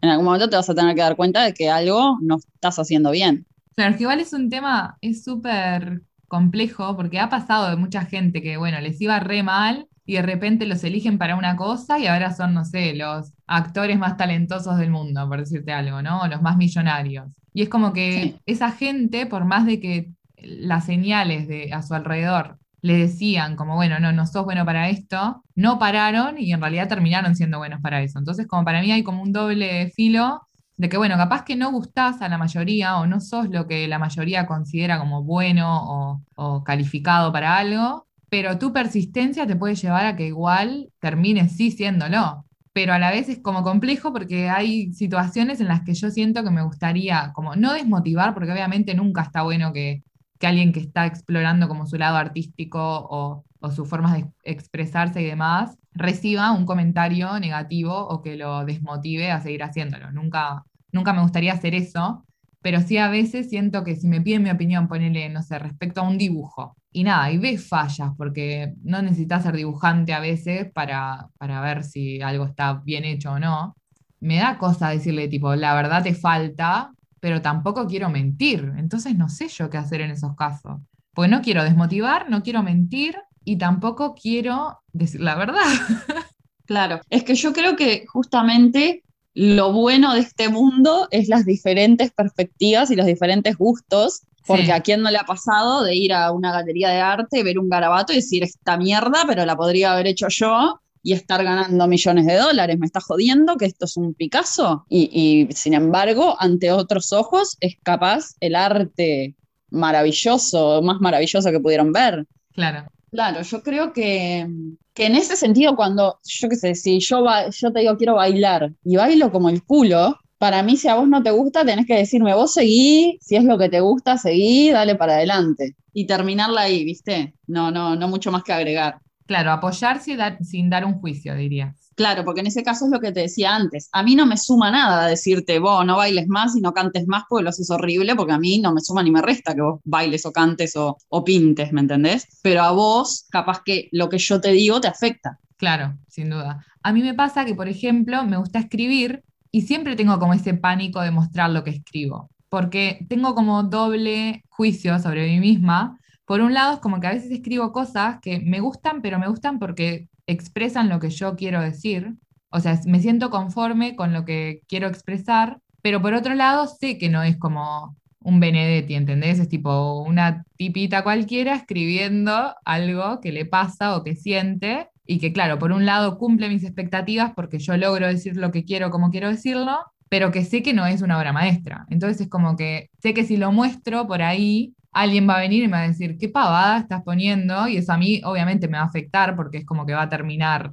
en 0.00 0.08
algún 0.08 0.26
momento 0.26 0.48
te 0.48 0.56
vas 0.56 0.68
a 0.68 0.74
tener 0.74 0.94
que 0.94 1.02
dar 1.02 1.16
cuenta 1.16 1.42
de 1.42 1.54
que 1.54 1.70
algo 1.70 2.18
no 2.20 2.36
estás 2.36 2.78
haciendo 2.78 3.10
bien. 3.10 3.46
Claro, 3.74 3.96
que 3.96 4.02
igual 4.02 4.20
es 4.20 4.32
un 4.32 4.48
tema, 4.50 4.96
es 5.00 5.24
súper 5.24 6.02
complejo, 6.28 6.96
porque 6.96 7.18
ha 7.18 7.28
pasado 7.28 7.70
de 7.70 7.76
mucha 7.76 8.04
gente 8.04 8.42
que, 8.42 8.56
bueno, 8.56 8.80
les 8.80 9.00
iba 9.00 9.18
re 9.20 9.42
mal 9.42 9.88
y 10.04 10.14
de 10.14 10.22
repente 10.22 10.66
los 10.66 10.82
eligen 10.84 11.18
para 11.18 11.36
una 11.36 11.56
cosa 11.56 11.98
y 11.98 12.06
ahora 12.06 12.34
son, 12.34 12.54
no 12.54 12.64
sé, 12.64 12.94
los 12.94 13.32
actores 13.46 13.98
más 13.98 14.16
talentosos 14.16 14.78
del 14.78 14.90
mundo, 14.90 15.28
por 15.28 15.40
decirte 15.40 15.72
algo, 15.72 16.02
¿no? 16.02 16.22
O 16.22 16.26
los 16.28 16.42
más 16.42 16.56
millonarios. 16.56 17.28
Y 17.52 17.62
es 17.62 17.68
como 17.68 17.92
que 17.92 18.36
esa 18.46 18.70
gente, 18.70 19.26
por 19.26 19.44
más 19.44 19.66
de 19.66 19.80
que 19.80 20.10
las 20.46 20.86
señales 20.86 21.48
de, 21.48 21.72
a 21.72 21.82
su 21.82 21.94
alrededor 21.94 22.58
le 22.82 22.96
decían 22.98 23.56
como, 23.56 23.74
bueno, 23.74 23.98
no, 23.98 24.12
no 24.12 24.26
sos 24.26 24.44
bueno 24.44 24.64
para 24.64 24.88
esto, 24.88 25.44
no 25.54 25.78
pararon 25.78 26.38
y 26.38 26.52
en 26.52 26.60
realidad 26.60 26.88
terminaron 26.88 27.34
siendo 27.34 27.58
buenos 27.58 27.80
para 27.80 28.02
eso. 28.02 28.18
Entonces, 28.18 28.46
como 28.46 28.64
para 28.64 28.80
mí 28.80 28.92
hay 28.92 29.02
como 29.02 29.22
un 29.22 29.32
doble 29.32 29.90
filo 29.90 30.42
de 30.76 30.88
que, 30.88 30.96
bueno, 30.98 31.16
capaz 31.16 31.44
que 31.44 31.56
no 31.56 31.72
gustás 31.72 32.20
a 32.22 32.28
la 32.28 32.38
mayoría 32.38 32.98
o 32.98 33.06
no 33.06 33.20
sos 33.20 33.48
lo 33.48 33.66
que 33.66 33.88
la 33.88 33.98
mayoría 33.98 34.46
considera 34.46 34.98
como 34.98 35.22
bueno 35.24 35.66
o, 35.82 36.22
o 36.36 36.64
calificado 36.64 37.32
para 37.32 37.56
algo, 37.56 38.06
pero 38.28 38.58
tu 38.58 38.72
persistencia 38.72 39.46
te 39.46 39.56
puede 39.56 39.74
llevar 39.74 40.06
a 40.06 40.16
que 40.16 40.26
igual 40.26 40.90
termines 41.00 41.56
sí 41.56 41.70
siéndolo. 41.70 42.44
Pero 42.72 42.92
a 42.92 42.98
la 42.98 43.10
vez 43.10 43.28
es 43.30 43.38
como 43.38 43.62
complejo 43.62 44.12
porque 44.12 44.50
hay 44.50 44.92
situaciones 44.92 45.60
en 45.60 45.68
las 45.68 45.82
que 45.82 45.94
yo 45.94 46.10
siento 46.10 46.44
que 46.44 46.50
me 46.50 46.62
gustaría 46.62 47.32
como 47.34 47.56
no 47.56 47.72
desmotivar, 47.72 48.34
porque 48.34 48.52
obviamente 48.52 48.94
nunca 48.94 49.22
está 49.22 49.42
bueno 49.42 49.72
que 49.72 50.02
que 50.38 50.46
alguien 50.46 50.72
que 50.72 50.80
está 50.80 51.06
explorando 51.06 51.68
como 51.68 51.86
su 51.86 51.96
lado 51.96 52.16
artístico 52.16 52.80
o, 52.80 53.44
o 53.60 53.70
sus 53.70 53.88
formas 53.88 54.14
de 54.14 54.26
expresarse 54.44 55.22
y 55.22 55.26
demás, 55.26 55.76
reciba 55.92 56.52
un 56.52 56.66
comentario 56.66 57.38
negativo 57.40 57.94
o 57.94 58.22
que 58.22 58.36
lo 58.36 58.64
desmotive 58.64 59.30
a 59.30 59.40
seguir 59.40 59.62
haciéndolo. 59.62 60.12
Nunca, 60.12 60.64
nunca 60.92 61.12
me 61.12 61.22
gustaría 61.22 61.52
hacer 61.52 61.74
eso, 61.74 62.26
pero 62.60 62.80
sí 62.80 62.98
a 62.98 63.08
veces 63.08 63.48
siento 63.48 63.84
que 63.84 63.96
si 63.96 64.08
me 64.08 64.20
piden 64.20 64.42
mi 64.42 64.50
opinión, 64.50 64.88
ponele, 64.88 65.28
no 65.28 65.42
sé, 65.42 65.58
respecto 65.58 66.00
a 66.00 66.08
un 66.08 66.18
dibujo, 66.18 66.76
y 66.92 67.04
nada, 67.04 67.30
y 67.30 67.38
ves 67.38 67.68
fallas, 67.68 68.10
porque 68.16 68.72
no 68.82 69.02
necesitas 69.02 69.42
ser 69.42 69.54
dibujante 69.54 70.14
a 70.14 70.20
veces 70.20 70.70
para, 70.72 71.28
para 71.38 71.60
ver 71.60 71.84
si 71.84 72.22
algo 72.22 72.46
está 72.46 72.72
bien 72.84 73.04
hecho 73.04 73.32
o 73.32 73.38
no. 73.38 73.76
Me 74.20 74.38
da 74.38 74.58
cosa 74.58 74.88
decirle, 74.88 75.28
tipo, 75.28 75.54
la 75.54 75.74
verdad 75.74 76.02
te 76.02 76.14
falta, 76.14 76.92
pero 77.26 77.42
tampoco 77.42 77.88
quiero 77.88 78.08
mentir. 78.08 78.72
Entonces 78.76 79.16
no 79.16 79.28
sé 79.28 79.48
yo 79.48 79.68
qué 79.68 79.78
hacer 79.78 80.00
en 80.00 80.12
esos 80.12 80.36
casos. 80.36 80.78
Porque 81.12 81.28
no 81.28 81.42
quiero 81.42 81.64
desmotivar, 81.64 82.30
no 82.30 82.44
quiero 82.44 82.62
mentir 82.62 83.16
y 83.44 83.58
tampoco 83.58 84.14
quiero 84.14 84.78
decir 84.92 85.20
la 85.20 85.34
verdad. 85.34 85.64
Claro, 86.66 87.00
es 87.10 87.22
que 87.22 87.36
yo 87.36 87.52
creo 87.52 87.76
que 87.76 88.06
justamente 88.06 89.04
lo 89.34 89.72
bueno 89.72 90.14
de 90.14 90.20
este 90.20 90.48
mundo 90.48 91.06
es 91.12 91.28
las 91.28 91.44
diferentes 91.44 92.10
perspectivas 92.10 92.90
y 92.90 92.96
los 92.96 93.06
diferentes 93.06 93.56
gustos, 93.56 94.22
porque 94.44 94.72
a 94.72 94.80
quién 94.80 95.00
no 95.00 95.12
le 95.12 95.18
ha 95.18 95.24
pasado 95.24 95.84
de 95.84 95.94
ir 95.94 96.12
a 96.12 96.32
una 96.32 96.50
galería 96.50 96.88
de 96.88 97.00
arte, 97.00 97.44
ver 97.44 97.60
un 97.60 97.68
garabato 97.68 98.12
y 98.12 98.16
decir 98.16 98.42
esta 98.42 98.76
mierda, 98.76 99.22
pero 99.28 99.46
la 99.46 99.56
podría 99.56 99.92
haber 99.92 100.08
hecho 100.08 100.26
yo, 100.28 100.80
y 101.06 101.12
estar 101.12 101.44
ganando 101.44 101.86
millones 101.86 102.26
de 102.26 102.34
dólares. 102.34 102.80
¿Me 102.80 102.86
está 102.86 103.00
jodiendo 103.00 103.56
que 103.56 103.66
esto 103.66 103.84
es 103.84 103.96
un 103.96 104.12
Picasso? 104.12 104.86
Y, 104.88 105.46
sin 105.54 105.74
embargo, 105.74 106.34
ante 106.40 106.72
otros 106.72 107.12
ojos, 107.12 107.56
es 107.60 107.76
capaz 107.80 108.34
el 108.40 108.56
arte 108.56 109.36
maravilloso, 109.70 110.82
más 110.82 111.00
maravilloso 111.00 111.52
que 111.52 111.60
pudieron 111.60 111.92
ver. 111.92 112.26
Claro. 112.54 112.88
Claro, 113.12 113.42
yo 113.42 113.62
creo 113.62 113.92
que, 113.92 114.48
que 114.94 115.06
en 115.06 115.14
ese 115.14 115.36
sentido, 115.36 115.76
cuando, 115.76 116.18
yo 116.24 116.48
qué 116.48 116.56
sé, 116.56 116.74
si 116.74 116.98
yo, 116.98 117.24
yo 117.52 117.72
te 117.72 117.80
digo 117.80 117.96
quiero 117.96 118.16
bailar 118.16 118.72
y 118.82 118.96
bailo 118.96 119.30
como 119.30 119.48
el 119.48 119.62
culo, 119.62 120.18
para 120.38 120.64
mí, 120.64 120.76
si 120.76 120.88
a 120.88 120.96
vos 120.96 121.06
no 121.06 121.22
te 121.22 121.30
gusta, 121.30 121.64
tenés 121.64 121.86
que 121.86 121.94
decirme, 121.94 122.34
vos 122.34 122.52
seguí, 122.52 123.16
si 123.22 123.36
es 123.36 123.44
lo 123.44 123.56
que 123.58 123.68
te 123.68 123.78
gusta, 123.78 124.18
seguí, 124.18 124.70
dale 124.72 124.96
para 124.96 125.14
adelante. 125.14 125.76
Y 125.92 126.04
terminarla 126.08 126.62
ahí, 126.62 126.84
¿viste? 126.84 127.34
No, 127.46 127.70
no, 127.70 127.94
no 127.94 128.08
mucho 128.08 128.32
más 128.32 128.42
que 128.42 128.52
agregar. 128.52 128.98
Claro, 129.26 129.50
apoyarse 129.50 130.16
sin 130.42 130.70
dar 130.70 130.84
un 130.84 130.94
juicio, 131.00 131.34
diría. 131.34 131.74
Claro, 131.96 132.24
porque 132.24 132.40
en 132.40 132.46
ese 132.46 132.62
caso 132.62 132.84
es 132.84 132.90
lo 132.90 133.00
que 133.00 133.10
te 133.10 133.20
decía 133.20 133.56
antes. 133.56 133.88
A 133.92 134.02
mí 134.02 134.14
no 134.14 134.26
me 134.26 134.36
suma 134.36 134.70
nada 134.70 135.06
decirte, 135.06 135.58
vos 135.58 135.84
no 135.84 135.96
bailes 135.96 136.28
más 136.28 136.54
y 136.54 136.60
no 136.60 136.72
cantes 136.72 137.06
más 137.08 137.24
porque 137.28 137.42
lo 137.42 137.48
haces 137.50 137.70
horrible, 137.70 138.14
porque 138.14 138.34
a 138.34 138.38
mí 138.38 138.58
no 138.58 138.72
me 138.72 138.80
suma 138.80 139.02
ni 139.02 139.10
me 139.10 139.22
resta 139.22 139.54
que 139.54 139.62
vos 139.62 139.80
bailes 139.84 140.26
o 140.26 140.32
cantes 140.32 140.76
o, 140.76 140.98
o 141.08 141.24
pintes, 141.24 141.72
¿me 141.72 141.80
entendés? 141.80 142.28
Pero 142.42 142.62
a 142.62 142.70
vos, 142.72 143.26
capaz 143.30 143.62
que 143.64 143.88
lo 143.92 144.08
que 144.08 144.18
yo 144.18 144.40
te 144.40 144.52
digo 144.52 144.80
te 144.80 144.88
afecta. 144.88 145.40
Claro, 145.56 145.96
sin 146.06 146.30
duda. 146.30 146.64
A 146.82 146.92
mí 146.92 147.02
me 147.02 147.14
pasa 147.14 147.44
que, 147.44 147.54
por 147.54 147.68
ejemplo, 147.68 148.22
me 148.24 148.36
gusta 148.36 148.58
escribir 148.58 149.24
y 149.50 149.62
siempre 149.62 149.96
tengo 149.96 150.18
como 150.18 150.34
ese 150.34 150.54
pánico 150.54 151.00
de 151.00 151.10
mostrar 151.10 151.50
lo 151.50 151.64
que 151.64 151.70
escribo, 151.70 152.30
porque 152.50 153.06
tengo 153.08 153.34
como 153.34 153.62
doble 153.62 154.44
juicio 154.50 154.98
sobre 154.98 155.26
mí 155.28 155.40
misma 155.40 155.98
por 156.26 156.40
un 156.40 156.52
lado 156.54 156.74
es 156.74 156.80
como 156.80 157.00
que 157.00 157.06
a 157.06 157.12
veces 157.12 157.30
escribo 157.30 157.72
cosas 157.72 158.18
que 158.20 158.40
me 158.40 158.60
gustan, 158.60 159.00
pero 159.00 159.18
me 159.18 159.28
gustan 159.28 159.58
porque 159.58 160.08
expresan 160.26 160.88
lo 160.88 161.00
que 161.00 161.10
yo 161.10 161.36
quiero 161.36 161.60
decir. 161.60 162.14
O 162.50 162.60
sea, 162.60 162.78
me 162.86 163.00
siento 163.00 163.30
conforme 163.30 163.96
con 163.96 164.12
lo 164.12 164.24
que 164.24 164.62
quiero 164.68 164.88
expresar, 164.88 165.60
pero 165.82 166.02
por 166.02 166.14
otro 166.14 166.34
lado 166.34 166.66
sé 166.66 166.98
que 166.98 167.08
no 167.08 167.22
es 167.22 167.36
como 167.36 167.96
un 168.20 168.40
Benedetti, 168.40 168.94
¿entendés? 168.94 169.38
Es 169.38 169.48
tipo 169.48 170.02
una 170.02 170.44
tipita 170.56 171.04
cualquiera 171.04 171.54
escribiendo 171.54 172.56
algo 172.64 173.20
que 173.20 173.30
le 173.30 173.46
pasa 173.46 173.96
o 173.96 174.02
que 174.02 174.16
siente 174.16 174.88
y 175.06 175.18
que, 175.20 175.32
claro, 175.32 175.60
por 175.60 175.70
un 175.70 175.86
lado 175.86 176.18
cumple 176.18 176.48
mis 176.48 176.64
expectativas 176.64 177.32
porque 177.36 177.60
yo 177.60 177.76
logro 177.76 178.08
decir 178.08 178.36
lo 178.36 178.50
que 178.50 178.64
quiero 178.64 178.90
como 178.90 179.10
quiero 179.10 179.28
decirlo, 179.28 179.78
pero 180.08 180.32
que 180.32 180.44
sé 180.44 180.62
que 180.62 180.72
no 180.72 180.86
es 180.86 181.02
una 181.02 181.18
obra 181.18 181.32
maestra. 181.32 181.86
Entonces 181.88 182.22
es 182.22 182.28
como 182.28 182.56
que 182.56 182.90
sé 183.00 183.14
que 183.14 183.24
si 183.24 183.36
lo 183.36 183.52
muestro 183.52 184.08
por 184.08 184.22
ahí, 184.22 184.74
alguien 184.96 185.28
va 185.28 185.36
a 185.36 185.40
venir 185.40 185.62
y 185.62 185.68
me 185.68 185.76
va 185.76 185.82
a 185.84 185.88
decir, 185.88 186.16
qué 186.18 186.28
pavada 186.28 186.78
estás 186.78 187.02
poniendo, 187.02 187.68
y 187.68 187.76
eso 187.76 187.92
a 187.92 187.98
mí 187.98 188.20
obviamente 188.24 188.66
me 188.66 188.78
va 188.78 188.84
a 188.84 188.86
afectar 188.86 189.36
porque 189.36 189.58
es 189.58 189.66
como 189.66 189.84
que 189.84 189.92
va 189.92 190.02
a 190.02 190.08
terminar 190.08 190.72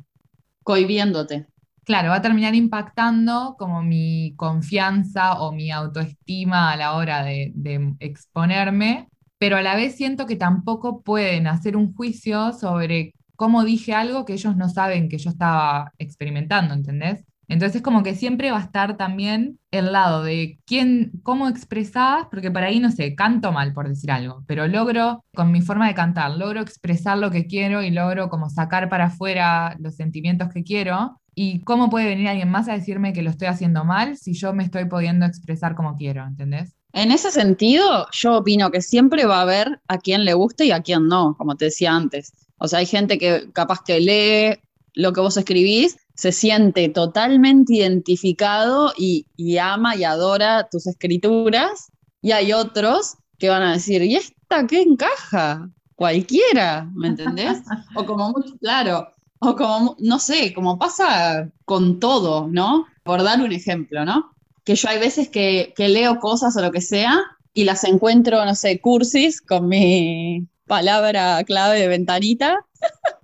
cohibiéndote. 0.63 1.47
Claro, 1.83 2.09
va 2.09 2.15
a 2.15 2.21
terminar 2.21 2.55
impactando 2.55 3.55
como 3.59 3.83
mi 3.83 4.33
confianza 4.37 5.41
o 5.41 5.51
mi 5.51 5.71
autoestima 5.71 6.71
a 6.71 6.77
la 6.77 6.93
hora 6.93 7.23
de, 7.23 7.51
de 7.55 7.95
exponerme, 7.99 9.09
pero 9.37 9.57
a 9.57 9.61
la 9.61 9.75
vez 9.75 9.95
siento 9.95 10.25
que 10.25 10.37
tampoco 10.37 11.01
pueden 11.01 11.47
hacer 11.47 11.75
un 11.75 11.93
juicio 11.93 12.53
sobre 12.53 13.13
cómo 13.35 13.65
dije 13.65 13.93
algo 13.93 14.23
que 14.23 14.33
ellos 14.33 14.55
no 14.55 14.69
saben 14.69 15.09
que 15.09 15.17
yo 15.17 15.29
estaba 15.31 15.91
experimentando, 15.97 16.73
¿entendés? 16.73 17.25
Entonces 17.47 17.81
como 17.81 18.03
que 18.03 18.15
siempre 18.15 18.51
va 18.51 18.57
a 18.57 18.63
estar 18.63 18.97
también 18.97 19.59
el 19.71 19.91
lado 19.91 20.23
de 20.23 20.59
quién, 20.65 21.11
cómo 21.23 21.47
expresás, 21.47 22.25
porque 22.31 22.51
por 22.51 22.63
ahí 22.63 22.79
no 22.79 22.91
sé, 22.91 23.15
canto 23.15 23.51
mal 23.51 23.73
por 23.73 23.89
decir 23.89 24.11
algo, 24.11 24.43
pero 24.47 24.67
logro 24.67 25.23
con 25.35 25.51
mi 25.51 25.61
forma 25.61 25.87
de 25.87 25.93
cantar, 25.93 26.31
logro 26.37 26.61
expresar 26.61 27.17
lo 27.17 27.31
que 27.31 27.47
quiero 27.47 27.83
y 27.83 27.91
logro 27.91 28.29
como 28.29 28.49
sacar 28.49 28.89
para 28.89 29.05
afuera 29.05 29.75
los 29.79 29.95
sentimientos 29.95 30.49
que 30.53 30.63
quiero. 30.63 31.19
¿Y 31.35 31.61
cómo 31.61 31.89
puede 31.89 32.05
venir 32.05 32.27
alguien 32.27 32.51
más 32.51 32.69
a 32.69 32.73
decirme 32.73 33.11
que 33.11 33.23
lo 33.23 33.31
estoy 33.31 33.47
haciendo 33.47 33.83
mal 33.83 34.17
si 34.17 34.33
yo 34.33 34.53
me 34.53 34.63
estoy 34.63 34.85
pudiendo 34.85 35.25
expresar 35.25 35.73
como 35.73 35.95
quiero, 35.95 36.23
¿entendés? 36.25 36.75
En 36.93 37.11
ese 37.11 37.31
sentido, 37.31 38.05
yo 38.11 38.37
opino 38.37 38.69
que 38.69 38.81
siempre 38.81 39.25
va 39.25 39.39
a 39.39 39.41
haber 39.41 39.81
a 39.87 39.97
quien 39.97 40.25
le 40.25 40.35
guste 40.35 40.65
y 40.65 40.71
a 40.71 40.81
quien 40.81 41.07
no, 41.07 41.35
como 41.35 41.55
te 41.55 41.65
decía 41.65 41.95
antes. 41.95 42.33
O 42.57 42.67
sea, 42.67 42.79
hay 42.79 42.85
gente 42.85 43.17
que 43.17 43.51
capaz 43.51 43.79
que 43.83 43.99
lee 43.99 44.61
lo 44.93 45.13
que 45.13 45.21
vos 45.21 45.37
escribís 45.37 45.97
se 46.15 46.31
siente 46.31 46.89
totalmente 46.89 47.75
identificado 47.75 48.93
y, 48.97 49.25
ama 49.57 49.95
y 49.95 50.03
adora 50.03 50.67
tus 50.69 50.87
escrituras, 50.87 51.91
y 52.21 52.31
hay 52.31 52.53
otros 52.53 53.15
que 53.39 53.49
van 53.49 53.63
a 53.63 53.73
decir, 53.73 54.01
¿y 54.03 54.15
esta 54.15 54.67
qué 54.67 54.81
encaja? 54.81 55.69
Cualquiera, 55.95 56.89
¿me 56.95 57.09
entendés? 57.09 57.59
o 57.95 58.05
como 58.05 58.31
muy 58.31 58.57
claro, 58.59 59.09
o 59.39 59.55
como, 59.55 59.95
no 59.99 60.19
sé, 60.19 60.53
como 60.53 60.77
pasa 60.77 61.49
con 61.65 61.99
todo, 61.99 62.47
¿no? 62.49 62.85
Por 63.03 63.23
dar 63.23 63.41
un 63.41 63.51
ejemplo, 63.51 64.05
¿no? 64.05 64.33
Que 64.63 64.75
yo 64.75 64.89
hay 64.89 64.99
veces 64.99 65.29
que, 65.29 65.73
que 65.75 65.89
leo 65.89 66.19
cosas 66.19 66.55
o 66.55 66.61
lo 66.61 66.71
que 66.71 66.81
sea 66.81 67.19
y 67.53 67.65
las 67.65 67.83
encuentro, 67.83 68.43
no 68.45 68.55
sé, 68.55 68.79
cursis 68.79 69.41
con 69.41 69.67
mi 69.67 70.47
palabra 70.67 71.43
clave 71.43 71.79
de 71.79 71.87
ventanita. 71.87 72.65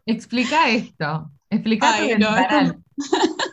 Explica 0.05 0.70
esto. 0.70 1.32
Explícate 1.50 2.18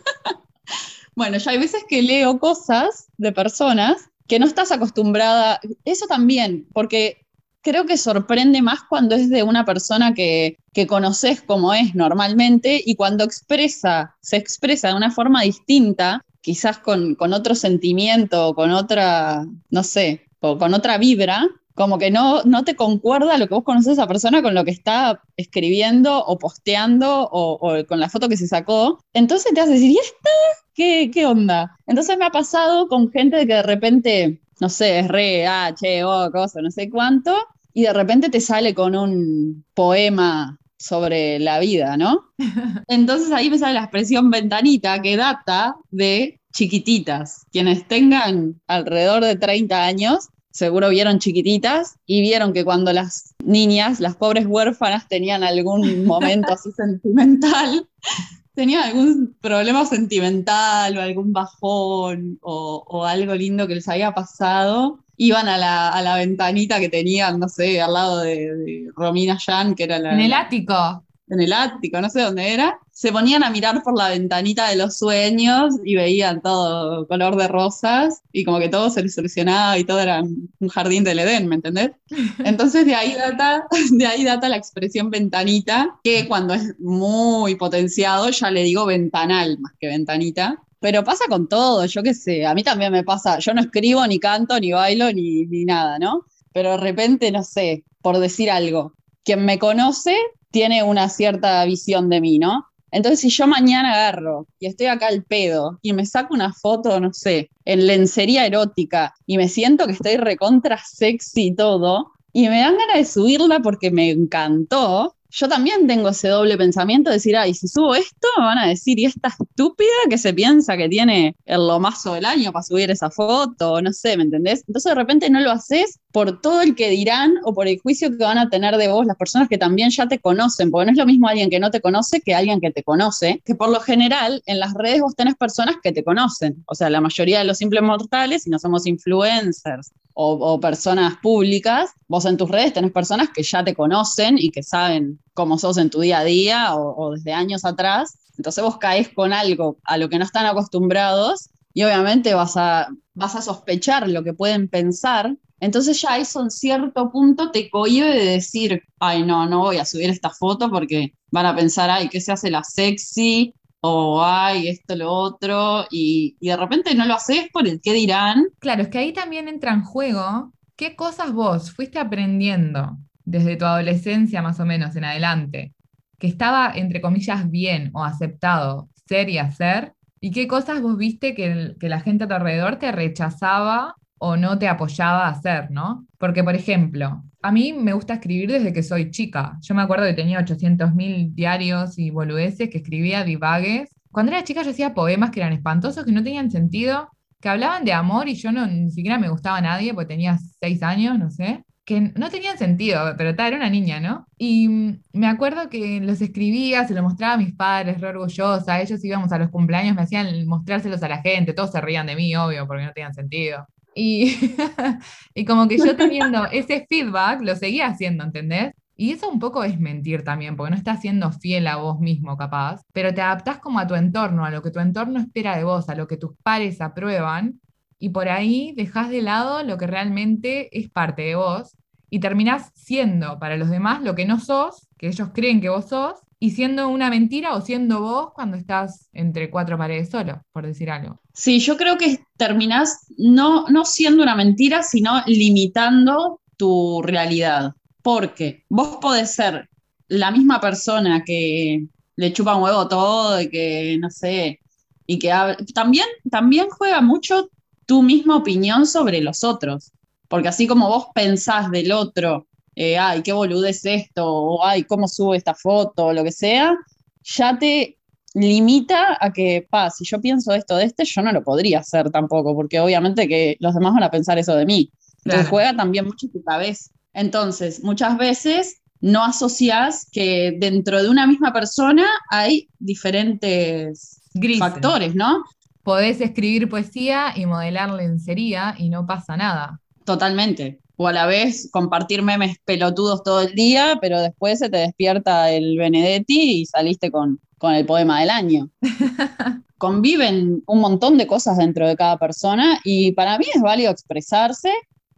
Bueno, 1.14 1.38
ya 1.38 1.50
hay 1.50 1.58
veces 1.58 1.82
que 1.88 2.02
leo 2.02 2.38
cosas 2.38 3.08
de 3.16 3.32
personas 3.32 4.10
que 4.28 4.38
no 4.38 4.44
estás 4.46 4.70
acostumbrada, 4.70 5.60
eso 5.84 6.06
también, 6.06 6.66
porque 6.74 7.26
creo 7.62 7.86
que 7.86 7.96
sorprende 7.96 8.60
más 8.60 8.80
cuando 8.88 9.14
es 9.14 9.30
de 9.30 9.42
una 9.42 9.64
persona 9.64 10.14
que, 10.14 10.58
que 10.74 10.86
conoces 10.86 11.40
como 11.42 11.72
es 11.72 11.94
normalmente 11.94 12.82
y 12.84 12.96
cuando 12.96 13.24
expresa, 13.24 14.14
se 14.20 14.36
expresa 14.36 14.88
de 14.88 14.94
una 14.94 15.10
forma 15.10 15.42
distinta, 15.42 16.22
quizás 16.42 16.78
con, 16.78 17.14
con 17.14 17.32
otro 17.32 17.54
sentimiento, 17.54 18.54
con 18.54 18.70
otra, 18.70 19.46
no 19.70 19.82
sé, 19.82 20.28
o 20.40 20.58
con 20.58 20.74
otra 20.74 20.98
vibra, 20.98 21.46
como 21.76 21.98
que 21.98 22.10
no, 22.10 22.42
no 22.44 22.64
te 22.64 22.74
concuerda 22.74 23.36
lo 23.36 23.46
que 23.46 23.54
vos 23.54 23.62
conoces 23.62 23.90
a 23.90 23.92
esa 23.92 24.06
persona 24.06 24.42
con 24.42 24.54
lo 24.54 24.64
que 24.64 24.70
está 24.70 25.22
escribiendo 25.36 26.24
o 26.24 26.38
posteando 26.38 27.28
o, 27.30 27.52
o 27.60 27.86
con 27.86 28.00
la 28.00 28.08
foto 28.08 28.30
que 28.30 28.38
se 28.38 28.48
sacó. 28.48 28.98
Entonces 29.12 29.52
te 29.54 29.60
hace 29.60 29.72
decir, 29.72 29.90
¿y 29.90 29.98
esta? 29.98 30.30
¿Qué, 30.74 31.10
¿Qué 31.12 31.26
onda? 31.26 31.76
Entonces 31.86 32.16
me 32.18 32.24
ha 32.24 32.30
pasado 32.30 32.88
con 32.88 33.12
gente 33.12 33.36
de 33.36 33.46
que 33.46 33.54
de 33.54 33.62
repente, 33.62 34.40
no 34.58 34.70
sé, 34.70 35.00
es 35.00 35.08
re, 35.08 35.46
ah, 35.46 35.74
che, 35.78 36.02
oh, 36.02 36.30
cosa, 36.32 36.62
no 36.62 36.70
sé 36.70 36.88
cuánto, 36.88 37.36
y 37.74 37.82
de 37.82 37.92
repente 37.92 38.30
te 38.30 38.40
sale 38.40 38.74
con 38.74 38.96
un 38.96 39.62
poema 39.74 40.58
sobre 40.78 41.38
la 41.38 41.58
vida, 41.58 41.98
¿no? 41.98 42.24
Entonces 42.88 43.32
ahí 43.32 43.50
me 43.50 43.58
sale 43.58 43.74
la 43.74 43.82
expresión 43.82 44.30
ventanita 44.30 45.02
que 45.02 45.16
data 45.18 45.76
de 45.90 46.40
chiquititas. 46.54 47.44
Quienes 47.52 47.86
tengan 47.86 48.62
alrededor 48.66 49.22
de 49.22 49.36
30 49.36 49.84
años 49.84 50.30
seguro 50.56 50.88
vieron 50.88 51.18
chiquititas 51.18 51.96
y 52.06 52.22
vieron 52.22 52.54
que 52.54 52.64
cuando 52.64 52.92
las 52.92 53.34
niñas, 53.44 54.00
las 54.00 54.16
pobres 54.16 54.46
huérfanas, 54.46 55.06
tenían 55.06 55.44
algún 55.44 56.06
momento 56.06 56.54
así 56.54 56.72
sentimental, 56.72 57.86
tenían 58.54 58.84
algún 58.84 59.36
problema 59.42 59.84
sentimental 59.84 60.96
o 60.96 61.02
algún 61.02 61.34
bajón 61.34 62.38
o, 62.40 63.04
algo 63.04 63.34
lindo 63.34 63.68
que 63.68 63.74
les 63.74 63.88
había 63.88 64.12
pasado, 64.12 65.04
iban 65.18 65.46
a 65.48 65.58
la, 65.58 65.90
a 65.90 66.00
la 66.00 66.16
ventanita 66.16 66.80
que 66.80 66.88
tenían, 66.88 67.38
no 67.38 67.50
sé, 67.50 67.82
al 67.82 67.92
lado 67.92 68.20
de, 68.20 68.54
de 68.56 68.88
Romina 68.96 69.36
Yan, 69.46 69.74
que 69.74 69.84
era 69.84 69.98
la... 69.98 70.14
En 70.14 70.20
el 70.20 70.32
ático 70.32 71.05
en 71.28 71.40
el 71.40 71.52
ático, 71.52 72.00
no 72.00 72.08
sé 72.08 72.20
dónde 72.22 72.52
era, 72.52 72.78
se 72.92 73.12
ponían 73.12 73.42
a 73.42 73.50
mirar 73.50 73.82
por 73.82 73.96
la 73.96 74.08
ventanita 74.10 74.68
de 74.68 74.76
los 74.76 74.96
sueños 74.96 75.74
y 75.84 75.96
veían 75.96 76.40
todo 76.40 77.06
color 77.08 77.36
de 77.36 77.48
rosas 77.48 78.22
y 78.32 78.44
como 78.44 78.58
que 78.58 78.68
todo 78.68 78.90
se 78.90 79.02
les 79.02 79.14
solucionaba 79.14 79.76
y 79.76 79.84
todo 79.84 80.00
era 80.00 80.22
un 80.22 80.68
jardín 80.68 81.04
del 81.04 81.18
Edén, 81.18 81.48
¿me 81.48 81.56
entendés? 81.56 81.90
Entonces 82.44 82.86
de 82.86 82.94
ahí 82.94 83.14
data, 83.14 83.66
de 83.90 84.06
ahí 84.06 84.24
data 84.24 84.48
la 84.48 84.56
expresión 84.56 85.10
ventanita, 85.10 85.98
que 86.04 86.26
cuando 86.28 86.54
es 86.54 86.78
muy 86.78 87.56
potenciado 87.56 88.30
ya 88.30 88.50
le 88.50 88.62
digo 88.62 88.86
ventanal 88.86 89.58
más 89.58 89.72
que 89.80 89.88
ventanita. 89.88 90.62
Pero 90.78 91.02
pasa 91.02 91.24
con 91.28 91.48
todo, 91.48 91.86
yo 91.86 92.02
qué 92.02 92.14
sé, 92.14 92.46
a 92.46 92.54
mí 92.54 92.62
también 92.62 92.92
me 92.92 93.02
pasa, 93.02 93.38
yo 93.38 93.54
no 93.54 93.62
escribo, 93.62 94.06
ni 94.06 94.20
canto, 94.20 94.60
ni 94.60 94.72
bailo, 94.72 95.10
ni, 95.10 95.46
ni 95.46 95.64
nada, 95.64 95.98
¿no? 95.98 96.26
Pero 96.52 96.72
de 96.72 96.76
repente, 96.76 97.32
no 97.32 97.42
sé, 97.42 97.84
por 98.02 98.18
decir 98.18 98.50
algo, 98.50 98.94
quien 99.24 99.44
me 99.44 99.58
conoce 99.58 100.16
tiene 100.50 100.82
una 100.82 101.08
cierta 101.08 101.64
visión 101.64 102.08
de 102.08 102.20
mí, 102.20 102.38
¿no? 102.38 102.66
Entonces, 102.90 103.20
si 103.20 103.30
yo 103.30 103.46
mañana 103.46 103.92
agarro 103.92 104.46
y 104.58 104.66
estoy 104.66 104.86
acá 104.86 105.08
al 105.08 105.24
pedo 105.24 105.78
y 105.82 105.92
me 105.92 106.06
saco 106.06 106.34
una 106.34 106.52
foto, 106.52 107.00
no 107.00 107.12
sé, 107.12 107.50
en 107.64 107.86
lencería 107.86 108.46
erótica 108.46 109.14
y 109.26 109.36
me 109.36 109.48
siento 109.48 109.86
que 109.86 109.92
estoy 109.92 110.16
recontra 110.16 110.78
sexy 110.78 111.48
y 111.48 111.54
todo, 111.54 112.12
y 112.32 112.48
me 112.48 112.60
dan 112.60 112.76
ganas 112.76 112.96
de 112.96 113.04
subirla 113.04 113.60
porque 113.60 113.90
me 113.90 114.10
encantó, 114.10 115.15
yo 115.36 115.48
también 115.48 115.86
tengo 115.86 116.08
ese 116.08 116.28
doble 116.28 116.56
pensamiento 116.56 117.10
de 117.10 117.16
decir, 117.16 117.36
ay, 117.36 117.52
si 117.52 117.68
subo 117.68 117.94
esto, 117.94 118.26
me 118.38 118.44
van 118.44 118.58
a 118.58 118.68
decir, 118.68 118.98
y 118.98 119.04
esta 119.04 119.28
estúpida 119.28 119.90
que 120.08 120.16
se 120.16 120.32
piensa 120.32 120.78
que 120.78 120.88
tiene 120.88 121.36
el 121.44 121.66
lomazo 121.66 122.14
del 122.14 122.24
año 122.24 122.52
para 122.52 122.62
subir 122.62 122.90
esa 122.90 123.10
foto, 123.10 123.82
no 123.82 123.92
sé, 123.92 124.16
¿me 124.16 124.22
entendés? 124.22 124.64
Entonces 124.66 124.90
de 124.90 124.94
repente 124.94 125.28
no 125.28 125.40
lo 125.40 125.50
haces 125.50 126.00
por 126.10 126.40
todo 126.40 126.62
el 126.62 126.74
que 126.74 126.88
dirán 126.88 127.34
o 127.44 127.52
por 127.52 127.68
el 127.68 127.78
juicio 127.78 128.10
que 128.16 128.24
van 128.24 128.38
a 128.38 128.48
tener 128.48 128.78
de 128.78 128.88
vos 128.88 129.04
las 129.04 129.18
personas 129.18 129.48
que 129.50 129.58
también 129.58 129.90
ya 129.90 130.08
te 130.08 130.18
conocen, 130.18 130.70
porque 130.70 130.86
no 130.86 130.92
es 130.92 130.98
lo 130.98 131.04
mismo 131.04 131.28
alguien 131.28 131.50
que 131.50 131.60
no 131.60 131.70
te 131.70 131.82
conoce 131.82 132.22
que 132.22 132.34
alguien 132.34 132.58
que 132.58 132.70
te 132.70 132.82
conoce, 132.82 133.42
que 133.44 133.54
por 133.54 133.68
lo 133.68 133.80
general 133.80 134.42
en 134.46 134.58
las 134.58 134.72
redes 134.72 135.02
vos 135.02 135.14
tenés 135.14 135.34
personas 135.34 135.76
que 135.82 135.92
te 135.92 136.02
conocen, 136.02 136.64
o 136.66 136.74
sea, 136.74 136.88
la 136.88 137.02
mayoría 137.02 137.40
de 137.40 137.44
los 137.44 137.58
simples 137.58 137.82
mortales, 137.82 138.44
si 138.44 138.50
no 138.50 138.58
somos 138.58 138.86
influencers 138.86 139.92
o, 140.18 140.32
o, 140.32 140.58
personas 140.60 141.18
públicas, 141.18 141.90
vos 142.08 142.24
en 142.24 142.38
tus 142.38 142.50
redes 142.50 142.72
tenés 142.72 142.90
personas 142.90 143.28
que 143.34 143.42
ya 143.42 143.62
te 143.62 143.74
conocen 143.74 144.38
y 144.38 144.50
que 144.50 144.62
saben 144.62 145.20
cómo 145.34 145.58
sos 145.58 145.76
en 145.76 145.90
tu 145.90 146.00
día 146.00 146.20
a 146.20 146.24
día 146.24 146.74
o, 146.74 146.96
o 146.96 147.12
desde 147.12 147.34
años 147.34 147.66
atrás. 147.66 148.16
Entonces 148.38 148.64
vos 148.64 148.78
caes 148.78 149.10
con 149.10 149.34
algo 149.34 149.76
a 149.84 149.98
lo 149.98 150.08
que 150.08 150.18
no 150.18 150.24
están 150.24 150.46
acostumbrados 150.46 151.50
y 151.74 151.82
obviamente 151.82 152.32
vas 152.32 152.56
a, 152.56 152.88
vas 153.12 153.36
a 153.36 153.42
sospechar 153.42 154.08
lo 154.08 154.24
que 154.24 154.32
pueden 154.32 154.68
pensar. 154.68 155.36
Entonces 155.60 156.00
ya 156.00 156.16
eso 156.16 156.40
en 156.40 156.50
cierto 156.50 157.12
punto 157.12 157.50
te 157.50 157.68
cohibe 157.68 158.08
de 158.08 158.24
decir, 158.24 158.84
ay, 158.98 159.22
no, 159.22 159.46
no 159.46 159.58
voy 159.58 159.76
a 159.76 159.84
subir 159.84 160.08
esta 160.08 160.30
foto 160.30 160.70
porque 160.70 161.12
van 161.30 161.44
a 161.44 161.54
pensar, 161.54 161.90
ay, 161.90 162.08
¿qué 162.08 162.22
se 162.22 162.32
hace 162.32 162.50
la 162.50 162.64
sexy? 162.64 163.54
O 163.80 164.22
ay, 164.24 164.68
esto, 164.68 164.96
lo 164.96 165.12
otro, 165.12 165.86
y, 165.90 166.36
y, 166.40 166.48
de 166.48 166.56
repente 166.56 166.94
no 166.94 167.06
lo 167.06 167.14
haces 167.14 167.48
por 167.52 167.66
el 167.68 167.80
qué 167.80 167.92
dirán. 167.92 168.46
Claro, 168.58 168.82
es 168.82 168.88
que 168.88 168.98
ahí 168.98 169.12
también 169.12 169.48
entra 169.48 169.72
en 169.72 169.82
juego 169.82 170.52
qué 170.76 170.96
cosas 170.96 171.32
vos 171.32 171.72
fuiste 171.72 171.98
aprendiendo 171.98 172.98
desde 173.24 173.56
tu 173.56 173.64
adolescencia 173.64 174.42
más 174.42 174.60
o 174.60 174.66
menos 174.66 174.94
en 174.96 175.04
adelante, 175.04 175.74
que 176.18 176.26
estaba, 176.26 176.72
entre 176.74 177.00
comillas, 177.00 177.50
bien 177.50 177.90
o 177.92 178.04
aceptado 178.04 178.88
ser 179.06 179.28
y 179.28 179.38
hacer, 179.38 179.94
y 180.20 180.30
qué 180.30 180.48
cosas 180.48 180.80
vos 180.80 180.96
viste 180.96 181.34
que, 181.34 181.74
que 181.78 181.88
la 181.88 182.00
gente 182.00 182.24
a 182.24 182.28
tu 182.28 182.34
alrededor 182.34 182.76
te 182.76 182.90
rechazaba 182.92 183.94
o 184.18 184.36
no 184.36 184.58
te 184.58 184.68
apoyaba 184.68 185.26
a 185.26 185.30
hacer, 185.30 185.70
¿no? 185.70 186.06
Porque, 186.18 186.42
por 186.42 186.54
ejemplo, 186.54 187.22
a 187.46 187.52
mí 187.52 187.72
me 187.72 187.92
gusta 187.92 188.14
escribir 188.14 188.50
desde 188.50 188.72
que 188.72 188.82
soy 188.82 189.12
chica. 189.12 189.56
Yo 189.62 189.74
me 189.76 189.82
acuerdo 189.82 190.04
que 190.04 190.14
tenía 190.14 190.40
800.000 190.40 191.32
diarios 191.32 191.96
y 191.96 192.10
boludeces 192.10 192.68
que 192.68 192.78
escribía 192.78 193.22
divagues. 193.22 193.88
Cuando 194.10 194.32
era 194.32 194.42
chica 194.42 194.62
yo 194.64 194.70
hacía 194.70 194.94
poemas 194.94 195.30
que 195.30 195.38
eran 195.38 195.52
espantosos, 195.52 196.04
que 196.04 196.10
no 196.10 196.24
tenían 196.24 196.50
sentido, 196.50 197.08
que 197.40 197.48
hablaban 197.48 197.84
de 197.84 197.92
amor 197.92 198.28
y 198.28 198.34
yo 198.34 198.50
no, 198.50 198.66
ni 198.66 198.90
siquiera 198.90 199.16
me 199.18 199.28
gustaba 199.28 199.58
a 199.58 199.60
nadie 199.60 199.94
porque 199.94 200.14
tenía 200.14 200.38
6 200.60 200.82
años, 200.82 201.18
no 201.20 201.30
sé, 201.30 201.64
que 201.84 202.00
no 202.00 202.30
tenían 202.30 202.58
sentido, 202.58 203.14
pero 203.16 203.30
era 203.30 203.56
una 203.56 203.70
niña, 203.70 204.00
¿no? 204.00 204.26
Y 204.36 204.68
me 205.12 205.28
acuerdo 205.28 205.68
que 205.68 206.00
los 206.00 206.20
escribía, 206.20 206.84
se 206.88 206.94
los 206.94 207.04
mostraba 207.04 207.34
a 207.34 207.38
mis 207.38 207.54
padres, 207.54 208.00
re 208.00 208.08
orgullosa, 208.08 208.80
ellos 208.80 209.04
íbamos 209.04 209.30
a 209.30 209.38
los 209.38 209.50
cumpleaños, 209.50 209.94
me 209.94 210.02
hacían 210.02 210.46
mostrárselos 210.48 211.00
a 211.04 211.08
la 211.08 211.22
gente, 211.22 211.52
todos 211.52 211.70
se 211.70 211.80
reían 211.80 212.06
de 212.08 212.16
mí, 212.16 212.34
obvio, 212.34 212.66
porque 212.66 212.86
no 212.86 212.92
tenían 212.92 213.14
sentido. 213.14 213.68
Y, 213.98 214.36
y 215.34 215.44
como 215.46 215.66
que 215.66 215.78
yo 215.78 215.96
teniendo 215.96 216.44
ese 216.52 216.86
feedback 216.86 217.40
lo 217.40 217.56
seguía 217.56 217.86
haciendo, 217.86 218.24
¿entendés? 218.24 218.74
Y 218.94 219.12
eso 219.12 219.30
un 219.30 219.38
poco 219.38 219.64
es 219.64 219.80
mentir 219.80 220.22
también, 220.22 220.54
porque 220.54 220.70
no 220.70 220.76
estás 220.76 221.00
siendo 221.00 221.32
fiel 221.32 221.66
a 221.66 221.76
vos 221.76 221.98
mismo, 221.98 222.36
capaz, 222.36 222.82
pero 222.92 223.12
te 223.12 223.22
adaptás 223.22 223.58
como 223.58 223.78
a 223.78 223.86
tu 223.86 223.94
entorno, 223.94 224.44
a 224.44 224.50
lo 224.50 224.62
que 224.62 224.70
tu 224.70 224.80
entorno 224.80 225.18
espera 225.18 225.56
de 225.56 225.64
vos, 225.64 225.88
a 225.88 225.94
lo 225.94 226.06
que 226.06 226.16
tus 226.18 226.36
pares 226.42 226.80
aprueban, 226.80 227.60
y 227.98 228.10
por 228.10 228.28
ahí 228.28 228.72
dejas 228.76 229.08
de 229.08 229.22
lado 229.22 229.62
lo 229.62 229.78
que 229.78 229.86
realmente 229.86 230.68
es 230.78 230.90
parte 230.90 231.22
de 231.22 231.34
vos, 231.34 231.76
y 232.10 232.20
terminás 232.20 232.70
siendo 232.74 233.38
para 233.38 233.56
los 233.56 233.70
demás 233.70 234.02
lo 234.02 234.14
que 234.14 234.26
no 234.26 234.40
sos, 234.40 234.88
que 234.98 235.08
ellos 235.08 235.30
creen 235.34 235.60
que 235.60 235.70
vos 235.70 235.88
sos, 235.88 236.18
y 236.38 236.50
siendo 236.50 236.88
una 236.88 237.08
mentira 237.08 237.54
o 237.54 237.60
siendo 237.62 238.00
vos 238.00 238.32
cuando 238.34 238.56
estás 238.56 239.08
entre 239.12 239.50
cuatro 239.50 239.78
paredes 239.78 240.10
solo, 240.10 240.42
por 240.52 240.66
decir 240.66 240.90
algo. 240.90 241.20
Sí, 241.32 241.60
yo 241.60 241.76
creo 241.76 241.96
que 241.96 242.20
terminás 242.36 243.06
no, 243.16 243.66
no 243.68 243.84
siendo 243.84 244.22
una 244.22 244.34
mentira, 244.34 244.82
sino 244.82 245.22
limitando 245.26 246.40
tu 246.56 247.00
realidad. 247.02 247.72
Porque 248.02 248.64
vos 248.68 248.98
podés 249.00 249.34
ser 249.34 249.68
la 250.08 250.30
misma 250.30 250.60
persona 250.60 251.24
que 251.24 251.86
le 252.16 252.32
chupa 252.32 252.54
un 252.54 252.62
huevo 252.62 252.86
todo 252.86 253.40
y 253.40 253.48
que, 253.48 253.96
no 253.98 254.10
sé, 254.10 254.60
y 255.06 255.18
que 255.18 255.32
también, 255.74 256.06
también 256.30 256.68
juega 256.70 257.00
mucho 257.00 257.50
tu 257.86 258.02
misma 258.02 258.36
opinión 258.36 258.86
sobre 258.86 259.20
los 259.20 259.42
otros. 259.42 259.92
Porque 260.28 260.48
así 260.48 260.66
como 260.66 260.88
vos 260.88 261.06
pensás 261.14 261.70
del 261.70 261.92
otro 261.92 262.46
eh, 262.76 262.98
ay, 262.98 263.22
qué 263.22 263.32
boludez 263.32 263.84
esto, 263.86 264.26
o 264.26 264.64
ay, 264.64 264.84
cómo 264.84 265.08
subo 265.08 265.34
esta 265.34 265.54
foto, 265.54 266.06
o 266.06 266.12
lo 266.12 266.22
que 266.22 266.30
sea, 266.30 266.76
ya 267.24 267.58
te 267.58 267.98
limita 268.34 269.16
a 269.18 269.32
que, 269.32 269.66
pa, 269.68 269.88
si 269.90 270.04
yo 270.04 270.20
pienso 270.20 270.52
esto 270.52 270.76
de 270.76 270.84
este, 270.84 271.06
yo 271.06 271.22
no 271.22 271.32
lo 271.32 271.42
podría 271.42 271.78
hacer 271.80 272.10
tampoco, 272.10 272.54
porque 272.54 272.78
obviamente 272.78 273.26
que 273.26 273.56
los 273.60 273.74
demás 273.74 273.94
van 273.94 274.02
a 274.02 274.10
pensar 274.10 274.38
eso 274.38 274.54
de 274.54 274.66
mí. 274.66 274.92
Entonces 275.24 275.48
claro. 275.48 275.48
juega 275.48 275.76
también 275.76 276.04
mucho 276.04 276.28
tu 276.28 276.44
cabeza. 276.44 276.90
Entonces, 277.14 277.82
muchas 277.82 278.18
veces 278.18 278.82
no 279.00 279.24
asocias 279.24 280.06
que 280.12 280.54
dentro 280.58 281.02
de 281.02 281.08
una 281.08 281.26
misma 281.26 281.54
persona 281.54 282.06
hay 282.30 282.68
diferentes 282.78 284.20
Grises. 284.34 284.60
factores, 284.60 285.14
¿no? 285.14 285.42
Podés 285.82 286.20
escribir 286.20 286.68
poesía 286.68 287.32
y 287.34 287.46
modelar 287.46 287.90
lencería 287.90 288.74
y 288.76 288.90
no 288.90 289.06
pasa 289.06 289.38
nada. 289.38 289.80
Totalmente 290.04 290.80
o 290.96 291.08
a 291.08 291.12
la 291.12 291.26
vez 291.26 291.68
compartir 291.70 292.22
memes 292.22 292.58
pelotudos 292.64 293.22
todo 293.22 293.42
el 293.42 293.54
día, 293.54 293.98
pero 294.00 294.20
después 294.20 294.58
se 294.58 294.68
te 294.68 294.78
despierta 294.78 295.50
el 295.50 295.76
Benedetti 295.76 296.60
y 296.60 296.66
saliste 296.66 297.10
con, 297.10 297.40
con 297.58 297.74
el 297.74 297.86
poema 297.86 298.20
del 298.20 298.30
año. 298.30 298.70
conviven 299.78 300.62
un 300.66 300.80
montón 300.80 301.18
de 301.18 301.26
cosas 301.26 301.58
dentro 301.58 301.86
de 301.86 301.96
cada 301.96 302.18
persona 302.18 302.80
y 302.84 303.12
para 303.12 303.38
mí 303.38 303.44
es 303.54 303.60
válido 303.60 303.90
expresarse 303.90 304.72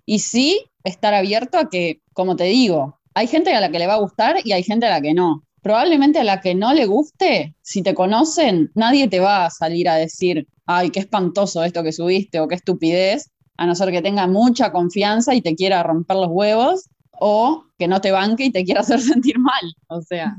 y 0.04 0.20
sí 0.20 0.60
estar 0.84 1.14
abierto 1.14 1.58
a 1.58 1.68
que, 1.68 2.00
como 2.12 2.36
te 2.36 2.44
digo, 2.44 2.98
hay 3.14 3.26
gente 3.26 3.52
a 3.52 3.60
la 3.60 3.70
que 3.70 3.78
le 3.78 3.86
va 3.86 3.94
a 3.94 4.00
gustar 4.00 4.36
y 4.44 4.52
hay 4.52 4.62
gente 4.62 4.86
a 4.86 4.90
la 4.90 5.00
que 5.00 5.14
no. 5.14 5.44
Probablemente 5.60 6.18
a 6.20 6.24
la 6.24 6.40
que 6.40 6.54
no 6.54 6.72
le 6.72 6.86
guste, 6.86 7.54
si 7.62 7.82
te 7.82 7.94
conocen, 7.94 8.70
nadie 8.74 9.08
te 9.08 9.20
va 9.20 9.46
a 9.46 9.50
salir 9.50 9.88
a 9.88 9.96
decir, 9.96 10.46
ay, 10.66 10.90
qué 10.90 11.00
espantoso 11.00 11.62
esto 11.64 11.82
que 11.82 11.92
subiste 11.92 12.40
o 12.40 12.48
qué 12.48 12.54
estupidez, 12.54 13.30
a 13.58 13.66
no 13.66 13.74
ser 13.74 13.90
que 13.90 14.00
tenga 14.00 14.26
mucha 14.26 14.72
confianza 14.72 15.34
y 15.34 15.42
te 15.42 15.54
quiera 15.54 15.82
romper 15.82 16.16
los 16.16 16.28
huevos, 16.30 16.88
o 17.20 17.64
que 17.76 17.88
no 17.88 18.00
te 18.00 18.12
banque 18.12 18.46
y 18.46 18.52
te 18.52 18.64
quiera 18.64 18.80
hacer 18.82 19.00
sentir 19.00 19.38
mal, 19.38 19.74
o 19.88 20.00
sea, 20.00 20.36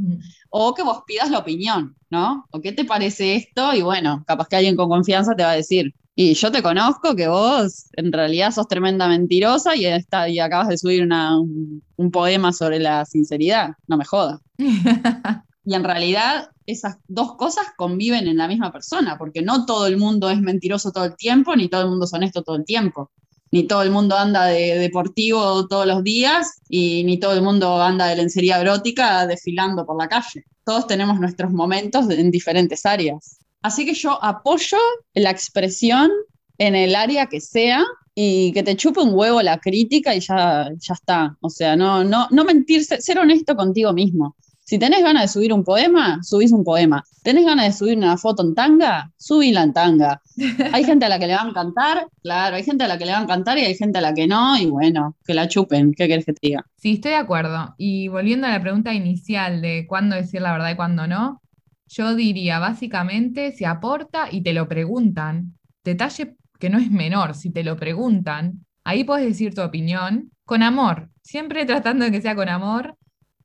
o 0.49 0.74
que 0.74 0.82
vos 0.82 1.03
pidas 1.05 1.30
la 1.30 1.39
opinión, 1.39 1.95
¿no? 2.09 2.45
¿O 2.51 2.61
qué 2.61 2.72
te 2.72 2.86
parece 2.86 3.36
esto? 3.36 3.76
Y 3.76 3.82
bueno, 3.82 4.24
capaz 4.26 4.47
que 4.47 4.55
alguien 4.55 4.76
con 4.76 4.89
confianza 4.89 5.36
te 5.36 5.43
va 5.43 5.51
a 5.51 5.55
decir, 5.55 5.93
y 6.15 6.34
yo 6.34 6.51
te 6.51 6.63
conozco 6.63 7.15
que 7.15 7.28
vos 7.28 7.89
en 7.93 8.11
realidad 8.11 8.51
sos 8.51 8.67
tremenda 8.67 9.07
mentirosa 9.07 9.76
y, 9.76 9.86
está, 9.86 10.28
y 10.28 10.39
acabas 10.39 10.70
de 10.70 10.78
subir 10.78 11.03
un, 11.03 11.84
un, 11.95 12.11
poema 12.11 12.51
sobre 12.51 12.80
la 12.80 13.05
sinceridad, 13.05 13.72
no 13.88 13.97
me 13.97 14.05
jodas. 14.05 14.41
y 14.57 15.74
en 15.76 15.84
realidad 15.84 16.49
esas 16.72 16.97
dos 17.07 17.36
cosas 17.36 17.67
conviven 17.78 18.28
en 18.28 18.38
la 18.38 18.47
misma 18.47 18.72
persona, 18.72 19.17
porque 19.17 19.41
no 19.41 19.65
todo 19.65 19.88
el 19.88 19.97
mundo 19.97 20.30
es 20.30 20.39
mentiroso 20.39 20.91
todo 20.91 21.05
el 21.05 21.15
tiempo, 21.15 21.55
ni 21.55 21.67
todo 21.67 21.82
el 21.82 21.89
mundo 21.89 22.05
es 22.05 22.13
honesto 22.13 22.43
todo 22.43 22.55
el 22.55 22.65
tiempo 22.65 23.11
ni 23.51 23.63
todo 23.63 23.82
el 23.82 23.91
mundo 23.91 24.15
anda 24.15 24.45
de 24.45 24.78
deportivo 24.78 25.67
todos 25.67 25.86
los 25.86 26.03
días 26.03 26.61
y 26.70 27.03
ni 27.03 27.20
todo 27.20 27.34
el 27.34 27.41
mundo 27.41 27.82
anda 27.82 28.07
de 28.07 28.15
lencería 28.15 28.59
erótica 28.59 29.26
desfilando 29.26 29.86
por 29.86 29.97
la 29.97 30.07
calle. 30.07 30.45
Todos 30.63 30.88
tenemos 30.88 31.20
nuestros 31.20 31.51
momentos 31.51 32.09
en 32.09 32.30
diferentes 32.32 32.86
áreas. 32.86 33.39
Así 33.61 33.86
que 33.86 33.93
yo 33.93 34.24
apoyo 34.24 34.78
la 35.13 35.32
expresión 35.32 36.11
en 36.57 36.76
el 36.76 36.95
área 36.95 37.26
que 37.26 37.41
sea 37.41 37.84
y 38.13 38.51
que 38.53 38.63
te 38.63 38.76
chupe 38.76 38.99
un 38.99 39.13
huevo 39.13 39.41
la 39.41 39.59
crítica 39.59 40.15
y 40.15 40.20
ya, 40.20 40.70
ya 40.78 40.93
está. 40.93 41.38
O 41.41 41.49
sea, 41.49 41.76
no, 41.76 42.03
no, 42.03 42.28
no 42.32 42.45
mentirse, 42.45 43.01
ser 43.01 43.17
honesto 43.17 43.55
contigo 43.55 43.93
mismo. 43.93 44.36
Si 44.70 44.78
tenés 44.78 45.01
ganas 45.01 45.24
de 45.24 45.28
subir 45.30 45.51
un 45.51 45.63
poema, 45.63 46.20
subís 46.22 46.51
un 46.51 46.63
poema. 46.63 47.03
¿Tenés 47.24 47.43
ganas 47.43 47.65
de 47.65 47.72
subir 47.72 47.97
una 47.97 48.17
foto 48.17 48.43
en 48.43 48.53
tanga? 48.53 49.11
Subíla 49.17 49.63
en 49.63 49.74
tanga. 49.74 50.22
Hay 50.74 50.84
gente 50.84 51.05
a 51.05 51.09
la 51.09 51.17
que 51.17 51.26
le 51.26 51.34
va 51.34 51.41
a 51.41 51.49
encantar, 51.49 52.05
claro, 52.22 52.55
hay 52.55 52.63
gente 52.63 52.84
a 52.84 52.88
la 52.88 52.99
que 52.99 53.05
le 53.07 53.13
va 53.13 53.17
a 53.17 53.24
encantar 53.24 53.57
y 53.57 53.61
hay 53.61 53.74
gente 53.74 53.97
a 53.97 54.01
la 54.01 54.13
que 54.13 54.28
no, 54.28 54.59
y 54.59 54.67
bueno, 54.67 55.15
que 55.26 55.34
la 55.34 55.47
chupen, 55.47 55.95
¿qué 55.95 56.07
querés 56.07 56.24
que 56.24 56.34
te 56.34 56.49
diga? 56.49 56.65
Sí, 56.78 56.93
estoy 56.93 57.13
de 57.13 57.17
acuerdo. 57.17 57.74
Y 57.80 58.09
volviendo 58.09 58.45
a 58.45 58.51
la 58.51 58.61
pregunta 58.61 58.93
inicial 58.93 59.59
de 59.59 59.88
cuándo 59.88 60.15
decir 60.15 60.43
la 60.43 60.51
verdad 60.51 60.70
y 60.70 60.76
cuándo 60.76 61.07
no, 61.07 61.41
yo 61.88 62.13
diría 62.13 62.59
básicamente 62.59 63.51
si 63.53 63.65
aporta 63.65 64.28
y 64.32 64.43
te 64.43 64.53
lo 64.53 64.67
preguntan, 64.67 65.57
detalle 65.84 66.36
que 66.59 66.70
no 66.70 66.78
es 66.78 66.91
menor, 66.91 67.34
si 67.34 67.51
te 67.51 67.63
lo 67.63 67.76
preguntan, 67.76 68.67
ahí 68.84 69.03
puedes 69.03 69.26
decir 69.26 69.55
tu 69.55 69.63
opinión 69.63 70.30
con 70.45 70.61
amor, 70.61 71.09
siempre 71.24 71.65
tratando 71.65 72.05
de 72.05 72.11
que 72.11 72.22
sea 72.22 72.36
con 72.36 72.49
amor 72.49 72.99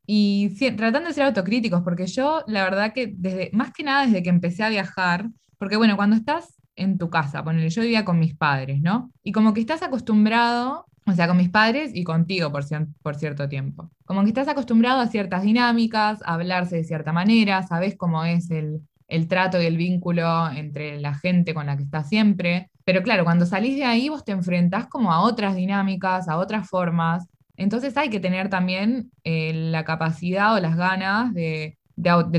y 0.06 0.50
tratando 0.76 1.08
de 1.08 1.14
ser 1.14 1.24
autocríticos, 1.24 1.82
porque 1.82 2.06
yo, 2.06 2.42
la 2.46 2.64
verdad 2.64 2.92
que 2.92 3.12
desde, 3.16 3.50
más 3.52 3.72
que 3.72 3.84
nada 3.84 4.06
desde 4.06 4.22
que 4.22 4.30
empecé 4.30 4.62
a 4.62 4.68
viajar, 4.68 5.28
porque 5.58 5.76
bueno, 5.76 5.96
cuando 5.96 6.16
estás 6.16 6.58
en 6.76 6.98
tu 6.98 7.08
casa, 7.10 7.42
ponele, 7.42 7.70
yo 7.70 7.82
vivía 7.82 8.04
con 8.04 8.18
mis 8.18 8.34
padres, 8.34 8.80
¿no? 8.82 9.10
Y 9.22 9.32
como 9.32 9.54
que 9.54 9.60
estás 9.60 9.82
acostumbrado, 9.82 10.86
o 11.06 11.12
sea, 11.12 11.26
con 11.26 11.36
mis 11.36 11.48
padres 11.48 11.92
y 11.94 12.04
contigo 12.04 12.50
por, 12.52 12.64
por 13.02 13.14
cierto 13.16 13.48
tiempo, 13.48 13.90
como 14.04 14.22
que 14.22 14.28
estás 14.28 14.48
acostumbrado 14.48 15.00
a 15.00 15.06
ciertas 15.06 15.42
dinámicas, 15.42 16.20
a 16.24 16.34
hablarse 16.34 16.76
de 16.76 16.84
cierta 16.84 17.12
manera, 17.12 17.62
sabes 17.62 17.96
cómo 17.96 18.24
es 18.24 18.50
el, 18.50 18.80
el 19.08 19.28
trato 19.28 19.60
y 19.60 19.66
el 19.66 19.76
vínculo 19.76 20.50
entre 20.50 21.00
la 21.00 21.14
gente 21.14 21.54
con 21.54 21.66
la 21.66 21.76
que 21.76 21.84
estás 21.84 22.08
siempre. 22.08 22.70
Pero 22.84 23.02
claro, 23.02 23.24
cuando 23.24 23.46
salís 23.46 23.76
de 23.76 23.84
ahí 23.84 24.08
vos 24.08 24.24
te 24.24 24.32
enfrentás 24.32 24.86
como 24.86 25.12
a 25.12 25.20
otras 25.20 25.56
dinámicas, 25.56 26.28
a 26.28 26.36
otras 26.36 26.68
formas, 26.68 27.26
entonces 27.56 27.96
hay 27.96 28.10
que 28.10 28.20
tener 28.20 28.48
también 28.48 29.12
eh, 29.22 29.52
la 29.54 29.84
capacidad 29.84 30.54
o 30.54 30.60
las 30.60 30.76
ganas 30.76 31.32
de, 31.34 31.78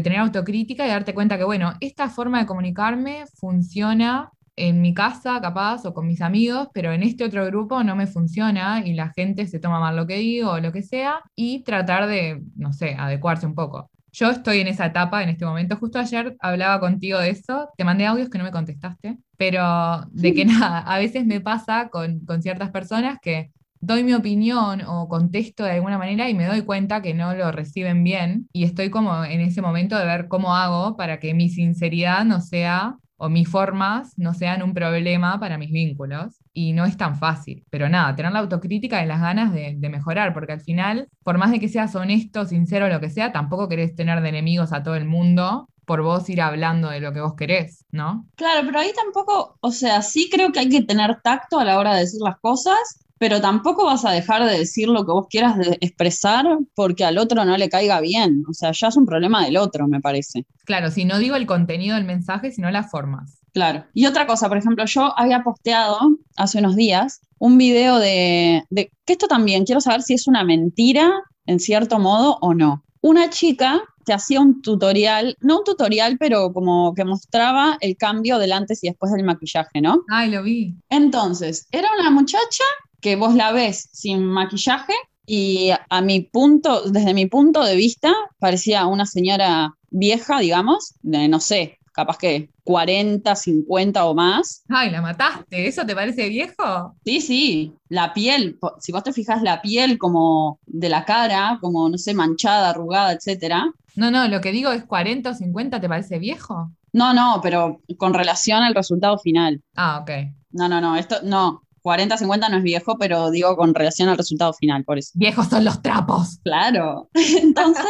tener 0.04 0.20
autocrítica 0.20 0.86
y 0.86 0.90
darte 0.90 1.14
cuenta 1.14 1.38
que, 1.38 1.46
bueno, 1.46 1.74
esta 1.80 2.10
forma 2.10 2.40
de 2.40 2.46
comunicarme 2.46 3.24
funciona 3.36 4.32
en 4.58 4.82
mi 4.82 4.94
casa, 4.94 5.40
capaz, 5.42 5.86
o 5.86 5.94
con 5.94 6.08
mis 6.08 6.22
amigos, 6.22 6.70
pero 6.74 6.92
en 6.94 7.04
este 7.04 7.24
otro 7.24 7.46
grupo 7.46 7.84
no 7.84 7.96
me 7.96 8.08
funciona 8.08 8.86
y 8.86 8.94
la 8.94 9.10
gente 9.10 9.48
se 9.48 9.60
toma 9.60 9.80
mal 9.80 9.96
lo 9.96 10.08
que 10.08 10.18
digo 10.18 10.52
o 10.52 10.60
lo 10.60 10.72
que 10.72 10.82
sea, 10.84 11.22
y 11.36 11.64
tratar 11.64 12.08
de, 12.08 12.42
no 12.56 12.74
sé, 12.74 12.96
adecuarse 12.98 13.46
un 13.46 13.56
poco. 13.56 13.90
Yo 14.12 14.30
estoy 14.30 14.60
en 14.60 14.68
esa 14.68 14.86
etapa 14.86 15.24
en 15.24 15.30
este 15.30 15.46
momento. 15.46 15.76
Justo 15.76 16.00
ayer 16.00 16.38
hablaba 16.40 16.80
contigo 16.80 17.20
de 17.20 17.32
eso, 17.32 17.70
te 17.78 17.84
mandé 17.84 18.06
audios 18.06 18.30
que 18.30 18.38
no 18.38 18.46
me 18.46 18.52
contestaste, 18.52 19.18
pero 19.36 20.06
de 20.12 20.34
que 20.34 20.46
nada, 20.46 20.80
a 20.80 20.98
veces 21.00 21.26
me 21.26 21.42
pasa 21.42 21.90
con, 21.90 22.22
con 22.22 22.42
ciertas 22.42 22.72
personas 22.72 23.20
que 23.22 23.52
doy 23.86 24.04
mi 24.04 24.14
opinión 24.14 24.82
o 24.88 25.08
contesto 25.08 25.64
de 25.64 25.72
alguna 25.72 25.98
manera 25.98 26.30
y 26.30 26.34
me 26.34 26.48
doy 26.48 26.62
cuenta 26.62 27.02
que 27.02 27.14
no 27.14 27.34
lo 27.36 27.52
reciben 27.52 28.04
bien 28.04 28.48
y 28.52 28.64
estoy 28.64 28.90
como 28.90 29.24
en 29.24 29.42
ese 29.42 29.62
momento 29.62 29.98
de 29.98 30.06
ver 30.06 30.28
cómo 30.28 30.56
hago 30.56 30.98
para 30.98 31.20
que 31.20 31.34
mi 31.34 31.50
sinceridad 31.50 32.26
no 32.26 32.42
sea 32.42 32.98
o 33.18 33.30
mis 33.30 33.48
formas 33.48 34.14
no 34.18 34.34
sean 34.34 34.62
un 34.62 34.74
problema 34.74 35.40
para 35.40 35.58
mis 35.58 35.72
vínculos. 35.72 36.42
Y 36.54 36.74
no 36.74 36.86
es 36.86 36.98
tan 36.98 37.18
fácil. 37.18 37.66
Pero 37.70 37.90
nada, 37.90 38.16
tener 38.16 38.32
la 38.32 38.40
autocrítica 38.40 39.04
y 39.04 39.08
las 39.08 39.22
ganas 39.22 39.54
de, 39.54 39.78
mejorar, 39.90 40.34
porque 40.34 40.54
al 40.54 40.62
final, 40.62 41.08
por 41.24 41.38
más 41.38 41.52
de 41.52 41.60
que 41.60 41.70
seas 41.70 41.96
honesto, 41.96 42.46
sincero, 42.46 42.88
lo 42.88 43.00
que 43.00 43.10
sea, 43.10 43.32
tampoco 43.32 43.68
querés 43.68 43.96
tener 43.96 44.22
de 44.22 44.30
enemigos 44.30 44.74
a 44.74 44.84
todo 44.84 44.96
el 44.96 45.06
mundo 45.06 45.70
por 45.86 46.02
vos 46.02 46.30
ir 46.30 46.42
hablando 46.42 46.90
de 46.90 47.00
lo 47.00 47.14
que 47.14 47.22
vos 47.22 47.36
querés, 47.36 47.86
¿no? 47.92 48.26
Claro, 48.36 48.66
pero 48.66 48.80
ahí 48.80 48.92
tampoco, 48.96 49.58
o 49.60 49.72
sea, 49.72 50.02
sí 50.02 50.30
creo 50.32 50.52
que 50.52 50.60
hay 50.60 50.70
que 50.70 50.82
tener 50.82 51.22
tacto 51.22 51.60
a 51.60 51.66
la 51.66 51.78
hora 51.78 51.94
de 51.94 52.02
decir 52.02 52.22
las 52.22 52.40
cosas 52.40 53.05
pero 53.18 53.42
tampoco 53.42 53.86
vas 53.86 54.06
a 54.06 54.12
dejar 54.12 54.46
de 54.46 54.58
decir 54.58 54.88
lo 54.88 55.06
que 55.06 55.12
vos 55.12 55.28
quieras 55.30 55.58
expresar 55.80 56.46
porque 56.74 57.06
al 57.06 57.18
otro 57.18 57.46
no 57.46 57.58
le 57.58 57.70
caiga 57.70 58.02
bien. 58.02 58.44
O 58.50 58.54
sea, 58.54 58.72
ya 58.72 58.88
es 58.88 58.98
un 58.98 59.06
problema 59.06 59.46
del 59.46 59.58
otro, 59.58 59.88
me 59.88 60.02
parece. 60.02 60.46
Claro, 60.66 60.92
si 60.92 61.06
no 61.06 61.20
digo 61.20 61.36
el 61.36 61.46
contenido 61.46 61.96
del 61.96 62.06
mensaje, 62.06 62.52
sino 62.52 62.70
las 62.72 62.92
formas. 62.92 63.40
Claro. 63.54 63.86
Y 63.94 64.06
otra 64.06 64.28
cosa, 64.28 64.50
por 64.50 64.58
ejemplo, 64.58 64.86
yo 64.86 65.18
había 65.18 65.44
posteado 65.44 65.98
hace 66.36 66.60
unos 66.60 66.76
días 66.76 67.22
un 67.40 67.58
video 67.58 68.00
de, 68.00 68.64
de 68.70 68.92
que 69.06 69.14
esto 69.14 69.28
también 69.28 69.66
quiero 69.66 69.80
saber 69.80 70.02
si 70.02 70.14
es 70.14 70.28
una 70.28 70.44
mentira 70.44 71.14
en 71.46 71.60
cierto 71.60 72.00
modo 72.00 72.38
o 72.42 72.54
no. 72.54 72.84
Una 73.02 73.30
chica 73.30 73.82
que 74.06 74.14
hacía 74.14 74.40
un 74.40 74.62
tutorial, 74.62 75.38
no 75.42 75.60
un 75.60 75.64
tutorial, 75.64 76.18
pero 76.20 76.54
como 76.54 76.94
que 76.94 77.06
mostraba 77.06 77.78
el 77.82 77.98
cambio 77.98 78.38
del 78.38 78.52
antes 78.52 78.84
y 78.84 78.88
después 78.88 79.12
del 79.12 79.24
maquillaje, 79.24 79.82
¿no? 79.82 80.04
Ay, 80.10 80.32
lo 80.32 80.44
vi. 80.44 80.76
Entonces, 80.90 81.68
era 81.72 81.90
una 82.00 82.12
muchacha 82.12 82.64
que 83.06 83.16
vos 83.16 83.36
la 83.36 83.52
ves 83.52 83.88
sin 83.92 84.26
maquillaje 84.26 84.94
y 85.28 85.70
a 85.92 86.02
mi 86.02 86.22
punto, 86.22 86.90
desde 86.90 87.14
mi 87.14 87.28
punto 87.28 87.64
de 87.64 87.76
vista, 87.76 88.12
parecía 88.40 88.88
una 88.88 89.06
señora 89.06 89.76
vieja, 89.92 90.40
digamos, 90.40 90.96
de 91.04 91.28
no 91.28 91.40
sé, 91.40 91.78
capaz 91.94 92.18
que 92.18 92.50
40, 92.64 93.36
50 93.36 94.06
o 94.06 94.16
más. 94.16 94.64
Ay, 94.70 94.90
la 94.90 95.04
mataste, 95.04 95.68
¿eso 95.68 95.86
te 95.86 95.94
parece 95.94 96.30
viejo? 96.30 96.96
Sí, 97.06 97.22
sí, 97.22 97.74
la 97.90 98.12
piel, 98.12 98.58
si 98.80 98.92
vos 98.92 99.04
te 99.04 99.14
fijas 99.14 99.44
la 99.44 99.62
piel 99.62 100.00
como 100.00 100.60
de 100.66 100.90
la 100.90 101.06
cara, 101.06 101.60
como, 101.62 101.88
no 101.88 102.00
sé, 102.00 102.16
manchada, 102.16 102.72
arrugada, 102.72 103.14
etcétera. 103.14 103.72
No, 103.96 104.10
no, 104.10 104.28
lo 104.28 104.42
que 104.42 104.52
digo 104.52 104.72
es 104.72 104.84
40 104.86 105.30
o 105.30 105.34
50, 105.36 105.80
¿te 105.80 105.88
parece 105.88 106.18
viejo? 106.18 106.72
No, 106.92 107.14
no, 107.14 107.40
pero 107.44 107.82
con 107.98 108.16
relación 108.16 108.64
al 108.64 108.74
resultado 108.74 109.20
final. 109.20 109.62
Ah, 109.76 110.00
ok. 110.02 110.10
No, 110.54 110.70
no, 110.70 110.82
no, 110.82 110.96
esto 110.96 111.18
no, 111.22 111.65
40, 111.86 112.18
50 112.18 112.50
no 112.50 112.58
es 112.58 112.64
viejo, 112.64 112.98
pero 112.98 113.30
digo 113.30 113.56
con 113.56 113.76
relación 113.76 114.10
al 114.10 114.18
resultado 114.18 114.54
final, 114.54 114.84
por 114.84 114.98
eso. 114.98 115.12
Viejos 115.14 115.50
son 115.50 115.64
los 115.64 115.84
trapos. 115.84 116.40
Claro. 116.44 117.12
Entonces, 117.14 117.86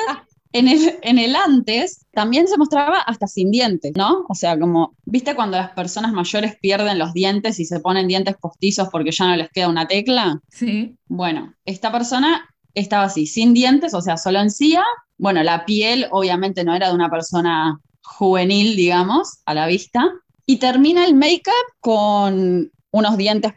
en 0.51 0.67
el, 0.67 0.99
en 1.01 1.17
el 1.17 1.33
antes 1.33 2.05
también 2.11 2.49
se 2.49 2.57
mostraba 2.57 2.99
hasta 2.99 3.25
sin 3.25 3.51
dientes, 3.51 3.93
¿no? 3.95 4.25
O 4.27 4.35
sea, 4.35 4.59
como, 4.59 4.97
¿viste 5.05 5.33
cuando 5.33 5.55
las 5.55 5.71
personas 5.71 6.11
mayores 6.11 6.57
pierden 6.59 6.99
los 6.99 7.13
dientes 7.13 7.57
y 7.61 7.63
se 7.63 7.79
ponen 7.79 8.09
dientes 8.09 8.35
postizos 8.35 8.89
porque 8.89 9.11
ya 9.11 9.29
no 9.29 9.37
les 9.37 9.49
queda 9.49 9.69
una 9.69 9.87
tecla? 9.87 10.41
Sí. 10.49 10.97
Bueno, 11.07 11.53
esta 11.63 11.89
persona 11.89 12.53
estaba 12.73 13.05
así, 13.05 13.25
sin 13.25 13.53
dientes, 13.53 13.93
o 13.93 14.01
sea, 14.01 14.17
solo 14.17 14.41
encía. 14.41 14.83
Bueno, 15.17 15.41
la 15.41 15.63
piel 15.63 16.07
obviamente 16.11 16.65
no 16.65 16.75
era 16.75 16.89
de 16.89 16.95
una 16.95 17.09
persona 17.09 17.79
juvenil, 18.03 18.75
digamos, 18.75 19.39
a 19.45 19.53
la 19.53 19.67
vista. 19.67 20.11
Y 20.45 20.57
termina 20.57 21.05
el 21.05 21.15
make-up 21.15 21.79
con 21.79 22.71
unos 22.95 23.17
dientes 23.17 23.51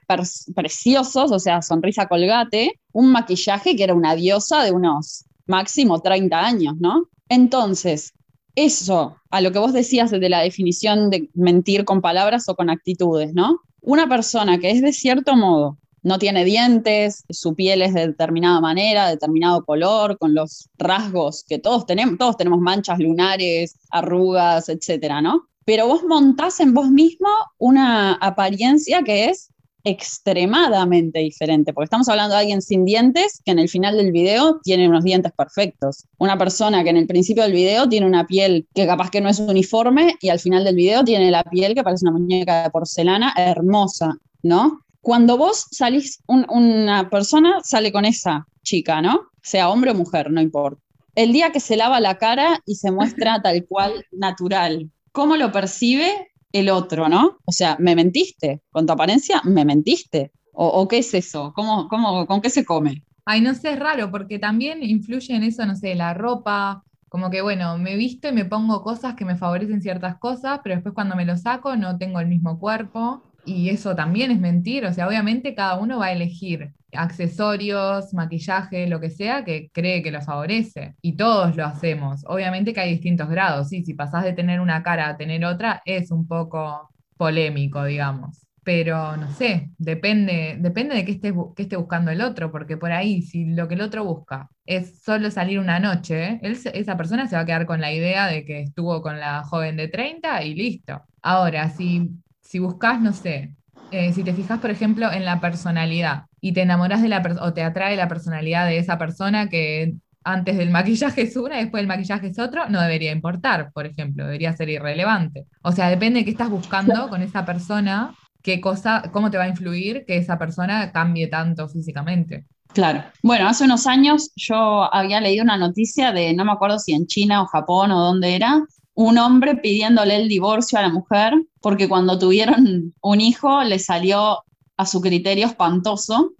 preciosos, 0.53 1.31
o 1.31 1.39
sea, 1.39 1.63
sonrisa 1.63 2.09
colgate, 2.09 2.81
un 2.91 3.13
maquillaje 3.13 3.77
que 3.77 3.85
era 3.85 3.95
una 3.95 4.17
diosa 4.17 4.65
de 4.65 4.73
unos 4.73 5.27
máximo 5.47 6.01
30 6.01 6.45
años, 6.45 6.75
¿no? 6.81 7.09
Entonces, 7.29 8.15
eso, 8.57 9.17
a 9.31 9.41
lo 9.41 9.53
que 9.53 9.61
vos 9.61 9.73
decías 9.73 10.11
de 10.11 10.29
la 10.29 10.41
definición 10.41 11.09
de 11.09 11.31
mentir 11.35 11.85
con 11.85 12.01
palabras 12.01 12.49
o 12.49 12.57
con 12.57 12.69
actitudes, 12.69 13.33
¿no? 13.33 13.61
Una 13.81 14.09
persona 14.09 14.59
que 14.59 14.73
es 14.73 14.83
de 14.83 14.93
cierto 14.93 15.37
modo, 15.37 15.79
no 16.03 16.19
tiene 16.19 16.45
dientes, 16.45 17.25
su 17.31 17.55
piel 17.55 17.83
es 17.83 17.95
de 17.95 18.09
determinada 18.09 18.61
manera, 18.61 19.09
determinado 19.09 19.65
color, 19.65 20.19
con 20.19 20.35
los 20.35 20.69
rasgos 20.79 21.45
que 21.49 21.61
todos 21.61 21.87
tenemos, 21.87 22.19
todos 22.19 22.37
tenemos 22.37 22.59
manchas 22.59 22.99
lunares, 22.99 23.77
arrugas, 23.93 24.69
etcétera, 24.69 25.23
¿no? 25.23 25.45
Pero 25.69 25.87
vos 25.87 26.03
montás 26.03 26.61
en 26.61 26.73
vos 26.73 26.91
mismo 26.91 27.29
una 27.59 28.15
apariencia 28.15 29.03
que 29.03 29.27
es 29.27 29.53
extremadamente 29.85 31.19
diferente, 31.19 31.75
porque 31.75 31.85
estamos 31.85 32.09
hablando 32.09 32.35
de 32.35 32.41
alguien 32.41 32.63
sin 32.63 32.87
dientes 32.87 33.43
que 33.45 33.51
en 33.51 33.59
el 33.59 33.69
final 33.69 33.99
del 33.99 34.11
video 34.11 34.61
tiene 34.63 34.89
unos 34.89 35.05
dientes 35.05 35.31
perfectos. 35.37 36.07
Una 36.17 36.39
persona 36.39 36.83
que 36.83 36.89
en 36.89 36.97
el 36.97 37.07
principio 37.07 37.43
del 37.43 37.53
video 37.53 37.87
tiene 37.87 38.07
una 38.07 38.27
piel 38.27 38.67
que 38.75 38.87
capaz 38.87 39.11
que 39.11 39.21
no 39.21 39.29
es 39.29 39.41
uniforme 39.41 40.17
y 40.23 40.31
al 40.31 40.41
final 40.41 40.65
del 40.65 40.75
video 40.75 41.05
tiene 41.05 41.31
la 41.31 41.45
piel 41.45 41.75
que 41.75 41.85
parece 41.85 42.07
una 42.07 42.19
muñeca 42.19 42.63
de 42.63 42.71
porcelana 42.71 43.35
hermosa, 43.37 44.17
¿no? 44.43 44.87
Cuando 45.03 45.37
vos 45.37 45.67
salís, 45.71 46.23
una 46.29 47.11
persona 47.11 47.61
sale 47.63 47.93
con 47.93 48.07
esa 48.07 48.47
chica, 48.63 49.03
¿no? 49.03 49.21
Sea 49.43 49.69
hombre 49.69 49.91
o 49.91 49.95
mujer, 49.95 50.31
no 50.31 50.41
importa. 50.41 50.81
El 51.15 51.35
día 51.35 51.53
que 51.53 51.61
se 51.61 51.77
lava 51.77 52.01
la 52.01 52.17
cara 52.17 52.63
y 52.65 52.77
se 52.77 52.91
muestra 52.91 53.43
tal 53.43 53.67
cual 53.67 54.07
natural, 54.13 54.91
¿cómo 55.19 55.35
lo 55.35 55.51
percibe 55.51 56.31
el 56.53 56.71
otro, 56.71 57.09
¿no? 57.09 57.39
O 57.45 57.51
sea, 57.51 57.77
me 57.81 57.97
mentiste, 57.97 58.63
con 58.71 58.87
tu 58.87 58.93
apariencia 58.93 59.43
me 59.43 59.65
mentiste. 59.65 60.31
¿O, 60.53 60.87
qué 60.87 60.99
es 60.99 61.13
eso? 61.13 61.53
¿Cómo, 61.57 61.89
cómo, 61.89 62.25
¿Con 62.25 62.41
qué 62.41 62.51
se 62.51 62.65
come? 62.65 63.03
Ay, 63.25 63.41
no 63.41 63.53
sé, 63.55 63.73
es 63.73 63.81
raro, 63.81 64.13
porque 64.13 64.39
también 64.39 64.81
influye 64.81 65.35
en 65.35 65.43
eso, 65.43 65.67
no 65.67 65.75
sé, 65.75 65.97
la 65.97 66.15
ropa, 66.15 66.85
como 67.09 67.31
que, 67.31 67.43
bueno, 67.43 67.79
me 67.79 67.97
visto 67.97 68.29
y 68.29 68.33
me 68.33 68.45
pongo 68.45 68.85
cosas 68.85 69.17
que 69.17 69.25
me 69.25 69.35
favorecen 69.35 69.83
ciertas 69.83 70.19
cosas, 70.19 70.61
pero 70.63 70.77
después 70.77 70.95
cuando 70.95 71.17
me 71.17 71.25
lo 71.25 71.37
saco 71.37 71.75
no 71.75 71.99
tengo 71.99 72.21
el 72.21 72.29
mismo 72.29 72.61
cuerpo. 72.61 73.21
Y 73.49 73.71
eso 73.71 73.97
también 73.97 74.31
es 74.31 74.39
mentir, 74.39 74.85
o 74.85 74.93
sea, 74.93 75.09
obviamente 75.09 75.55
cada 75.55 75.79
uno 75.79 75.99
va 76.01 76.07
a 76.07 76.13
elegir 76.13 76.71
accesorios, 76.93 78.13
maquillaje, 78.13 78.87
lo 78.87 79.01
que 79.01 79.09
sea, 79.09 79.43
que 79.43 79.71
cree 79.73 80.03
que 80.03 80.11
lo 80.11 80.21
favorece. 80.21 80.97
Y 81.01 81.17
todos 81.17 81.57
lo 81.57 81.65
hacemos. 81.65 82.23
Obviamente 82.27 82.75
que 82.75 82.81
hay 82.81 82.93
distintos 82.93 83.29
grados, 83.31 83.71
sí, 83.71 83.83
si 83.85 83.95
pasás 83.95 84.25
de 84.25 84.35
tener 84.35 84.61
una 84.61 84.83
cara 84.83 85.09
a 85.09 85.17
tener 85.17 85.47
otra, 85.47 85.81
es 85.87 86.11
un 86.11 86.27
poco 86.29 86.91
polémico, 87.17 87.85
digamos. 87.85 88.47
Pero 88.65 89.17
no 89.17 89.31
sé, 89.33 89.71
depende, 89.79 90.59
depende 90.61 90.95
de 90.95 91.07
qué 91.07 91.13
esté, 91.13 91.33
qué 91.57 91.63
esté 91.63 91.77
buscando 91.77 92.11
el 92.11 92.21
otro, 92.21 92.53
porque 92.53 92.77
por 92.77 92.93
ahí, 92.93 93.23
si 93.23 93.47
lo 93.47 93.67
que 93.67 93.77
el 93.77 93.81
otro 93.81 94.05
busca 94.05 94.51
es 94.67 95.01
solo 95.03 95.31
salir 95.31 95.59
una 95.59 95.81
noche, 95.81 96.39
esa 96.43 96.97
persona 96.99 97.27
se 97.27 97.37
va 97.37 97.43
a 97.43 97.47
quedar 97.47 97.65
con 97.65 97.81
la 97.81 97.93
idea 97.95 98.27
de 98.27 98.45
que 98.45 98.61
estuvo 98.61 99.01
con 99.01 99.19
la 99.19 99.43
joven 99.45 99.79
de 99.79 99.89
30 99.89 100.43
y 100.45 100.55
listo. 100.55 101.01
Ahora, 101.23 101.71
si, 101.71 102.11
si 102.49 102.61
buscas, 102.61 102.99
no 102.99 103.13
sé, 103.13 103.55
eh, 103.91 104.11
si 104.15 104.25
te 104.25 104.33
fijas, 104.33 104.59
por 104.59 104.71
ejemplo, 104.71 105.13
en 105.13 105.27
la 105.27 105.39
personalidad 105.39 106.25
y 106.41 106.53
te 106.53 106.63
enamoras 106.63 107.03
de 107.03 107.09
la 107.09 107.23
o 107.43 107.53
te 107.53 107.63
atrae 107.63 107.95
la 107.95 108.09
personalidad 108.09 108.67
de 108.67 108.79
esa 108.79 108.97
persona 108.97 109.51
que 109.51 109.97
antes 110.25 110.57
del 110.57 110.71
maquillaje 110.71 111.23
es 111.23 111.37
una 111.37 111.59
y 111.59 111.65
después 111.65 111.83
del 111.83 111.89
maquillaje 111.89 112.29
es 112.29 112.39
otro, 112.39 112.67
no 112.71 112.81
debería 112.81 113.13
importar, 113.13 113.71
por 113.75 113.85
ejemplo, 113.85 114.25
debería 114.25 114.57
ser 114.57 114.71
irrelevante. 114.71 115.45
O 115.63 115.73
sea, 115.73 115.91
depende 115.91 116.21
de 116.21 116.25
qué 116.25 116.31
estás 116.31 116.49
buscando 116.49 117.11
con 117.11 117.21
esa 117.21 117.45
persona, 117.45 118.15
qué 118.43 118.63
cosa, 118.63 119.03
cómo 119.13 119.31
te 119.31 119.37
va 119.37 119.45
a 119.45 119.49
influir 119.49 120.07
que 120.07 120.17
esa 120.17 120.39
persona 120.39 120.91
cambie 120.91 121.27
tanto 121.27 121.69
físicamente. 121.69 122.47
Claro. 122.73 123.05
Bueno, 123.23 123.47
hace 123.47 123.65
unos 123.65 123.87
años 123.87 124.33
yo 124.37 124.93
había 124.95 125.21
leído 125.21 125.45
una 125.45 125.59
noticia 125.59 126.13
de, 126.13 126.33
no 126.33 126.47
me 126.47 126.53
acuerdo 126.53 126.79
si 126.79 126.95
en 126.95 127.07
China 127.07 127.43
o 127.43 127.47
Japón 127.47 127.91
o 127.91 128.01
dónde 128.01 128.35
era, 128.37 128.65
un 128.99 129.17
hombre 129.17 129.55
pidiéndole 129.55 130.17
el 130.17 130.29
divorcio 130.29 130.77
a 130.77 130.83
la 130.83 130.89
mujer 130.89 131.33
porque 131.61 131.89
cuando 131.89 132.19
tuvieron 132.19 132.93
un 133.01 133.21
hijo 133.21 133.63
le 133.63 133.79
salió 133.79 134.43
a 134.77 134.87
su 134.87 135.01
criterio 135.01 135.47
espantoso. 135.47 136.33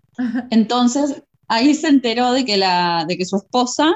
Entonces 0.51 1.23
ahí 1.47 1.73
se 1.77 1.87
enteró 1.87 2.33
de 2.33 2.45
que, 2.45 2.57
la, 2.57 3.05
de 3.07 3.17
que 3.17 3.27
su 3.27 3.37
esposa 3.37 3.95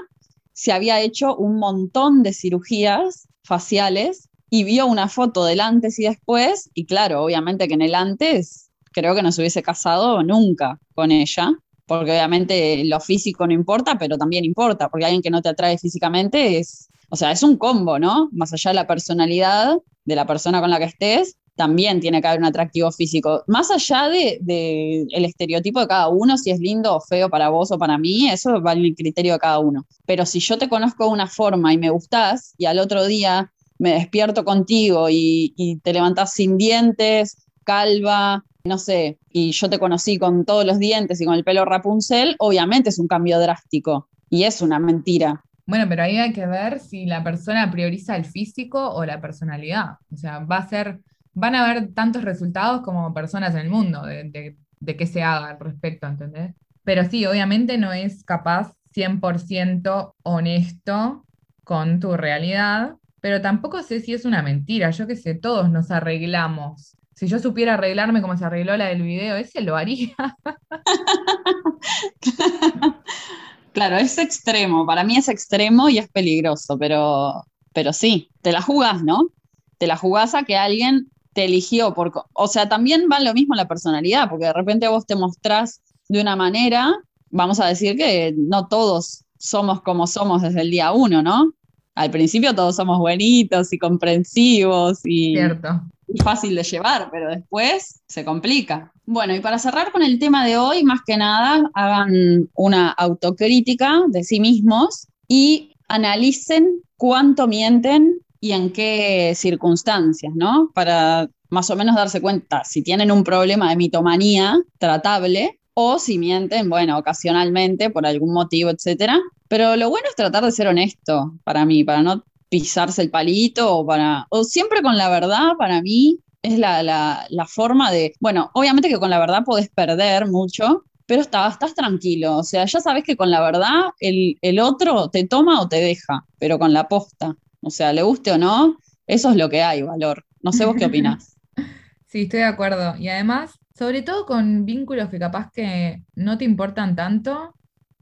se 0.53 0.71
había 0.71 1.01
hecho 1.01 1.35
un 1.35 1.59
montón 1.59 2.23
de 2.23 2.33
cirugías 2.33 3.27
faciales 3.43 4.29
y 4.49 4.63
vio 4.63 4.87
una 4.87 5.09
foto 5.09 5.45
del 5.45 5.61
antes 5.61 5.99
y 5.99 6.05
después 6.05 6.71
y 6.73 6.87
claro, 6.87 7.25
obviamente 7.25 7.67
que 7.67 7.75
en 7.75 7.83
el 7.83 7.97
antes 7.97 8.71
creo 8.93 9.17
que 9.17 9.23
no 9.23 9.33
se 9.33 9.41
hubiese 9.41 9.65
casado 9.65 10.23
nunca 10.23 10.79
con 10.95 11.11
ella, 11.11 11.51
porque 11.85 12.13
obviamente 12.13 12.85
lo 12.85 13.01
físico 13.01 13.45
no 13.45 13.55
importa, 13.55 13.99
pero 13.99 14.17
también 14.19 14.45
importa, 14.45 14.89
porque 14.89 15.07
alguien 15.07 15.23
que 15.23 15.31
no 15.31 15.43
te 15.43 15.49
atrae 15.49 15.79
físicamente 15.79 16.59
es 16.61 16.91
o 17.13 17.17
sea, 17.17 17.31
es 17.31 17.43
un 17.43 17.59
combo, 17.59 17.99
¿no? 17.99 18.31
Más 18.33 18.55
allá 18.55 18.71
de 18.71 18.75
la 18.75 18.87
personalidad 18.87 19.77
de 20.07 20.17
la 20.17 20.27
persona 20.27 20.63
con 20.63 20.71
la 20.71 20.79
que 20.79 20.87
estés, 20.87 21.37
también 21.57 22.01
tiene 22.01 22.23
que 22.23 22.27
haber 22.27 22.41
un 22.41 22.47
atractivo 22.47 22.91
físico. 22.91 23.45
Más 23.49 23.71
allá 23.71 24.09
de, 24.09 25.07
el 25.11 25.25
estereotipo 25.27 25.81
de 25.81 25.89
cada 25.89 26.09
uno, 26.09 26.39
si 26.39 26.51
es 26.51 26.59
lindo 26.59 26.97
o 26.97 27.03
feo 27.03 27.29
para 27.29 27.51
vos 27.51 27.71
o 27.71 27.79
para 27.79 27.99
mí, 27.99 28.31
eso 28.31 28.63
va 28.63 28.73
en 28.73 28.87
el 28.87 28.95
criterio 28.95 29.35
de 29.35 29.41
cada 29.41 29.59
uno. 29.59 29.87
Pero 30.07 30.25
si 30.25 30.41
yo 30.41 30.57
te 30.57 30.71
conozco 30.71 31.05
de 31.05 31.11
una 31.11 31.27
forma 31.27 31.75
y 31.75 31.77
me 31.77 31.91
gustás, 31.91 32.55
y 32.57 32.65
al 32.65 32.79
otro 32.79 33.05
día 33.05 33.53
me 33.79 33.93
despierto 33.93 34.43
contigo 34.47 35.11
y, 35.11 35.53
y 35.55 35.77
te 35.81 35.93
levantás 35.93 36.33
sin 36.33 36.57
dientes, 36.57 37.37
calva, 37.63 38.43
no 38.65 38.79
sé, 38.79 39.19
y 39.31 39.53
yo 39.53 39.69
te 39.69 39.79
conocí 39.79 40.17
con 40.17 40.47
todos 40.47 40.65
los 40.65 40.79
dientes 40.79 41.21
y 41.21 41.27
con 41.27 41.35
el 41.35 41.45
pelo 41.45 41.67
Rapunzel, 41.67 42.37
obviamente 42.39 42.89
es 42.89 42.99
un 42.99 43.07
cambio 43.07 43.39
drástico. 43.39 44.09
Y 44.31 44.45
es 44.45 44.63
una 44.63 44.79
mentira. 44.79 45.45
Bueno, 45.67 45.87
pero 45.89 46.03
ahí 46.03 46.19
hay 46.19 46.33
que 46.33 46.47
ver 46.47 46.81
si 46.81 47.07
la 47.07 47.23
persona 47.23 47.71
prioriza 47.71 48.17
el 48.17 48.25
físico 48.25 48.91
o 48.91 49.05
la 49.05 49.21
personalidad. 49.21 49.99
O 50.13 50.17
sea, 50.17 50.41
va 50.41 50.59
a 50.59 50.69
ser, 50.69 51.01
van 51.35 51.55
a 51.55 51.65
haber 51.65 51.93
tantos 51.95 52.25
resultados 52.25 52.83
como 52.83 53.15
personas 53.15 53.55
en 53.55 53.61
el 53.61 53.71
mundo 53.71 54.03
de, 54.03 54.57
de, 54.81 54.97
qué 54.97 55.07
se 55.07 55.23
haga 55.23 55.51
al 55.51 55.61
respecto, 55.61 56.07
¿entendés? 56.07 56.55
Pero 56.85 57.05
sí, 57.05 57.25
obviamente 57.27 57.79
no 57.79 57.93
es 57.93 58.25
capaz 58.25 58.75
100% 58.95 60.15
honesto 60.23 61.27
con 61.65 62.01
tu 62.01 62.17
realidad, 62.17 62.97
pero 63.21 63.41
tampoco 63.41 63.83
sé 63.83 64.01
si 64.01 64.15
es 64.15 64.25
una 64.25 64.43
mentira. 64.43 64.91
Yo 64.91 65.07
qué 65.07 65.15
sé, 65.17 65.35
todos 65.35 65.71
nos 65.71 65.91
arreglamos. 65.93 66.97
Si 67.15 67.29
yo 67.29 67.39
supiera 67.39 67.75
arreglarme 67.75 68.21
como 68.21 68.37
se 68.37 68.45
arregló 68.45 68.77
la 68.77 68.87
del 68.87 69.03
video, 69.03 69.37
ese 69.37 69.61
lo 69.61 69.77
haría. 69.77 70.17
Claro, 73.73 73.97
es 73.97 74.19
extremo, 74.19 74.85
para 74.87 75.03
mí 75.03 75.17
es 75.17 75.29
extremo 75.29 75.89
y 75.89 75.99
es 75.99 76.09
peligroso, 76.09 76.77
pero, 76.79 77.45
pero 77.73 77.93
sí, 77.93 78.31
te 78.43 78.53
la 78.53 78.61
jugás, 78.61 79.03
¿no? 79.03 79.31
Te 79.79 79.87
la 79.87 79.97
jugás 79.97 80.35
a 80.35 80.45
que 80.45 80.57
alguien 80.57 81.11
te 81.33 81.47
eligió 81.47 81.95
por... 81.95 82.13
O 82.35 82.49
sea, 82.49 82.69
también 82.69 83.09
va 83.11 83.19
lo 83.21 83.33
mismo 83.33 83.55
la 83.55 83.69
personalidad, 83.69 84.29
porque 84.29 84.47
de 84.47 84.53
repente 84.53 84.89
vos 84.89 85.07
te 85.07 85.17
mostrás 85.17 85.81
de 86.09 86.21
una 86.21 86.37
manera, 86.37 86.93
vamos 87.31 87.61
a 87.61 87.67
decir 87.67 87.97
que 87.97 88.35
no 88.37 88.69
todos 88.69 89.25
somos 89.39 89.81
como 89.81 90.07
somos 90.07 90.43
desde 90.43 90.61
el 90.61 90.71
día 90.71 90.93
uno, 90.93 91.23
¿no? 91.23 91.53
Al 91.95 92.11
principio 92.11 92.55
todos 92.55 92.77
somos 92.77 92.99
buenitos 92.99 93.73
y 93.73 93.79
comprensivos 93.79 95.01
y, 95.05 95.35
Cierto 95.35 95.83
fácil 96.21 96.55
de 96.55 96.63
llevar, 96.63 97.09
pero 97.11 97.31
después 97.31 98.03
se 98.07 98.25
complica. 98.25 98.93
Bueno, 99.07 99.35
y 99.35 99.41
para 99.41 99.59
cerrar 99.59 99.93
con 99.93 100.03
el 100.03 100.19
tema 100.19 100.45
de 100.45 100.57
hoy, 100.57 100.85
más 100.85 101.01
que 101.07 101.17
nada, 101.17 101.71
hagan 101.75 102.49
una 102.55 102.91
autocrítica 102.91 104.03
de 104.09 104.25
sí 104.25 104.41
mismos 104.41 105.09
y 105.29 105.75
analicen 105.89 106.83
cuánto 106.97 107.47
mienten 107.47 108.19
y 108.41 108.53
en 108.53 108.73
qué 108.73 109.33
circunstancias, 109.37 110.33
¿no? 110.35 110.71
Para 110.75 111.29
más 111.49 111.71
o 111.71 111.77
menos 111.77 111.97
darse 111.97 112.21
cuenta 112.21 112.65
si 112.65 112.83
tienen 112.83 113.13
un 113.13 113.25
problema 113.25 113.71
de 113.71 113.77
mitomanía 113.77 114.59
tratable 114.79 115.61
o 115.75 115.99
si 115.99 116.19
mienten, 116.19 116.69
bueno, 116.69 116.99
ocasionalmente 116.99 117.91
por 117.91 118.07
algún 118.07 118.33
motivo, 118.33 118.71
etcétera. 118.71 119.19
Pero 119.49 119.77
lo 119.77 119.91
bueno 119.91 120.07
es 120.09 120.17
tratar 120.17 120.45
de 120.45 120.53
ser 120.53 120.67
honesto 120.69 121.39
para 121.45 121.65
mí, 121.65 121.85
para 121.85 122.03
no 122.03 122.25
pisarse 122.49 123.03
el 123.03 123.11
palito 123.11 123.79
o 123.79 123.87
para, 123.87 124.27
o 124.31 124.45
siempre 124.45 124.83
con 124.83 124.97
la 124.97 125.09
verdad, 125.09 125.53
para 125.59 125.81
mí 125.83 126.19
es 126.43 126.59
la, 126.59 126.83
la, 126.83 127.47
forma 127.47 127.91
de, 127.91 128.15
bueno, 128.21 128.51
obviamente 128.55 128.89
que 128.89 128.99
con 128.99 129.11
la 129.11 129.19
verdad 129.19 129.45
podés 129.45 129.71
perder 129.71 130.27
mucho, 130.27 130.85
pero 131.07 131.23
estás, 131.23 131.55
estás 131.55 131.75
tranquilo, 131.75 132.39
o 132.39 132.43
sea, 132.43 132.65
ya 132.65 132.81
sabes 132.81 133.05
que 133.05 133.17
con 133.17 133.31
la 133.31 133.41
verdad 133.41 133.91
el, 134.01 134.37
el 134.43 134.59
otro 134.59 135.09
te 135.09 135.27
toma 135.27 135.61
o 135.61 135.69
te 135.69 135.77
deja, 135.77 136.27
pero 136.39 136.59
con 136.59 136.73
la 136.73 136.89
posta, 136.89 137.37
o 137.63 137.71
sea, 137.71 137.93
le 137.93 138.03
guste 138.03 138.33
o 138.33 138.39
no, 138.39 138.77
eso 139.07 139.31
es 139.31 139.37
lo 139.37 139.49
que 139.49 139.63
hay, 139.63 139.83
valor. 139.83 140.25
No 140.43 140.53
sé 140.53 140.65
vos 140.65 140.77
qué 140.77 140.87
opinás. 140.87 141.37
Sí, 142.07 142.25
estoy 142.25 142.41
de 142.41 142.45
acuerdo. 142.45 142.95
Y 142.99 143.09
además, 143.09 143.59
sobre 143.83 144.03
todo 144.03 144.27
con 144.27 144.65
vínculos 144.65 145.09
que 145.09 145.19
capaz 145.19 145.51
que 145.51 146.05
no 146.15 146.39
te 146.39 146.45
importan 146.45 146.95
tanto, 146.95 147.57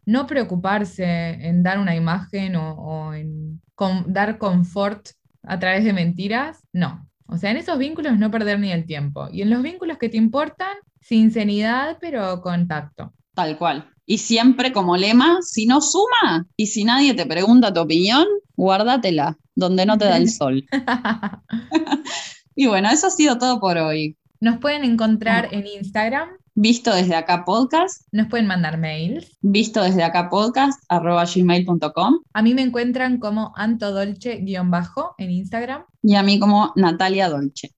no 0.04 0.26
preocuparse 0.26 1.06
en 1.06 1.62
dar 1.62 1.78
una 1.78 1.96
imagen 1.96 2.54
o, 2.54 3.14
en 3.14 3.62
dar 4.08 4.36
confort 4.36 5.08
a 5.42 5.58
través 5.58 5.82
de 5.84 5.94
mentiras, 5.94 6.58
no. 6.74 7.08
O 7.24 7.38
sea, 7.38 7.50
en 7.50 7.56
esos 7.56 7.78
vínculos 7.78 8.18
no 8.18 8.30
perder 8.30 8.60
ni 8.60 8.70
el 8.70 8.84
tiempo. 8.84 9.30
Y 9.32 9.40
en 9.40 9.48
los 9.48 9.62
vínculos 9.62 9.96
que 9.96 10.10
te 10.10 10.18
importan, 10.18 10.76
sinceridad, 11.00 11.96
pero 11.98 12.42
contacto. 12.42 13.14
Tal 13.32 13.56
cual. 13.56 13.88
Y 14.04 14.18
siempre 14.18 14.72
como 14.72 14.98
lema, 14.98 15.38
si 15.40 15.64
no 15.64 15.80
suma 15.80 16.46
y 16.58 16.66
si 16.66 16.84
nadie 16.84 17.14
te 17.14 17.24
pregunta 17.24 17.72
tu 17.72 17.80
opinión, 17.80 18.26
guárdatela, 18.54 19.38
donde 19.54 19.86
no 19.86 19.96
te 19.96 20.04
da 20.04 20.18
el 20.18 20.28
sol. 20.30 20.62
y 22.54 22.66
bueno, 22.66 22.90
eso 22.90 23.06
ha 23.06 23.10
sido 23.10 23.38
todo 23.38 23.60
por 23.60 23.78
hoy. 23.78 24.18
Nos 24.40 24.56
pueden 24.58 24.84
encontrar 24.84 25.48
en 25.52 25.66
Instagram 25.66 26.30
Visto 26.54 26.94
desde 26.94 27.14
acá 27.14 27.44
podcast, 27.44 28.06
Nos 28.10 28.28
pueden 28.28 28.46
mandar 28.46 28.78
mails. 28.78 29.38
visto 29.42 29.82
desde 29.82 30.02
acá 30.02 30.30
podcast, 30.30 30.82
arroba 30.88 31.24
gmail.com 31.24 32.20
A 32.32 32.42
mí 32.42 32.54
me 32.54 32.62
encuentran 32.62 33.18
como 33.18 33.52
antodolce-bajo 33.54 35.14
en 35.18 35.30
Instagram. 35.30 35.84
y 36.02 36.14
a 36.14 36.22
mí 36.22 36.38
como 36.38 36.72
Natalia 36.74 37.28
Dolce. 37.28 37.74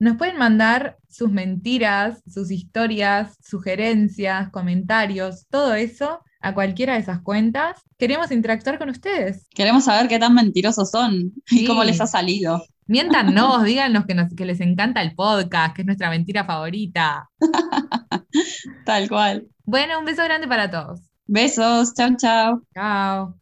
Nos 0.00 0.16
pueden 0.16 0.36
mandar 0.36 0.98
sus 1.08 1.30
mentiras, 1.30 2.22
sus 2.26 2.50
historias, 2.50 3.38
sugerencias, 3.40 4.50
comentarios, 4.50 5.46
todo 5.48 5.74
eso 5.74 6.23
a 6.44 6.54
cualquiera 6.54 6.92
de 6.94 7.00
esas 7.00 7.20
cuentas. 7.22 7.80
Queremos 7.98 8.30
interactuar 8.30 8.78
con 8.78 8.90
ustedes. 8.90 9.46
Queremos 9.54 9.84
saber 9.84 10.08
qué 10.08 10.18
tan 10.18 10.34
mentirosos 10.34 10.90
son 10.90 11.32
Sí. 11.46 11.60
y 11.64 11.66
cómo 11.66 11.82
les 11.84 12.00
ha 12.00 12.06
salido. 12.06 12.62
Miéntanos, 12.86 13.62
díganos 13.64 14.04
que, 14.06 14.14
nos- 14.14 14.34
que 14.34 14.44
les 14.44 14.60
encanta 14.60 15.00
el 15.02 15.14
podcast, 15.14 15.74
que 15.74 15.82
es 15.82 15.86
nuestra 15.86 16.10
mentira 16.10 16.44
favorita. 16.44 17.30
Tal 18.84 19.08
cual. 19.08 19.46
Bueno, 19.64 19.98
un 19.98 20.04
beso 20.04 20.22
grande 20.24 20.46
para 20.46 20.70
todos. 20.70 21.00
Besos, 21.26 21.94
chao, 21.94 22.10
chao. 22.18 22.62
Chao. 22.74 23.34